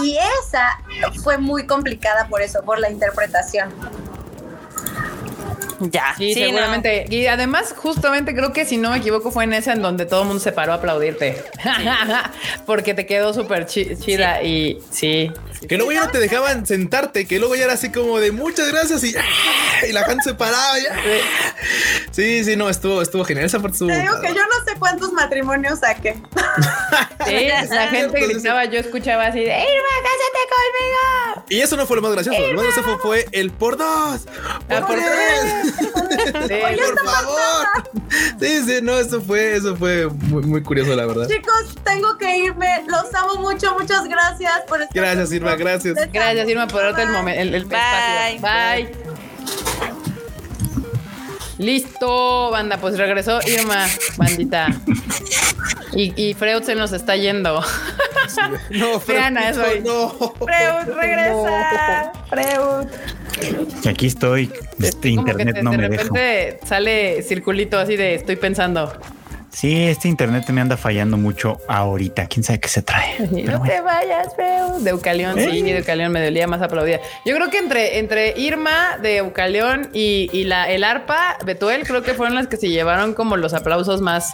Y 0.03 0.19
esa 0.43 0.79
fue 1.23 1.39
muy 1.39 1.67
complicada 1.67 2.29
por 2.29 2.43
eso, 2.43 2.63
por 2.63 2.79
la 2.79 2.91
interpretación. 2.91 3.71
Ya, 5.81 6.15
sí, 6.17 6.35
seguramente. 6.35 7.07
Y 7.09 7.27
además, 7.27 7.75
justamente 7.77 8.35
creo 8.35 8.53
que 8.53 8.65
si 8.65 8.77
no 8.77 8.91
me 8.91 8.99
equivoco, 8.99 9.31
fue 9.31 9.45
en 9.45 9.55
esa 9.55 9.73
en 9.73 9.83
donde 9.83 10.07
todo 10.07 10.23
el 10.23 10.27
mundo 10.29 10.43
se 10.43 10.53
paró 10.53 10.73
a 10.73 10.77
aplaudirte. 10.77 11.43
Porque 12.67 12.95
te 12.95 13.07
quedó 13.07 13.33
súper 13.33 13.67
chida 13.67 14.43
y 14.43 14.79
sí. 14.91 15.33
Que 15.69 15.77
luego 15.77 15.93
ya 15.93 16.01
no 16.01 16.11
te 16.11 16.19
dejaban 16.19 16.67
sentarte, 16.67 17.27
que 17.27 17.39
luego 17.39 17.55
ya 17.55 17.65
era 17.65 17.75
así 17.75 17.91
como 17.91 18.19
de 18.19 18.33
muchas 18.33 18.71
gracias 18.71 19.05
y, 19.05 19.15
y 19.89 19.93
la 19.93 20.05
gente 20.05 20.23
se 20.25 20.35
paraba 20.35 20.79
ya. 20.79 20.97
Sí, 22.11 22.45
sí, 22.45 22.57
no, 22.57 22.69
estuvo, 22.69 23.03
estuvo 23.03 23.25
genial. 23.25 23.47
Esa 23.47 23.61
parte 23.61 23.79
Te 23.79 24.01
digo 24.01 24.21
que 24.21 24.29
yo 24.29 24.43
no 24.43 24.65
sé 24.67 24.79
cuántos 24.79 25.13
matrimonios 25.13 25.81
saqué. 25.81 26.15
sí, 27.27 27.49
la 27.71 27.89
gente 27.89 28.27
gritaba, 28.27 28.65
yo 28.65 28.81
escuchaba 28.81 29.27
así 29.27 29.41
de 29.41 29.45
Irma, 29.45 29.89
cásate 30.03 30.41
conmigo. 30.51 31.47
Y 31.51 31.61
eso 31.61 31.77
no 31.77 31.87
fue 31.87 31.97
lo 31.97 32.03
más 32.03 32.13
gracioso. 32.13 32.41
Lo 32.41 32.55
más 32.55 32.65
gracioso 32.65 32.99
fue 32.99 33.27
el 33.33 33.51
por 33.51 33.77
dos. 33.77 34.27
Por, 34.69 34.87
por 34.87 34.97
tres. 34.97 35.70
Sí, 35.71 36.55
por 36.95 37.05
favor. 37.05 37.67
Sí, 38.41 38.63
sí, 38.67 38.79
no, 38.83 38.99
eso 38.99 39.21
fue, 39.21 39.57
eso 39.57 39.77
fue 39.77 40.09
muy, 40.09 40.43
muy, 40.43 40.63
curioso, 40.63 40.95
la 40.97 41.07
verdad. 41.07 41.29
Chicos, 41.29 41.75
tengo 41.85 42.17
que 42.19 42.39
irme. 42.39 42.85
Los 42.87 43.15
amo 43.15 43.37
mucho. 43.37 43.75
Muchas 43.79 44.05
gracias 44.09 44.63
por 44.67 44.83
estar. 44.83 44.95
Gracias, 44.95 45.33
Irma, 45.33 45.57
gracias. 45.57 45.95
Gracias, 46.13 46.49
Irma, 46.49 46.67
por 46.67 46.83
darte 46.83 47.03
el, 47.03 47.11
momento, 47.11 47.57
el, 47.57 47.65
Bye. 47.65 48.39
Bye. 48.41 48.93
Listo, 51.59 52.51
banda, 52.51 52.79
pues 52.79 52.97
regresó 52.97 53.39
Irma, 53.47 53.87
bandita. 54.17 54.69
Y, 55.93 56.13
y 56.17 56.35
Freud 56.35 56.63
se 56.63 56.75
nos 56.75 56.93
está 56.93 57.17
yendo. 57.17 57.63
No, 58.71 59.01
Freud. 59.01 59.37
eso 59.37 59.63
no, 59.85 60.11
Freud, 60.35 60.97
regresa. 60.97 62.13
Freud. 62.29 62.89
Aquí 63.89 64.07
estoy. 64.07 64.51
Este 64.81 65.09
internet 65.09 65.59
no 65.63 65.73
me 65.73 65.89
deja. 65.89 66.05
De 66.05 66.09
repente 66.09 66.61
sale 66.67 67.23
circulito 67.23 67.79
así 67.79 67.97
de 67.97 68.15
estoy 68.15 68.37
pensando. 68.37 68.93
Sí, 69.53 69.89
este 69.89 70.07
internet 70.07 70.49
me 70.51 70.61
anda 70.61 70.77
fallando 70.77 71.17
mucho 71.17 71.59
ahorita. 71.67 72.27
Quién 72.29 72.45
sabe 72.45 72.61
qué 72.61 72.69
se 72.69 72.83
trae. 72.83 73.17
no 73.21 73.63
te 73.63 73.81
vayas, 73.81 74.35
feo. 74.37 74.79
De 74.79 74.91
Eucalión, 74.91 75.37
sí, 75.37 75.63
de 75.63 75.79
Eucalión 75.79 76.13
me 76.13 76.25
dolía 76.25 76.47
más 76.47 76.63
aplaudida. 76.63 77.01
Yo 77.27 77.35
creo 77.35 77.51
que 77.51 77.59
entre, 77.59 77.99
entre 77.99 78.39
Irma 78.39 78.97
de 79.03 79.17
Eucalión 79.19 79.91
y, 79.93 80.31
y 80.33 80.45
la, 80.45 80.71
el 80.71 80.85
arpa, 80.85 81.37
Betuel, 81.45 81.85
creo 81.85 82.03
que 82.03 82.15
fueron 82.15 82.37
las 82.37 82.47
que 82.47 82.57
se 82.57 82.69
llevaron 82.69 83.13
como 83.13 83.37
los 83.37 83.53
aplausos 83.53 84.01
más, 84.01 84.33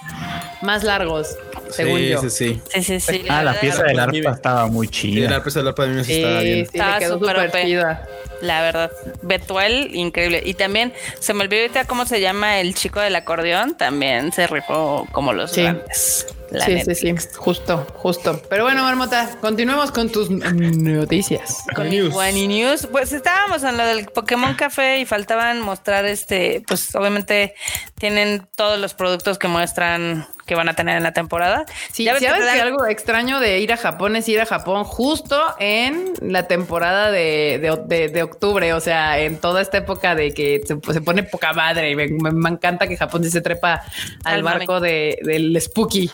más 0.60 0.84
largos, 0.84 1.36
según 1.70 2.00
yo. 2.00 2.20
Sí, 2.22 2.30
sí, 2.30 2.60
sí. 2.72 2.82
sí, 2.82 3.00
sí 3.00 3.24
ah, 3.28 3.42
la, 3.42 3.60
pieza 3.60 3.82
del 3.84 3.98
arpa 3.98 4.32
estaba 4.32 4.66
muy 4.66 4.88
chida. 4.88 5.30
la 5.30 5.42
pieza 5.42 5.60
del 5.60 5.68
arpa 5.68 5.86
de 5.86 5.94
mí 5.94 6.04
sí, 6.04 6.14
estaba 6.14 6.40
bien. 6.40 6.66
Sí, 6.66 6.80
quedó 6.98 7.18
súper 7.18 7.52
chida. 7.52 8.08
La 8.40 8.60
verdad, 8.60 8.90
Betuel, 9.22 9.94
increíble. 9.94 10.42
Y 10.44 10.54
también 10.54 10.92
se 11.20 11.32
me 11.34 11.44
olvidó 11.44 11.62
ahorita 11.62 11.84
cómo 11.86 12.06
se 12.06 12.20
llama 12.20 12.60
el 12.60 12.74
chico 12.74 13.00
del 13.00 13.16
acordeón. 13.16 13.76
También 13.76 14.32
se 14.32 14.46
rifó 14.46 15.06
como 15.12 15.32
los 15.32 15.54
grandes. 15.54 16.26
sí, 16.64 16.80
sí, 16.84 16.94
sí, 16.94 17.14
justo, 17.36 17.86
justo. 17.94 18.40
Pero 18.48 18.64
bueno, 18.64 18.82
Marmota, 18.82 19.30
continuemos 19.40 19.90
con 19.90 20.10
tus 20.10 20.30
noticias. 20.30 21.64
Con 21.74 21.88
news. 21.88 22.14
news. 22.34 22.88
Pues 22.90 23.12
estábamos 23.12 23.62
en 23.62 23.76
lo 23.76 23.86
del 23.86 24.06
Pokémon 24.06 24.54
Café 24.54 24.98
y 24.98 25.06
faltaban 25.06 25.60
mostrar 25.60 26.04
este, 26.04 26.62
pues 26.66 26.94
obviamente 26.94 27.54
tienen 27.98 28.46
todos 28.54 28.78
los 28.78 28.94
productos 28.94 29.38
que 29.38 29.48
muestran 29.48 30.26
que 30.46 30.54
van 30.54 30.68
a 30.68 30.74
tener 30.74 30.96
en 30.96 31.02
la 31.02 31.12
temporada. 31.12 31.66
Sí, 31.92 32.06
¿sabes 32.06 32.22
que, 32.22 32.28
algo 32.28 32.86
extraño 32.86 33.40
de 33.40 33.58
ir 33.58 33.72
a 33.72 33.76
Japón 33.76 34.16
es 34.16 34.28
ir 34.28 34.40
a 34.40 34.46
Japón 34.46 34.84
justo 34.84 35.42
en 35.58 36.12
la 36.22 36.46
temporada 36.46 37.10
de, 37.10 37.58
de, 37.58 38.22
octubre, 38.22 38.72
o 38.72 38.80
sea, 38.80 39.18
en 39.18 39.38
toda 39.38 39.60
esta 39.60 39.78
época 39.78 40.14
de 40.14 40.32
que 40.32 40.62
se, 40.64 40.76
pone 40.76 41.24
poca 41.24 41.52
madre. 41.52 41.90
Y 41.90 41.96
me, 41.96 42.08
me, 42.08 42.48
encanta 42.48 42.86
que 42.86 42.96
Japón 42.96 43.24
se 43.24 43.40
trepa 43.40 43.82
al, 44.24 44.42
barco 44.42 44.80
de, 44.80 45.18
del 45.22 45.60
Spooky, 45.60 46.10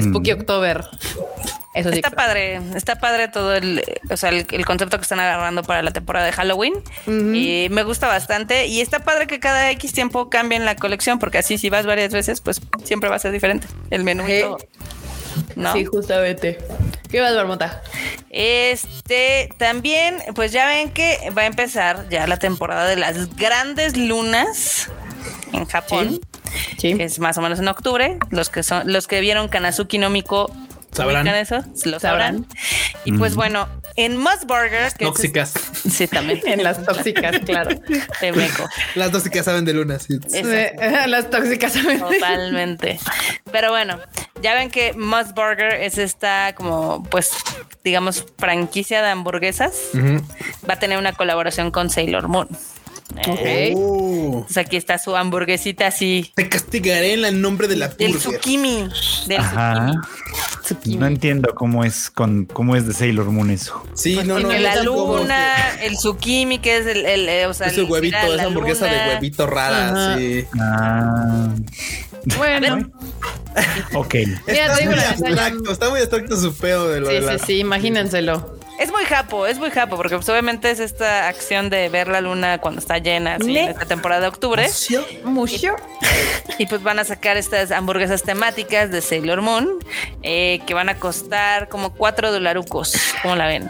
Spooky 0.00 0.32
October. 0.32 0.84
Eso 1.74 1.88
sí. 1.90 1.96
Está 1.96 2.10
padre, 2.10 2.60
está 2.74 2.96
padre 2.96 3.28
todo 3.28 3.54
el, 3.54 3.82
o 4.10 4.16
sea, 4.16 4.28
el, 4.28 4.66
concepto 4.66 4.98
que 4.98 5.02
están 5.02 5.20
agarrando 5.20 5.62
para 5.62 5.82
la 5.82 5.90
temporada 5.90 6.26
de 6.26 6.32
Halloween. 6.32 6.74
Y 7.06 7.68
me 7.70 7.82
gusta 7.82 8.08
bastante. 8.08 8.66
Y 8.66 8.80
está 8.80 9.04
padre 9.04 9.26
que 9.26 9.40
cada 9.40 9.70
X 9.70 9.92
tiempo 9.92 10.28
cambien 10.28 10.66
la 10.66 10.76
colección, 10.76 11.18
porque 11.18 11.38
así 11.38 11.56
si 11.56 11.70
vas 11.70 11.86
varias 11.86 12.12
veces, 12.12 12.42
pues 12.42 12.60
siempre 12.84 13.08
va 13.08 13.16
a 13.16 13.18
ser 13.18 13.32
diferente 13.32 13.66
el 13.90 14.04
menú 14.04 14.24
y 14.28 14.40
todo. 14.40 14.58
¿No? 15.56 15.72
Sí, 15.72 15.84
justamente. 15.86 16.58
¿Qué 17.10 17.20
vas, 17.20 17.34
Marmota? 17.34 17.82
Este, 18.28 19.48
también, 19.56 20.16
pues 20.34 20.52
ya 20.52 20.66
ven 20.66 20.90
que 20.90 21.30
va 21.36 21.42
a 21.42 21.46
empezar 21.46 22.08
ya 22.10 22.26
la 22.26 22.38
temporada 22.38 22.86
de 22.86 22.96
las 22.96 23.34
grandes 23.36 23.96
lunas 23.96 24.90
en 25.52 25.64
Japón. 25.66 26.20
Sí. 26.78 26.94
Que 26.94 27.04
es 27.04 27.18
más 27.18 27.38
o 27.38 27.40
menos 27.40 27.58
en 27.60 27.68
octubre. 27.68 28.18
Los 28.30 28.50
que 28.50 28.62
son, 28.62 28.92
los 28.92 29.06
que 29.06 29.20
vieron 29.20 29.48
Kanazuki 29.48 29.96
no 29.96 30.10
Miko 30.10 30.50
¿Sabrán? 30.92 31.26
eso? 31.28 31.64
Lo 31.84 31.98
sabrán. 31.98 32.46
Y 33.04 33.12
pues 33.12 33.34
bueno, 33.34 33.66
en 33.96 34.18
Must 34.18 34.44
Burger. 34.46 34.92
tóxicas. 34.92 35.54
sí, 35.90 36.06
también. 36.06 36.40
en 36.46 36.62
las 36.62 36.84
tóxicas, 36.84 37.38
claro. 37.40 37.70
De 38.20 38.32
Meco. 38.32 38.68
Las 38.94 39.10
tóxicas 39.10 39.46
saben 39.46 39.64
de 39.64 39.72
luna, 39.72 39.98
sí. 39.98 40.18
las 41.06 41.30
tóxicas 41.30 41.72
saben 41.72 41.98
Totalmente. 41.98 42.98
Pero 43.50 43.70
bueno, 43.70 43.98
ya 44.42 44.54
ven 44.54 44.70
que 44.70 44.92
Must 44.92 45.34
Burger 45.34 45.74
es 45.74 45.96
esta 45.98 46.54
como, 46.54 47.02
pues, 47.04 47.30
digamos, 47.82 48.26
franquicia 48.38 49.02
de 49.02 49.08
hamburguesas. 49.08 49.74
Va 50.68 50.74
a 50.74 50.78
tener 50.78 50.98
una 50.98 51.12
colaboración 51.12 51.70
con 51.70 51.88
Sailor 51.88 52.28
Moon. 52.28 52.48
Okay. 53.18 53.74
Oh. 53.76 54.46
aquí 54.56 54.76
está 54.76 54.98
su 54.98 55.16
hamburguesita 55.16 55.86
así. 55.86 56.32
Te 56.34 56.48
castigaré 56.48 57.14
en 57.14 57.24
el 57.24 57.40
nombre 57.40 57.68
de 57.68 57.76
la 57.76 57.88
Del 57.88 58.18
zucchini. 58.18 58.88
Del 59.26 59.42
zucchini. 60.66 60.96
No 60.96 61.06
entiendo 61.06 61.54
cómo 61.54 61.84
es 61.84 62.10
con 62.10 62.46
cómo 62.46 62.76
es 62.76 62.86
de 62.86 62.94
Sailor 62.94 63.30
Moon 63.30 63.50
eso. 63.50 63.82
Sí, 63.94 64.14
pues 64.14 64.26
no, 64.26 64.38
no. 64.38 64.52
La 64.52 64.82
luna, 64.82 65.54
el 65.82 65.96
zucchini, 65.98 66.58
que 66.58 66.78
es 66.78 66.86
el, 66.86 67.04
el, 67.04 67.28
eh, 67.28 67.46
o 67.46 67.54
sea, 67.54 67.68
es 67.68 67.78
el 67.78 67.84
huevito, 67.84 68.16
esa 68.16 68.44
hamburguesa 68.44 68.86
de 68.86 69.14
huevito 69.14 69.46
rara, 69.46 70.16
sí. 70.16 70.44
Ah. 70.58 71.48
Bueno. 72.36 72.90
ok. 73.94 74.14
Está, 74.46 74.84
muy 74.84 74.94
abstracto, 74.94 75.72
está 75.72 75.90
muy 75.90 76.00
abstracto 76.00 76.36
su 76.36 76.54
pedo 76.54 76.88
de 76.88 77.00
lo 77.00 77.08
Sí, 77.08 77.14
de 77.14 77.20
la... 77.20 77.38
sí, 77.38 77.44
sí, 77.46 77.58
imagínenselo. 77.58 78.61
Es 78.82 78.90
muy 78.90 79.04
japo, 79.04 79.46
es 79.46 79.60
muy 79.60 79.70
japo, 79.70 79.96
porque 79.96 80.16
pues, 80.16 80.28
obviamente 80.28 80.68
es 80.68 80.80
esta 80.80 81.28
acción 81.28 81.70
de 81.70 81.88
ver 81.88 82.08
la 82.08 82.20
luna 82.20 82.58
cuando 82.58 82.80
está 82.80 82.98
llena, 82.98 83.36
así, 83.36 83.56
en 83.56 83.68
esta 83.68 83.86
temporada 83.86 84.22
de 84.22 84.26
octubre. 84.26 84.68
Mucho. 85.22 85.76
Y, 86.58 86.66
pues 86.66 86.82
van 86.82 86.98
a 86.98 87.04
sacar 87.04 87.36
estas 87.36 87.70
hamburguesas 87.70 88.24
temáticas 88.24 88.90
de 88.90 89.00
Sailor 89.00 89.40
Moon, 89.40 89.78
eh, 90.24 90.60
que 90.66 90.74
van 90.74 90.88
a 90.88 90.96
costar 90.96 91.68
como 91.68 91.94
cuatro 91.94 92.32
dolarucos. 92.32 92.96
¿Cómo 93.22 93.36
la 93.36 93.46
ven? 93.46 93.68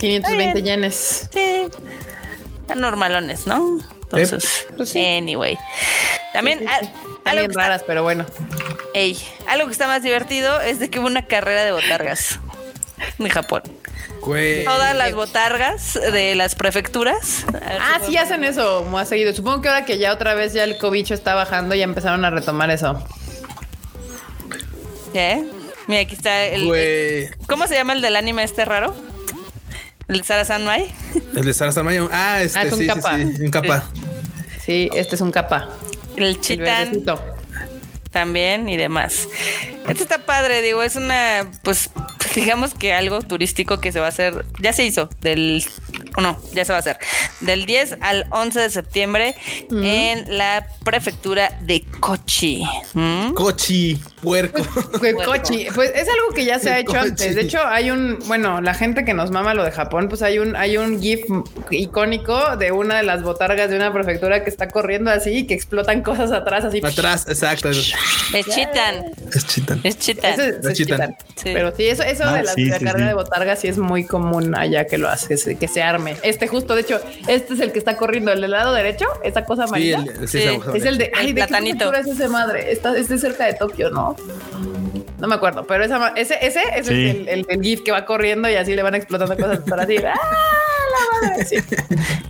520 0.00 0.62
yenes. 0.62 1.28
Sí. 1.30 1.66
Están 2.62 2.80
normalones, 2.80 3.46
¿no? 3.46 3.78
Entonces, 4.04 4.68
pues 4.74 4.96
anyway. 4.96 5.58
También... 6.32 6.64
Algo 7.24 7.52
raras, 7.52 7.84
pero 7.86 8.02
bueno. 8.02 8.24
Ey, 8.94 9.18
algo 9.48 9.66
que 9.66 9.72
está 9.72 9.86
más 9.86 10.02
divertido 10.02 10.62
es 10.62 10.78
de 10.78 10.88
que 10.88 10.98
hubo 10.98 11.08
una 11.08 11.26
carrera 11.26 11.62
de 11.62 11.72
botargas 11.72 12.40
en 13.18 13.28
Japón. 13.28 13.62
Todas 14.64 14.94
las 14.94 15.14
botargas 15.14 15.94
de 15.94 16.34
las 16.34 16.54
prefecturas. 16.54 17.46
Ah, 17.80 18.00
sí 18.04 18.16
hacen 18.16 18.44
eso 18.44 18.84
muy 18.84 19.06
seguido. 19.06 19.32
Supongo 19.32 19.62
que 19.62 19.68
ahora 19.68 19.84
que 19.86 19.98
ya 19.98 20.12
otra 20.12 20.34
vez 20.34 20.52
ya 20.52 20.64
el 20.64 20.76
cobicho 20.76 21.14
está 21.14 21.34
bajando, 21.34 21.74
ya 21.74 21.84
empezaron 21.84 22.24
a 22.24 22.30
retomar 22.30 22.70
eso. 22.70 23.02
¿Qué? 25.12 25.44
Mira, 25.86 26.02
aquí 26.02 26.14
está 26.14 26.44
el. 26.44 27.30
¿Cómo 27.46 27.66
se 27.66 27.74
llama 27.74 27.94
el 27.94 28.02
del 28.02 28.16
anime 28.16 28.42
este 28.42 28.64
raro? 28.64 28.94
¿El 30.08 30.18
de 30.18 30.24
Sara 30.24 30.44
Sanmai? 30.44 30.92
El 31.34 31.44
de 31.44 31.54
Sara 31.54 31.72
Sanmai. 31.72 31.98
Ah, 32.12 32.42
este 32.42 32.58
ah, 32.58 32.62
es 32.64 32.72
un 32.72 32.78
sí, 32.80 32.86
capa. 32.86 33.16
Sí, 33.16 33.42
un 33.42 33.50
capa. 33.50 33.84
Sí. 34.64 34.90
este 34.94 35.14
es 35.14 35.20
un 35.20 35.32
capa. 35.32 35.68
El 36.16 36.40
chitán. 36.40 37.02
También 38.10 38.68
y 38.68 38.76
demás. 38.76 39.28
Esto 39.88 40.02
está 40.02 40.24
padre, 40.24 40.62
digo, 40.62 40.82
es 40.82 40.96
una, 40.96 41.50
pues 41.62 41.90
digamos 42.34 42.74
que 42.74 42.92
algo 42.92 43.20
turístico 43.20 43.80
que 43.80 43.92
se 43.92 44.00
va 44.00 44.06
a 44.06 44.10
hacer, 44.10 44.44
ya 44.60 44.72
se 44.72 44.84
hizo, 44.84 45.08
del, 45.20 45.64
no, 46.20 46.38
ya 46.52 46.64
se 46.64 46.72
va 46.72 46.76
a 46.76 46.80
hacer, 46.80 46.98
del 47.40 47.66
10 47.66 47.98
al 48.00 48.26
11 48.30 48.60
de 48.60 48.70
septiembre 48.70 49.34
en 49.70 50.36
la 50.36 50.66
prefectura 50.84 51.58
de 51.62 51.84
Kochi. 52.00 52.64
¿Mm? 52.94 53.34
Kochi, 53.34 54.00
puerco. 54.22 54.62
Kochi, 55.24 55.66
pues 55.74 55.92
es 55.94 56.08
algo 56.08 56.34
que 56.34 56.44
ya 56.44 56.58
se 56.58 56.70
ha 56.70 56.78
hecho 56.78 56.98
antes. 56.98 57.34
De 57.34 57.42
hecho, 57.42 57.60
hay 57.64 57.90
un, 57.90 58.18
bueno, 58.26 58.60
la 58.60 58.74
gente 58.74 59.04
que 59.04 59.14
nos 59.14 59.30
mama 59.30 59.54
lo 59.54 59.64
de 59.64 59.70
Japón, 59.70 60.08
pues 60.08 60.22
hay 60.22 60.38
un, 60.38 60.56
hay 60.56 60.76
un 60.76 61.00
GIF 61.00 61.20
icónico 61.70 62.56
de 62.56 62.72
una 62.72 62.96
de 62.96 63.02
las 63.02 63.22
botargas 63.22 63.70
de 63.70 63.76
una 63.76 63.92
prefectura 63.92 64.42
que 64.42 64.50
está 64.50 64.68
corriendo 64.68 65.10
así 65.10 65.30
y 65.30 65.46
que 65.46 65.54
explotan 65.54 66.02
cosas 66.02 66.32
atrás, 66.32 66.64
así. 66.64 66.80
Atrás, 66.82 67.26
exacto. 67.28 67.70
Es 67.70 67.94
chitan. 68.46 69.04
Es 69.32 69.46
chitan. 69.46 69.80
Es 69.84 69.98
chitan. 69.98 70.40
Es, 70.40 70.72
chitan. 70.76 71.16
Pero 71.42 71.74
sí, 71.76 71.86
eso, 71.86 72.02
eso 72.02 72.24
ah, 72.24 72.34
de 72.34 72.42
la, 72.42 72.78
carga 72.78 73.06
de 73.06 73.14
botargas 73.14 73.60
sí 73.60 73.68
es 73.68 73.78
muy 73.78 74.04
común 74.04 74.54
allá 74.54 74.86
que 74.86 74.98
lo 74.98 75.08
hace, 75.08 75.56
que 75.56 75.68
se 75.68 75.82
arme. 75.82 76.07
Este 76.22 76.48
justo, 76.48 76.74
de 76.74 76.82
hecho, 76.82 77.00
este 77.26 77.54
es 77.54 77.60
el 77.60 77.72
que 77.72 77.78
está 77.78 77.96
corriendo, 77.96 78.32
el 78.32 78.40
del 78.40 78.50
lado 78.50 78.72
derecho, 78.72 79.06
esa 79.22 79.44
cosa 79.44 79.64
amarilla. 79.64 80.04
Sí, 80.26 80.42
es 80.74 80.84
el 80.84 80.98
de, 80.98 81.10
ay, 81.14 81.28
¿de 81.28 81.34
platanito. 81.34 81.90
qué 81.90 82.00
es 82.00 82.06
ese 82.06 82.28
madre? 82.28 82.72
Está, 82.72 82.96
este 82.96 83.18
cerca 83.18 83.46
de 83.46 83.54
Tokio, 83.54 83.90
¿no? 83.90 84.16
No 85.18 85.26
me 85.26 85.34
acuerdo, 85.34 85.66
pero 85.66 85.84
esa, 85.84 86.08
ese, 86.16 86.38
ese, 86.40 86.60
es 86.76 86.88
el, 86.88 87.46
el, 87.48 87.62
GIF 87.62 87.82
que 87.82 87.90
va 87.90 88.04
corriendo 88.04 88.48
y 88.48 88.54
así 88.54 88.74
le 88.74 88.82
van 88.82 88.94
explotando 88.94 89.36
cosas 89.36 89.60
para 89.68 89.82
así. 89.82 89.96
¡Ah! 90.06 90.16
La 90.90 91.28
madre, 91.28 91.44
sí. 91.44 91.56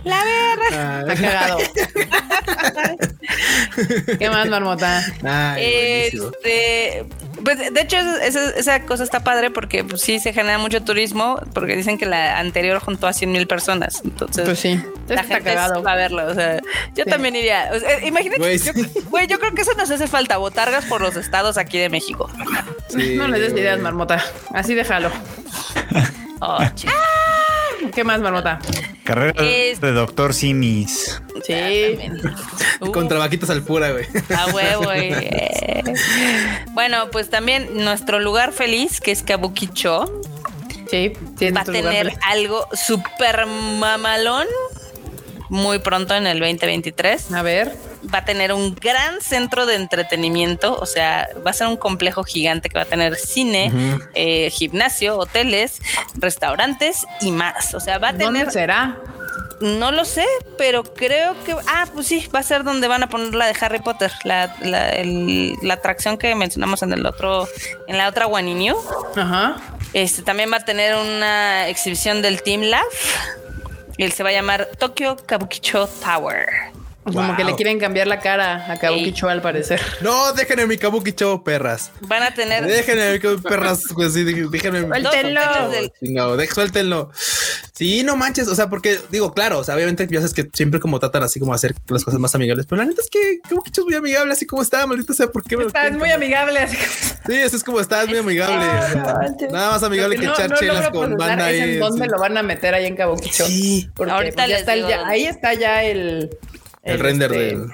La 0.03 0.23
verga. 0.23 0.59
Ah. 0.71 1.03
cagado. 1.19 1.57
¿Qué 4.19 4.29
más, 4.29 4.47
Marmota? 4.47 5.03
este, 5.57 7.05
pues 7.43 7.73
de 7.73 7.81
hecho, 7.81 7.97
esa, 7.97 8.81
cosa 8.83 9.03
está 9.03 9.23
padre 9.23 9.49
porque 9.51 9.83
pues, 9.83 10.01
sí 10.01 10.19
se 10.19 10.33
genera 10.33 10.57
mucho 10.57 10.83
turismo, 10.83 11.39
porque 11.53 11.75
dicen 11.75 11.97
que 11.97 12.05
la 12.05 12.39
anterior 12.39 12.79
juntó 12.79 13.07
a 13.07 13.13
100 13.13 13.31
mil 13.31 13.47
personas. 13.47 14.01
Entonces, 14.03 14.45
pues 14.45 14.59
sí, 14.59 14.79
la 15.07 15.23
gente 15.23 15.55
va 15.55 15.65
a 15.65 15.95
verlo. 15.95 16.27
O 16.27 16.33
sea, 16.33 16.59
yo 16.95 17.05
también 17.05 17.35
iría. 17.35 17.71
imagínate, 18.03 18.39
güey, 19.09 19.27
yo, 19.27 19.39
creo 19.39 19.53
que 19.53 19.61
eso 19.61 19.73
nos 19.77 19.89
hace 19.89 20.07
falta, 20.07 20.37
botargas 20.37 20.85
por 20.85 21.01
los 21.01 21.15
estados 21.15 21.57
aquí 21.57 21.77
de 21.77 21.89
México. 21.89 22.29
No 22.93 23.27
le 23.27 23.39
des 23.39 23.53
ideas, 23.53 23.79
Marmota. 23.79 24.23
Así 24.53 24.73
déjalo. 24.75 25.11
Oh, 26.41 26.59
¿Qué 27.93 28.03
más, 28.03 28.19
Marmota? 28.21 28.59
Carrera 29.03 29.41
de 29.41 29.91
doctor 29.91 30.33
Simis. 30.33 31.21
Sí. 31.45 31.97
Con 32.93 33.07
trabajitos 33.07 33.49
al 33.49 33.63
pura, 33.63 33.91
güey. 33.91 34.05
A 34.35 34.47
huevo, 34.47 34.83
güey. 34.83 35.13
bueno, 36.73 37.09
pues 37.11 37.29
también 37.29 37.83
nuestro 37.83 38.19
lugar 38.19 38.51
feliz, 38.51 39.01
que 39.01 39.11
es 39.11 39.23
Kabukicho. 39.23 40.21
Sí, 40.89 41.13
va 41.55 41.61
a 41.61 41.65
tener 41.65 42.13
algo 42.23 42.67
súper 42.73 43.45
mamalón 43.45 44.47
muy 45.49 45.79
pronto 45.79 46.15
en 46.15 46.27
el 46.27 46.39
2023. 46.39 47.31
A 47.33 47.41
ver. 47.41 47.75
Va 48.13 48.19
a 48.19 48.25
tener 48.25 48.53
un 48.53 48.75
gran 48.75 49.19
centro 49.21 49.65
de 49.65 49.75
entretenimiento, 49.75 50.77
o 50.79 50.85
sea, 50.85 51.27
va 51.45 51.51
a 51.51 51.53
ser 51.53 51.67
un 51.67 51.75
complejo 51.75 52.23
gigante 52.23 52.69
que 52.69 52.75
va 52.77 52.83
a 52.83 52.85
tener 52.85 53.17
cine, 53.17 53.71
eh, 54.15 54.49
gimnasio, 54.51 55.17
hoteles, 55.17 55.81
restaurantes 56.15 57.05
y 57.19 57.31
más. 57.31 57.73
O 57.73 57.79
sea, 57.81 57.97
va 57.97 58.09
a 58.09 58.13
tener. 58.13 58.45
¿Dónde 58.45 58.51
será? 58.51 58.97
No 59.61 59.91
lo 59.91 60.05
sé, 60.05 60.25
pero 60.57 60.83
creo 60.83 61.35
que. 61.43 61.53
Ah, 61.67 61.85
pues 61.93 62.07
sí, 62.07 62.25
va 62.33 62.39
a 62.39 62.43
ser 62.43 62.63
donde 62.63 62.87
van 62.87 63.03
a 63.03 63.09
poner 63.09 63.35
la 63.35 63.47
de 63.47 63.55
Harry 63.59 63.79
Potter, 63.79 64.11
la, 64.23 64.55
la, 64.61 65.73
atracción 65.73 66.17
que 66.17 66.33
mencionamos 66.35 66.81
en 66.83 66.93
el 66.93 67.05
otro, 67.05 67.47
en 67.87 67.97
la 67.97 68.07
otra 68.07 68.25
Guaninio. 68.25 68.77
Ajá. 69.17 69.57
Este 69.93 70.21
también 70.21 70.51
va 70.51 70.57
a 70.57 70.65
tener 70.65 70.95
una 70.95 71.67
exhibición 71.67 72.21
del 72.21 72.41
Team 72.41 72.61
Lab. 72.61 72.85
Y 73.99 74.03
él 74.03 74.13
se 74.13 74.23
va 74.23 74.29
a 74.29 74.31
llamar 74.31 74.69
Tokyo 74.77 75.17
Kabukicho 75.25 75.85
Tower. 76.01 76.47
Como 77.03 77.35
que 77.35 77.43
le 77.43 77.53
quieren 77.55 77.79
cambiar 77.79 78.07
la 78.07 78.21
cara 78.21 78.71
a 78.71 78.77
Kabukicho 78.77 79.27
al 79.27 79.41
parecer. 79.41 79.81
No, 79.99 80.31
déjenme 80.31 80.67
mi 80.67 80.77
Kabukicho, 80.77 81.43
perras. 81.43 81.91
Van 81.99 82.23
a 82.23 82.33
tener. 82.33 82.65
Déjenme 82.65 83.19
mi 83.19 83.37
perras. 83.41 83.83
Pues 83.93 84.13
sí, 84.13 84.23
déjenme. 84.23 84.87
Suéltenlo. 84.87 85.41
Chingado, 85.99 86.37
suéltenlo. 86.45 87.11
Sí, 87.79 88.03
no 88.03 88.17
manches. 88.17 88.49
O 88.49 88.55
sea, 88.55 88.69
porque 88.69 88.99
digo, 89.09 89.33
claro, 89.33 89.59
o 89.59 89.63
sea, 89.63 89.73
obviamente 89.73 90.05
ya 90.11 90.19
sabes 90.19 90.33
que 90.33 90.49
siempre 90.51 90.81
como 90.81 90.99
tratan 90.99 91.23
así 91.23 91.39
como 91.39 91.53
hacer 91.53 91.73
las 91.87 92.03
cosas 92.03 92.19
más 92.19 92.35
amigables. 92.35 92.65
Pero 92.65 92.81
la 92.81 92.89
neta 92.89 93.01
es 93.01 93.09
que 93.09 93.39
Kabukicho 93.47 93.83
es 93.83 93.85
muy 93.85 93.95
amigable, 93.95 94.33
así 94.33 94.45
como 94.45 94.61
está, 94.61 94.85
maldito 94.85 95.13
sea, 95.13 95.27
¿por 95.27 95.43
qué 95.43 95.55
me 95.55 95.63
Estás 95.63 95.93
muy 95.93 96.11
amigable. 96.11 96.59
Así 96.59 96.75
Sí, 97.25 97.35
eso 97.35 97.55
es 97.55 97.63
como 97.63 97.79
estás 97.79 98.09
muy 98.09 98.17
amigable. 98.17 98.65
Nada 99.53 99.71
más 99.71 99.83
amigable 99.83 100.17
que, 100.17 100.25
echar 100.25 100.53
chelas 100.59 100.89
con 100.89 101.15
banda 101.15 101.45
ahí. 101.45 101.77
¿Dónde 101.77 102.07
lo 102.07 102.19
van 102.19 102.37
a 102.37 102.43
meter 102.43 102.73
ahí 102.73 102.85
en 102.85 102.97
Kabukicho? 102.97 103.45
Sí. 103.45 103.89
Porque 103.95 104.11
Ahorita 104.11 104.43
pues, 104.43 104.49
ya 104.49 104.57
está 104.57 104.73
el, 104.73 104.85
ahí 105.05 105.23
está 105.23 105.53
ya 105.53 105.81
el 105.81 106.29
el, 106.83 106.99
render 106.99 107.31
este, 107.31 107.45
del. 107.45 107.67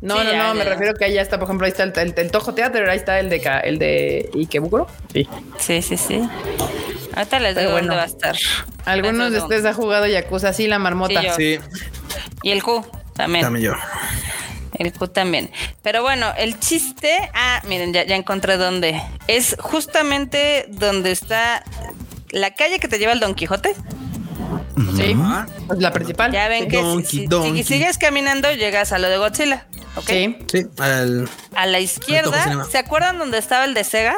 No, 0.00 0.24
no, 0.24 0.34
no, 0.34 0.54
me 0.54 0.64
refiero 0.64 0.94
que 0.94 1.04
ahí 1.04 1.12
ya 1.12 1.20
está, 1.20 1.38
por 1.38 1.46
ejemplo, 1.46 1.66
ahí 1.66 1.72
está 1.72 1.82
el, 1.82 2.14
el, 2.16 2.30
Tojo 2.30 2.54
Teatro, 2.54 2.90
ahí 2.90 2.96
está 2.96 3.20
el 3.20 3.28
de 3.28 3.42
el 3.64 3.78
de 3.78 4.30
Ikebukuro. 4.34 4.86
Sí. 5.12 5.28
Sí, 5.58 5.82
sí, 5.82 5.96
sí. 5.98 6.22
Ahorita 7.14 7.40
les 7.40 7.56
digo 7.56 7.72
bueno, 7.72 7.88
dónde 7.88 7.96
va 7.96 8.02
a 8.02 8.06
estar. 8.06 8.36
Algunos 8.84 9.32
de 9.32 9.38
ustedes 9.38 9.64
han 9.64 9.74
jugado 9.74 10.06
Yakuza, 10.06 10.52
sí, 10.52 10.66
la 10.66 10.78
marmota. 10.78 11.34
Sí. 11.36 11.58
Y 12.42 12.50
el 12.50 12.62
Q 12.62 12.84
también. 13.14 13.44
También 13.44 13.66
yo. 13.66 13.74
El 14.78 14.92
Q 14.92 15.08
también. 15.08 15.50
Pero 15.82 16.02
bueno, 16.02 16.32
el 16.36 16.58
chiste. 16.58 17.30
Ah, 17.34 17.60
miren, 17.66 17.92
ya, 17.92 18.04
ya 18.04 18.16
encontré 18.16 18.56
dónde. 18.56 19.00
Es 19.28 19.56
justamente 19.60 20.66
donde 20.68 21.12
está 21.12 21.62
la 22.30 22.54
calle 22.54 22.78
que 22.78 22.88
te 22.88 22.98
lleva 22.98 23.12
el 23.12 23.20
Don 23.20 23.34
Quijote. 23.34 23.74
Sí, 24.96 25.14
pues 25.66 25.78
la 25.78 25.92
principal. 25.92 26.32
Ya 26.32 26.48
ven 26.48 26.68
que 26.68 27.04
si, 27.04 27.28
sigues 27.64 27.98
caminando 27.98 28.50
llegas 28.52 28.92
a 28.92 28.98
lo 28.98 29.08
de 29.08 29.18
Godzilla. 29.18 29.66
Sí, 30.06 30.38
sí. 30.50 30.66
a 31.54 31.66
la 31.66 31.80
izquierda, 31.80 32.64
¿se 32.70 32.78
acuerdan 32.78 33.18
dónde 33.18 33.36
estaba 33.36 33.66
el 33.66 33.74
de 33.74 33.84
Sega? 33.84 34.16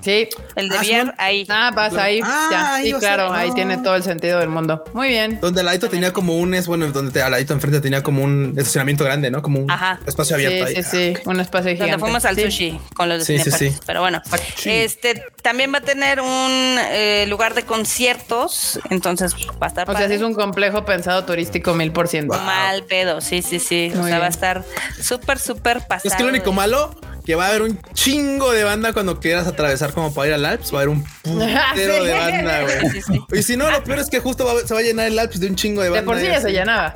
Sí. 0.00 0.28
El 0.56 0.68
de 0.68 0.78
VR, 0.78 1.14
ahí. 1.18 1.46
Ah, 1.48 1.70
vas 1.74 1.94
ahí. 1.94 2.20
Ah, 2.22 2.80
sí, 2.82 2.92
claro, 2.94 3.32
ahí 3.32 3.52
tiene 3.52 3.78
todo 3.78 3.96
el 3.96 4.02
sentido 4.02 4.38
del 4.38 4.48
mundo. 4.48 4.84
Muy 4.92 5.08
bien. 5.08 5.38
Donde 5.40 5.60
al 5.60 5.66
ladito 5.66 5.88
tenía 5.88 6.12
como 6.12 6.36
un, 6.36 6.54
es 6.54 6.66
bueno, 6.66 6.86
donde 6.88 7.12
te, 7.12 7.22
al 7.22 7.30
ladito 7.30 7.52
enfrente 7.52 7.80
tenía 7.80 8.02
como 8.02 8.22
un 8.22 8.54
estacionamiento 8.56 9.04
grande, 9.04 9.30
¿no? 9.30 9.42
Como 9.42 9.60
un 9.60 9.70
espacio 10.06 10.36
abierto 10.36 10.66
sí, 10.66 10.76
ahí. 10.76 10.82
Sí, 10.82 11.14
sí, 11.14 11.22
un 11.26 11.40
espacio 11.40 11.72
gigante. 11.72 11.92
Donde 11.92 12.04
fuimos 12.04 12.24
al 12.24 12.38
sushi 12.38 12.80
con 12.94 13.08
los 13.08 13.26
de 13.26 13.38
sí, 13.38 13.50
sí, 13.50 13.74
Pero 13.86 14.00
bueno, 14.00 14.22
este 14.64 15.24
también 15.42 15.72
va 15.72 15.78
a 15.78 15.82
tener 15.82 16.20
un 16.20 16.76
eh, 16.90 17.26
lugar 17.28 17.54
de 17.54 17.64
conciertos, 17.64 18.80
entonces 18.90 19.34
va 19.34 19.66
a 19.66 19.68
estar. 19.68 19.90
O 19.90 19.96
sea, 19.96 20.08
sí 20.08 20.14
es 20.14 20.22
un 20.22 20.34
complejo 20.34 20.84
pensado 20.84 21.24
turístico 21.24 21.74
mil 21.74 21.92
por 21.92 22.08
ciento. 22.08 22.38
Mal 22.38 22.84
pedo, 22.84 23.20
sí, 23.20 23.42
sí, 23.42 23.58
sí. 23.58 23.92
o 23.98 24.06
sea, 24.06 24.18
va 24.18 24.26
a 24.26 24.30
estar 24.30 24.64
súper, 25.00 25.38
súper 25.38 25.86
pasado. 25.86 26.08
Es 26.08 26.14
que 26.14 26.22
lo 26.22 26.28
único 26.30 26.52
malo 26.52 26.94
que 27.30 27.36
va 27.36 27.46
a 27.46 27.48
haber 27.50 27.62
un 27.62 27.78
chingo 27.94 28.50
de 28.50 28.64
banda 28.64 28.92
cuando 28.92 29.20
quieras 29.20 29.46
atravesar 29.46 29.92
como 29.92 30.12
para 30.12 30.26
ir 30.26 30.34
al 30.34 30.44
Alps. 30.44 30.74
Va 30.74 30.78
a 30.78 30.82
haber 30.82 30.88
un 30.88 31.04
putero 31.22 32.02
de 32.02 32.12
banda, 32.12 32.62
güey. 32.62 33.38
Y 33.38 33.42
si 33.44 33.56
no, 33.56 33.70
lo 33.70 33.84
peor 33.84 34.00
es 34.00 34.10
que 34.10 34.18
justo 34.18 34.44
se 34.66 34.74
va 34.74 34.80
a 34.80 34.82
llenar 34.82 35.06
el 35.06 35.16
Alps 35.16 35.38
de 35.38 35.46
un 35.46 35.54
chingo 35.54 35.80
de 35.80 35.90
banda. 35.90 36.00
De 36.00 36.06
por 36.06 36.18
sí 36.18 36.26
ya 36.26 36.40
se 36.40 36.50
llenaba. 36.50 36.92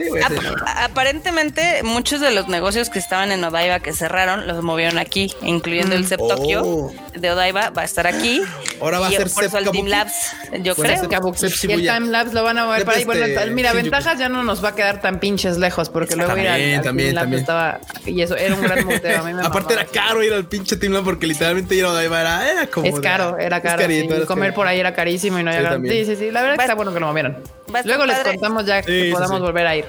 Aparentemente, 0.82 1.84
muchos 1.84 2.20
de 2.20 2.32
los 2.32 2.48
negocios 2.48 2.90
que 2.90 2.98
estaban 2.98 3.30
en 3.30 3.44
Odaiba 3.44 3.78
que 3.78 3.92
cerraron 3.92 4.48
los 4.48 4.60
movieron 4.64 4.98
aquí, 4.98 5.32
incluyendo 5.42 5.94
el 5.94 6.04
CEP 6.04 6.18
mm. 6.18 6.24
Oh. 6.64 6.92
de 7.14 7.30
Odaiba 7.30 7.70
va 7.70 7.82
a 7.82 7.84
estar 7.84 8.08
aquí. 8.08 8.42
Ahora 8.80 8.98
va 8.98 9.06
a 9.06 9.10
ser 9.10 9.30
por 9.30 9.44
el 9.44 9.70
Team 9.70 9.86
Labs, 9.86 10.32
yo 10.62 10.74
creo. 10.74 11.00
y 11.04 11.72
el 11.72 11.82
Time 11.82 12.08
Labs 12.08 12.32
lo 12.32 12.42
van 12.42 12.58
a 12.58 12.64
mover 12.64 12.84
para 12.84 12.98
ahí. 12.98 13.04
Bueno, 13.04 13.24
este, 13.24 13.50
mira, 13.50 13.72
ventajas 13.72 14.18
ya 14.18 14.28
no 14.28 14.42
nos 14.42 14.64
va 14.64 14.70
a 14.70 14.74
quedar 14.74 15.00
tan 15.00 15.20
pinches 15.20 15.58
lejos 15.58 15.90
porque 15.90 16.16
luego 16.16 16.36
ir 16.36 16.48
al, 16.48 16.82
también, 16.82 17.14
también. 17.14 17.40
estaba 17.42 17.78
y 18.04 18.20
eso 18.20 18.36
era 18.36 18.56
un 18.56 18.62
gran 18.62 18.84
muteo. 18.84 19.20
A 19.20 19.22
mí 19.22 19.32
me 19.32 19.46
Aparte 19.46 19.74
era 19.74 19.84
caro 19.84 20.23
ir 20.26 20.32
al 20.34 20.46
pinche 20.46 20.76
Team 20.76 20.92
Lab 20.92 21.04
porque 21.04 21.26
literalmente 21.26 21.74
ir 21.74 21.84
a 21.84 21.90
Odaiba 21.90 22.20
era, 22.20 22.50
era 22.50 22.66
como 22.66 22.86
Es 22.86 23.00
caro, 23.00 23.38
era 23.38 23.60
caro. 23.60 23.82
comer 24.26 24.54
por 24.54 24.66
ahí 24.66 24.80
era 24.80 24.94
carísimo 24.94 25.38
y 25.38 25.42
no 25.42 25.50
había 25.50 25.78
Sí, 25.78 26.04
sí, 26.04 26.16
sí, 26.16 26.30
la 26.30 26.42
verdad 26.42 26.56
que 26.56 26.62
está 26.62 26.74
bueno 26.74 26.92
que 26.92 27.00
lo 27.00 27.06
movieran. 27.06 27.38
Luego 27.84 28.06
les 28.06 28.18
contamos 28.18 28.66
ya 28.66 28.82
que 28.82 29.10
podamos 29.12 29.40
volver 29.40 29.66
a 29.66 29.76
ir. 29.76 29.84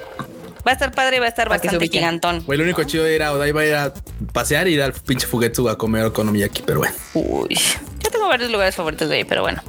Va 0.66 0.72
a 0.72 0.74
estar 0.74 0.90
padre 0.90 1.18
y 1.18 1.20
va 1.20 1.26
a 1.26 1.28
estar 1.28 1.48
bastante 1.48 1.88
gigantón. 1.88 2.42
Bueno, 2.44 2.64
el 2.64 2.68
único 2.70 2.82
chido 2.82 3.04
de 3.04 3.14
ir 3.14 3.22
a 3.22 3.32
Odaiba 3.32 3.64
era 3.64 3.84
a 3.84 3.92
pasear 4.32 4.66
y 4.66 4.74
ir 4.74 4.82
al 4.82 4.92
pinche 4.92 5.24
Fugetsu 5.24 5.68
a 5.68 5.78
comer 5.78 6.10
aquí, 6.44 6.62
pero 6.66 6.80
bueno. 6.80 6.94
Uy. 7.14 7.56
Yo 8.02 8.10
tengo 8.10 8.26
varios 8.26 8.50
lugares 8.50 8.74
favoritos 8.74 9.08
de 9.08 9.16
ahí, 9.16 9.24
pero 9.24 9.42
bueno. 9.42 9.62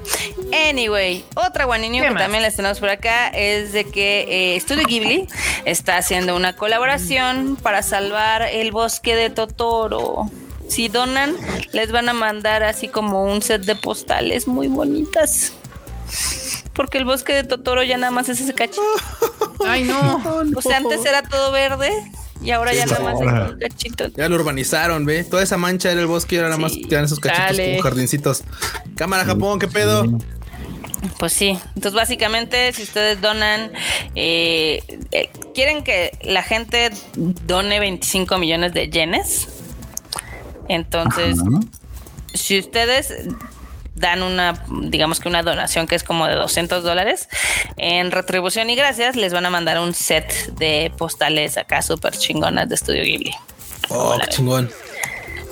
Anyway, 0.70 1.24
otra 1.36 1.66
guaninio 1.66 2.04
que 2.04 2.16
también 2.16 2.42
les 2.42 2.56
tenemos 2.56 2.80
por 2.80 2.90
acá 2.90 3.28
es 3.28 3.74
de 3.74 3.84
que 3.86 4.56
eh, 4.56 4.60
Studio 4.60 4.88
Ghibli 4.88 5.28
está 5.66 5.98
haciendo 5.98 6.36
una 6.36 6.56
colaboración 6.56 7.58
para 7.62 7.84
salvar 7.84 8.42
el 8.44 8.72
bosque 8.72 9.16
de 9.16 9.30
Totoro. 9.30 10.32
Si 10.68 10.90
donan, 10.90 11.36
les 11.72 11.92
van 11.92 12.10
a 12.10 12.14
mandar 12.14 12.64
así 12.64 12.88
como 12.88 13.24
un 13.24 13.42
set 13.42 13.64
de 13.64 13.76
postales 13.76 14.48
muy 14.48 14.68
bonitas 14.68 15.54
porque 16.78 17.00
el 17.00 17.06
bosque 17.06 17.34
de 17.34 17.44
Totoro 17.44 17.84
ya 17.84 17.98
nada 17.98 18.12
más 18.12 18.30
es 18.30 18.40
ese 18.40 18.54
cachito. 18.54 18.82
Ay, 19.68 19.84
no. 19.84 20.22
O 20.56 20.62
sea, 20.62 20.78
antes 20.78 21.04
era 21.06 21.24
todo 21.24 21.52
verde 21.52 21.92
y 22.42 22.52
ahora 22.52 22.74
ya 22.74 22.86
nada 22.86 23.00
más 23.04 23.16
es 23.20 23.52
un 23.52 23.60
cachito. 23.60 24.08
Ya 24.16 24.30
lo 24.30 24.36
urbanizaron, 24.36 25.04
¿ve? 25.04 25.24
Toda 25.24 25.42
esa 25.42 25.58
mancha 25.58 25.92
era 25.92 26.00
el 26.00 26.08
bosque 26.08 26.36
y 26.36 26.38
ahora 26.38 26.50
nada 26.50 26.62
más 26.62 26.74
quedan 26.88 27.06
esos 27.06 27.20
cachitos 27.20 27.60
como 27.60 27.82
jardincitos. 27.82 28.44
Cámara 28.96 29.26
Japón, 29.26 29.58
¿qué 29.58 29.68
pedo? 29.68 30.06
Pues 31.18 31.34
sí, 31.34 31.58
entonces 31.76 31.94
básicamente 31.94 32.72
si 32.74 32.84
ustedes 32.84 33.22
donan, 33.22 33.72
eh, 34.14 34.84
eh, 35.12 35.30
quieren 35.56 35.84
que 35.84 36.12
la 36.22 36.44
gente 36.44 36.92
done 37.46 37.80
25 37.80 38.38
millones 38.38 38.74
de 38.74 38.90
yenes, 38.90 39.48
entonces 40.68 41.38
si 42.34 42.60
ustedes 42.60 43.14
dan 43.96 44.22
una, 44.22 44.64
digamos 44.70 45.20
que 45.20 45.28
una 45.28 45.44
donación 45.44 45.88
que 45.88 45.96
es 45.96 46.04
como 46.04 46.28
de 46.28 46.36
200 46.36 46.84
dólares, 46.84 47.28
en 47.78 48.12
retribución 48.12 48.70
y 48.70 48.76
gracias 48.76 49.16
les 49.16 49.34
van 49.34 49.46
a 49.46 49.50
mandar 49.50 49.80
un 49.80 49.94
set 49.94 50.54
de 50.54 50.92
postales 50.98 51.58
acá 51.58 51.82
súper 51.82 52.16
chingonas 52.16 52.70
de 52.70 52.76
Estudio 52.76 53.04
Ghibli. 53.04 53.34
Oh, 53.90 54.18
chingón. 54.30 54.70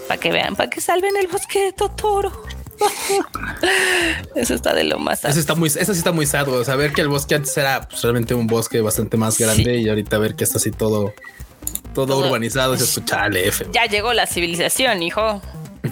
Para 0.07 0.19
que 0.19 0.31
vean, 0.31 0.55
para 0.55 0.69
que 0.69 0.81
salven 0.81 1.17
el 1.17 1.27
bosque 1.27 1.65
de 1.65 1.73
Totoro. 1.73 2.43
Eso 4.35 4.53
está 4.53 4.73
de 4.73 4.83
lo 4.83 4.99
más 4.99 5.23
Eso 5.23 5.39
está 5.39 5.55
muy, 5.55 5.69
eso 5.69 5.93
sí 5.93 5.97
está 5.97 6.11
muy 6.11 6.25
sad, 6.25 6.49
o 6.49 6.63
sea, 6.65 6.75
ver 6.75 6.91
que 6.91 6.99
el 6.99 7.07
bosque 7.07 7.33
antes 7.33 7.55
era 7.55 7.87
pues, 7.87 8.01
realmente 8.01 8.35
un 8.35 8.47
bosque 8.47 8.81
bastante 8.81 9.15
más 9.15 9.37
grande 9.37 9.77
y 9.77 9.87
ahorita 9.87 10.17
ver 10.17 10.35
que 10.35 10.43
está 10.43 10.57
así 10.57 10.71
todo, 10.71 11.13
todo, 11.95 12.19
urbanizado, 12.19 12.77
se 12.77 12.83
escucha 12.83 13.25
F. 13.27 13.65
Ya 13.71 13.85
llegó 13.85 14.13
la 14.13 14.27
civilización, 14.27 15.01
hijo. 15.01 15.41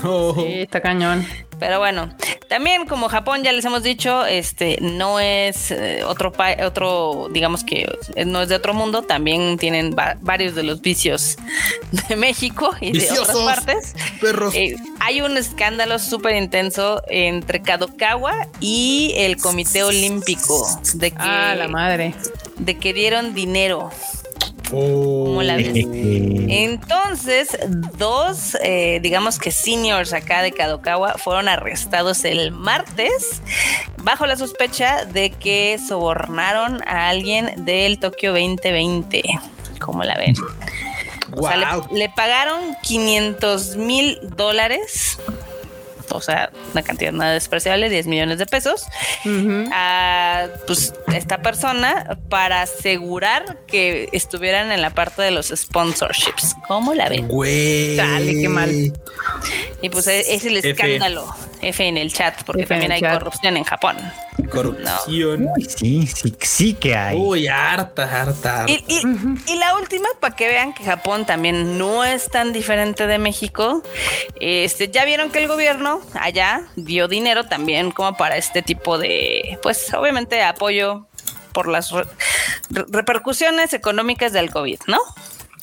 No. 0.04 0.34
Sí, 0.36 0.62
está 0.62 0.82
cañón. 0.82 1.26
Pero 1.60 1.80
bueno, 1.80 2.14
también 2.50 2.86
como 2.86 3.08
Japón 3.08 3.44
ya 3.44 3.52
les 3.54 3.64
hemos 3.64 3.84
dicho, 3.84 4.26
este 4.26 4.78
no 4.82 5.20
es 5.20 5.72
eh, 5.72 6.04
otro 6.04 6.34
otro, 6.66 7.30
digamos 7.32 7.64
que 7.64 7.90
no 8.26 8.42
es 8.42 8.50
de 8.50 8.56
otro 8.56 8.74
mundo, 8.74 9.04
también 9.04 9.58
tienen 9.58 9.96
varios 10.22 10.56
de 10.56 10.64
los 10.64 10.82
vicios 10.82 11.38
de 12.10 12.16
México 12.16 12.72
y 12.82 12.98
de 12.98 13.10
otras 13.12 13.38
partes. 13.38 13.96
Perros. 14.20 14.54
Eh, 14.56 14.76
hay 15.00 15.22
un 15.22 15.38
escándalo 15.38 16.00
súper 16.00 16.36
intenso 16.36 17.02
entre 17.08 17.62
Kadokawa 17.62 18.48
y 18.60 19.14
el 19.16 19.38
Comité 19.38 19.84
Olímpico 19.84 20.68
de 20.96 21.12
que 21.12 21.18
ah, 21.20 21.56
la 21.56 21.68
madre 21.70 22.14
de 22.58 22.78
que 22.78 22.94
dieron 22.94 23.34
dinero 23.34 23.90
Entonces, 26.50 27.58
dos, 27.98 28.58
eh, 28.64 29.00
digamos 29.02 29.40
que 29.40 29.52
seniors 29.52 30.14
acá 30.14 30.41
de 30.41 30.52
Kadokawa 30.52 31.14
fueron 31.14 31.48
arrestados 31.48 32.26
el 32.26 32.52
martes 32.52 33.41
bajo 34.04 34.26
la 34.26 34.36
sospecha 34.36 35.06
de 35.06 35.32
que 35.32 35.80
sobornaron 35.86 36.82
a 36.88 37.10
alguien 37.10 37.66
del 37.66 38.00
Tokio 38.00 38.32
2020. 38.32 39.24
¿Cómo 39.80 40.04
la 40.04 40.16
ven? 40.16 40.36
le, 41.91 42.10
pagaron 42.10 42.76
500 42.84 43.76
mil 43.78 44.20
dólares 44.36 45.18
o 46.14 46.22
sea, 46.22 46.52
una 46.72 46.84
cantidad 46.84 47.11
nada 47.11 47.34
despreciable, 47.34 47.90
10 47.90 48.07
millones 48.07 48.38
de 48.38 48.45
pesos, 48.45 48.85
a 49.72 50.48
pues, 50.68 50.94
esta 51.14 51.41
persona 51.41 52.19
para 52.30 52.61
asegurar 52.61 53.57
que 53.68 54.10
estuvieran 54.11 54.72
en 54.72 54.81
la 54.81 54.91
parte 54.91 55.22
de 55.22 55.31
los 55.31 55.48
sponsorships. 55.48 56.56
¿Cómo 56.68 56.94
la 56.94 57.10
ven? 57.10 57.27
Güey. 57.27 57.95
Dale, 57.95 58.41
qué 58.41 58.49
mal. 58.49 58.94
Y 59.81 59.90
pues 59.90 60.07
e-, 60.07 60.34
es 60.34 60.45
el 60.45 60.57
escándalo. 60.57 61.34
F, 61.61 61.88
en 61.88 61.98
el 61.98 62.11
chat, 62.11 62.44
porque 62.44 62.65
también 62.65 62.91
hay 62.91 63.02
corrupción 63.02 63.57
en 63.57 63.64
Japón. 63.64 63.95
Corrupción. 64.52 65.49
sí, 65.68 66.07
sí, 66.07 66.35
sí 66.41 66.73
que 66.73 66.95
hay. 66.95 67.18
Uy, 67.18 67.48
harta, 67.48 68.03
harta. 68.03 68.65
Y, 68.68 68.84
y, 68.88 69.56
la 69.56 69.76
última, 69.77 70.07
para 70.19 70.35
que 70.35 70.48
vean 70.48 70.73
que 70.73 70.84
Japón 70.84 71.26
también 71.26 71.77
no 71.77 72.03
es 72.03 72.30
tan 72.30 72.52
diferente 72.52 73.07
de 73.07 73.18
México. 73.18 73.81
Este, 74.40 74.90
ya 74.90 75.06
vieron 75.06 75.31
que 75.31 75.40
el 75.40 75.48
gobierno 75.48 76.02
allá 76.14 76.64
dio 76.76 77.08
dinero 77.08 77.46
también 77.46 77.92
como 77.92 78.16
para 78.16 78.38
este 78.38 78.62
tipo 78.62 78.98
de, 78.98 79.60
pues 79.62 79.94
obviamente 79.94 80.42
apoyo 80.44 81.08
por 81.54 81.68
las 81.68 81.92
repercusiones 82.70 83.74
económicas 83.74 84.34
del 84.34 84.52
COVID, 84.52 84.80
¿no? 84.88 85.00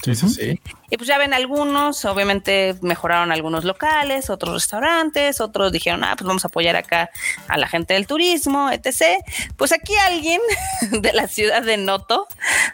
Sí, 0.03 0.15
sí, 0.15 0.29
sí. 0.29 0.61
Y 0.89 0.97
pues 0.97 1.07
ya 1.07 1.19
ven 1.19 1.35
algunos, 1.35 2.05
obviamente 2.05 2.75
mejoraron 2.81 3.33
algunos 3.33 3.65
locales, 3.65 4.31
otros 4.31 4.55
restaurantes, 4.55 5.41
otros 5.41 5.73
dijeron, 5.73 6.03
ah, 6.05 6.15
pues 6.17 6.27
vamos 6.27 6.45
a 6.45 6.49
apoyar 6.49 6.77
acá 6.77 7.11
a 7.49 7.59
la 7.59 7.69
gente 7.69 7.95
del 7.95 8.07
turismo, 8.07 8.71
etc. 8.71 9.23
Pues 9.57 9.73
aquí 9.73 9.95
alguien 9.97 10.41
de 10.91 11.13
la 11.13 11.29
ciudad 11.29 11.63
de 11.63 11.77
Noto, 11.77 12.27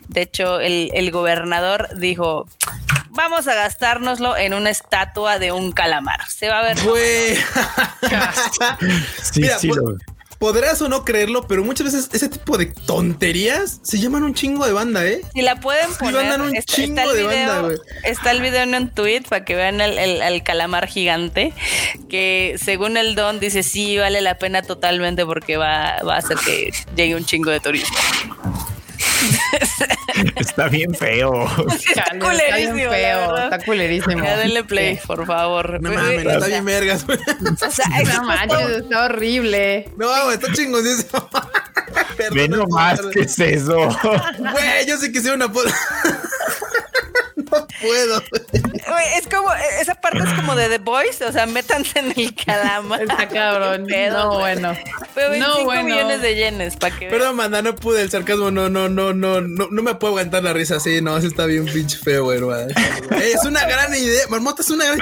de 0.08 0.22
hecho 0.22 0.60
el, 0.60 0.90
el 0.94 1.10
gobernador 1.10 1.88
dijo, 1.98 2.46
vamos 3.10 3.48
a 3.48 3.54
gastárnoslo 3.54 4.36
en 4.36 4.54
una 4.54 4.70
estatua 4.70 5.38
de 5.38 5.52
un 5.52 5.72
calamar. 5.72 6.26
Se 6.28 6.48
va 6.48 6.60
a 6.60 6.62
ver. 6.62 6.78
sí, 9.22 9.42
sí, 9.58 9.70
podrás 10.46 10.80
o 10.80 10.88
no 10.88 11.04
creerlo, 11.04 11.48
pero 11.48 11.64
muchas 11.64 11.92
veces 11.92 12.08
ese 12.12 12.28
tipo 12.28 12.56
de 12.56 12.66
tonterías 12.66 13.80
se 13.82 13.98
llaman 13.98 14.22
un 14.22 14.32
chingo 14.32 14.64
de 14.64 14.72
banda, 14.72 15.04
¿eh? 15.04 15.22
Si 15.34 15.42
la 15.42 15.58
pueden 15.58 15.92
poner. 15.94 16.40
un 16.40 16.54
está, 16.54 16.72
chingo 16.72 17.12
de 17.12 17.24
banda, 17.24 17.60
güey. 17.62 17.78
Está 18.04 18.30
el 18.30 18.40
video 18.40 18.62
en 18.62 18.76
un 18.76 18.88
tweet 18.90 19.22
para 19.28 19.44
que 19.44 19.56
vean 19.56 19.80
el, 19.80 20.42
calamar 20.44 20.86
gigante, 20.86 21.52
que 22.08 22.54
según 22.62 22.96
el 22.96 23.16
don 23.16 23.40
dice 23.40 23.64
sí, 23.64 23.98
vale 23.98 24.20
la 24.20 24.38
pena 24.38 24.62
totalmente 24.62 25.26
porque 25.26 25.56
va, 25.56 25.96
va 26.06 26.14
a 26.14 26.18
hacer 26.18 26.36
que 26.36 26.70
llegue 26.94 27.16
un 27.16 27.24
chingo 27.24 27.50
de 27.50 27.58
turismo. 27.58 27.96
está 30.36 30.68
bien 30.68 30.94
feo. 30.94 31.46
Está 31.74 32.18
culerísimo. 32.18 32.78
Está, 32.78 32.90
feo, 32.90 33.36
está 33.38 33.58
culerísimo. 33.64 34.24
Ya 34.24 34.36
denle 34.36 34.64
play, 34.64 34.98
por 35.06 35.26
favor. 35.26 35.80
No 35.80 35.92
mames, 35.92 36.26
está 36.26 36.46
bien 36.46 36.64
vergas. 36.64 37.04
O 37.66 37.70
sea, 37.70 37.86
no 38.14 38.24
manches, 38.24 38.82
está 38.82 39.04
horrible. 39.06 39.90
No, 39.96 40.30
está 40.30 40.52
chingoncísimo. 40.52 41.28
Ve 42.32 42.48
nomás, 42.48 43.00
¿qué 43.12 43.20
es 43.20 43.38
eso? 43.38 43.76
Güey, 43.76 44.86
yo 44.86 44.96
sé 44.98 45.12
que 45.12 45.20
sea 45.20 45.34
una 45.34 45.50
no 47.50 47.66
puedo. 47.80 48.22
es 49.16 49.26
como, 49.28 49.52
esa 49.80 49.94
parte 49.94 50.18
es 50.18 50.32
como 50.34 50.54
de 50.54 50.68
The 50.68 50.78
Boys, 50.78 51.20
o 51.22 51.32
sea, 51.32 51.46
métanse 51.46 51.98
en 51.98 52.12
el 52.16 52.34
calamar. 52.34 53.02
Está 53.02 53.28
cabrón. 53.28 53.86
no, 53.86 54.38
bueno. 54.38 54.76
Pero 55.14 55.30
25 55.30 55.58
no, 55.58 55.64
bueno. 55.64 55.84
millones 55.84 56.22
de 56.22 56.34
yenes, 56.34 56.76
para 56.76 56.96
que 56.96 57.08
Perdón, 57.08 57.36
manda, 57.36 57.62
no 57.62 57.74
pude 57.74 58.02
el 58.02 58.10
sarcasmo, 58.10 58.50
no, 58.50 58.68
no, 58.68 58.88
no, 58.88 59.12
no, 59.12 59.40
no, 59.40 59.68
no 59.70 59.82
me 59.82 59.94
puedo 59.94 60.12
aguantar 60.14 60.42
la 60.42 60.52
risa 60.52 60.76
así, 60.76 61.00
no, 61.00 61.16
eso 61.16 61.26
está 61.26 61.46
bien 61.46 61.66
pinche 61.66 61.98
feo, 61.98 62.24
güey. 62.24 62.38
es 63.22 63.44
una 63.44 63.64
gran 63.66 63.94
idea, 63.94 64.26
Marmota, 64.28 64.60
es 64.60 64.70
una 64.70 64.84
gran, 64.84 64.98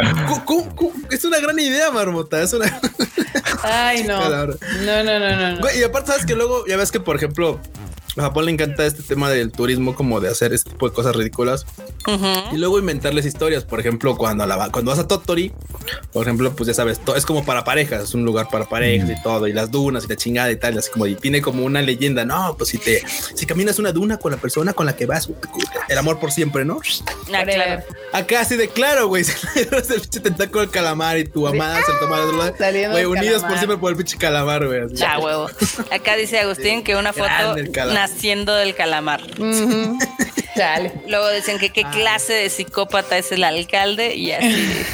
es 1.10 1.24
una 1.24 1.38
gran 1.40 1.58
idea, 1.58 1.90
Marmota, 1.90 2.42
es 2.42 2.52
una... 2.52 2.80
Ay, 3.62 4.04
no. 4.04 4.28
No, 4.28 5.02
no, 5.02 5.18
no, 5.18 5.50
no. 5.52 5.58
Güey, 5.60 5.80
y 5.80 5.82
aparte, 5.82 6.12
sabes 6.12 6.26
que 6.26 6.34
luego, 6.34 6.66
ya 6.66 6.76
ves 6.76 6.92
que, 6.92 7.00
por 7.00 7.16
ejemplo, 7.16 7.60
a 8.16 8.23
Japón 8.23 8.45
le 8.45 8.53
encanta 8.53 8.86
este 8.86 9.03
tema 9.03 9.31
del 9.31 9.51
turismo, 9.51 9.95
como 9.95 10.20
de 10.20 10.28
hacer 10.28 10.53
este 10.53 10.70
tipo 10.70 10.89
de 10.89 10.95
cosas 10.95 11.16
ridículas 11.16 11.66
y 12.53 12.57
luego 12.57 12.78
inventarles 12.78 13.27
historias. 13.27 13.65
Por 13.65 13.81
ejemplo, 13.81 14.16
cuando, 14.16 14.47
la, 14.47 14.70
cuando 14.70 14.91
vas 14.91 15.01
a 15.01 15.09
Totori, 15.09 15.53
por 16.12 16.23
ejemplo, 16.23 16.55
pues 16.55 16.69
ya 16.69 16.74
sabes, 16.74 17.01
es 17.16 17.27
como 17.27 17.45
para 17.45 17.65
parejas, 17.65 18.05
es 18.05 18.15
un 18.15 18.24
lugar 18.24 18.49
para 18.51 18.66
parejas 18.66 19.11
y 19.11 19.23
todo, 19.23 19.49
y 19.49 19.53
las 19.53 19.70
dunas 19.70 20.05
y 20.05 20.09
la 20.09 20.16
chingada 20.16 20.51
y 20.51 20.57
tal, 20.57 20.78
así 20.78 20.91
como 20.91 21.07
y 21.07 21.15
tiene 21.15 21.43
como 21.43 21.65
una 21.65 21.82
leyenda. 21.82 22.24
No, 22.24 22.55
pues 22.57 22.70
si 22.70 22.78
te 22.78 23.03
si 23.35 23.47
caminas 23.47 23.78
una 23.78 23.93
duna 23.93 24.19
con 24.19 24.31
la 24.32 24.39
persona 24.39 24.73
con 24.73 24.86
la 24.86 24.95
que 24.97 25.07
vas, 25.07 25.28
el 25.89 25.99
amor 25.99 26.20
por 26.20 26.31
siempre, 26.31 26.65
¿no? 26.65 26.81
Ah, 27.32 27.45
claro. 27.45 27.82
Acá 28.12 28.41
así 28.41 28.57
de 28.57 28.69
claro, 28.69 29.09
güey, 29.09 29.24
el 29.57 29.66
pinche 30.01 30.20
tentáculo 30.20 30.61
del 30.61 30.70
calamar 30.70 31.19
y 31.19 31.24
tu 31.24 31.47
amada 31.49 31.81
se 31.85 31.93
toma 31.99 32.19
de 32.19 32.23
otro 32.24 32.39
lado. 32.39 32.55
Güey, 32.93 33.05
unidos 33.07 33.43
por 33.43 33.57
siempre 33.57 33.77
por 33.78 33.91
el 33.91 33.97
pinche 33.97 34.16
calamar, 34.16 34.66
güey. 34.66 34.82
Ya, 34.93 35.19
huevo. 35.19 35.49
Acá 35.91 36.16
dice 36.16 36.39
Agustín 36.39 36.85
que 36.85 36.97
una 36.97 37.12
foto 37.12 37.55
naciendo 38.05 38.55
del 38.55 38.74
calamar. 38.74 39.22
Dale. 40.56 40.93
Luego 41.09 41.31
dicen 41.31 41.59
que 41.59 41.70
qué 41.70 41.82
ah. 41.85 41.90
clase 41.90 42.32
de 42.32 42.51
psicópata 42.51 43.18
es 43.18 43.32
el 43.32 43.44
alcalde 43.44 44.14
y 44.14 44.32
así. 44.32 44.85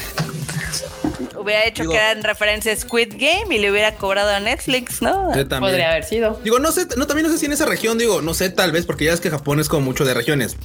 hubiera 1.41 1.65
hecho 1.65 1.89
que 1.89 1.97
era 1.97 2.13
en 2.13 2.23
referencia 2.23 2.73
a 2.73 2.77
Squid 2.77 3.15
Game 3.17 3.55
y 3.55 3.59
le 3.59 3.71
hubiera 3.71 3.97
cobrado 3.97 4.31
a 4.31 4.41
Netflix, 4.41 5.03
¿no? 5.03 5.33
Podría 5.59 5.91
haber 5.91 6.05
sido. 6.05 6.39
Digo, 6.45 6.59
no 6.59 6.71
sé, 6.71 6.87
no, 6.97 7.07
también 7.07 7.27
no 7.27 7.33
sé 7.33 7.39
si 7.39 7.47
en 7.47 7.53
esa 7.53 7.67
región, 7.67 7.99
digo, 7.99 8.23
no 8.23 8.35
sé, 8.35 8.51
tal 8.51 8.73
vez, 8.73 8.87
porque 8.87 9.07
ya 9.07 9.13
es 9.13 9.21
que 9.21 9.31
Japón 9.31 9.59
es 9.59 9.69
como 9.69 9.83
mucho 9.83 10.05
de 10.05 10.15
regiones. 10.15 10.57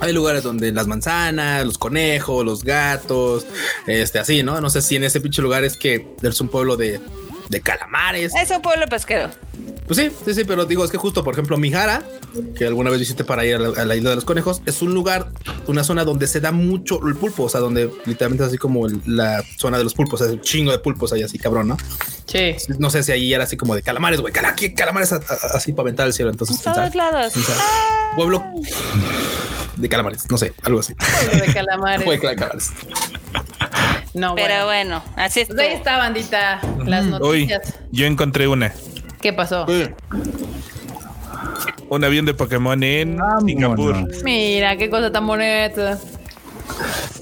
Hay 0.00 0.12
lugares 0.12 0.42
donde 0.42 0.72
las 0.72 0.86
manzanas, 0.86 1.64
los 1.64 1.78
conejos, 1.78 2.44
los 2.44 2.64
gatos, 2.64 3.46
este, 3.86 4.18
así, 4.18 4.42
¿no? 4.42 4.60
No 4.60 4.70
sé 4.70 4.82
si 4.82 4.96
en 4.96 5.04
ese 5.04 5.20
pinche 5.20 5.42
lugar 5.42 5.64
es 5.64 5.76
que 5.76 6.06
es 6.22 6.40
un 6.40 6.48
pueblo 6.48 6.76
de, 6.76 7.00
de 7.52 7.60
calamares. 7.60 8.34
Es 8.34 8.50
un 8.50 8.60
pueblo 8.60 8.86
pesquero. 8.86 9.30
Pues 9.86 9.98
sí, 9.98 10.10
sí, 10.24 10.34
sí, 10.34 10.44
pero 10.44 10.64
digo, 10.64 10.84
es 10.84 10.90
que 10.90 10.96
justo, 10.96 11.22
por 11.22 11.34
ejemplo, 11.34 11.58
Mihara, 11.58 12.02
que 12.56 12.66
alguna 12.66 12.88
vez 12.88 12.98
visité 12.98 13.24
para 13.24 13.44
ir 13.44 13.56
a 13.56 13.84
la, 13.84 13.94
isla 13.94 14.10
de 14.10 14.16
los 14.16 14.24
conejos, 14.24 14.62
es 14.64 14.80
un 14.80 14.94
lugar, 14.94 15.28
una 15.66 15.84
zona 15.84 16.04
donde 16.04 16.26
se 16.26 16.40
da 16.40 16.50
mucho 16.50 17.06
el 17.06 17.14
pulpo, 17.14 17.44
o 17.44 17.48
sea, 17.48 17.60
donde 17.60 17.90
literalmente 18.06 18.44
es 18.44 18.48
así 18.48 18.58
como 18.58 18.86
la 19.06 19.42
zona 19.58 19.76
de 19.76 19.84
los 19.84 19.92
pulpos, 19.92 20.20
es 20.22 20.30
un 20.30 20.40
chingo 20.40 20.72
de 20.72 20.78
pulpos 20.78 21.12
ahí 21.12 21.22
así, 21.22 21.38
cabrón, 21.38 21.68
¿no? 21.68 21.76
Sí. 22.26 22.56
No 22.78 22.88
sé 22.88 23.02
si 23.02 23.12
ahí 23.12 23.34
era 23.34 23.44
así 23.44 23.56
como 23.56 23.74
de 23.74 23.82
calamares, 23.82 24.20
güey, 24.20 24.32
calamares 24.32 25.12
así 25.12 25.72
para 25.72 25.82
aventar 25.82 26.06
el 26.06 26.14
cielo, 26.14 26.30
entonces. 26.30 26.62
todos 26.62 26.94
lados. 26.94 27.34
Pueblo 28.16 28.42
de 29.76 29.88
calamares, 29.88 30.30
no 30.30 30.38
sé, 30.38 30.54
algo 30.62 30.80
así. 30.80 30.94
Pueblo 30.94 31.46
de 31.46 31.52
calamares. 31.52 32.04
Pueblo 32.04 32.28
de 32.30 32.36
calamares. 32.36 32.70
No, 34.14 34.34
Pero 34.34 34.66
bueno, 34.66 35.02
así 35.16 35.40
es. 35.40 35.48
Pues 35.48 35.58
ahí 35.58 35.74
está, 35.74 35.96
bandita, 35.96 36.60
las 36.84 37.06
noticias. 37.06 37.62
Hoy 37.66 37.76
yo 37.90 38.06
encontré 38.06 38.46
una. 38.46 38.72
¿Qué 39.20 39.32
pasó? 39.32 39.66
Un 41.88 42.04
avión 42.04 42.26
de 42.26 42.34
Pokémon 42.34 42.82
en 42.82 43.18
Singapur. 43.46 43.96
Mira, 44.24 44.76
qué 44.76 44.90
cosa 44.90 45.10
tan 45.10 45.26
bonita. 45.26 45.98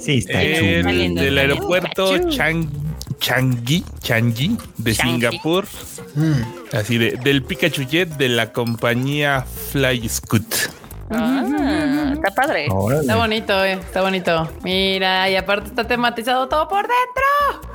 Sí, 0.00 0.18
está 0.18 0.42
el, 0.42 1.14
Del 1.14 1.38
aeropuerto 1.38 2.18
Changi, 2.28 3.84
Changi 4.00 4.56
de 4.78 4.94
Singapur. 4.94 5.66
Mm. 6.14 6.76
Así 6.76 6.98
de, 6.98 7.12
del 7.22 7.42
Pikachu 7.42 7.82
Jet 7.82 8.08
de 8.16 8.28
la 8.28 8.52
compañía 8.52 9.44
Fly 9.70 10.08
Scoot. 10.08 10.79
Ah, 11.10 12.12
está 12.12 12.30
padre. 12.30 12.68
Está 13.00 13.16
bonito, 13.16 13.64
eh, 13.64 13.72
está 13.72 14.02
bonito. 14.02 14.50
Mira, 14.62 15.28
y 15.28 15.36
aparte 15.36 15.68
está 15.68 15.84
tematizado 15.84 16.48
todo 16.48 16.68
por 16.68 16.82
dentro. 16.82 17.68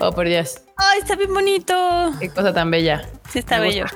Oh, 0.00 0.12
por 0.12 0.28
Dios. 0.28 0.60
Ay, 0.76 1.00
está 1.00 1.16
bien 1.16 1.32
bonito. 1.32 2.12
Qué 2.20 2.28
cosa 2.28 2.52
tan 2.52 2.70
bella. 2.70 3.08
Sí, 3.30 3.38
está 3.38 3.60
bello. 3.60 3.86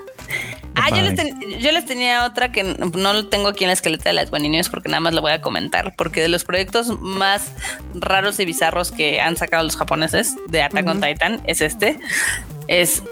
Ah, 0.74 0.90
yo 0.90 1.72
les, 1.72 1.86
tenía 1.86 2.26
otra 2.26 2.52
que 2.52 2.62
no 2.62 3.12
lo 3.12 3.28
tengo 3.28 3.48
aquí 3.48 3.64
en 3.64 3.68
la 3.68 3.72
esqueleta 3.72 4.10
de 4.10 4.12
las 4.12 4.30
guaninios 4.30 4.68
porque 4.68 4.88
nada 4.88 5.00
más 5.00 5.14
lo 5.14 5.22
voy 5.22 5.32
a 5.32 5.40
comentar. 5.40 5.94
Porque 5.96 6.20
de 6.20 6.28
los 6.28 6.44
proyectos 6.44 7.00
más 7.00 7.52
raros 7.94 8.38
y 8.40 8.44
bizarros 8.44 8.92
que 8.92 9.20
han 9.20 9.36
sacado 9.36 9.64
los 9.64 9.76
japoneses 9.76 10.36
de 10.48 10.62
Attack 10.62 10.86
on 10.86 11.00
Titan 11.00 11.40
es 11.44 11.60
este. 11.60 11.98
Es, 12.68 13.02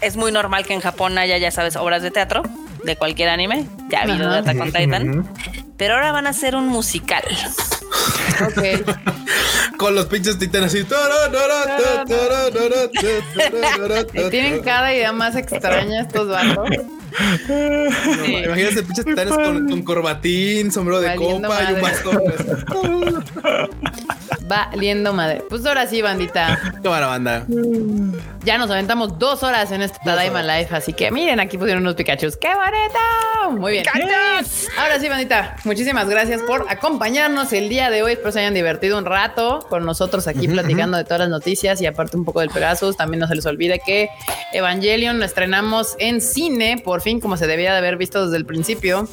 es 0.00 0.16
muy 0.16 0.32
normal 0.32 0.66
que 0.66 0.74
en 0.74 0.80
Japón 0.80 1.16
haya, 1.18 1.38
ya 1.38 1.50
sabes, 1.50 1.76
obras 1.76 2.02
de 2.02 2.10
teatro 2.10 2.42
de 2.84 2.96
cualquier 2.96 3.28
anime. 3.28 3.66
Ya 3.88 4.00
ha 4.00 4.02
habido 4.02 4.30
de 4.30 4.38
Attack 4.38 4.60
on 4.60 4.72
Titan. 4.72 5.28
Pero 5.76 5.94
ahora 5.94 6.12
van 6.12 6.26
a 6.26 6.30
hacer 6.30 6.54
un 6.54 6.68
musical. 6.68 7.24
Ok. 8.46 8.86
Con 9.76 9.94
los 9.94 10.06
pinches 10.06 10.38
titanes 10.38 10.74
así. 10.74 10.86
Tienen 14.30 14.62
cada 14.62 14.94
idea 14.94 15.12
más 15.12 15.36
extraña 15.36 16.02
estos 16.02 16.28
vatos. 17.12 18.28
Imagínate 18.28 18.82
pinches 18.82 19.04
titanes 19.04 19.34
con, 19.34 19.82
corbatín, 19.82 20.72
sombrero 20.72 21.00
de 21.00 21.14
copa 21.16 21.58
y 21.70 21.74
un 21.74 21.80
bastón. 21.80 22.22
Valiendo 24.48 25.12
madre. 25.12 25.42
Pues 25.48 25.64
ahora 25.64 25.86
sí, 25.86 26.02
bandita. 26.02 26.58
Cámara, 26.82 27.06
banda. 27.06 27.46
Ya 28.44 28.58
nos 28.58 28.70
aventamos 28.70 29.18
dos 29.18 29.42
horas 29.42 29.70
en 29.72 29.82
este 29.82 29.98
Tadaima 30.04 30.42
Life, 30.42 30.74
así 30.74 30.92
que 30.92 31.10
miren, 31.10 31.40
aquí 31.40 31.56
pusieron 31.56 31.82
unos 31.82 31.94
Pikachu. 31.94 32.28
¡Qué 32.40 32.48
bonito! 32.48 33.60
Muy 33.60 33.72
bien. 33.72 33.84
Ahora 34.78 34.98
sí, 34.98 35.08
bandita. 35.08 35.56
Muchísimas 35.64 36.08
gracias 36.08 36.42
por 36.42 36.66
acompañarnos 36.68 37.52
el 37.52 37.68
día 37.68 37.90
de 37.90 38.02
hoy. 38.02 38.12
Espero 38.12 38.32
se 38.32 38.40
hayan 38.40 38.54
divertido 38.54 38.98
un 38.98 39.04
rato 39.04 39.66
con 39.68 39.84
nosotros 39.84 40.26
aquí 40.26 40.48
platicando 40.48 40.96
de 40.96 41.04
todas 41.04 41.20
las 41.20 41.28
noticias 41.28 41.80
y 41.80 41.86
aparte 41.86 42.16
un 42.16 42.24
poco 42.24 42.40
del 42.40 42.50
Pegasus. 42.50 42.96
También 42.96 43.20
no 43.20 43.28
se 43.28 43.36
les 43.36 43.46
olvide 43.46 43.80
que 43.84 44.08
Evangelion 44.52 45.18
lo 45.18 45.24
estrenamos 45.24 45.96
en 45.98 46.20
cine, 46.20 46.80
por 46.84 47.01
fin, 47.02 47.20
como 47.20 47.36
se 47.36 47.46
debía 47.46 47.72
de 47.72 47.78
haber 47.78 47.96
visto 47.96 48.24
desde 48.24 48.36
el 48.38 48.46
principio. 48.46 49.08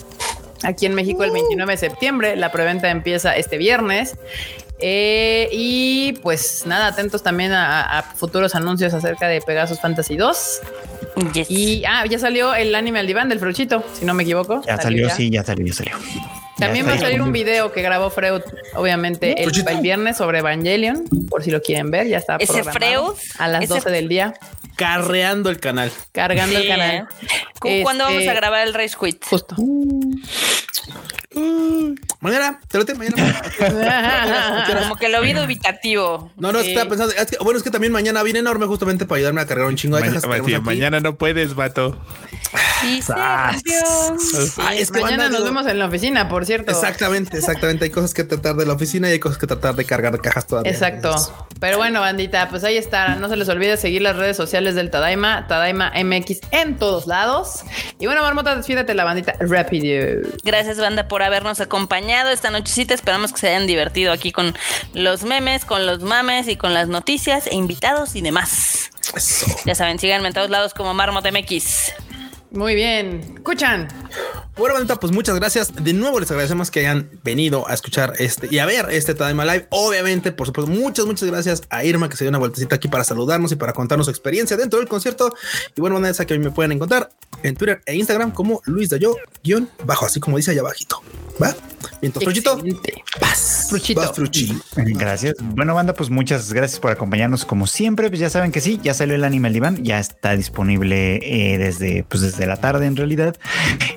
Aquí 0.63 0.85
en 0.85 0.93
México 0.93 1.23
el 1.23 1.31
29 1.31 1.73
de 1.73 1.77
septiembre. 1.77 2.35
La 2.35 2.51
preventa 2.51 2.89
empieza 2.89 3.35
este 3.35 3.57
viernes. 3.57 4.15
Eh, 4.81 5.49
y 5.51 6.13
pues 6.21 6.63
nada, 6.65 6.87
atentos 6.87 7.21
también 7.21 7.51
a, 7.51 8.13
futuros 8.15 8.55
anuncios 8.55 8.93
acerca 8.93 9.27
de 9.27 9.41
Pegasus 9.41 9.79
Fantasy 9.79 10.15
2. 10.15 10.61
Y 11.49 11.83
ah, 11.85 12.05
ya 12.05 12.17
salió 12.17 12.55
el 12.55 12.73
anime 12.75 12.99
al 12.99 13.07
diván 13.07 13.27
del 13.27 13.39
Fruchito, 13.39 13.83
si 13.97 14.05
no 14.05 14.13
me 14.13 14.23
equivoco. 14.23 14.61
Ya 14.65 14.79
salió, 14.79 15.09
sí, 15.09 15.29
ya 15.29 15.43
salió, 15.43 15.65
ya 15.65 15.73
salió. 15.73 15.97
También 16.57 16.87
va 16.87 16.93
a 16.93 16.97
salir 16.97 17.21
un 17.21 17.31
video 17.31 17.71
que 17.71 17.81
grabó 17.81 18.09
Freud, 18.09 18.41
obviamente, 18.75 19.41
el, 19.41 19.51
viernes 19.81 20.17
sobre 20.17 20.39
Evangelion, 20.39 21.05
por 21.29 21.43
si 21.43 21.51
lo 21.51 21.61
quieren 21.61 21.89
ver, 21.89 22.07
ya 22.07 22.17
está. 22.17 22.35
Ese 22.37 22.63
Freud. 22.63 23.15
A 23.37 23.47
las 23.47 23.67
12 23.67 23.89
del 23.89 24.07
día. 24.09 24.33
Carreando 24.80 25.49
el 25.49 25.60
canal. 25.60 25.91
Cargando 26.14 26.57
el 26.57 26.68
canal. 26.68 27.07
¿Cuándo 27.60 28.06
vamos 28.06 28.19
a 28.19 28.23
este, 28.23 28.34
grabar 28.34 28.65
el 28.65 28.73
Race 28.73 28.95
Quit? 28.97 29.26
Justo. 29.26 29.57
Mañana, 32.21 32.59
te 32.67 32.77
lo 32.77 32.85
tengo 32.85 32.99
mañana. 33.03 33.41
Como 34.81 34.95
que 34.95 35.09
lo 35.09 35.21
vi 35.21 35.33
dubitativo. 35.33 36.31
No, 36.37 36.51
no, 36.51 36.59
estaba 36.59 36.89
pensando. 36.89 37.13
bueno, 37.41 37.57
es 37.57 37.63
que 37.63 37.71
también 37.71 37.93
mañana 37.93 38.23
viene 38.23 38.39
enorme 38.39 38.65
justamente 38.65 39.05
para 39.05 39.17
ayudarme 39.17 39.41
a 39.41 39.45
cargar 39.45 39.67
un 39.67 39.75
chingo 39.75 39.97
de 39.97 40.03
cajas. 40.03 40.25
mañana 40.61 40.99
no 40.99 41.15
puedes, 41.15 41.55
vato. 41.55 41.99
Sí, 42.81 42.99
es 44.73 44.91
que 44.91 45.01
mañana 45.01 45.29
nos 45.29 45.43
vemos 45.43 45.67
en 45.67 45.79
la 45.79 45.85
oficina, 45.85 46.29
por 46.29 46.45
cierto. 46.45 46.71
Exactamente, 46.71 47.37
exactamente. 47.37 47.85
Hay 47.85 47.91
cosas 47.91 48.13
que 48.13 48.23
tratar 48.23 48.55
de 48.55 48.65
la 48.65 48.73
oficina 48.73 49.09
y 49.09 49.13
hay 49.13 49.19
cosas 49.19 49.37
que 49.37 49.47
tratar 49.47 49.75
de 49.75 49.85
cargar 49.85 50.19
cajas 50.21 50.47
todavía. 50.47 50.71
Exacto. 50.71 51.15
Pero 51.59 51.77
bueno, 51.77 51.99
bandita, 51.99 52.49
pues 52.49 52.63
ahí 52.63 52.77
está. 52.77 53.15
No 53.15 53.29
se 53.29 53.35
les 53.35 53.49
olvide 53.49 53.77
seguir 53.77 54.01
las 54.01 54.15
redes 54.15 54.37
sociales 54.37 54.75
del 54.75 54.89
Tadaima, 54.89 55.47
Tadaima 55.47 55.91
MX 56.03 56.39
en 56.51 56.77
todos 56.77 57.07
lados. 57.07 57.63
Y 57.99 58.05
bueno, 58.05 58.21
Marmota, 58.21 58.55
despídete 58.55 58.93
la 58.93 59.03
bandita 59.03 59.35
rápido. 59.39 60.21
Gracias, 60.43 60.77
banda, 60.79 61.07
por 61.07 61.21
habernos 61.30 61.60
acompañado 61.61 62.30
esta 62.30 62.49
nochecita. 62.51 62.93
Esperamos 62.93 63.31
que 63.31 63.39
se 63.39 63.49
hayan 63.49 63.68
divertido 63.68 64.11
aquí 64.11 64.31
con 64.31 64.56
los 64.93 65.23
memes, 65.23 65.65
con 65.65 65.85
los 65.85 66.01
mames 66.01 66.47
y 66.47 66.57
con 66.57 66.73
las 66.73 66.88
noticias 66.88 67.47
e 67.47 67.56
invitados 67.56 68.15
y 68.15 68.22
demás. 68.22 68.91
Ya 69.65 69.76
saben, 69.76 69.99
síganme 69.99 70.27
en 70.27 70.34
todos 70.34 70.49
lados 70.49 70.73
como 70.73 70.93
Marmota 70.93 71.31
MX. 71.31 71.93
Muy 72.51 72.76
bien. 72.76 73.21
Escuchan. 73.35 73.88
Bueno, 74.57 74.73
bandita, 74.73 74.97
pues 74.97 75.13
muchas 75.13 75.35
gracias. 75.35 75.73
De 75.84 75.93
nuevo 75.93 76.19
les 76.19 76.30
agradecemos 76.31 76.71
que 76.71 76.81
hayan 76.81 77.09
venido 77.23 77.67
a 77.69 77.73
escuchar 77.73 78.13
este 78.17 78.47
y 78.51 78.59
a 78.59 78.65
ver 78.65 78.88
este 78.89 79.13
Tadaima 79.13 79.45
Live. 79.45 79.67
Obviamente, 79.69 80.31
por 80.31 80.47
supuesto, 80.47 80.71
muchas, 80.71 81.05
muchas 81.05 81.30
gracias 81.30 81.61
a 81.69 81.85
Irma 81.85 82.09
que 82.09 82.17
se 82.17 82.23
dio 82.23 82.30
una 82.30 82.39
vueltecita 82.39 82.76
aquí 82.76 82.88
para 82.88 83.03
saludarnos 83.03 83.51
y 83.51 83.55
para 83.55 83.73
contarnos 83.73 84.07
su 84.07 84.11
experiencia 84.11 84.57
dentro 84.57 84.80
del 84.80 84.89
concierto. 84.89 85.34
Y 85.76 85.81
bueno, 85.81 85.99
bandita, 85.99 86.26
que 86.26 86.38
me 86.39 86.51
pueden 86.51 86.71
encontrar 86.73 87.09
en 87.43 87.55
Twitter 87.55 87.81
e 87.85 87.95
Instagram 87.95 88.31
como 88.31 88.61
Luis 88.65 88.89
Dayo, 88.89 89.15
guion 89.43 89.69
bajo, 89.85 90.05
así 90.05 90.19
como 90.19 90.38
dice 90.38 90.51
allá 90.51 90.61
abajito. 90.61 91.01
¿Va? 91.41 91.55
Mientras, 92.01 92.23
Fruchito. 92.23 92.61
Paz. 93.19 93.67
Fruchito. 93.69 94.13
Gracias. 94.75 95.35
Bueno, 95.41 95.75
banda, 95.75 95.93
pues 95.93 96.09
muchas 96.09 96.51
gracias 96.53 96.79
por 96.79 96.91
acompañarnos 96.91 97.45
como 97.45 97.67
siempre. 97.67 98.09
Pues 98.09 98.19
ya 98.19 98.29
saben 98.29 98.51
que 98.51 98.61
sí, 98.61 98.79
ya 98.81 98.93
salió 98.93 99.15
el 99.15 99.23
anime 99.23 99.49
al 99.49 99.83
ya 99.83 99.99
está 99.99 100.35
disponible 100.35 101.19
eh, 101.23 101.57
desde, 101.57 102.03
pues 102.07 102.21
desde 102.21 102.45
la 102.45 102.57
tarde 102.57 102.85
en 102.85 102.95
realidad. 102.95 103.35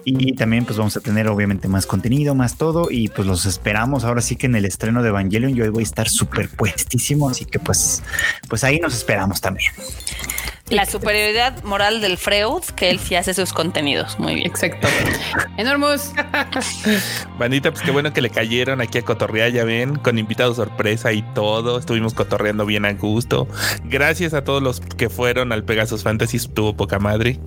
Y 0.04 0.34
también 0.34 0.64
pues 0.64 0.78
vamos 0.78 0.96
a 0.96 1.00
tener 1.00 1.28
obviamente 1.28 1.68
más 1.68 1.86
contenido, 1.86 2.34
más 2.34 2.56
todo. 2.56 2.88
Y 2.90 3.08
pues 3.08 3.26
los 3.26 3.46
esperamos 3.46 4.04
ahora 4.04 4.20
sí 4.20 4.36
que 4.36 4.46
en 4.46 4.56
el 4.56 4.64
estreno 4.64 5.02
de 5.02 5.10
Evangelion 5.10 5.54
yo 5.54 5.70
voy 5.70 5.82
a 5.82 5.86
estar 5.86 6.08
súper 6.08 6.48
puestísimo. 6.48 7.28
Así 7.28 7.44
que 7.44 7.58
pues, 7.58 8.02
pues 8.48 8.64
ahí 8.64 8.80
nos 8.80 8.94
esperamos 8.94 9.40
también 9.40 9.72
la 10.68 10.86
superioridad 10.86 11.62
moral 11.64 12.00
del 12.00 12.16
Freud, 12.16 12.62
que 12.76 12.90
él 12.90 12.98
sí 12.98 13.14
hace 13.14 13.34
sus 13.34 13.52
contenidos. 13.52 14.18
Muy 14.18 14.36
bien. 14.36 14.46
Exacto. 14.46 14.88
Enormous. 15.56 16.12
Bandita, 17.38 17.70
pues 17.70 17.82
qué 17.82 17.90
bueno 17.90 18.12
que 18.12 18.22
le 18.22 18.30
cayeron 18.30 18.80
aquí 18.80 18.98
a 18.98 19.02
cotorrear, 19.02 19.52
ya 19.52 19.64
ven, 19.64 19.96
con 19.96 20.18
invitados 20.18 20.56
sorpresa 20.56 21.12
y 21.12 21.22
todo. 21.34 21.78
Estuvimos 21.78 22.14
cotorreando 22.14 22.64
bien 22.64 22.84
a 22.84 22.92
gusto. 22.94 23.46
Gracias 23.84 24.34
a 24.34 24.44
todos 24.44 24.62
los 24.62 24.80
que 24.80 25.10
fueron 25.10 25.52
al 25.52 25.64
Pegasus 25.64 26.02
Fantasy, 26.02 26.38
estuvo 26.38 26.74
poca 26.74 26.98
madre. 26.98 27.38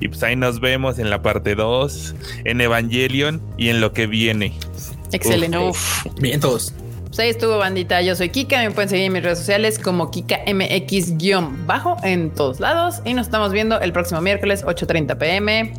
Y 0.00 0.08
pues 0.08 0.22
ahí 0.22 0.36
nos 0.36 0.60
vemos 0.60 0.98
en 0.98 1.08
la 1.08 1.22
parte 1.22 1.54
2, 1.54 2.14
en 2.44 2.60
Evangelion 2.60 3.40
y 3.56 3.70
en 3.70 3.80
lo 3.80 3.92
que 3.92 4.06
viene. 4.06 4.52
Excelente. 5.12 5.58
Bien 6.20 6.40
todos. 6.40 6.74
Ahí 7.20 7.30
estuvo, 7.30 7.58
bandita. 7.58 8.02
Yo 8.02 8.16
soy 8.16 8.30
Kika. 8.30 8.62
Me 8.62 8.70
pueden 8.70 8.88
seguir 8.88 9.06
en 9.06 9.12
mis 9.12 9.22
redes 9.22 9.38
sociales 9.38 9.78
como 9.78 10.10
KikaMX-bajo 10.10 11.96
en 12.02 12.30
todos 12.30 12.60
lados. 12.60 13.00
Y 13.04 13.14
nos 13.14 13.26
estamos 13.26 13.52
viendo 13.52 13.80
el 13.80 13.92
próximo 13.92 14.20
miércoles, 14.20 14.64
8:30 14.64 15.16
pm. 15.18 15.72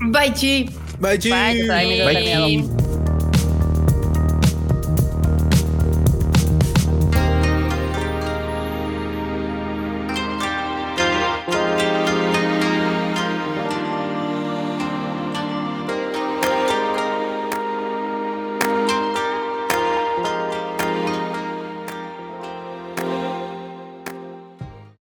Bye, 0.00 0.32
chi. 0.34 0.70
Bye, 1.00 1.18
chi. 1.18 1.30
Bye, 1.30 1.66
Bye. 1.68 2.93